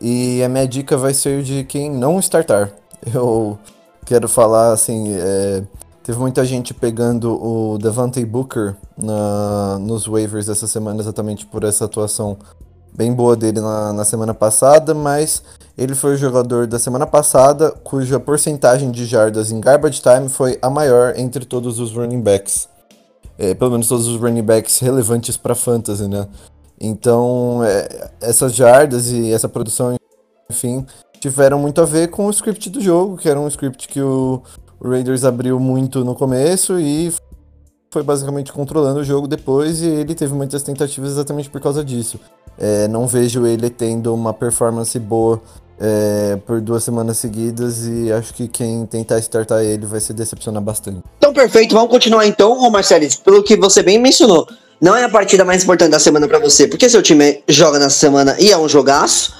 E 0.00 0.40
a 0.40 0.48
minha 0.48 0.68
dica 0.68 0.96
vai 0.96 1.12
ser 1.12 1.42
de 1.42 1.64
quem 1.64 1.90
não 1.90 2.20
startar. 2.20 2.70
Eu 3.12 3.58
quero 4.04 4.28
falar 4.28 4.72
assim. 4.72 5.12
É, 5.14 5.64
Teve 6.06 6.20
muita 6.20 6.44
gente 6.44 6.72
pegando 6.72 7.32
o 7.34 7.78
Devante 7.78 8.24
Booker 8.24 8.76
na, 8.96 9.76
nos 9.80 10.06
waivers 10.06 10.48
essa 10.48 10.68
semana 10.68 11.00
exatamente 11.00 11.44
por 11.44 11.64
essa 11.64 11.84
atuação 11.84 12.38
bem 12.94 13.12
boa 13.12 13.34
dele 13.34 13.60
na, 13.60 13.92
na 13.92 14.04
semana 14.04 14.32
passada, 14.32 14.94
mas 14.94 15.42
ele 15.76 15.96
foi 15.96 16.14
o 16.14 16.16
jogador 16.16 16.68
da 16.68 16.78
semana 16.78 17.08
passada 17.08 17.72
cuja 17.82 18.20
porcentagem 18.20 18.92
de 18.92 19.04
jardas 19.04 19.50
em 19.50 19.58
garbage 19.58 20.00
time 20.00 20.28
foi 20.28 20.56
a 20.62 20.70
maior 20.70 21.14
entre 21.16 21.44
todos 21.44 21.80
os 21.80 21.90
running 21.90 22.20
backs. 22.20 22.68
é, 23.36 23.52
pelo 23.54 23.72
menos 23.72 23.88
todos 23.88 24.06
os 24.06 24.20
running 24.20 24.44
backs 24.44 24.78
relevantes 24.78 25.36
para 25.36 25.56
fantasy, 25.56 26.06
né? 26.06 26.28
Então, 26.80 27.64
é, 27.64 28.12
essas 28.20 28.54
jardas 28.54 29.10
e 29.10 29.32
essa 29.32 29.48
produção, 29.48 29.96
enfim, 30.48 30.86
tiveram 31.18 31.58
muito 31.58 31.80
a 31.80 31.84
ver 31.84 32.10
com 32.10 32.26
o 32.26 32.30
script 32.30 32.70
do 32.70 32.80
jogo, 32.80 33.16
que 33.16 33.28
era 33.28 33.40
um 33.40 33.48
script 33.48 33.88
que 33.88 34.00
o, 34.00 34.40
o 34.80 34.88
Raiders 34.88 35.24
abriu 35.24 35.58
muito 35.58 36.04
no 36.04 36.14
começo 36.14 36.78
e 36.78 37.12
foi 37.90 38.02
basicamente 38.02 38.52
controlando 38.52 39.00
o 39.00 39.04
jogo 39.04 39.26
depois 39.26 39.80
e 39.80 39.86
ele 39.86 40.14
teve 40.14 40.34
muitas 40.34 40.62
tentativas 40.62 41.10
exatamente 41.10 41.48
por 41.48 41.60
causa 41.60 41.84
disso. 41.84 42.20
É, 42.58 42.88
não 42.88 43.06
vejo 43.06 43.46
ele 43.46 43.70
tendo 43.70 44.12
uma 44.14 44.32
performance 44.32 44.98
boa 44.98 45.40
é, 45.78 46.38
por 46.46 46.60
duas 46.60 46.82
semanas 46.84 47.18
seguidas 47.18 47.86
e 47.86 48.10
acho 48.12 48.32
que 48.34 48.48
quem 48.48 48.86
tentar 48.86 49.18
startar 49.18 49.62
ele 49.62 49.86
vai 49.86 50.00
se 50.00 50.12
decepcionar 50.12 50.62
bastante. 50.62 51.02
Então, 51.18 51.32
perfeito. 51.32 51.74
Vamos 51.74 51.90
continuar 51.90 52.26
então, 52.26 52.52
ô 52.52 52.70
Marcelis, 52.70 53.16
pelo 53.16 53.42
que 53.42 53.56
você 53.56 53.82
bem 53.82 53.98
mencionou. 53.98 54.46
Não 54.80 54.94
é 54.94 55.04
a 55.04 55.08
partida 55.08 55.44
mais 55.44 55.62
importante 55.62 55.90
da 55.90 55.98
semana 55.98 56.28
para 56.28 56.38
você, 56.38 56.68
porque 56.68 56.88
seu 56.88 57.02
time 57.02 57.42
joga 57.48 57.78
na 57.78 57.88
semana 57.88 58.36
e 58.38 58.52
é 58.52 58.58
um 58.58 58.68
jogaço. 58.68 59.32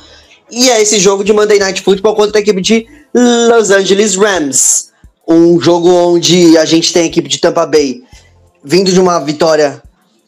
E 0.51 0.71
é 0.71 0.81
esse 0.81 0.99
jogo 0.99 1.25
de 1.25 1.33
Monday 1.33 1.59
Night 1.59 1.83
Football 1.83 2.15
contra 2.15 2.39
a 2.39 2.41
equipe 2.41 2.63
de 2.63 2.87
Los 3.15 3.71
Angeles 3.71 4.15
Rams. 4.15 4.93
Um 5.27 5.61
jogo 5.61 5.91
onde 5.91 6.57
a 6.57 6.65
gente 6.65 6.93
tem 6.93 7.03
a 7.03 7.07
equipe 7.07 7.29
de 7.29 7.39
Tampa 7.39 7.67
Bay 7.67 8.03
vindo 8.65 8.93
de 8.93 9.01
uma 9.01 9.19
vitória 9.21 9.83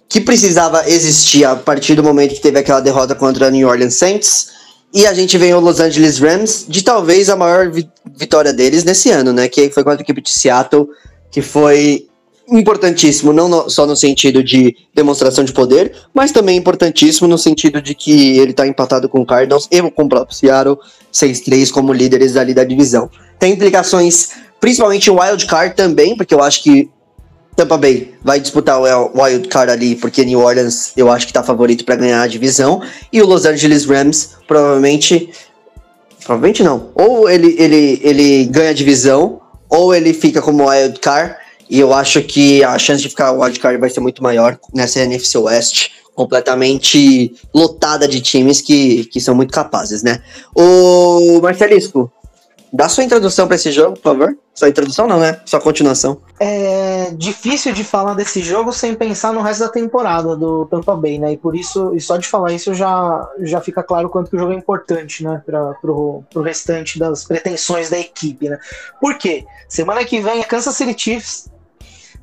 que 0.09 0.21
precisava 0.21 0.89
existir 0.89 1.45
a 1.45 1.55
partir 1.55 1.95
do 1.95 2.03
momento 2.03 2.35
que 2.35 2.41
teve 2.41 2.59
aquela 2.59 2.81
derrota 2.81 3.15
contra 3.15 3.49
a 3.49 3.51
New 3.51 3.69
Orleans 3.69 3.95
Saints. 3.95 4.49
E 4.93 5.07
a 5.07 5.13
gente 5.13 5.37
vem 5.37 5.53
o 5.53 5.61
Los 5.61 5.81
Angeles 5.81 6.19
Rams 6.19 6.65
de 6.67 6.83
talvez 6.83 7.29
a 7.29 7.37
maior 7.37 7.71
vi 7.71 7.89
vitória 8.17 8.53
deles 8.53 8.85
nesse 8.85 9.11
ano, 9.11 9.33
né? 9.33 9.49
Que 9.49 9.69
foi 9.71 9.85
contra 9.85 10.01
a 10.01 10.03
equipe 10.03 10.23
de 10.23 10.31
Seattle, 10.31 10.89
que 11.31 11.43
foi 11.43 12.09
importantíssimo, 12.51 13.33
não 13.33 13.49
no, 13.49 13.69
só 13.69 13.87
no 13.87 13.95
sentido 13.95 14.43
de 14.43 14.75
demonstração 14.95 15.45
de 15.45 15.53
poder, 15.53 15.93
mas 16.15 16.33
também 16.33 16.57
importantíssimo 16.57 17.29
no 17.29 17.37
sentido 17.37 17.83
de 17.83 17.95
que 17.95 18.39
ele 18.39 18.53
está 18.53 18.67
empatado 18.67 19.09
com 19.09 19.21
o 19.21 19.27
Cardinals 19.27 19.69
e 19.71 19.83
com 19.91 20.05
o 20.05 20.09
próprio 20.09 20.35
Seattle 20.35 20.79
6-3 21.13 21.71
como 21.71 21.93
líderes 21.93 22.37
ali 22.37 22.55
da 22.55 22.65
divisão. 22.65 23.11
Tem 23.39 23.53
implicações, 23.53 24.31
principalmente 24.61 25.11
o 25.11 25.21
Wild 25.21 25.47
Card 25.47 25.75
também, 25.75 26.17
porque 26.17 26.35
eu 26.35 26.43
acho 26.43 26.63
que 26.63 26.91
Tampa 27.59 27.77
Bay 27.77 28.15
vai 28.23 28.39
disputar 28.39 28.81
o 28.81 29.21
Wild 29.21 29.49
Card 29.49 29.73
ali, 29.73 29.97
porque 29.97 30.25
New 30.25 30.39
Orleans 30.39 30.93
eu 30.97 31.11
acho 31.11 31.27
que 31.27 31.33
tá 31.33 31.43
favorito 31.43 31.85
para 31.85 31.97
ganhar 31.97 32.23
a 32.23 32.27
divisão. 32.29 32.81
E 33.13 33.21
o 33.21 33.27
Los 33.27 33.45
Angeles 33.45 33.85
Rams 33.85 34.37
provavelmente. 34.47 35.31
Provavelmente 36.25 36.63
não. 36.63 36.91
Ou 36.95 37.29
ele, 37.29 37.57
ele, 37.59 38.01
ele 38.05 38.45
ganha 38.45 38.71
a 38.71 38.75
divisão, 38.75 39.41
ou 39.69 39.93
ele 39.93 40.15
fica 40.15 40.41
como 40.41 40.69
Wild 40.69 41.01
Card. 41.01 41.35
E 41.69 41.81
eu 41.81 41.93
acho 41.93 42.23
que 42.23 42.63
a 42.63 42.79
chance 42.79 43.03
de 43.03 43.09
ficar 43.09 43.33
Wild 43.33 43.59
Card 43.59 43.81
vai 43.81 43.91
ser 43.91 44.01
muito 44.01 44.23
maior 44.23 44.57
nessa 44.73 45.01
NFC 45.01 45.37
West, 45.37 45.89
completamente 46.15 47.35
lotada 47.53 48.07
de 48.07 48.21
times 48.21 48.61
que, 48.61 49.05
que 49.07 49.21
são 49.21 49.35
muito 49.35 49.53
capazes, 49.53 50.03
né? 50.03 50.23
O 50.55 51.41
Marcelisco, 51.43 52.11
Dá 52.73 52.89
sua 52.89 53.05
introdução 53.05 53.47
para 53.47 53.57
esse 53.57 53.73
jogo, 53.73 53.95
por 53.95 54.03
favor. 54.03 54.37
Sua 54.55 54.69
introdução 54.69 55.07
não, 55.07 55.19
né? 55.19 55.41
Sua 55.47 55.61
continuação. 55.61 56.21
É 56.39 57.11
difícil 57.13 57.73
de 57.73 57.83
falar 57.83 58.15
desse 58.15 58.43
jogo 58.43 58.73
sem 58.73 58.95
pensar 58.95 59.33
no 59.33 59.41
resto 59.41 59.61
da 59.61 59.69
temporada 59.69 60.37
do 60.37 60.67
Tampa 60.67 60.95
Bay, 60.95 61.19
né? 61.19 61.33
E 61.33 61.37
por 61.37 61.57
isso, 61.57 61.95
e 61.95 62.01
só 62.01 62.17
de 62.17 62.27
falar 62.27 62.53
isso 62.53 62.75
já, 62.75 63.27
já 63.41 63.61
fica 63.61 63.83
claro 63.83 64.11
quanto 64.11 64.31
que 64.31 64.37
o 64.37 64.39
jogo 64.39 64.53
é 64.53 64.57
importante, 64.57 65.25
né? 65.25 65.43
Para 65.47 65.75
pro, 65.75 66.25
restante 66.43 66.99
das 66.99 67.25
pretensões 67.25 67.89
da 67.89 67.99
equipe, 67.99 68.49
né? 68.49 68.59
Por 69.01 69.17
quê? 69.17 69.47
Semana 69.69 70.05
que 70.05 70.21
vem 70.21 70.41
é 70.41 70.45
Kansas 70.45 70.75
City 70.75 70.95
Chiefs, 70.97 71.49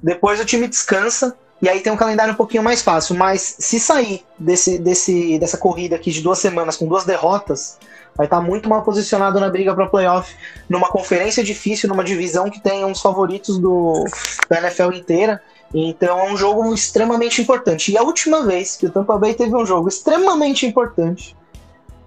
depois 0.03 0.39
o 0.39 0.45
time 0.45 0.67
descansa, 0.67 1.35
e 1.61 1.69
aí 1.69 1.79
tem 1.79 1.91
um 1.91 1.97
calendário 1.97 2.33
um 2.33 2.37
pouquinho 2.37 2.61
mais 2.61 2.81
fácil. 2.81 3.15
Mas 3.15 3.55
se 3.59 3.79
sair 3.79 4.23
desse, 4.37 4.77
desse, 4.77 5.39
dessa 5.39 5.57
corrida 5.57 5.95
aqui 5.95 6.11
de 6.11 6.21
duas 6.21 6.37
semanas 6.37 6.77
com 6.77 6.85
duas 6.85 7.05
derrotas, 7.05 7.77
vai 8.15 8.27
estar 8.27 8.37
tá 8.37 8.41
muito 8.41 8.69
mal 8.69 8.81
posicionado 8.81 9.39
na 9.39 9.49
briga 9.49 9.75
para 9.75 9.87
playoff, 9.87 10.35
numa 10.69 10.87
conferência 10.87 11.43
difícil, 11.43 11.89
numa 11.89 12.03
divisão 12.03 12.49
que 12.49 12.59
tem 12.59 12.85
uns 12.85 13.01
favoritos 13.01 13.59
do, 13.59 14.05
da 14.49 14.59
NFL 14.59 14.93
inteira. 14.93 15.41
Então 15.73 16.19
é 16.19 16.31
um 16.31 16.37
jogo 16.37 16.73
extremamente 16.73 17.41
importante. 17.41 17.91
E 17.91 17.97
a 17.97 18.03
última 18.03 18.43
vez 18.43 18.77
que 18.77 18.85
o 18.85 18.89
Tampa 18.89 19.17
Bay 19.17 19.33
teve 19.33 19.53
um 19.55 19.65
jogo 19.65 19.89
extremamente 19.89 20.65
importante, 20.65 21.35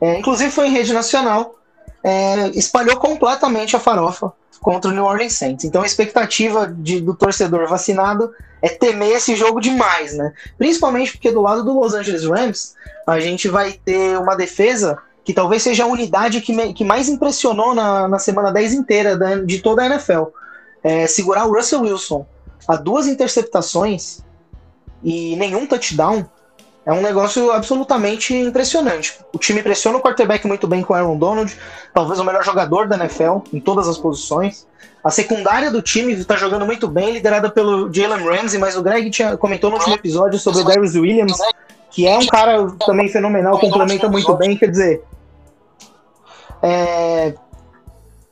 é, 0.01 0.19
inclusive 0.19 0.51
foi 0.51 0.69
em 0.69 0.73
rede 0.73 0.93
nacional, 0.93 1.57
é, 2.03 2.49
espalhou 2.51 2.97
completamente 2.97 3.77
a 3.77 3.81
farofa 3.81 4.33
contra 4.61 4.91
o 4.91 4.95
New 4.95 5.05
Orleans 5.05 5.35
Saints. 5.35 5.65
Então 5.65 5.83
a 5.83 5.87
expectativa 5.87 6.67
de, 6.67 7.01
do 7.01 7.15
torcedor 7.15 7.69
vacinado 7.69 8.33
é 8.63 8.69
temer 8.69 9.17
esse 9.17 9.37
jogo 9.37 9.61
demais, 9.61 10.15
né? 10.15 10.33
Principalmente 10.57 11.13
porque 11.13 11.31
do 11.31 11.43
lado 11.43 11.63
do 11.63 11.79
Los 11.79 11.95
Angeles 11.95 12.25
Rams, 12.25 12.75
a 13.07 13.21
gente 13.21 13.49
vai 13.49 13.73
ter 13.73 14.19
uma 14.19 14.35
defesa 14.35 14.99
que 15.29 15.35
talvez 15.35 15.63
seja 15.63 15.85
a 15.85 15.87
unidade 15.87 16.41
que, 16.41 16.55
me, 16.55 16.73
que 16.73 16.83
mais 16.83 17.07
impressionou 17.07 17.75
na, 17.75 18.09
na 18.09 18.19
semana 18.19 18.51
10 18.51 18.73
inteira 18.73 19.15
da, 19.15 19.35
de 19.35 19.59
toda 19.59 19.83
a 19.83 19.85
NFL. 19.85 20.29
É, 20.83 21.07
segurar 21.07 21.45
o 21.45 21.53
Russell 21.53 21.83
Wilson 21.83 22.25
a 22.67 22.77
duas 22.77 23.07
interceptações 23.07 24.25
e 25.05 25.37
nenhum 25.37 25.67
touchdown 25.67 26.25
é 26.87 26.95
um 26.95 27.03
negócio 27.03 27.51
absolutamente 27.51 28.35
impressionante. 28.35 29.19
O 29.31 29.37
time 29.37 29.63
pressiona 29.63 29.99
o 29.99 30.01
quarterback 30.01 30.47
muito 30.47 30.67
bem 30.67 30.83
com 30.83 30.95
o 30.95 30.97
Aaron 30.97 31.19
Donald, 31.19 31.55
talvez 31.93 32.19
o 32.19 32.25
melhor 32.25 32.43
jogador 32.43 32.89
da 32.89 32.97
NFL 32.97 33.41
em 33.53 33.61
todas 33.61 33.87
as 33.87 33.99
posições. 33.99 34.67
A 35.05 35.11
secundária 35.11 35.71
do 35.71 35.83
time 35.83 36.15
está 36.15 36.37
jogando 36.37 36.65
muito 36.65 36.89
bem, 36.89 37.13
liderada 37.13 37.51
pelo 37.51 37.93
Jalen 37.93 38.25
Ramsey, 38.25 38.59
mas 38.59 38.79
o 38.79 38.83
Greg 38.83 39.11
tinha, 39.11 39.37
comentou 39.37 39.69
no 39.69 39.77
último 39.77 39.95
episódio 39.95 40.39
sobre 40.39 40.63
o 40.63 40.65
Darius 40.65 40.95
Williams, 40.95 41.37
que 41.91 42.07
é 42.07 42.17
um 42.17 42.27
cara 42.27 42.67
também 42.87 43.11
fenomenal, 43.11 43.59
complementa 43.59 44.09
muito 44.09 44.35
bem. 44.35 44.57
Quer 44.57 44.71
dizer, 44.71 45.03
é, 46.63 47.35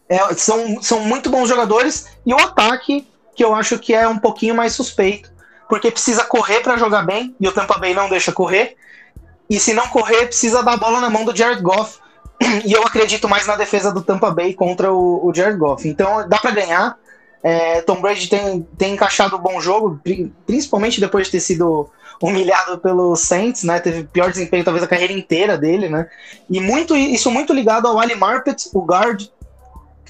é, 0.08 0.34
são, 0.34 0.80
são 0.82 1.00
muito 1.00 1.30
bons 1.30 1.48
jogadores 1.48 2.06
e 2.24 2.32
o 2.32 2.38
ataque 2.38 3.06
que 3.34 3.44
eu 3.44 3.54
acho 3.54 3.78
que 3.78 3.92
é 3.92 4.08
um 4.08 4.18
pouquinho 4.18 4.54
mais 4.54 4.72
suspeito, 4.72 5.30
porque 5.68 5.90
precisa 5.90 6.24
correr 6.24 6.60
para 6.60 6.76
jogar 6.76 7.02
bem 7.02 7.34
e 7.38 7.46
o 7.46 7.52
Tampa 7.52 7.78
Bay 7.78 7.92
não 7.92 8.08
deixa 8.08 8.32
correr. 8.32 8.76
E 9.48 9.60
se 9.60 9.74
não 9.74 9.86
correr, 9.88 10.26
precisa 10.26 10.62
dar 10.62 10.72
a 10.72 10.76
bola 10.76 11.00
na 11.00 11.10
mão 11.10 11.24
do 11.24 11.36
Jared 11.36 11.62
Goff. 11.62 11.98
E 12.64 12.72
eu 12.72 12.82
acredito 12.82 13.28
mais 13.28 13.46
na 13.46 13.56
defesa 13.56 13.92
do 13.92 14.02
Tampa 14.02 14.30
Bay 14.30 14.52
contra 14.52 14.92
o, 14.92 15.26
o 15.26 15.32
Jared 15.34 15.58
Goff. 15.58 15.88
Então 15.88 16.28
dá 16.28 16.38
para 16.38 16.50
ganhar. 16.50 16.98
É, 17.42 17.80
Tom 17.82 18.00
Brady 18.00 18.28
tem, 18.28 18.66
tem 18.76 18.94
encaixado 18.94 19.36
um 19.36 19.40
bom 19.40 19.60
jogo, 19.60 20.00
principalmente 20.46 21.00
depois 21.00 21.26
de 21.26 21.32
ter 21.32 21.40
sido 21.40 21.88
humilhado 22.20 22.78
pelo 22.78 23.14
Saints, 23.16 23.62
né? 23.62 23.78
Teve 23.80 24.04
pior 24.04 24.30
desempenho 24.30 24.64
talvez 24.64 24.84
a 24.84 24.88
carreira 24.88 25.12
inteira 25.12 25.56
dele, 25.56 25.88
né? 25.88 26.08
E 26.48 26.60
muito 26.60 26.96
isso 26.96 27.30
muito 27.30 27.52
ligado 27.52 27.86
ao 27.86 27.98
Ali 27.98 28.14
Marpet, 28.14 28.68
o 28.72 28.80
guard 28.80 29.26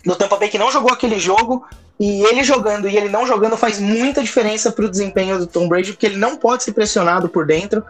do 0.05 0.15
Tampa 0.15 0.37
Bay 0.37 0.49
que 0.49 0.59
não 0.59 0.71
jogou 0.71 0.93
aquele 0.93 1.19
jogo. 1.19 1.65
E 1.99 2.23
ele 2.25 2.45
jogando 2.45 2.87
e 2.87 2.97
ele 2.97 3.09
não 3.09 3.27
jogando 3.27 3.57
faz 3.57 3.81
muita 3.81 4.23
diferença 4.23 4.71
para 4.71 4.85
o 4.85 4.89
desempenho 4.89 5.39
do 5.39 5.47
Tom 5.47 5.67
Brady, 5.67 5.93
porque 5.93 6.05
ele 6.05 6.19
não 6.19 6.37
pode 6.37 6.63
ser 6.63 6.73
pressionado 6.73 7.27
por 7.29 7.47
dentro. 7.47 7.83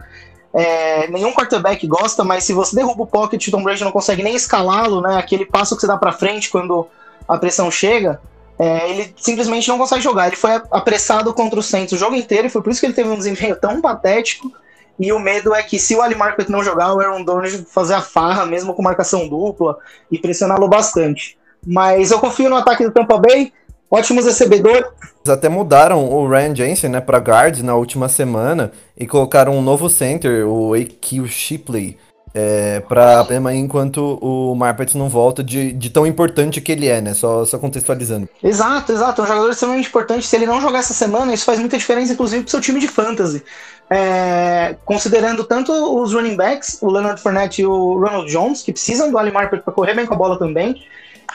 É, 0.53 1.07
nenhum 1.09 1.33
quarterback 1.33 1.85
gosta, 1.85 2.23
mas 2.23 2.45
se 2.45 2.53
você 2.53 2.73
derruba 2.73 3.03
o 3.03 3.07
pocket, 3.07 3.45
o 3.45 3.51
Tom 3.51 3.61
Brady 3.61 3.83
não 3.83 3.91
consegue 3.91 4.23
nem 4.23 4.33
escalá-lo, 4.33 5.01
né? 5.01 5.17
Aquele 5.17 5.45
passo 5.45 5.75
que 5.75 5.81
você 5.81 5.87
dá 5.87 5.97
para 5.97 6.13
frente 6.13 6.49
quando 6.49 6.87
a 7.27 7.37
pressão 7.37 7.69
chega 7.69 8.19
é, 8.59 8.89
ele 8.89 9.13
simplesmente 9.17 9.67
não 9.67 9.77
consegue 9.77 10.01
jogar. 10.01 10.27
Ele 10.27 10.35
foi 10.35 10.51
apressado 10.71 11.33
contra 11.33 11.59
o 11.59 11.63
Saints 11.63 11.93
o 11.93 11.97
jogo 11.97 12.15
inteiro 12.15 12.47
e 12.47 12.49
foi 12.49 12.61
por 12.61 12.71
isso 12.71 12.79
que 12.79 12.87
ele 12.87 12.93
teve 12.93 13.09
um 13.09 13.17
desempenho 13.17 13.55
tão 13.55 13.81
patético. 13.81 14.51
E 14.99 15.11
o 15.11 15.19
medo 15.19 15.53
é 15.53 15.61
que 15.61 15.77
se 15.77 15.95
o 15.95 16.01
Ali 16.01 16.15
Market 16.15 16.49
não 16.49 16.63
jogar, 16.63 16.93
o 16.93 16.99
Aaron 16.99 17.23
Donald 17.23 17.65
fazer 17.69 17.93
a 17.93 18.01
farra, 18.01 18.45
mesmo 18.47 18.73
com 18.73 18.81
marcação 18.81 19.27
dupla, 19.27 19.77
e 20.11 20.17
pressioná-lo 20.17 20.67
bastante. 20.67 21.37
Mas 21.65 22.09
eu 22.09 22.19
confio 22.19 22.49
no 22.49 22.55
ataque 22.55 22.83
do 22.83 22.91
Tampa 22.91 23.17
Bay, 23.19 23.53
ótimos 23.91 24.25
recebedores. 24.25 24.87
Até 25.27 25.47
mudaram 25.49 26.09
o 26.09 26.27
Ryan 26.27 26.55
Jensen 26.55 26.89
né, 26.89 26.99
para 26.99 27.19
guard 27.19 27.59
na 27.59 27.75
última 27.75 28.09
semana 28.09 28.71
e 28.97 29.05
colocaram 29.05 29.55
um 29.55 29.61
novo 29.61 29.87
center, 29.87 30.47
o 30.47 30.73
A.Q. 30.73 31.27
Shipley. 31.27 31.97
É, 32.33 32.81
pra 32.81 33.25
enquanto 33.53 34.19
o 34.21 34.53
Marpet 34.53 34.97
não 34.97 35.09
volta 35.09 35.43
de, 35.43 35.71
de 35.71 35.89
tão 35.89 36.05
importante 36.05 36.61
que 36.61 36.71
ele 36.71 36.87
é, 36.87 37.01
né? 37.01 37.13
Só, 37.13 37.45
só 37.45 37.57
contextualizando. 37.57 38.27
Exato, 38.43 38.91
exato. 38.91 39.21
É 39.21 39.23
um 39.23 39.27
jogador 39.27 39.49
extremamente 39.49 39.87
importante. 39.87 40.27
Se 40.27 40.35
ele 40.35 40.45
não 40.45 40.61
jogar 40.61 40.79
essa 40.79 40.93
semana, 40.93 41.33
isso 41.33 41.45
faz 41.45 41.59
muita 41.59 41.77
diferença, 41.77 42.13
inclusive, 42.13 42.43
pro 42.43 42.51
seu 42.51 42.61
time 42.61 42.79
de 42.79 42.87
fantasy. 42.87 43.43
É, 43.89 44.75
considerando 44.83 45.43
tanto 45.45 45.71
os 45.71 46.13
running 46.13 46.35
backs, 46.35 46.77
o 46.81 46.91
Leonard 46.91 47.21
Fournette 47.21 47.61
e 47.61 47.65
o 47.65 47.97
Ronald 47.97 48.29
Jones, 48.29 48.61
que 48.61 48.73
precisam 48.73 49.09
do 49.09 49.17
Ali 49.17 49.31
Marpet 49.31 49.63
para 49.63 49.73
correr 49.73 49.93
bem 49.93 50.05
com 50.05 50.13
a 50.13 50.17
bola 50.17 50.37
também, 50.37 50.83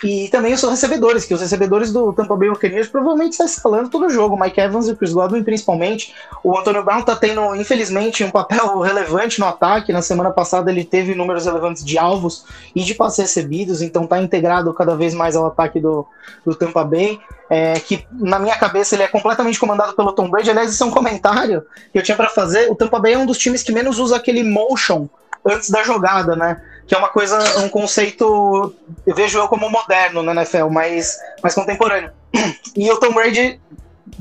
e 0.03 0.29
também 0.29 0.53
os 0.53 0.63
recebedores, 0.63 1.25
que 1.25 1.35
os 1.35 1.41
recebedores 1.41 1.93
do 1.93 2.13
Tampa 2.13 2.37
Bay 2.37 2.51
Buccaneers 2.51 2.89
provavelmente 2.89 3.33
está 3.33 3.45
escalando 3.45 3.89
todo 3.89 4.07
o 4.07 4.11
jogo. 4.11 4.39
Mike 4.39 4.61
Evans 4.61 4.89
e 4.89 4.93
o 4.93 4.97
Chris 4.97 5.13
Godwin 5.13 5.43
principalmente. 5.43 6.15
O 6.43 6.57
Antonio 6.59 6.83
Brown 6.83 7.01
está 7.01 7.15
tendo, 7.15 7.55
infelizmente, 7.55 8.25
um 8.25 8.31
papel 8.31 8.79
relevante 8.81 9.39
no 9.39 9.47
ataque. 9.47 9.93
Na 9.93 10.03
semana 10.03 10.31
passada 10.31 10.71
ele 10.71 10.85
teve 10.85 11.15
números 11.15 11.47
relevantes 11.47 11.85
de 11.85 11.99
alvos 11.99 12.45
e 12.75 12.83
de 12.83 12.95
passes 12.95 13.19
recebidos, 13.19 13.83
então 13.83 14.05
está 14.05 14.21
integrado 14.21 14.73
cada 14.75 14.97
vez 14.97 15.15
mais 15.15 15.37
ao 15.37 15.47
ataque 15.47 15.79
do, 15.79 16.07
do 16.45 16.55
Tampa 16.55 16.85
Bay. 16.85 17.21
é, 17.49 17.75
que 17.75 18.07
na 18.11 18.39
minha 18.39 18.57
cabeça 18.57 18.95
ele 18.95 19.03
é 19.03 19.09
completamente 19.09 19.61
comandado 19.61 19.93
pelo 19.93 20.13
Tom 20.13 20.31
Brady. 20.31 20.51
Aliás, 20.51 20.71
isso 20.73 20.83
é 20.83 20.87
um 20.87 20.91
comentário 20.91 21.65
que 21.93 21.99
eu 21.99 22.03
tinha 22.03 22.17
para 22.17 22.31
fazer. 22.31 22.71
O 22.71 22.75
Tampa 22.75 22.99
Bay 22.99 23.13
é 23.13 23.19
um 23.19 23.27
dos 23.27 23.39
times 23.39 23.63
que 23.63 23.71
menos 23.71 23.99
usa 23.99 24.17
aquele 24.17 24.43
motion 24.43 25.07
antes 25.45 25.71
da 25.71 25.83
jogada, 25.83 26.35
né? 26.35 26.63
Que 26.93 26.97
é 26.97 26.99
uma 26.99 27.09
coisa, 27.09 27.39
um 27.61 27.71
conceito, 27.71 28.75
eu 29.07 29.15
vejo 29.15 29.39
eu 29.39 29.49
como 29.49 29.71
moderno 29.71 30.23
na 30.23 30.33
NFL, 30.33 30.69
mas 30.69 31.19
mais 31.43 31.55
contemporâneo. 31.55 32.13
E 32.77 32.91
o 32.91 33.01
Tom 33.01 33.15
Brady, 33.15 33.59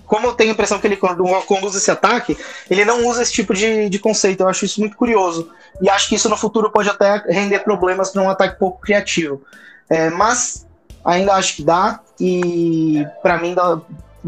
como 0.05 0.27
eu 0.27 0.33
tenho 0.35 0.51
a 0.51 0.53
impressão 0.53 0.79
que 0.79 0.87
ele 0.87 0.95
conduz 0.95 1.75
esse 1.75 1.91
ataque, 1.91 2.37
ele 2.69 2.85
não 2.85 3.05
usa 3.07 3.23
esse 3.23 3.33
tipo 3.33 3.53
de, 3.53 3.89
de 3.89 3.99
conceito. 3.99 4.43
Eu 4.43 4.47
acho 4.47 4.63
isso 4.63 4.79
muito 4.79 4.95
curioso. 4.95 5.51
E 5.81 5.89
acho 5.89 6.07
que 6.07 6.15
isso 6.15 6.29
no 6.29 6.37
futuro 6.37 6.71
pode 6.71 6.89
até 6.89 7.17
render 7.27 7.59
problemas 7.59 8.09
para 8.09 8.21
um 8.21 8.29
ataque 8.29 8.57
pouco 8.57 8.79
criativo. 8.79 9.41
É, 9.89 10.09
mas 10.09 10.65
ainda 11.03 11.33
acho 11.33 11.57
que 11.57 11.63
dá. 11.63 11.99
E 12.17 13.05
para 13.21 13.37
mim, 13.37 13.53
dá, 13.53 13.81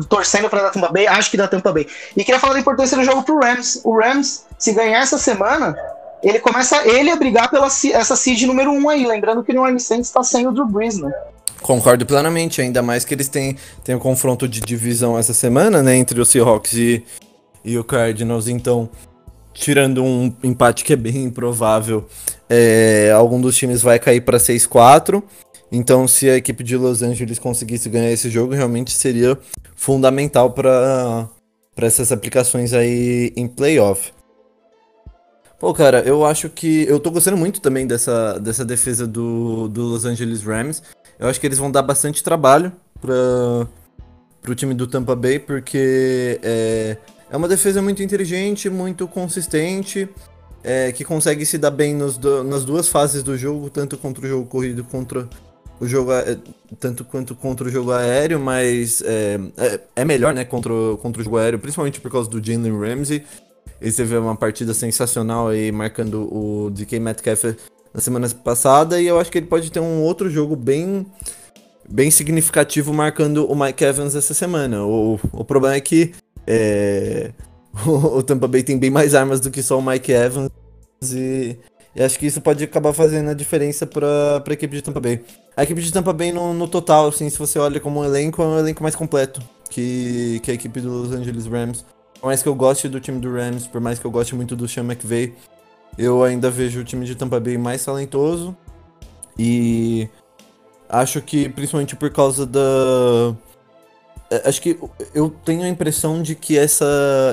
torcendo 0.09 0.49
para 0.49 0.63
dar 0.63 0.71
Tampa 0.71 0.91
Bay, 0.91 1.07
acho 1.07 1.31
que 1.31 1.37
dá 1.37 1.47
Tampa 1.47 1.71
Bay. 1.71 1.87
E 2.17 2.25
queria 2.25 2.41
falar 2.41 2.55
da 2.55 2.59
importância 2.59 2.97
do 2.97 3.05
jogo 3.05 3.23
pro 3.23 3.39
Rams. 3.39 3.79
O 3.85 3.97
Rams, 3.97 4.45
se 4.57 4.73
ganhar 4.73 4.99
essa 4.99 5.17
semana, 5.17 5.77
ele 6.23 6.39
começa 6.39 6.87
ele 6.87 7.09
a 7.09 7.15
brigar 7.15 7.51
pela 7.51 7.67
essa 7.67 8.15
seed 8.15 8.43
número 8.43 8.71
1 8.71 8.79
um 8.79 8.89
aí. 8.89 9.05
Lembrando 9.05 9.43
que 9.43 9.51
o 9.51 9.53
New 9.53 9.61
Orleans 9.61 9.83
Saints 9.83 10.07
está 10.07 10.23
sem 10.23 10.47
o 10.47 10.51
Drew 10.51 10.65
Brees, 10.65 10.97
né? 10.97 11.11
Concordo 11.61 12.05
plenamente, 12.05 12.61
ainda 12.61 12.81
mais 12.81 13.05
que 13.05 13.13
eles 13.13 13.27
têm, 13.27 13.57
têm 13.83 13.95
um 13.95 13.99
confronto 13.99 14.47
de 14.47 14.59
divisão 14.59 15.17
essa 15.17 15.33
semana, 15.33 15.81
né, 15.81 15.95
entre 15.95 16.19
o 16.19 16.25
Seahawks 16.25 16.73
e, 16.73 17.03
e 17.63 17.77
o 17.77 17.85
Cardinals, 17.85 18.49
então, 18.49 18.89
tirando 19.53 20.03
um 20.03 20.33
empate 20.43 20.83
que 20.83 20.91
é 20.91 20.95
bem 20.97 21.23
improvável, 21.23 22.05
é, 22.49 23.11
algum 23.15 23.39
dos 23.39 23.55
times 23.55 23.81
vai 23.81 23.97
cair 23.97 24.19
para 24.19 24.37
6-4, 24.37 25.23
então 25.71 26.05
se 26.05 26.29
a 26.29 26.35
equipe 26.35 26.65
de 26.65 26.75
Los 26.75 27.01
Angeles 27.01 27.39
conseguisse 27.39 27.87
ganhar 27.87 28.11
esse 28.11 28.29
jogo, 28.29 28.53
realmente 28.53 28.91
seria 28.91 29.37
fundamental 29.73 30.51
para 30.51 31.29
essas 31.77 32.11
aplicações 32.11 32.73
aí 32.73 33.31
em 33.37 33.47
playoff. 33.47 34.11
Pô, 35.63 35.73
cara, 35.73 36.01
eu 36.01 36.25
acho 36.25 36.49
que. 36.49 36.85
Eu 36.89 36.99
tô 36.99 37.09
gostando 37.09 37.37
muito 37.37 37.61
também 37.61 37.87
dessa, 37.87 38.37
dessa 38.37 38.65
defesa 38.65 39.07
do, 39.07 39.69
do 39.69 39.81
Los 39.83 40.03
Angeles 40.03 40.43
Rams. 40.43 40.83
Eu 41.17 41.29
acho 41.29 41.39
que 41.39 41.47
eles 41.47 41.57
vão 41.57 41.71
dar 41.71 41.81
bastante 41.81 42.21
trabalho 42.21 42.69
para 42.99 44.51
o 44.51 44.55
time 44.55 44.73
do 44.73 44.85
Tampa 44.85 45.15
Bay, 45.15 45.39
porque 45.39 46.37
é, 46.43 46.97
é 47.31 47.37
uma 47.37 47.47
defesa 47.47 47.81
muito 47.81 48.03
inteligente, 48.03 48.69
muito 48.69 49.07
consistente, 49.07 50.09
é, 50.61 50.91
que 50.91 51.05
consegue 51.05 51.45
se 51.45 51.57
dar 51.57 51.71
bem 51.71 51.95
nos 51.95 52.19
nas 52.45 52.65
duas 52.65 52.89
fases 52.89 53.23
do 53.23 53.37
jogo, 53.37 53.69
tanto 53.69 53.97
contra 53.97 54.25
o 54.25 54.27
jogo 54.27 54.45
corrido 54.45 54.83
contra 54.83 55.29
o 55.79 55.87
jogo 55.87 56.11
tanto 56.77 57.05
quanto 57.05 57.35
contra 57.35 57.67
o 57.67 57.71
jogo 57.71 57.91
aéreo, 57.91 58.39
mas 58.39 59.01
é, 59.01 59.39
é, 59.57 59.79
é, 59.95 60.05
melhor, 60.05 60.33
né, 60.33 60.43
contra, 60.43 60.73
contra 61.01 61.21
o 61.21 61.23
jogo 61.23 61.37
aéreo, 61.37 61.59
principalmente 61.59 62.01
por 62.01 62.11
causa 62.11 62.29
do 62.29 62.43
Jalen 62.43 62.77
Ramsey. 62.77 63.23
Ele 63.83 63.91
teve 63.91 64.17
uma 64.17 64.33
partida 64.33 64.73
sensacional 64.73 65.49
aí, 65.49 65.69
marcando 65.69 66.33
o 66.33 66.69
DK 66.69 67.01
Metcalf 67.01 67.43
na 67.93 67.99
semana 67.99 68.29
passada 68.29 69.01
e 69.01 69.05
eu 69.05 69.19
acho 69.19 69.29
que 69.29 69.39
ele 69.39 69.45
pode 69.45 69.69
ter 69.69 69.81
um 69.81 70.01
outro 70.01 70.29
jogo 70.29 70.55
bem 70.55 71.05
bem 71.89 72.09
significativo 72.09 72.93
marcando 72.93 73.45
o 73.45 73.53
Mike 73.53 73.83
Evans 73.83 74.15
essa 74.15 74.33
semana. 74.33 74.85
O, 74.85 75.19
o 75.33 75.43
problema 75.43 75.75
é 75.75 75.81
que 75.81 76.13
é, 76.47 77.31
o, 77.85 78.19
o, 78.19 78.23
Tampa 78.23 78.47
Bay 78.47 78.63
tem 78.63 78.79
bem 78.79 78.89
mais 78.89 79.13
armas 79.13 79.41
do 79.41 79.51
que 79.51 79.61
só 79.61 79.77
o 79.77 79.85
Mike 79.85 80.13
Evans 80.13 80.49
e, 81.03 81.57
e 81.93 82.01
acho 82.01 82.17
que 82.17 82.25
isso 82.25 82.39
pode 82.39 82.63
acabar 82.63 82.93
fazendo 82.93 83.31
a 83.31 83.33
diferença 83.33 83.85
para 83.85 84.41
a 84.47 84.53
equipe 84.53 84.77
de 84.77 84.81
Tampa 84.81 85.01
Bay. 85.01 85.19
A 85.57 85.63
equipe 85.63 85.81
de 85.81 85.91
Tampa 85.91 86.13
Bay 86.13 86.31
no, 86.31 86.53
no 86.53 86.69
total, 86.69 87.09
assim, 87.09 87.29
se 87.29 87.37
você 87.37 87.59
olha 87.59 87.81
como 87.81 87.99
um 87.99 88.05
elenco, 88.05 88.41
é 88.41 88.45
um 88.45 88.59
elenco 88.59 88.81
mais 88.81 88.95
completo 88.95 89.41
que, 89.69 90.39
que 90.41 90.51
a 90.51 90.53
equipe 90.53 90.79
dos 90.79 91.11
Angeles 91.11 91.47
Rams. 91.47 91.83
Por 92.23 92.27
mais 92.27 92.41
que 92.41 92.47
eu 92.47 92.55
goste 92.55 92.87
do 92.87 93.01
time 93.01 93.19
do 93.19 93.33
Rams, 93.33 93.67
por 93.67 93.81
mais 93.81 93.99
que 93.99 94.05
eu 94.05 94.09
goste 94.09 94.33
muito 94.33 94.55
do 94.55 94.65
Sean 94.65 94.85
McVay, 94.85 95.33
eu 95.97 96.23
ainda 96.23 96.49
vejo 96.49 96.79
o 96.79 96.83
time 96.85 97.05
de 97.05 97.15
Tampa 97.15 97.37
Bay 97.37 97.57
mais 97.57 97.83
talentoso. 97.83 98.55
E 99.37 100.07
acho 100.87 101.21
que 101.21 101.49
principalmente 101.49 101.97
por 101.97 102.09
causa 102.11 102.45
da. 102.45 103.35
É, 104.31 104.47
acho 104.47 104.61
que 104.61 104.79
eu 105.13 105.29
tenho 105.43 105.63
a 105.63 105.67
impressão 105.67 106.21
de 106.21 106.33
que 106.33 106.57
essa, 106.57 106.85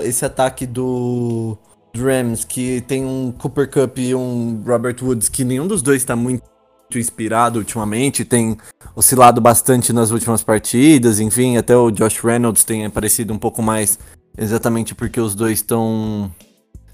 esse 0.02 0.24
ataque 0.24 0.66
do, 0.66 1.56
Rams, 1.96 2.44
que 2.44 2.80
tem 2.80 3.04
um 3.04 3.30
Cooper 3.30 3.70
Cup 3.70 3.96
e 3.96 4.12
um 4.12 4.60
Robert 4.66 4.96
Woods, 5.00 5.28
que 5.28 5.44
nenhum 5.44 5.68
dos 5.68 5.82
dois 5.82 6.02
está 6.02 6.16
muito 6.16 6.42
inspirado 6.96 7.60
ultimamente, 7.60 8.24
tem 8.24 8.58
oscilado 8.96 9.40
bastante 9.40 9.92
nas 9.92 10.10
últimas 10.10 10.42
partidas, 10.42 11.20
enfim, 11.20 11.56
até 11.56 11.76
o 11.76 11.92
Josh 11.92 12.18
Reynolds 12.18 12.64
tem 12.64 12.84
aparecido 12.84 13.32
um 13.32 13.38
pouco 13.38 13.62
mais, 13.62 13.96
exatamente 14.40 14.94
porque 14.94 15.20
os 15.20 15.34
dois 15.34 15.58
estão 15.58 16.32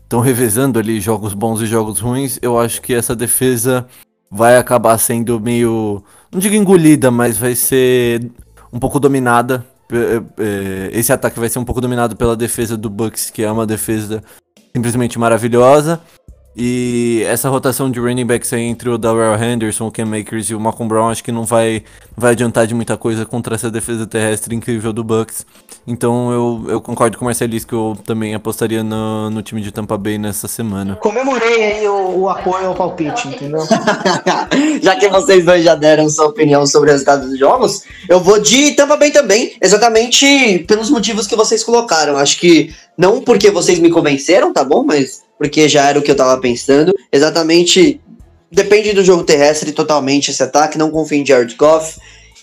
estão 0.06 0.20
revezando 0.20 0.78
ali 0.78 1.01
jogos 1.01 1.35
bons 1.35 1.60
e 1.60 1.66
jogos 1.66 1.98
ruins, 1.98 2.39
eu 2.40 2.59
acho 2.59 2.81
que 2.81 2.94
essa 2.94 3.14
defesa 3.14 3.86
vai 4.31 4.56
acabar 4.56 4.97
sendo 4.98 5.40
meio. 5.40 6.02
Não 6.31 6.39
digo 6.39 6.55
engolida, 6.55 7.10
mas 7.10 7.36
vai 7.36 7.55
ser 7.55 8.31
um 8.73 8.78
pouco 8.78 9.01
dominada. 9.01 9.66
Esse 10.93 11.12
ataque 11.12 11.40
vai 11.40 11.48
ser 11.48 11.59
um 11.59 11.64
pouco 11.64 11.81
dominado 11.81 12.16
pela 12.16 12.36
defesa 12.36 12.77
do 12.77 12.89
Bucks, 12.89 13.31
que 13.31 13.43
é 13.43 13.51
uma 13.51 13.66
defesa 13.66 14.23
simplesmente 14.74 15.18
maravilhosa. 15.18 16.01
E 16.59 17.23
essa 17.27 17.51
rotação 17.51 17.91
de 17.91 18.01
running 18.01 18.24
backs 18.24 18.51
aí 18.51 18.62
entre 18.62 18.89
o 18.89 18.97
Darrell 18.97 19.37
Henderson, 19.37 19.89
o 19.89 19.93
Cam 19.93 20.07
Makers 20.07 20.49
e 20.49 20.55
o 20.55 20.61
Malcolm 20.61 20.89
Brown, 20.89 21.11
acho 21.11 21.23
que 21.23 21.31
não 21.31 21.45
vai, 21.45 21.85
vai 22.16 22.33
adiantar 22.33 22.66
de 22.66 22.74
muita 22.74 22.97
coisa 22.97 23.27
contra 23.27 23.57
essa 23.57 23.70
defesa 23.70 24.07
terrestre 24.07 24.55
incrível 24.55 24.91
do 24.91 25.05
Bucks. 25.05 25.45
Então 25.87 26.33
eu, 26.33 26.65
eu 26.69 26.81
concordo 26.81 27.19
com 27.19 27.24
o 27.24 27.27
Marcelis 27.27 27.62
que 27.62 27.74
eu 27.74 27.95
também 28.07 28.35
apostaria 28.35 28.83
no, 28.83 29.28
no 29.28 29.43
time 29.43 29.61
de 29.61 29.70
Tampa 29.70 29.99
Bay 29.99 30.16
nessa 30.16 30.49
semana. 30.49 30.97
Comemorei 30.97 31.62
aí 31.62 31.89
o, 31.89 32.20
o 32.20 32.28
apoio 32.31 32.69
ao 32.69 32.74
palpite, 32.74 33.28
entendeu? 33.28 33.61
já 34.83 34.97
que 34.97 35.11
vocês 35.11 35.45
dois 35.45 35.62
já 35.62 35.74
deram 35.74 36.09
sua 36.09 36.24
opinião 36.24 36.66
sobre 36.66 36.89
o 36.89 36.93
resultado 36.93 37.28
dos 37.28 37.39
jogos, 37.39 37.83
eu 38.09 38.19
vou 38.19 38.41
de 38.41 38.73
Tampa 38.73 38.97
Bay 38.97 39.11
também, 39.11 39.55
exatamente 39.61 40.65
pelos 40.66 40.89
motivos 40.89 41.27
que 41.27 41.37
vocês 41.37 41.62
colocaram. 41.62 42.16
Acho 42.16 42.41
que 42.41 42.74
não 42.97 43.20
porque 43.20 43.51
vocês 43.51 43.78
me 43.78 43.91
convenceram, 43.91 44.55
tá 44.55 44.65
bom? 44.65 44.83
Mas 44.83 45.26
porque 45.38 45.68
já 45.68 45.88
era 45.88 45.98
o 45.98 46.02
que 46.02 46.10
eu 46.10 46.16
tava 46.16 46.40
pensando. 46.40 46.94
Exatamente, 47.12 48.00
depende 48.50 48.92
do 48.92 49.04
jogo 49.04 49.24
terrestre 49.24 49.72
totalmente 49.72 50.30
esse 50.30 50.42
ataque, 50.42 50.78
não 50.78 50.90
confio 50.90 51.18
em 51.18 51.26
Jared 51.26 51.54
Goff. 51.56 51.98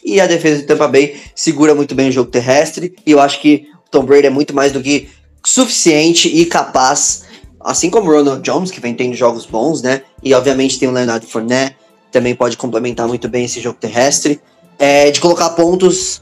E 0.06 0.20
a 0.20 0.28
defesa 0.28 0.62
de 0.62 0.68
Tampa 0.68 0.88
Bay 0.88 1.16
segura 1.34 1.74
muito 1.74 1.96
bem 1.96 2.10
o 2.10 2.12
jogo 2.12 2.30
terrestre. 2.30 2.94
E 3.06 3.12
eu 3.12 3.20
acho 3.20 3.40
que 3.40 3.68
o 3.88 3.90
Tom 3.90 4.04
Brady 4.04 4.28
é 4.28 4.30
muito 4.30 4.54
mais 4.54 4.72
do 4.72 4.82
que 4.82 5.10
suficiente 5.46 6.28
e 6.28 6.46
capaz, 6.46 7.24
assim 7.60 7.90
como 7.90 8.10
o 8.10 8.14
Ronald 8.14 8.42
Jones, 8.42 8.72
que 8.72 8.82
vem 8.82 8.94
tendo 8.94 9.16
jogos 9.16 9.46
bons, 9.46 9.82
né? 9.82 10.02
E 10.22 10.34
obviamente 10.34 10.78
tem 10.78 10.90
o 10.90 10.92
Leonardo 10.92 11.26
Fournette, 11.26 11.78
também 12.12 12.36
pode 12.36 12.58
complementar 12.58 13.08
muito 13.08 13.28
bem 13.30 13.46
esse 13.46 13.62
jogo 13.62 13.78
terrestre. 13.80 14.40
É, 14.80 15.12
de 15.12 15.22
colocar 15.22 15.52
pontos 15.52 16.22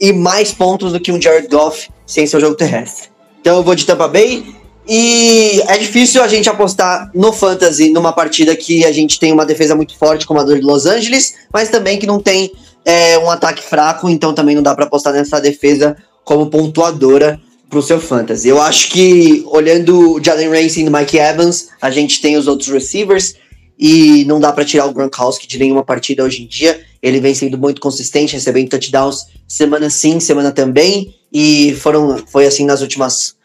e 0.00 0.12
mais 0.12 0.52
pontos 0.52 0.92
do 0.92 1.00
que 1.00 1.12
um 1.12 1.22
Jared 1.22 1.48
Goff 1.48 1.88
sem 2.04 2.26
seu 2.26 2.40
jogo 2.40 2.56
terrestre. 2.56 3.08
Então 3.40 3.56
eu 3.56 3.62
vou 3.62 3.74
de 3.74 3.86
Tampa 3.86 4.08
Bay 4.08 4.54
e 4.88 5.60
é 5.66 5.76
difícil 5.78 6.22
a 6.22 6.28
gente 6.28 6.48
apostar 6.48 7.10
no 7.14 7.32
Fantasy 7.32 7.90
numa 7.90 8.12
partida 8.12 8.54
que 8.54 8.84
a 8.84 8.92
gente 8.92 9.18
tem 9.18 9.32
uma 9.32 9.44
defesa 9.44 9.74
muito 9.74 9.96
forte 9.96 10.26
como 10.26 10.40
a 10.40 10.44
do 10.44 10.54
Los 10.60 10.86
Angeles, 10.86 11.34
mas 11.52 11.68
também 11.68 11.98
que 11.98 12.06
não 12.06 12.20
tem 12.20 12.52
é, 12.84 13.18
um 13.18 13.28
ataque 13.28 13.62
fraco, 13.62 14.08
então 14.08 14.32
também 14.32 14.54
não 14.54 14.62
dá 14.62 14.74
para 14.74 14.84
apostar 14.84 15.12
nessa 15.12 15.40
defesa 15.40 15.96
como 16.24 16.46
pontuadora 16.46 17.40
pro 17.68 17.82
seu 17.82 18.00
Fantasy. 18.00 18.48
Eu 18.48 18.62
acho 18.62 18.90
que, 18.90 19.44
olhando 19.46 20.12
o 20.12 20.22
Jalen 20.22 20.50
Ramsey 20.50 20.84
e 20.84 20.88
o 20.88 20.92
Mike 20.92 21.18
Evans, 21.18 21.68
a 21.80 21.90
gente 21.90 22.20
tem 22.20 22.36
os 22.36 22.46
outros 22.46 22.68
receivers 22.68 23.34
e 23.78 24.24
não 24.24 24.40
dá 24.40 24.52
para 24.52 24.64
tirar 24.64 24.86
o 24.86 24.92
Gronkowski 24.92 25.46
de 25.46 25.58
nenhuma 25.58 25.84
partida 25.84 26.24
hoje 26.24 26.42
em 26.42 26.46
dia. 26.46 26.80
Ele 27.02 27.20
vem 27.20 27.34
sendo 27.34 27.58
muito 27.58 27.80
consistente, 27.80 28.34
recebendo 28.34 28.70
touchdowns 28.70 29.26
semana 29.46 29.90
sim, 29.90 30.18
semana 30.18 30.50
também, 30.50 31.14
e 31.32 31.74
foram 31.74 32.18
foi 32.26 32.46
assim 32.46 32.64
nas 32.64 32.80
últimas 32.80 33.35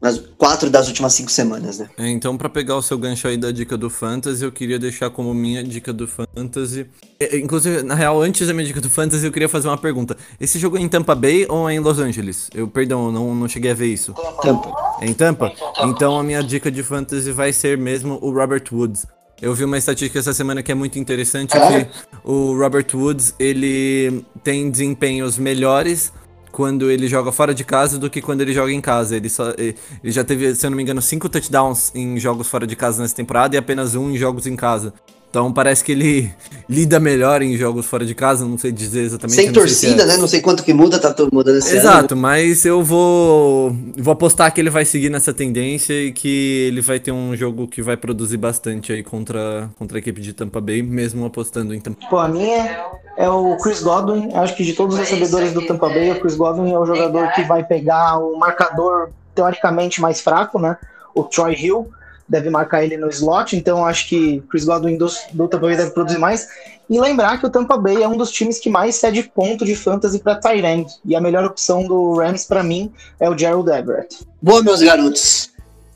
nas 0.00 0.18
quatro 0.36 0.68
das 0.68 0.88
últimas 0.88 1.14
cinco 1.14 1.30
semanas, 1.30 1.78
né? 1.78 1.88
É, 1.96 2.08
então, 2.08 2.36
para 2.36 2.48
pegar 2.48 2.76
o 2.76 2.82
seu 2.82 2.98
gancho 2.98 3.26
aí 3.26 3.36
da 3.36 3.50
dica 3.50 3.76
do 3.76 3.88
Fantasy, 3.88 4.44
eu 4.44 4.52
queria 4.52 4.78
deixar 4.78 5.10
como 5.10 5.32
minha 5.32 5.64
dica 5.64 5.92
do 5.92 6.06
Fantasy. 6.06 6.86
É, 7.18 7.36
é, 7.36 7.38
inclusive, 7.38 7.82
na 7.82 7.94
real, 7.94 8.20
antes 8.20 8.46
da 8.46 8.52
minha 8.52 8.66
dica 8.66 8.80
do 8.80 8.90
Fantasy, 8.90 9.24
eu 9.24 9.32
queria 9.32 9.48
fazer 9.48 9.68
uma 9.68 9.78
pergunta. 9.78 10.16
Esse 10.38 10.58
jogo 10.58 10.76
é 10.76 10.80
em 10.80 10.88
Tampa 10.88 11.14
Bay 11.14 11.46
ou 11.48 11.68
é 11.68 11.74
em 11.74 11.80
Los 11.80 11.98
Angeles? 11.98 12.50
Eu, 12.54 12.68
perdão, 12.68 13.10
não, 13.10 13.34
não 13.34 13.48
cheguei 13.48 13.70
a 13.70 13.74
ver 13.74 13.86
isso. 13.86 14.12
Tampa. 14.42 14.72
É 15.00 15.06
em 15.06 15.14
Tampa? 15.14 15.52
Então, 15.84 16.18
a 16.18 16.22
minha 16.22 16.42
dica 16.42 16.70
de 16.70 16.82
Fantasy 16.82 17.32
vai 17.32 17.52
ser 17.52 17.78
mesmo 17.78 18.18
o 18.20 18.30
Robert 18.30 18.64
Woods. 18.70 19.06
Eu 19.40 19.54
vi 19.54 19.64
uma 19.64 19.76
estatística 19.76 20.18
essa 20.18 20.32
semana 20.32 20.62
que 20.62 20.72
é 20.72 20.74
muito 20.74 20.98
interessante, 20.98 21.54
é? 21.56 21.84
que 21.84 21.90
o 22.24 22.56
Robert 22.56 22.86
Woods, 22.94 23.34
ele 23.38 24.24
tem 24.42 24.70
desempenhos 24.70 25.36
melhores 25.36 26.10
quando 26.56 26.90
ele 26.90 27.06
joga 27.06 27.30
fora 27.30 27.54
de 27.54 27.62
casa 27.62 27.98
do 27.98 28.08
que 28.08 28.22
quando 28.22 28.40
ele 28.40 28.54
joga 28.54 28.72
em 28.72 28.80
casa. 28.80 29.14
Ele, 29.14 29.28
só, 29.28 29.50
ele 29.58 29.76
já 30.04 30.24
teve, 30.24 30.54
se 30.54 30.64
eu 30.64 30.70
não 30.70 30.76
me 30.78 30.82
engano, 30.82 31.02
cinco 31.02 31.28
touchdowns 31.28 31.92
em 31.94 32.18
jogos 32.18 32.48
fora 32.48 32.66
de 32.66 32.74
casa 32.74 33.02
nessa 33.02 33.14
temporada 33.14 33.54
e 33.54 33.58
apenas 33.58 33.94
um 33.94 34.10
em 34.10 34.16
jogos 34.16 34.46
em 34.46 34.56
casa. 34.56 34.94
Então 35.28 35.52
parece 35.52 35.84
que 35.84 35.92
ele 35.92 36.32
lida 36.68 36.98
melhor 36.98 37.42
em 37.42 37.56
jogos 37.56 37.86
fora 37.86 38.04
de 38.04 38.14
casa, 38.14 38.44
não 38.44 38.56
sei 38.56 38.72
dizer 38.72 39.02
exatamente. 39.02 39.34
Sem 39.34 39.44
sei 39.44 39.54
se 39.54 39.60
torcida, 39.60 40.02
é- 40.02 40.06
né? 40.06 40.16
Não 40.16 40.26
sei 40.26 40.40
quanto 40.40 40.62
que 40.62 40.72
muda, 40.72 40.98
tá 40.98 41.12
tudo 41.12 41.30
mudando 41.32 41.58
esse 41.58 41.70
ano. 41.70 41.78
Exato, 41.78 42.16
mas 42.16 42.64
eu 42.64 42.82
vou 42.82 43.76
vou 43.96 44.12
apostar 44.12 44.52
que 44.52 44.60
ele 44.60 44.70
vai 44.70 44.84
seguir 44.84 45.10
nessa 45.10 45.32
tendência 45.32 45.92
e 45.92 46.12
que 46.12 46.66
ele 46.68 46.80
vai 46.80 46.98
ter 46.98 47.12
um 47.12 47.36
jogo 47.36 47.68
que 47.68 47.82
vai 47.82 47.96
produzir 47.96 48.36
bastante 48.36 48.92
aí 48.92 49.02
contra, 49.02 49.68
contra 49.78 49.98
a 49.98 50.00
equipe 50.00 50.20
de 50.20 50.32
Tampa 50.32 50.60
Bay, 50.60 50.82
mesmo 50.82 51.24
apostando 51.26 51.74
em 51.74 51.80
Tampa. 51.80 52.06
Pô, 52.08 52.18
a 52.18 52.28
minha 52.28 52.84
é 53.16 53.28
o 53.28 53.56
Chris 53.58 53.82
Godwin. 53.82 54.32
Acho 54.34 54.54
que 54.56 54.64
de 54.64 54.72
todos 54.72 54.94
os 54.94 55.00
recebedores 55.00 55.52
do 55.52 55.66
Tampa 55.66 55.88
Bay, 55.88 56.12
o 56.12 56.20
Chris 56.20 56.36
Godwin 56.36 56.72
é 56.72 56.78
o 56.78 56.86
jogador 56.86 57.32
que 57.32 57.42
vai 57.42 57.64
pegar 57.64 58.18
o 58.18 58.38
marcador 58.38 59.10
teoricamente 59.34 60.00
mais 60.00 60.20
fraco, 60.20 60.58
né? 60.58 60.76
O 61.14 61.22
Troy 61.22 61.54
Hill 61.54 61.88
deve 62.28 62.50
marcar 62.50 62.84
ele 62.84 62.96
no 62.96 63.08
slot, 63.08 63.56
então 63.56 63.84
acho 63.84 64.08
que 64.08 64.42
Chris 64.50 64.64
Godwin 64.64 64.96
do, 64.96 65.06
do 65.32 65.48
Tampa 65.48 65.66
Bay 65.66 65.76
deve 65.76 65.90
produzir 65.90 66.18
mais. 66.18 66.48
E 66.88 67.00
lembrar 67.00 67.38
que 67.38 67.46
o 67.46 67.50
Tampa 67.50 67.76
Bay 67.76 68.02
é 68.02 68.08
um 68.08 68.16
dos 68.16 68.30
times 68.30 68.58
que 68.58 68.70
mais 68.70 68.94
cede 68.96 69.22
ponto 69.34 69.64
de 69.64 69.74
fantasy 69.74 70.20
para 70.20 70.36
Tyrant. 70.36 70.88
E 71.04 71.16
a 71.16 71.20
melhor 71.20 71.44
opção 71.44 71.84
do 71.84 72.14
Rams 72.14 72.44
para 72.44 72.62
mim 72.62 72.92
é 73.18 73.28
o 73.28 73.36
Gerald 73.36 73.68
Everett. 73.68 74.18
Boa, 74.40 74.62
meus 74.62 74.80
garotos. 74.80 75.50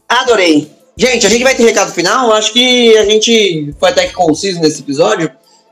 Adorei. 0.09 0.71
Gente, 0.97 1.27
a 1.27 1.31
gente 1.31 1.45
vai 1.45 1.55
ter 1.55 1.63
recado 1.63 1.93
final. 1.93 2.33
Acho 2.33 2.53
que 2.53 2.97
a 2.99 3.05
gente 3.05 3.75
foi 3.79 3.91
até 3.91 4.07
que 4.07 4.13
conciso 4.13 4.61
nesse 4.61 4.81
episódio. 4.81 5.31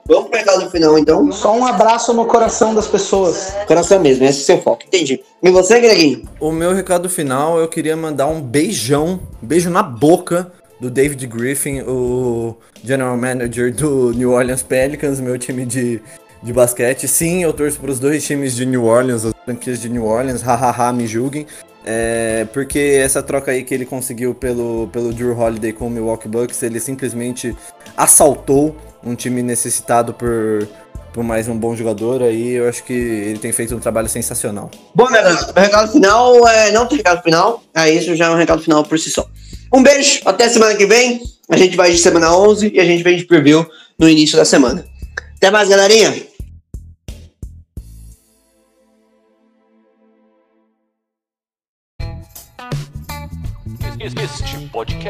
Vamos 0.09 0.31
pro 0.31 0.39
recado 0.39 0.71
final, 0.71 0.99
então. 0.99 1.31
Só 1.31 1.55
um 1.55 1.67
abraço 1.67 2.15
no 2.15 2.25
coração 2.25 2.75
das 2.75 2.89
pessoas. 2.89 3.53
Coração 3.67 4.01
mesmo, 4.01 4.25
esse 4.25 4.39
é 4.39 4.43
o 4.43 4.47
seu 4.47 4.63
foco. 4.63 4.83
Entendi. 4.87 5.21
E 5.43 5.51
você, 5.51 5.79
Greginho? 5.79 6.27
O 6.41 6.51
meu 6.51 6.73
recado 6.73 7.11
final, 7.11 7.59
eu 7.59 7.69
queria 7.69 7.95
mandar 7.95 8.27
um 8.27 8.41
beijão, 8.41 9.21
beijo 9.43 9.69
na 9.69 9.83
boca 9.83 10.51
do 10.81 10.89
David 10.89 11.27
Griffin, 11.27 11.83
o 11.83 12.57
general 12.83 13.19
manager 13.19 13.75
do 13.75 14.15
New 14.15 14.33
Orleans 14.33 14.63
Pelicans, 14.63 15.21
meu 15.21 15.39
time 15.39 15.67
de, 15.67 16.01
de 16.43 16.53
basquete. 16.55 17.07
Sim, 17.07 17.43
eu 17.43 17.53
torço 17.53 17.79
para 17.79 17.91
os 17.91 18.01
dois 18.01 18.25
times 18.25 18.57
de 18.57 18.65
New 18.65 18.87
Orleans, 18.87 19.27
as 19.27 19.35
franquias 19.45 19.79
de 19.79 19.91
New 19.91 20.07
Orleans, 20.07 20.41
hahaha, 20.43 20.91
me 20.91 21.07
julguem. 21.07 21.47
É, 21.91 22.47
porque 22.53 23.01
essa 23.03 23.23
troca 23.23 23.51
aí 23.51 23.65
que 23.65 23.73
ele 23.73 23.87
conseguiu 23.87 24.35
pelo, 24.35 24.91
pelo 24.93 25.11
Drew 25.11 25.35
Holiday 25.35 25.73
com 25.73 25.87
o 25.87 25.91
Milwaukee 25.91 26.29
Bucks, 26.29 26.63
ele 26.63 26.79
simplesmente 26.79 27.57
assaltou 27.97 28.77
um 29.03 29.15
time 29.15 29.43
necessitado 29.43 30.13
por, 30.13 30.69
por 31.15 31.25
mais 31.25 31.49
um 31.49 31.57
bom 31.57 31.75
jogador. 31.75 32.23
Aí 32.23 32.51
eu 32.51 32.69
acho 32.69 32.85
que 32.85 32.93
ele 32.93 33.39
tem 33.39 33.53
feito 33.53 33.75
um 33.75 33.81
trabalho 33.81 34.07
sensacional. 34.07 34.71
Bom, 34.95 35.09
meu 35.11 35.23
garoto, 35.23 35.55
meu 35.55 35.65
recado 35.65 35.91
final 35.91 36.47
é. 36.47 36.71
Não 36.73 36.85
tem 36.85 36.99
recado 36.99 37.23
final. 37.23 37.63
É 37.75 37.91
isso 37.91 38.15
já 38.15 38.27
é 38.27 38.31
um 38.31 38.37
recado 38.37 38.61
final 38.61 38.85
por 38.85 38.99
si 38.99 39.09
só. 39.09 39.27
Um 39.73 39.83
beijo, 39.83 40.21
até 40.27 40.47
semana 40.47 40.75
que 40.75 40.85
vem. 40.85 41.23
A 41.49 41.57
gente 41.57 41.75
vai 41.75 41.91
de 41.91 41.97
semana 41.97 42.37
11 42.37 42.71
e 42.75 42.79
a 42.79 42.85
gente 42.85 43.03
vem 43.03 43.17
de 43.17 43.25
preview 43.25 43.67
no 43.99 44.07
início 44.07 44.37
da 44.37 44.45
semana. 44.45 44.85
Até 45.37 45.51
mais, 45.51 45.71
galerinha. 45.71 46.15